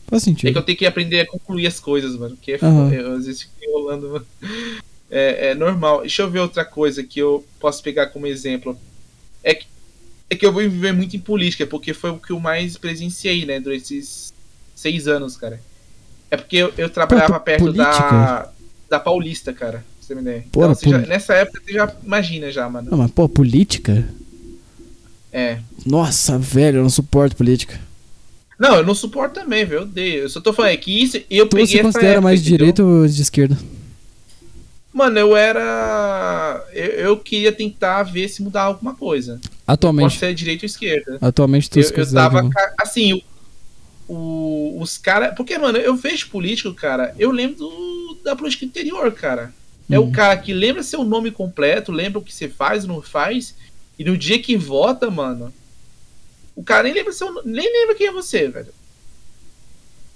Faz 0.09 0.23
É 0.23 0.25
que 0.27 0.31
sentido. 0.31 0.59
eu 0.59 0.63
tenho 0.63 0.77
que 0.79 0.87
aprender 0.87 1.21
a 1.21 1.27
concluir 1.27 1.69
as 1.69 1.79
coisas, 1.79 2.17
mano. 2.17 2.37
Que 2.43 2.53
é 2.53 2.57
Aham. 2.57 2.85
foda, 2.91 2.95
eu, 2.97 3.13
às 3.15 3.27
vezes 3.27 3.43
fico 3.43 3.53
enrolando, 3.63 4.09
mano. 4.11 4.27
É, 5.11 5.51
é 5.51 5.55
normal. 5.55 6.01
Deixa 6.01 6.23
eu 6.23 6.31
ver 6.31 6.41
outra 6.41 6.65
coisa 6.65 7.03
que 7.03 7.19
eu 7.21 7.45
posso 7.61 7.83
pegar 7.83 8.07
como 8.09 8.27
exemplo. 8.27 8.79
É 9.43 9.55
que, 9.55 9.67
é 10.31 10.35
que 10.37 10.45
eu 10.47 10.53
vou 10.53 10.63
viver 10.63 10.93
muito 10.93 11.15
em 11.17 11.21
política, 11.21 11.67
porque 11.67 11.93
foi 11.93 12.11
o 12.11 12.19
que 12.19 12.33
eu 12.33 12.41
mais 12.41 12.77
presenciei, 12.77 13.45
né, 13.45 13.61
durante 13.61 13.95
esses 13.97 14.33
seis 14.75 15.07
anos, 15.07 15.37
cara. 15.37 15.61
É 16.31 16.37
porque 16.37 16.57
eu, 16.57 16.73
eu 16.77 16.89
trabalhava 16.89 17.35
Pô, 17.39 17.45
perto 17.45 17.73
da, 17.73 17.85
política? 17.85 18.53
da 18.91 18.99
Paulista, 19.01 19.53
cara. 19.53 19.79
pra 19.79 19.85
Você 20.01 20.15
me. 20.15 20.41
Porra, 20.51 20.67
Então, 20.73 20.75
você 20.75 20.89
já- 20.91 20.99
nessa 20.99 21.35
época 21.35 21.63
você 21.65 21.73
já 21.73 21.95
imagina 22.03 22.51
já, 22.51 22.69
mano. 22.69 22.91
Não, 22.91 22.99
mas, 22.99 23.11
pô, 23.11 23.29
política? 23.29 24.09
É. 25.33 25.59
Nossa, 25.85 26.39
velho, 26.39 26.79
eu 26.79 26.83
não 26.83 26.91
suporto 26.91 27.37
política. 27.37 27.79
Não, 28.59 28.77
eu 28.77 28.85
não 28.87 28.95
suporto 28.95 29.35
também, 29.35 29.65
velho. 29.65 29.81
Eu 29.81 29.83
odeio. 29.83 30.23
Eu 30.23 30.29
só 30.29 30.41
tô 30.41 30.53
falando 30.53 30.71
é 30.73 30.77
que 30.77 31.03
isso 31.03 31.21
eu 31.29 31.47
Tu 31.49 31.57
peguei 31.57 31.75
essa 31.75 31.83
considera 31.83 32.21
mais 32.21 32.43
de 32.43 32.49
direita 32.49 32.83
ou 32.85 33.07
de 33.07 33.21
esquerda? 33.21 33.59
Mano, 34.95 35.19
eu 35.19 35.37
era. 35.37 36.65
Eu, 36.73 36.87
eu 36.87 37.17
queria 37.19 37.51
tentar 37.51 38.05
ver 38.05 38.29
se 38.29 38.41
mudar 38.43 38.63
alguma 38.63 38.95
coisa. 38.95 39.41
Pode 39.43 39.51
Atualmente. 39.67 40.17
ser 40.19 40.33
direita 40.33 40.65
ou 40.65 40.67
esquerda. 40.69 41.19
Atualmente 41.21 41.69
tu 41.69 41.81
Eu, 41.81 41.91
eu 41.97 42.13
tava. 42.13 42.49
Assim, 42.81 43.13
o, 44.07 44.15
o- 44.15 44.81
os 44.81 44.97
caras. 44.97 45.35
Porque, 45.35 45.59
mano, 45.59 45.79
eu 45.79 45.97
vejo 45.97 46.29
político, 46.29 46.73
cara. 46.73 47.13
Eu 47.19 47.33
lembro 47.33 47.57
do- 47.57 48.19
da 48.23 48.37
política 48.37 48.65
interior, 48.65 49.11
cara. 49.13 49.53
É 49.91 49.99
Uhum. 49.99 50.09
o 50.09 50.13
cara 50.13 50.37
que 50.37 50.55
lembra 50.55 50.83
seu 50.85 51.03
nome 51.03 51.33
completo, 51.33 51.91
lembra 51.91 52.21
o 52.21 52.23
que 52.23 52.33
você 52.33 52.49
faz 52.49 52.85
ou 52.85 52.95
não 52.95 53.03
faz. 53.03 53.57
E 53.99 54.05
no 54.05 54.17
dia 54.17 54.39
que 54.41 54.57
vota, 54.57 55.11
mano. 55.11 55.53
O 56.55 56.63
cara 56.63 56.85
nem 56.85 56.93
lembra 56.95 57.13
seu 57.13 57.43
nem 57.45 57.71
lembra 57.81 57.97
quem 57.97 58.07
é 58.07 58.13
você, 58.13 58.47
velho. 58.49 58.73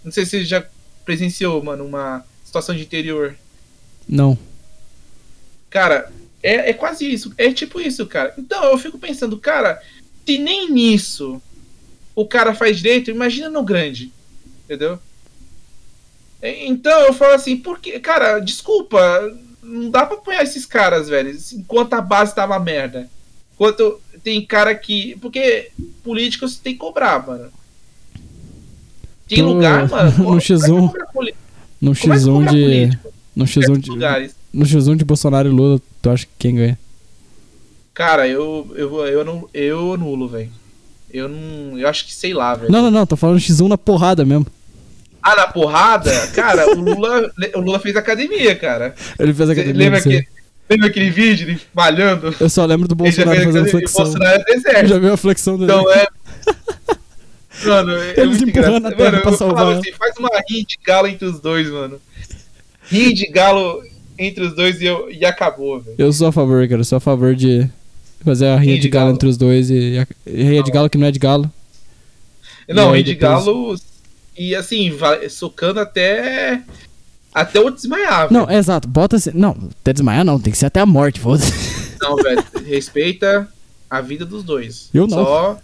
Não 0.04 0.12
sei 0.12 0.24
se 0.24 0.30
você 0.30 0.44
já 0.44 0.64
presenciou, 1.04 1.60
mano, 1.64 1.84
uma 1.84 2.24
situação 2.44 2.76
de 2.76 2.82
interior. 2.82 3.34
Não. 4.08 4.38
Cara, 5.70 6.10
é, 6.42 6.70
é 6.70 6.72
quase 6.72 7.10
isso. 7.10 7.32
É 7.36 7.52
tipo 7.52 7.80
isso, 7.80 8.06
cara. 8.06 8.34
Então 8.38 8.64
eu 8.64 8.78
fico 8.78 8.98
pensando, 8.98 9.38
cara, 9.38 9.80
se 10.26 10.38
nem 10.38 10.70
nisso 10.70 11.40
o 12.14 12.26
cara 12.26 12.54
faz 12.54 12.78
direito, 12.78 13.10
imagina 13.10 13.48
no 13.48 13.62
grande. 13.62 14.12
Entendeu? 14.64 14.98
Então 16.42 17.00
eu 17.00 17.12
falo 17.12 17.34
assim, 17.34 17.56
porque, 17.56 17.98
cara, 17.98 18.38
desculpa, 18.38 18.98
não 19.62 19.90
dá 19.90 20.06
pra 20.06 20.16
apoiar 20.16 20.42
esses 20.42 20.64
caras, 20.64 21.08
velho, 21.08 21.36
enquanto 21.52 21.94
a 21.94 22.00
base 22.00 22.34
tava 22.34 22.54
uma 22.54 22.60
merda. 22.64 23.08
Enquanto 23.54 24.00
tem 24.22 24.44
cara 24.46 24.74
que. 24.74 25.16
Porque 25.20 25.70
políticos 26.04 26.56
tem 26.56 26.74
que 26.74 26.78
cobrar, 26.78 27.26
mano. 27.26 27.50
Tem 29.28 29.38
Tô 29.38 29.52
lugar, 29.52 29.88
mano. 29.88 30.10
no 30.30 30.38
é 30.38 30.40
que 30.40 30.52
X1. 30.54 30.86
cobra 30.86 31.06
poli- 31.12 31.34
No 31.80 31.92
é 31.92 31.94
que 31.94 32.08
X1 32.08 32.24
cobra 32.32 32.50
de. 32.52 32.98
No 33.34 33.44
em 33.44 33.46
X1 33.46 33.52
certos 33.64 33.80
de. 33.80 33.90
lugares? 33.90 34.37
No 34.52 34.64
X1 34.64 34.96
de 34.96 35.04
Bolsonaro 35.04 35.48
e 35.48 35.52
Lula, 35.52 35.80
tu 36.00 36.10
acha 36.10 36.24
que 36.24 36.32
quem 36.38 36.54
ganha? 36.56 36.78
Cara, 37.94 38.26
eu 38.28 38.70
eu 38.76 39.06
eu 39.06 39.24
não 39.24 39.48
eu 39.52 39.92
anulo, 39.94 40.28
velho. 40.28 40.50
Eu 41.12 41.28
não, 41.28 41.78
eu 41.78 41.88
acho 41.88 42.04
que 42.06 42.14
sei 42.14 42.32
lá, 42.34 42.54
velho. 42.54 42.70
Não, 42.70 42.82
não, 42.82 42.90
não, 42.90 43.06
tô 43.06 43.16
falando 43.16 43.38
X1 43.40 43.68
na 43.68 43.78
porrada 43.78 44.24
mesmo. 44.24 44.46
Ah, 45.22 45.34
na 45.36 45.46
porrada, 45.48 46.10
cara, 46.28 46.70
o 46.76 46.80
Lula 46.80 47.30
o 47.56 47.60
Lula 47.60 47.78
fez 47.80 47.96
academia, 47.96 48.54
cara. 48.56 48.94
Ele 49.18 49.34
fez 49.34 49.48
Cê 49.48 49.52
academia. 49.54 49.78
lembra 49.84 50.00
que 50.00 50.26
lembra 50.70 50.86
aquele 50.88 51.10
vídeo 51.10 51.48
ele 51.48 51.60
malhando? 51.74 52.34
Eu 52.38 52.48
só 52.48 52.64
lembro 52.64 52.86
do 52.88 52.92
Ele 52.94 53.02
Bolsonaro 53.02 53.36
fazendo 53.42 53.66
academia, 53.66 53.70
flexão. 53.70 54.02
o 54.02 54.04
Bolsonaro 54.04 54.40
é 54.40 54.44
deserto. 54.54 54.86
já 54.88 54.98
vi 54.98 55.08
a 55.08 55.16
flexão 55.16 55.58
dele. 55.58 55.72
Então 55.72 55.92
é 55.92 56.06
Mano, 57.66 57.92
é 57.96 58.24
muito 58.24 58.44
empurrando 58.48 58.86
a 58.86 58.92
terra 58.92 59.10
Mano, 59.10 59.22
pra 59.22 59.30
eu 59.32 59.36
salvar 59.36 59.56
falava 59.56 59.72
ela. 59.72 59.80
assim, 59.80 59.92
faz 59.92 60.16
uma 60.16 60.30
rinha 60.48 60.64
de 60.64 60.78
galo 60.84 61.08
entre 61.08 61.26
os 61.26 61.40
dois, 61.40 61.68
mano. 61.68 62.00
Rinha 62.88 63.12
de 63.12 63.26
galo 63.26 63.82
entre 64.18 64.44
os 64.44 64.54
dois 64.54 64.80
e, 64.80 64.86
eu, 64.86 65.10
e 65.10 65.24
acabou, 65.24 65.80
velho. 65.80 65.94
Eu 65.98 66.12
sou 66.12 66.28
a 66.28 66.32
favor, 66.32 66.66
cara. 66.68 66.80
Eu 66.80 66.84
sou 66.84 66.96
a 66.96 67.00
favor 67.00 67.34
de 67.34 67.68
fazer 68.24 68.46
a 68.48 68.56
rinha 68.56 68.74
de 68.76 68.82
de 68.82 68.88
galo 68.88 69.06
galo. 69.06 69.14
entre 69.16 69.28
os 69.28 69.36
dois 69.36 69.70
e. 69.70 70.04
e 70.26 70.42
rinha 70.42 70.62
de 70.62 70.70
galo 70.70 70.90
que 70.90 70.98
não 70.98 71.06
é 71.06 71.10
de 71.10 71.18
galo. 71.18 71.50
Não, 72.68 72.90
rinha 72.92 73.04
de 73.04 73.14
depois- 73.14 73.44
galo 73.44 73.76
e 74.36 74.54
assim, 74.54 74.90
vai- 74.90 75.28
socando 75.28 75.80
até 75.80 76.60
até 77.34 77.58
eu 77.58 77.70
desmaiar. 77.70 78.32
Não, 78.32 78.50
exato. 78.50 78.88
Bota 78.88 79.16
assim. 79.16 79.30
Não, 79.34 79.56
até 79.80 79.92
desmaiar 79.92 80.24
não. 80.24 80.38
Tem 80.40 80.52
que 80.52 80.58
ser 80.58 80.66
até 80.66 80.80
a 80.80 80.86
morte, 80.86 81.20
foda-se. 81.20 81.52
Não, 82.00 82.16
velho, 82.22 82.44
respeita 82.66 83.48
a 83.88 84.00
vida 84.00 84.24
dos 84.24 84.42
dois. 84.42 84.88
Eu 84.92 85.06
não. 85.06 85.24
Só. 85.24 85.58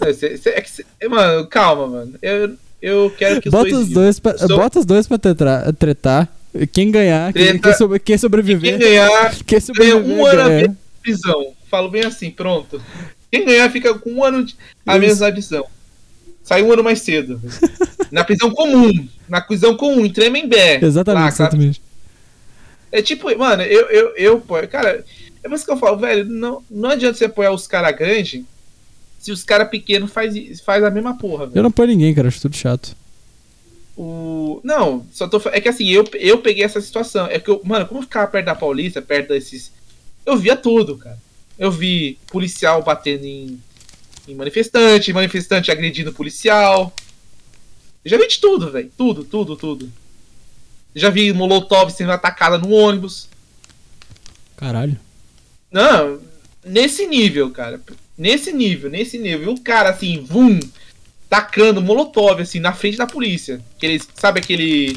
É, 0.00 0.12
cê- 0.12 0.36
cê- 0.36 0.50
é 0.50 0.60
que 0.60 0.70
cê- 0.70 0.84
Mano, 1.08 1.46
calma, 1.46 1.86
mano. 1.86 2.14
Eu, 2.22 2.56
eu 2.80 3.10
quero 3.16 3.40
que 3.40 3.48
os 3.48 3.52
Bota 3.52 3.70
dois. 3.70 3.86
os 3.88 3.92
dois 3.92 4.20
pra, 4.20 4.38
Sou- 4.38 4.56
bota 4.56 4.78
os 4.78 4.84
dois 4.86 5.06
pra 5.06 5.18
tretar. 5.18 6.28
Quem 6.72 6.90
ganhar, 6.90 7.32
quem, 7.32 7.44
Treta. 7.46 7.58
quem 7.68 7.72
sobre- 7.76 7.98
quem 7.98 8.04
Quem 8.14 8.18
sobreviver. 8.18 8.78
ganhar, 8.78 9.34
Quem 9.44 9.44
ganha 9.46 9.60
sobreviver 9.60 9.96
um 10.04 10.24
ano 10.26 10.40
a 10.40 10.48
ganha. 10.48 10.76
prisão. 11.02 11.52
Falo 11.70 11.90
bem 11.90 12.04
assim, 12.04 12.30
pronto. 12.30 12.80
Quem 13.30 13.44
ganhar 13.44 13.70
fica 13.70 13.94
com 13.98 14.10
um 14.10 14.24
ano 14.24 14.44
de, 14.44 14.56
a 14.86 14.98
menos 14.98 15.20
na 15.20 15.30
prisão. 15.30 15.64
Sai 16.42 16.62
um 16.62 16.72
ano 16.72 16.82
mais 16.82 17.00
cedo. 17.02 17.40
na 18.10 18.24
prisão 18.24 18.50
comum. 18.50 19.06
Na 19.28 19.40
prisão 19.40 19.76
comum, 19.76 20.04
em 20.06 20.10
Tremembé. 20.12 20.82
Exatamente, 20.82 21.22
Lá, 21.22 21.28
exatamente. 21.28 21.82
É 22.90 23.02
tipo, 23.02 23.36
mano, 23.38 23.62
eu, 23.62 23.86
eu, 23.90 24.14
eu. 24.16 24.40
Cara, 24.70 25.04
é 25.42 25.48
por 25.48 25.54
isso 25.54 25.66
que 25.66 25.70
eu 25.70 25.76
falo, 25.76 25.98
velho, 25.98 26.24
não, 26.24 26.62
não 26.70 26.88
adianta 26.90 27.18
você 27.18 27.26
apoiar 27.26 27.52
os 27.52 27.66
caras 27.66 27.94
grandes 27.96 28.42
se 29.18 29.30
os 29.32 29.42
caras 29.44 29.68
pequenos 29.68 30.10
faz, 30.12 30.32
faz 30.60 30.82
a 30.82 30.90
mesma 30.90 31.18
porra, 31.18 31.46
velho. 31.46 31.58
Eu 31.58 31.62
não 31.62 31.68
apoio 31.70 31.88
ninguém, 31.88 32.14
cara. 32.14 32.28
Acho 32.28 32.40
tudo 32.40 32.56
chato. 32.56 32.96
O... 34.00 34.60
Não, 34.62 35.04
só 35.10 35.26
tô. 35.26 35.42
É 35.46 35.60
que 35.60 35.68
assim, 35.68 35.88
eu, 35.88 36.08
eu 36.14 36.38
peguei 36.38 36.62
essa 36.62 36.80
situação. 36.80 37.26
É 37.26 37.40
que 37.40 37.50
eu, 37.50 37.60
mano, 37.64 37.84
como 37.84 37.98
eu 37.98 38.04
ficava 38.04 38.30
perto 38.30 38.46
da 38.46 38.54
Paulista, 38.54 39.02
perto 39.02 39.30
desses. 39.30 39.72
Eu 40.24 40.36
via 40.36 40.54
tudo, 40.54 40.96
cara. 40.96 41.18
Eu 41.58 41.72
vi 41.72 42.16
policial 42.28 42.80
batendo 42.80 43.24
em, 43.24 43.60
em 44.28 44.36
manifestante, 44.36 45.12
manifestante 45.12 45.72
agredindo 45.72 46.12
policial. 46.12 46.94
Eu 48.04 48.12
já 48.12 48.16
vi 48.18 48.28
de 48.28 48.38
tudo, 48.38 48.70
velho. 48.70 48.88
Tudo, 48.96 49.24
tudo, 49.24 49.56
tudo. 49.56 49.92
Já 50.94 51.10
vi 51.10 51.32
Molotov 51.32 51.90
sendo 51.90 52.12
atacada 52.12 52.56
no 52.56 52.70
ônibus. 52.70 53.28
Caralho. 54.56 54.96
Não, 55.72 56.20
nesse 56.64 57.04
nível, 57.04 57.50
cara. 57.50 57.80
Nesse 58.16 58.52
nível, 58.52 58.88
nesse 58.88 59.18
nível. 59.18 59.50
E 59.50 59.54
o 59.54 59.60
cara, 59.60 59.90
assim, 59.90 60.20
vum, 60.20 60.60
tacando 61.28 61.82
molotov, 61.82 62.40
assim, 62.40 62.58
na 62.58 62.72
frente 62.72 62.96
da 62.96 63.06
polícia. 63.06 63.60
Aquele, 63.76 64.00
sabe 64.14 64.40
aquele. 64.40 64.96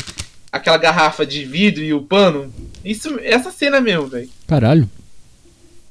Aquela 0.51 0.77
garrafa 0.77 1.25
de 1.25 1.45
vidro 1.45 1.81
e 1.81 1.93
o 1.93 2.01
pano? 2.01 2.53
Isso, 2.83 3.17
essa 3.21 3.51
cena 3.51 3.79
mesmo, 3.79 4.07
velho. 4.07 4.29
Caralho. 4.45 4.89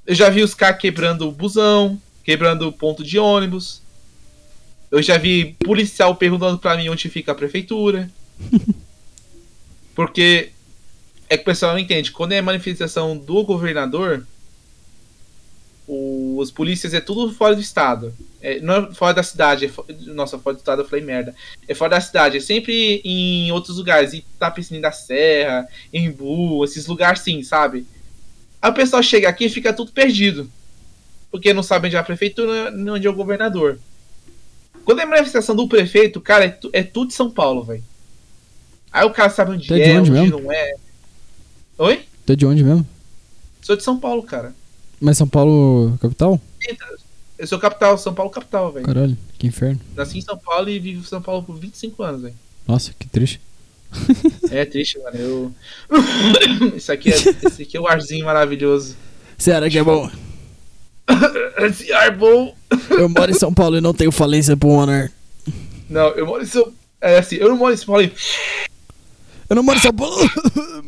Eu 0.07 0.15
já 0.15 0.29
vi 0.29 0.43
os 0.43 0.53
caras 0.53 0.79
quebrando 0.79 1.27
o 1.27 1.33
busão, 1.33 2.01
quebrando 2.23 2.69
o 2.69 2.73
ponto 2.73 3.03
de 3.03 3.19
ônibus. 3.19 3.81
Eu 4.91 5.01
já 5.01 5.17
vi 5.17 5.57
policial 5.65 6.15
perguntando 6.15 6.59
pra 6.59 6.77
mim 6.77 6.89
onde 6.91 7.09
fica 7.09 7.33
a 7.33 7.35
prefeitura. 7.35 8.11
Porque 9.95 10.51
é 11.29 11.37
que 11.37 11.43
o 11.43 11.47
pessoal 11.47 11.73
não 11.73 11.79
entende. 11.79 12.11
Quando 12.11 12.33
é 12.33 12.43
manifestação 12.43 13.17
do 13.17 13.45
governador, 13.45 14.27
os 15.87 16.51
polícias 16.51 16.93
é 16.93 17.01
tudo 17.01 17.33
fora 17.33 17.55
do 17.55 17.61
estado. 17.61 18.13
É, 18.43 18.59
não 18.61 18.75
é 18.75 18.95
fora 18.95 19.15
da 19.15 19.23
cidade. 19.23 19.67
É 19.67 19.93
Nossa, 20.13 20.39
fora 20.39 20.55
do 20.55 20.61
estado 20.61 20.83
eu 20.83 20.89
falei 20.89 21.05
merda. 21.05 21.35
É 21.69 21.75
fora 21.75 21.91
da 21.91 22.01
cidade. 22.01 22.39
É 22.39 22.41
sempre 22.41 23.01
em 23.05 23.51
outros 23.53 23.77
lugares. 23.77 24.15
Em 24.15 24.25
Tapecini 24.39 24.81
da 24.81 24.93
Serra, 24.93 25.69
em 25.93 26.11
Bu, 26.11 26.65
esses 26.65 26.87
lugares 26.87 27.21
sim, 27.21 27.43
sabe? 27.43 27.87
Aí 28.63 28.71
o 28.71 28.75
pessoal 28.75 29.03
chega 29.03 29.29
aqui 29.29 29.45
e 29.47 29.51
fica 29.51 29.73
tudo 29.73 29.93
perdido. 29.93 30.51
Porque 31.31 31.53
não 31.53 31.63
sabe 31.63 31.87
onde 31.87 31.97
é 31.97 31.99
a 31.99 32.03
prefeitura 32.05 32.71
nem 32.71 32.91
onde 32.95 33.07
é 33.07 33.11
o 33.11 33.15
governador. 33.15 33.79
Quando 34.85 35.01
é 35.01 35.05
manifestação 35.07 35.55
do 35.55 35.69
prefeito, 35.69 36.21
cara, 36.21 36.47
é, 36.47 36.49
tu- 36.49 36.71
é 36.73 36.83
tudo 36.83 37.09
de 37.09 37.15
São 37.15 37.31
Paulo, 37.31 37.63
velho. 37.63 37.85
Aí 38.93 39.05
o 39.07 39.11
cara 39.11 39.31
sabe 39.31 39.53
onde 39.53 39.69
Tu 39.69 39.75
é 39.75 39.81
é, 39.81 39.85
de 39.85 39.91
onde 39.99 40.11
onde 40.11 40.21
mesmo? 40.23 40.41
não 40.41 40.51
é. 40.53 40.75
Oi? 41.79 42.05
Tu 42.27 42.33
é 42.33 42.37
de 42.37 42.47
onde 42.47 42.65
mesmo? 42.65 42.87
Sou 43.63 43.77
de 43.77 43.85
São 43.85 44.01
Paulo, 44.01 44.23
cara. 44.23 44.53
Mas 45.01 45.17
São 45.19 45.29
Paulo, 45.29 45.97
capital? 46.01 46.41
Eu 47.41 47.47
sou 47.47 47.59
capital, 47.59 47.97
São 47.97 48.13
Paulo 48.13 48.31
capital, 48.31 48.71
velho. 48.71 48.85
Caralho, 48.85 49.17
que 49.39 49.47
inferno. 49.47 49.81
Nasci 49.97 50.19
em 50.19 50.21
São 50.21 50.37
Paulo 50.37 50.69
e 50.69 50.79
vivo 50.79 51.01
em 51.01 51.05
São 51.05 51.23
Paulo 51.23 51.43
por 51.43 51.57
25 51.59 52.03
anos, 52.03 52.21
velho. 52.21 52.35
Nossa, 52.69 52.93
que 52.99 53.09
triste. 53.09 53.41
É 54.53 54.65
triste, 54.67 54.99
mano. 54.99 55.17
Eu. 55.17 55.53
Isso 56.77 56.93
aqui 56.93 57.11
é, 57.11 57.15
esse 57.15 57.63
aqui 57.63 57.77
é 57.77 57.81
o 57.81 57.87
arzinho 57.89 58.27
maravilhoso. 58.27 58.95
Será 59.39 59.71
que 59.71 59.79
é 59.79 59.83
bom? 59.83 60.11
Esse 61.59 61.91
ar 61.93 62.15
bom. 62.17 62.55
Eu 62.91 63.09
moro 63.09 63.31
em 63.31 63.35
São 63.35 63.55
Paulo 63.55 63.79
e 63.79 63.81
não 63.81 63.95
tenho 63.95 64.13
falência 64.13 64.57
pulmonar. 64.57 65.11
Não, 65.89 66.09
eu 66.11 66.27
moro 66.27 66.43
em 66.43 66.47
São. 66.47 66.71
É 67.01 67.19
assim, 67.19 67.37
eu 67.37 67.49
não 67.49 67.57
moro 67.57 67.73
em 67.73 67.77
São 67.77 67.87
Paulo. 67.87 68.03
e- 68.03 68.13
Eu 69.51 69.57
não 69.57 69.65
moro 69.65 69.79
em 69.79 69.83
São 69.83 69.93
Paulo, 69.93 70.17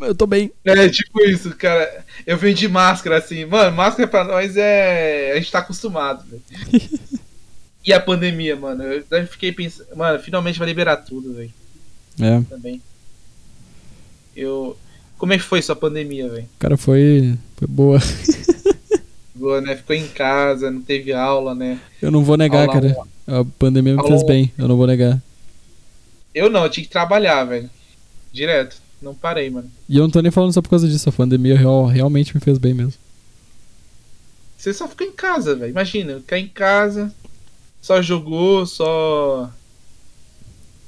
eu 0.03 0.15
tô 0.15 0.25
bem. 0.25 0.53
É 0.65 0.89
tipo 0.89 1.21
isso, 1.23 1.51
cara. 1.57 2.05
Eu 2.25 2.39
venho 2.39 2.55
de 2.55 2.69
máscara, 2.69 3.19
assim. 3.19 3.45
Mano, 3.45 3.77
máscara 3.77 4.09
pra 4.09 4.23
nós 4.23 4.57
é. 4.57 5.33
A 5.33 5.37
gente 5.37 5.51
tá 5.51 5.59
acostumado, 5.59 6.25
velho. 6.25 6.43
E 7.85 7.93
a 7.93 7.99
pandemia, 7.99 8.55
mano. 8.55 8.85
Eu 8.85 9.05
daí 9.11 9.27
fiquei 9.27 9.51
pensando. 9.51 9.89
Mano, 9.97 10.17
finalmente 10.21 10.57
vai 10.57 10.69
liberar 10.69 10.99
tudo, 10.99 11.35
velho. 11.35 11.53
É, 12.21 12.41
Também. 12.49 12.81
Eu. 14.37 14.77
Como 15.19 15.33
é 15.33 15.37
que 15.37 15.43
foi 15.43 15.61
sua 15.61 15.75
pandemia, 15.75 16.29
velho? 16.29 16.49
cara, 16.61 16.77
foi, 16.77 17.37
foi 17.57 17.67
boa. 17.67 17.99
Boa, 19.35 19.61
né? 19.61 19.75
Ficou 19.75 19.97
em 19.97 20.07
casa, 20.07 20.71
não 20.71 20.81
teve 20.81 21.13
aula, 21.13 21.53
né? 21.53 21.81
Eu 22.01 22.13
não 22.13 22.23
vou 22.23 22.37
negar, 22.37 22.69
Aula 22.69 22.73
cara. 22.73 22.97
A 23.27 23.45
pandemia 23.59 23.95
me 23.95 23.99
Aula 23.99 24.11
fez 24.11 24.23
bem, 24.23 24.53
eu 24.57 24.69
não 24.69 24.77
vou 24.77 24.87
negar. 24.87 25.21
Eu 26.33 26.49
não, 26.49 26.63
eu 26.63 26.71
tinha 26.71 26.85
que 26.85 26.91
trabalhar, 26.91 27.43
velho. 27.45 27.69
Direto. 28.33 28.77
Não 29.01 29.15
parei, 29.15 29.51
mano. 29.51 29.71
E 29.89 29.97
eu 29.97 30.03
não 30.03 30.11
tô 30.11 30.21
nem 30.21 30.31
falando 30.31 30.53
só 30.53 30.63
por 30.63 30.71
causa 30.71 30.89
disso, 30.89 31.09
a 31.09 31.13
pandemia 31.13 31.59
real, 31.59 31.87
realmente 31.87 32.35
me 32.35 32.41
fez 32.41 32.57
bem 32.57 32.73
mesmo. 32.73 32.95
Você 34.57 34.73
só 34.73 34.87
ficou 34.87 35.07
em 35.07 35.13
casa, 35.13 35.57
velho. 35.57 35.71
Imagina, 35.71 36.21
ficar 36.21 36.39
em 36.39 36.47
casa, 36.47 37.13
só 37.81 38.01
jogou, 38.01 38.65
só. 38.65 39.51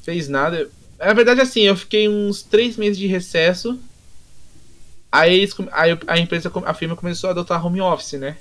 fez 0.05 0.29
nada. 0.29 0.71
Na 0.97 1.13
verdade, 1.13 1.41
assim, 1.41 1.63
eu 1.63 1.77
fiquei 1.77 2.09
uns 2.09 2.43
três 2.43 2.77
meses 2.77 2.97
de 2.97 3.09
recesso. 3.09 3.79
Aí, 5.11 5.35
eles 5.35 5.55
aí 5.73 5.99
a 6.07 6.19
empresa, 6.19 6.53
a 6.65 6.75
firma 6.75 6.95
começou 6.95 7.29
a 7.29 7.33
adotar 7.33 7.65
home 7.67 7.81
office, 7.81 8.13
né? 8.13 8.37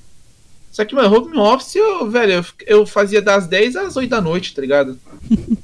Só 0.72 0.86
que, 0.86 0.94
mano, 0.94 1.16
home 1.16 1.38
office, 1.38 1.76
eu, 1.76 2.10
velho, 2.10 2.34
eu, 2.34 2.46
eu 2.66 2.86
fazia 2.86 3.22
das 3.22 3.48
10 3.48 3.76
às 3.76 3.96
8 3.96 4.10
da 4.10 4.22
noite, 4.22 4.54
tá 4.54 4.62
ligado? 4.62 5.00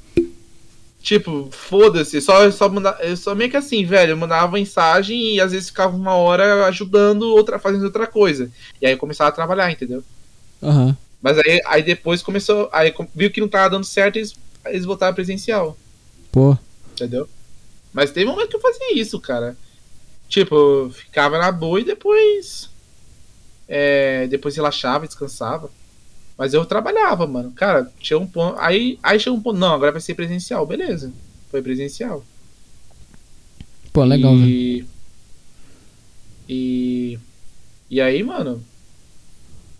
tipo, 1.01 1.49
foda-se, 1.51 2.21
só, 2.21 2.49
só, 2.51 2.69
manda, 2.69 2.97
eu 3.01 3.15
só 3.15 3.33
meio 3.33 3.49
que 3.49 3.57
assim, 3.57 3.85
velho, 3.85 4.11
eu 4.11 4.17
mandava 4.17 4.51
mensagem 4.51 5.35
e 5.35 5.41
às 5.41 5.51
vezes 5.51 5.69
ficava 5.69 5.95
uma 5.95 6.13
hora 6.13 6.65
ajudando, 6.65 7.23
outra, 7.23 7.57
fazendo 7.59 7.85
outra 7.85 8.05
coisa. 8.05 8.51
E 8.81 8.85
aí 8.85 8.93
eu 8.93 8.97
começava 8.97 9.29
a 9.29 9.33
trabalhar, 9.33 9.71
entendeu? 9.71 10.03
Aham. 10.61 10.95
Mas 11.21 11.37
aí, 11.39 11.61
aí 11.65 11.83
depois 11.83 12.21
começou. 12.21 12.69
Aí 12.71 12.93
viu 13.13 13.31
que 13.31 13.41
não 13.41 13.47
tava 13.47 13.69
dando 13.69 13.85
certo, 13.85 14.17
eles, 14.17 14.35
eles 14.65 14.85
voltaram 14.85 15.13
presencial, 15.13 15.77
Pô, 16.31 16.57
entendeu? 16.91 17.27
Mas 17.91 18.11
teve 18.11 18.27
um 18.27 18.31
momento 18.33 18.49
que 18.49 18.55
eu 18.55 18.61
fazia 18.61 18.93
isso, 18.93 19.19
cara. 19.19 19.57
Tipo, 20.27 20.91
ficava 20.93 21.37
na 21.39 21.51
boa 21.51 21.81
e 21.81 21.83
depois. 21.83 22.69
É, 23.67 24.27
depois 24.27 24.55
relaxava, 24.55 25.07
descansava. 25.07 25.71
Mas 26.39 26.53
eu 26.53 26.65
trabalhava, 26.65 27.27
mano. 27.27 27.51
Cara, 27.51 27.91
tinha 27.99 28.17
um 28.17 28.25
ponto. 28.25 28.57
Aí, 28.57 28.97
aí 29.03 29.19
chegou 29.19 29.37
um 29.37 29.41
ponto. 29.41 29.59
Não, 29.59 29.73
agora 29.73 29.91
vai 29.91 29.99
ser 29.99 30.15
presencial, 30.15 30.65
beleza. 30.65 31.11
Foi 31.51 31.61
presencial. 31.61 32.23
pô, 33.91 34.05
legal, 34.05 34.33
velho. 34.37 34.47
e... 34.47 34.85
E. 36.47 37.19
E 37.91 37.99
aí, 37.99 38.23
mano. 38.23 38.63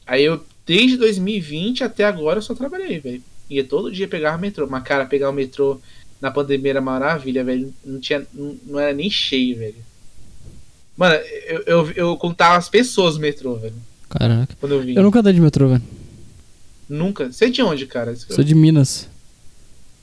Aí 0.06 0.26
eu, 0.26 0.44
desde 0.66 0.98
2020 0.98 1.86
até 1.86 2.04
agora, 2.04 2.40
eu 2.40 2.44
só 2.44 2.54
trabalhei, 2.54 3.00
velho. 3.00 3.24
Ia 3.50 3.64
todo 3.64 3.90
dia 3.90 4.08
pegar 4.10 4.36
o 4.36 4.40
metrô. 4.40 4.68
Mas, 4.68 4.84
cara, 4.84 5.06
pegar 5.06 5.30
o 5.30 5.34
metrô 5.34 5.80
na 6.20 6.30
pandemia 6.30 6.72
era 6.72 6.82
maravilha, 6.82 7.42
velho. 7.42 7.74
Não 7.86 8.02
tinha. 8.02 8.28
Não, 8.34 8.58
não 8.66 8.80
era 8.80 8.94
nem 8.94 9.10
cheio, 9.10 9.58
velho. 9.58 9.78
Mano, 10.98 11.16
eu, 11.16 11.64
eu, 11.66 11.92
eu 11.92 12.18
contava 12.18 12.58
as 12.58 12.68
pessoas 12.68 13.16
no 13.16 13.22
metrô, 13.22 13.56
velho. 13.56 13.76
Caraca. 14.10 14.54
Quando 14.60 14.74
eu 14.74 14.82
vim. 14.82 14.96
Eu 14.96 15.04
nunca 15.04 15.20
andei 15.20 15.32
de 15.32 15.40
metrô, 15.40 15.70
velho. 15.70 15.99
Nunca. 16.90 17.32
Você 17.32 17.46
é 17.46 17.50
de 17.50 17.62
onde, 17.62 17.86
cara? 17.86 18.16
Sou 18.16 18.44
de 18.44 18.56
Minas. 18.56 19.08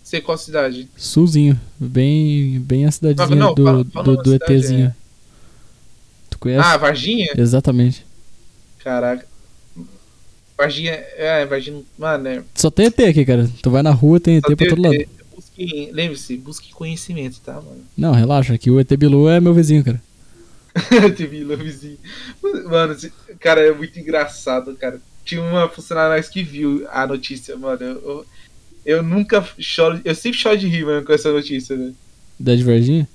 Você 0.02 0.18
é 0.18 0.20
qual 0.20 0.38
cidade? 0.38 0.88
Sulzinho. 0.96 1.60
Bem, 1.78 2.60
bem 2.60 2.86
a 2.86 2.90
cidadezinha 2.92 3.36
Não, 3.36 3.54
do, 3.54 3.64
fala- 3.64 3.84
fala 3.92 4.04
do, 4.04 4.16
do 4.22 4.30
cidade, 4.32 4.52
ETzinho. 4.54 4.94
Tu 6.30 6.38
conhece? 6.38 6.64
Ah, 6.64 6.76
Varginha? 6.76 7.32
Exatamente. 7.36 8.06
Caraca. 8.78 9.26
Varginha. 10.56 10.92
É, 11.16 11.44
Varginha. 11.44 11.82
Mano, 11.98 12.28
é. 12.28 12.42
Só 12.54 12.70
tem 12.70 12.86
ET 12.86 13.00
aqui, 13.00 13.24
cara. 13.24 13.50
Tu 13.60 13.70
vai 13.70 13.82
na 13.82 13.90
rua, 13.90 14.20
tem 14.20 14.36
ET 14.36 14.42
Só 14.42 14.48
pra 14.48 14.56
tem- 14.56 14.68
todo 14.68 14.82
lado. 14.82 14.94
é, 14.94 15.06
busque- 15.34 15.90
Lembre-se, 15.92 16.36
busque 16.36 16.72
conhecimento, 16.72 17.40
tá, 17.44 17.54
mano? 17.54 17.82
Não, 17.96 18.12
relaxa, 18.12 18.56
que 18.56 18.70
o 18.70 18.78
ET 18.78 18.96
Bilu 18.96 19.28
é 19.28 19.40
meu 19.40 19.52
vizinho, 19.52 19.82
cara. 19.84 20.00
TV 21.16 21.42
Lovezinho. 21.42 21.98
Mano, 22.70 22.92
esse- 22.92 23.12
cara, 23.40 23.60
é 23.66 23.72
muito 23.72 23.98
engraçado, 23.98 24.74
cara. 24.76 25.00
Tinha 25.26 25.42
uma 25.42 25.68
funcionária 25.68 26.22
que 26.22 26.42
viu 26.42 26.86
a 26.90 27.06
notícia, 27.06 27.54
mano. 27.56 27.82
Eu, 27.82 27.92
eu, 28.02 28.26
eu 28.86 29.02
nunca 29.02 29.46
choro. 29.58 30.00
Eu 30.04 30.14
sempre 30.14 30.38
choro 30.38 30.56
de 30.56 30.66
rir, 30.68 30.86
mano, 30.86 31.04
com 31.04 31.12
essa 31.12 31.30
notícia, 31.30 31.76
né? 31.76 31.92
Da 32.40 32.54
de 32.54 32.62
Varginha? 32.64 33.06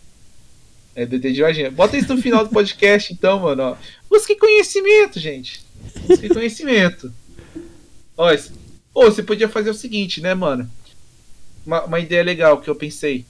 É 0.93 1.05
DT 1.05 1.31
de 1.31 1.41
Varginha. 1.41 1.71
Bota 1.71 1.97
isso 1.97 2.13
no 2.13 2.21
final 2.21 2.43
do 2.43 2.51
podcast, 2.51 3.11
então, 3.13 3.39
mano, 3.39 3.63
ó. 3.63 3.77
Busque 4.09 4.35
conhecimento, 4.35 5.19
gente. 5.19 5.61
Busque 6.07 6.27
conhecimento. 6.29 7.11
Ó, 8.17 8.29
esse- 8.31 8.51
Ô, 8.93 9.05
você 9.05 9.23
podia 9.23 9.47
fazer 9.47 9.69
o 9.69 9.73
seguinte, 9.73 10.19
né, 10.19 10.33
mano? 10.35 10.69
Uma, 11.65 11.85
uma 11.85 11.99
ideia 11.99 12.23
legal 12.23 12.59
que 12.59 12.69
eu 12.69 12.75
pensei. 12.75 13.25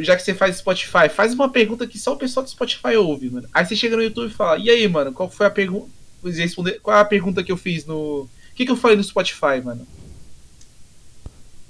Já 0.00 0.16
que 0.16 0.22
você 0.22 0.34
faz 0.34 0.56
Spotify, 0.56 1.08
faz 1.08 1.32
uma 1.32 1.48
pergunta 1.48 1.86
que 1.86 1.96
só 1.96 2.14
o 2.14 2.16
pessoal 2.16 2.42
do 2.42 2.50
Spotify 2.50 2.96
ouve, 2.96 3.30
mano. 3.30 3.48
Aí 3.54 3.64
você 3.64 3.76
chega 3.76 3.96
no 3.96 4.02
YouTube 4.02 4.28
e 4.28 4.34
fala, 4.34 4.58
e 4.58 4.68
aí, 4.68 4.88
mano, 4.88 5.12
qual 5.12 5.30
foi 5.30 5.46
a 5.46 5.50
pergunta. 5.50 5.88
Responder... 6.30 6.80
Qual 6.82 6.96
é 6.96 7.00
a 7.00 7.04
pergunta 7.04 7.42
que 7.42 7.52
eu 7.52 7.56
fiz 7.56 7.84
no. 7.84 8.22
O 8.22 8.28
que, 8.54 8.64
que 8.64 8.70
eu 8.70 8.76
falei 8.76 8.96
no 8.96 9.04
Spotify, 9.04 9.60
mano? 9.62 9.86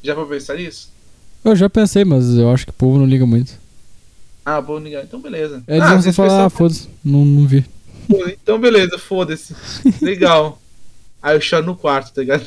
Já 0.02 0.14
vou 0.14 0.26
pensar 0.26 0.56
nisso? 0.56 0.92
Eu 1.44 1.56
já 1.56 1.68
pensei, 1.68 2.04
mas 2.04 2.36
eu 2.36 2.50
acho 2.50 2.64
que 2.64 2.70
o 2.70 2.74
povo 2.74 2.98
não 2.98 3.06
liga 3.06 3.26
muito. 3.26 3.58
Ah, 4.44 4.60
bom, 4.60 4.78
ligar. 4.78 5.02
Então 5.02 5.20
beleza. 5.20 5.62
Eles 5.66 5.82
ah, 5.82 5.94
vão 5.94 6.02
só 6.02 6.12
falar, 6.12 6.44
ah, 6.44 6.50
foda-se, 6.50 6.88
não, 7.04 7.24
não 7.24 7.46
vi. 7.46 7.64
Então 8.08 8.60
beleza, 8.60 8.96
foda-se. 8.98 9.54
Legal. 10.00 10.60
Aí 11.20 11.36
eu 11.36 11.40
choro 11.40 11.66
no 11.66 11.74
quarto, 11.74 12.14
tá 12.14 12.20
ligado? 12.20 12.46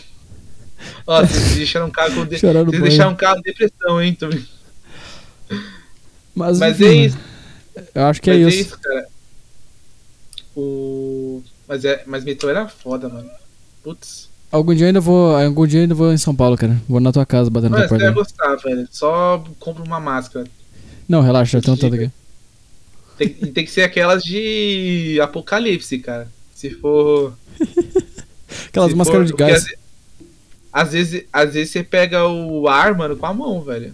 Ó, 1.06 1.20
vocês 1.26 1.58
deixaram 1.58 1.88
um 1.88 1.92
cara 1.92 2.12
com 2.12 2.26
de... 2.26 2.40
Vocês 2.40 2.82
deixaram 2.82 3.12
um 3.12 3.16
cara 3.16 3.36
com 3.36 3.42
depressão, 3.42 4.02
hein? 4.02 4.16
Tô... 4.16 4.30
Mas, 6.34 6.60
Mas 6.60 6.80
enfim, 6.80 6.86
é 6.86 7.06
isso. 7.06 7.18
Eu 7.94 8.04
acho 8.06 8.22
que 8.22 8.30
é 8.30 8.38
mas 8.38 8.56
isso. 8.56 8.80
cara. 8.80 9.08
O. 10.56 11.44
Mas, 11.70 11.86
é... 11.86 12.04
Mas 12.06 12.24
metrô 12.26 12.50
era 12.50 12.68
foda, 12.68 13.08
mano. 13.08 13.30
Putz. 13.84 14.28
Algum 14.52 14.74
dia 14.74 14.86
eu 14.86 14.88
ainda 14.88 15.00
vou. 15.00 15.38
Algum 15.38 15.68
dia 15.68 15.82
ainda 15.82 15.94
vou 15.94 16.12
em 16.12 16.18
São 16.18 16.36
Paulo, 16.36 16.58
cara. 16.58 16.76
Vou 16.90 17.00
na 17.00 17.12
tua 17.14 17.26
casa 17.26 17.50
bater 17.52 17.70
na 17.70 17.78
Mano, 17.78 17.88
tua 17.88 17.98
você 18.00 18.04
vai 18.06 18.14
porta. 18.14 18.32
gostar, 18.32 18.56
velho. 18.68 18.88
Só 18.92 19.44
compra 19.60 19.84
uma 19.84 20.00
máscara. 20.00 20.48
Não, 21.08 21.22
relaxa, 21.22 21.60
já 21.60 21.62
tem 21.64 21.74
um 21.74 21.78
tanto 21.78 21.96
aqui. 21.96 22.12
Tem, 23.18 23.30
tem 23.30 23.64
que 23.66 23.70
ser 23.72 23.84
aquelas 23.84 24.24
de 24.24 25.20
apocalipse, 25.22 26.00
cara. 26.00 26.28
Se 26.56 26.72
for. 26.72 27.34
Aquelas 28.70 28.92
se 28.92 28.98
máscaras 28.98 29.28
de 29.28 29.32
for- 29.34 29.38
gás. 29.38 29.66
Às, 30.74 30.88
às 30.88 30.92
vezes, 30.94 31.24
às 31.32 31.54
vezes 31.54 31.72
você 31.72 31.84
pega 31.84 32.28
o 32.28 32.68
ar, 32.68 32.96
mano, 32.96 33.16
com 33.16 33.26
a 33.28 33.34
mão, 33.34 33.62
velho. 33.62 33.94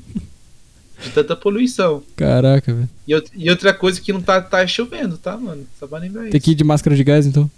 De 1.03 1.09
tanta 1.09 1.35
poluição. 1.35 2.01
Caraca, 2.15 2.73
velho. 2.73 2.89
E, 3.07 3.13
e 3.35 3.49
outra 3.49 3.73
coisa 3.73 3.99
que 3.99 4.13
não 4.13 4.21
tá, 4.21 4.41
tá 4.41 4.65
chovendo, 4.65 5.17
tá, 5.17 5.35
mano? 5.37 5.65
Só 5.77 5.85
pra 5.87 5.99
lembrar 5.99 6.21
Tem 6.21 6.29
isso. 6.29 6.39
que 6.39 6.51
ir 6.51 6.55
de 6.55 6.63
máscara 6.63 6.95
de 6.95 7.03
gás, 7.03 7.25
então. 7.25 7.49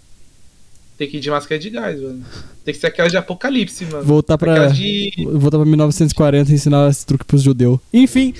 Tem 0.97 1.07
que 1.07 1.17
ir 1.17 1.19
de 1.19 1.29
máscara 1.29 1.59
de 1.59 1.69
gás, 1.69 2.01
mano. 2.01 2.25
Tem 2.65 2.73
que 2.73 2.79
ser 2.79 2.87
aquela 2.87 3.07
de 3.09 3.17
apocalipse, 3.17 3.85
mano. 3.85 4.03
Voltar 4.03 4.37
pra. 4.37 4.53
Aquela 4.53 4.67
de. 4.73 5.11
Voltar 5.33 5.57
pra 5.57 5.65
1940 5.65 6.51
e 6.51 6.55
ensinar 6.55 6.89
esse 6.89 7.05
truque 7.05 7.23
pros 7.23 7.43
judeus. 7.43 7.79
Enfim, 7.93 8.33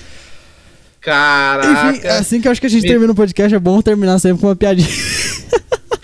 Caraca. 1.00 1.96
enfim, 1.96 2.06
assim 2.08 2.40
que 2.40 2.48
eu 2.48 2.52
acho 2.52 2.60
que 2.60 2.66
a 2.66 2.70
gente 2.70 2.82
Me- 2.82 2.88
termina 2.88 3.12
o 3.12 3.14
podcast, 3.16 3.54
é 3.54 3.58
bom 3.58 3.80
terminar 3.80 4.18
sempre 4.18 4.40
com 4.40 4.48
uma 4.48 4.56
piadinha. 4.56 4.88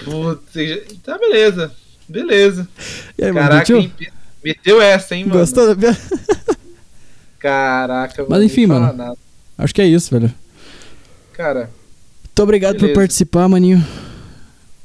Putz, 0.04 1.00
tá 1.02 1.18
beleza. 1.18 1.72
Beleza. 2.08 2.68
Aí, 3.20 3.32
Caraca, 3.32 3.90
meteu 4.44 4.80
essa, 4.80 5.14
hein, 5.16 5.24
mano? 5.24 5.40
Gostou 5.40 5.66
da 5.66 5.74
piada? 5.74 5.98
Caraca, 7.38 8.24
Mas 8.28 8.42
enfim, 8.42 8.66
mano. 8.66 8.92
nada. 8.92 9.16
Acho 9.58 9.74
que 9.74 9.82
é 9.82 9.86
isso, 9.86 10.10
velho. 10.18 10.32
Cara, 11.32 11.70
Muito 12.22 12.42
obrigado 12.42 12.74
por 12.74 12.80
Beleza. 12.82 13.00
participar, 13.00 13.48
maninho. 13.48 13.84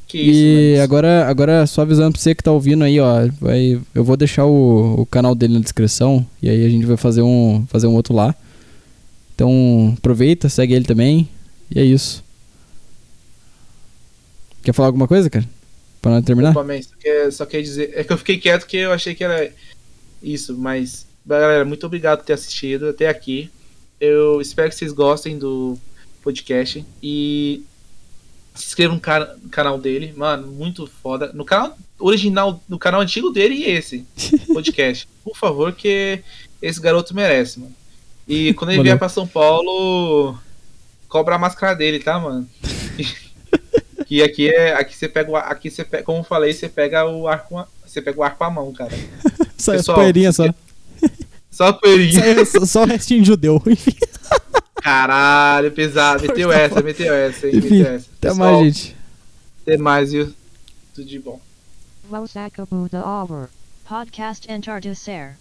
Que 0.09 0.17
isso, 0.17 0.39
e 0.39 0.79
agora, 0.79 1.27
agora, 1.27 1.67
só 1.67 1.83
avisando 1.83 2.13
pra 2.13 2.19
você 2.19 2.33
que 2.33 2.43
tá 2.43 2.51
ouvindo 2.51 2.83
aí, 2.83 2.99
ó. 2.99 3.29
Vai, 3.39 3.79
eu 3.93 4.03
vou 4.03 4.17
deixar 4.17 4.43
o, 4.43 5.01
o 5.01 5.05
canal 5.05 5.35
dele 5.35 5.53
na 5.53 5.59
descrição. 5.59 6.25
E 6.41 6.49
aí 6.49 6.65
a 6.65 6.69
gente 6.69 6.83
vai 6.83 6.97
fazer 6.97 7.21
um, 7.21 7.63
fazer 7.67 7.85
um 7.85 7.93
outro 7.93 8.15
lá. 8.15 8.33
Então, 9.35 9.93
aproveita, 9.95 10.49
segue 10.49 10.73
ele 10.73 10.83
também. 10.83 11.29
E 11.69 11.79
é 11.79 11.83
isso. 11.83 12.23
Quer 14.63 14.73
falar 14.73 14.87
alguma 14.87 15.07
coisa, 15.07 15.29
cara? 15.29 15.47
Pra 16.01 16.11
nós 16.11 16.25
terminar? 16.25 16.51
Opa, 16.51 16.63
man, 16.63 16.81
só, 16.81 16.95
quer, 16.99 17.31
só 17.31 17.45
quer 17.45 17.61
dizer. 17.61 17.91
É 17.93 18.03
que 18.03 18.11
eu 18.11 18.17
fiquei 18.17 18.39
quieto 18.39 18.61
porque 18.61 18.77
eu 18.77 18.91
achei 18.91 19.13
que 19.13 19.23
era 19.23 19.53
isso, 20.23 20.57
mas. 20.57 21.05
Galera, 21.23 21.63
muito 21.63 21.85
obrigado 21.85 22.19
por 22.19 22.25
ter 22.25 22.33
assistido 22.33 22.89
até 22.89 23.07
aqui. 23.07 23.51
Eu 24.01 24.41
espero 24.41 24.69
que 24.69 24.75
vocês 24.75 24.91
gostem 24.91 25.37
do 25.37 25.77
podcast. 26.23 26.83
E 27.03 27.63
se 28.55 28.67
inscrevam 28.67 28.95
no, 28.95 29.01
ca- 29.01 29.35
no 29.41 29.49
canal 29.49 29.77
dele, 29.79 30.13
mano, 30.15 30.47
muito 30.47 30.85
foda. 31.01 31.31
No 31.33 31.45
canal 31.45 31.77
original, 31.99 32.61
no 32.67 32.77
canal 32.79 33.01
antigo 33.01 33.29
dele 33.29 33.55
e 33.55 33.65
esse 33.69 34.05
podcast. 34.53 35.07
Por 35.23 35.35
favor, 35.37 35.71
que 35.73 36.21
esse 36.61 36.79
garoto 36.81 37.13
merece, 37.15 37.59
mano. 37.59 37.75
E 38.27 38.53
quando 38.53 38.69
ele 38.71 38.77
Valeu. 38.77 38.91
vier 38.91 38.99
pra 38.99 39.09
São 39.09 39.25
Paulo, 39.27 40.37
cobra 41.07 41.35
a 41.35 41.39
máscara 41.39 41.75
dele, 41.75 41.99
tá, 41.99 42.19
mano? 42.19 42.47
Que 44.05 44.23
aqui 44.23 44.49
é. 44.49 44.73
Aqui 44.73 44.95
você 44.97 45.07
pega 45.07 45.29
o 45.29 45.35
Aqui 45.35 45.69
você 45.69 45.83
pega, 45.85 46.03
como 46.03 46.19
eu 46.19 46.23
falei, 46.23 46.51
você 46.51 46.67
pega 46.67 47.05
o 47.07 47.27
arco. 47.27 47.49
com 47.49 47.59
a- 47.59 47.67
Você 47.85 48.01
pega 48.01 48.19
o 48.19 48.23
arco 48.23 48.43
a 48.43 48.49
mão, 48.49 48.71
cara. 48.73 48.91
Só 49.55 49.71
as 49.73 49.77
pessoal, 49.77 49.97
poeirinhas 49.99 50.35
só. 50.35 50.45
Só 51.51 51.67
a 51.67 51.73
poeirinha. 51.73 52.43
Só, 52.45 52.65
só 52.65 52.83
o 52.83 52.85
restinho 52.87 53.21
de 53.21 53.27
judeu. 53.27 53.61
Enfim, 53.67 53.93
Caralho, 54.81 55.71
pesado. 55.71 56.21
Meteu 56.21 56.51
essa, 56.51 56.81
meteu 56.81 57.13
essa, 57.13 57.47
hein? 57.47 57.57
Enfim, 57.57 57.79
Meteu 57.79 57.93
essa. 57.93 58.09
até 58.17 58.29
Pessoal, 58.29 58.53
mais, 58.53 58.65
gente. 58.75 58.95
Até 59.61 59.77
mais, 59.77 60.11
viu? 60.11 60.33
Tudo 60.93 61.07
de 61.07 61.19
bom. 61.19 61.39
Los 62.09 62.35
Acabou 62.35 62.89
da 62.89 63.05
Obra. 63.05 63.49
Podcast 63.87 64.51
Entardecer. 64.51 65.35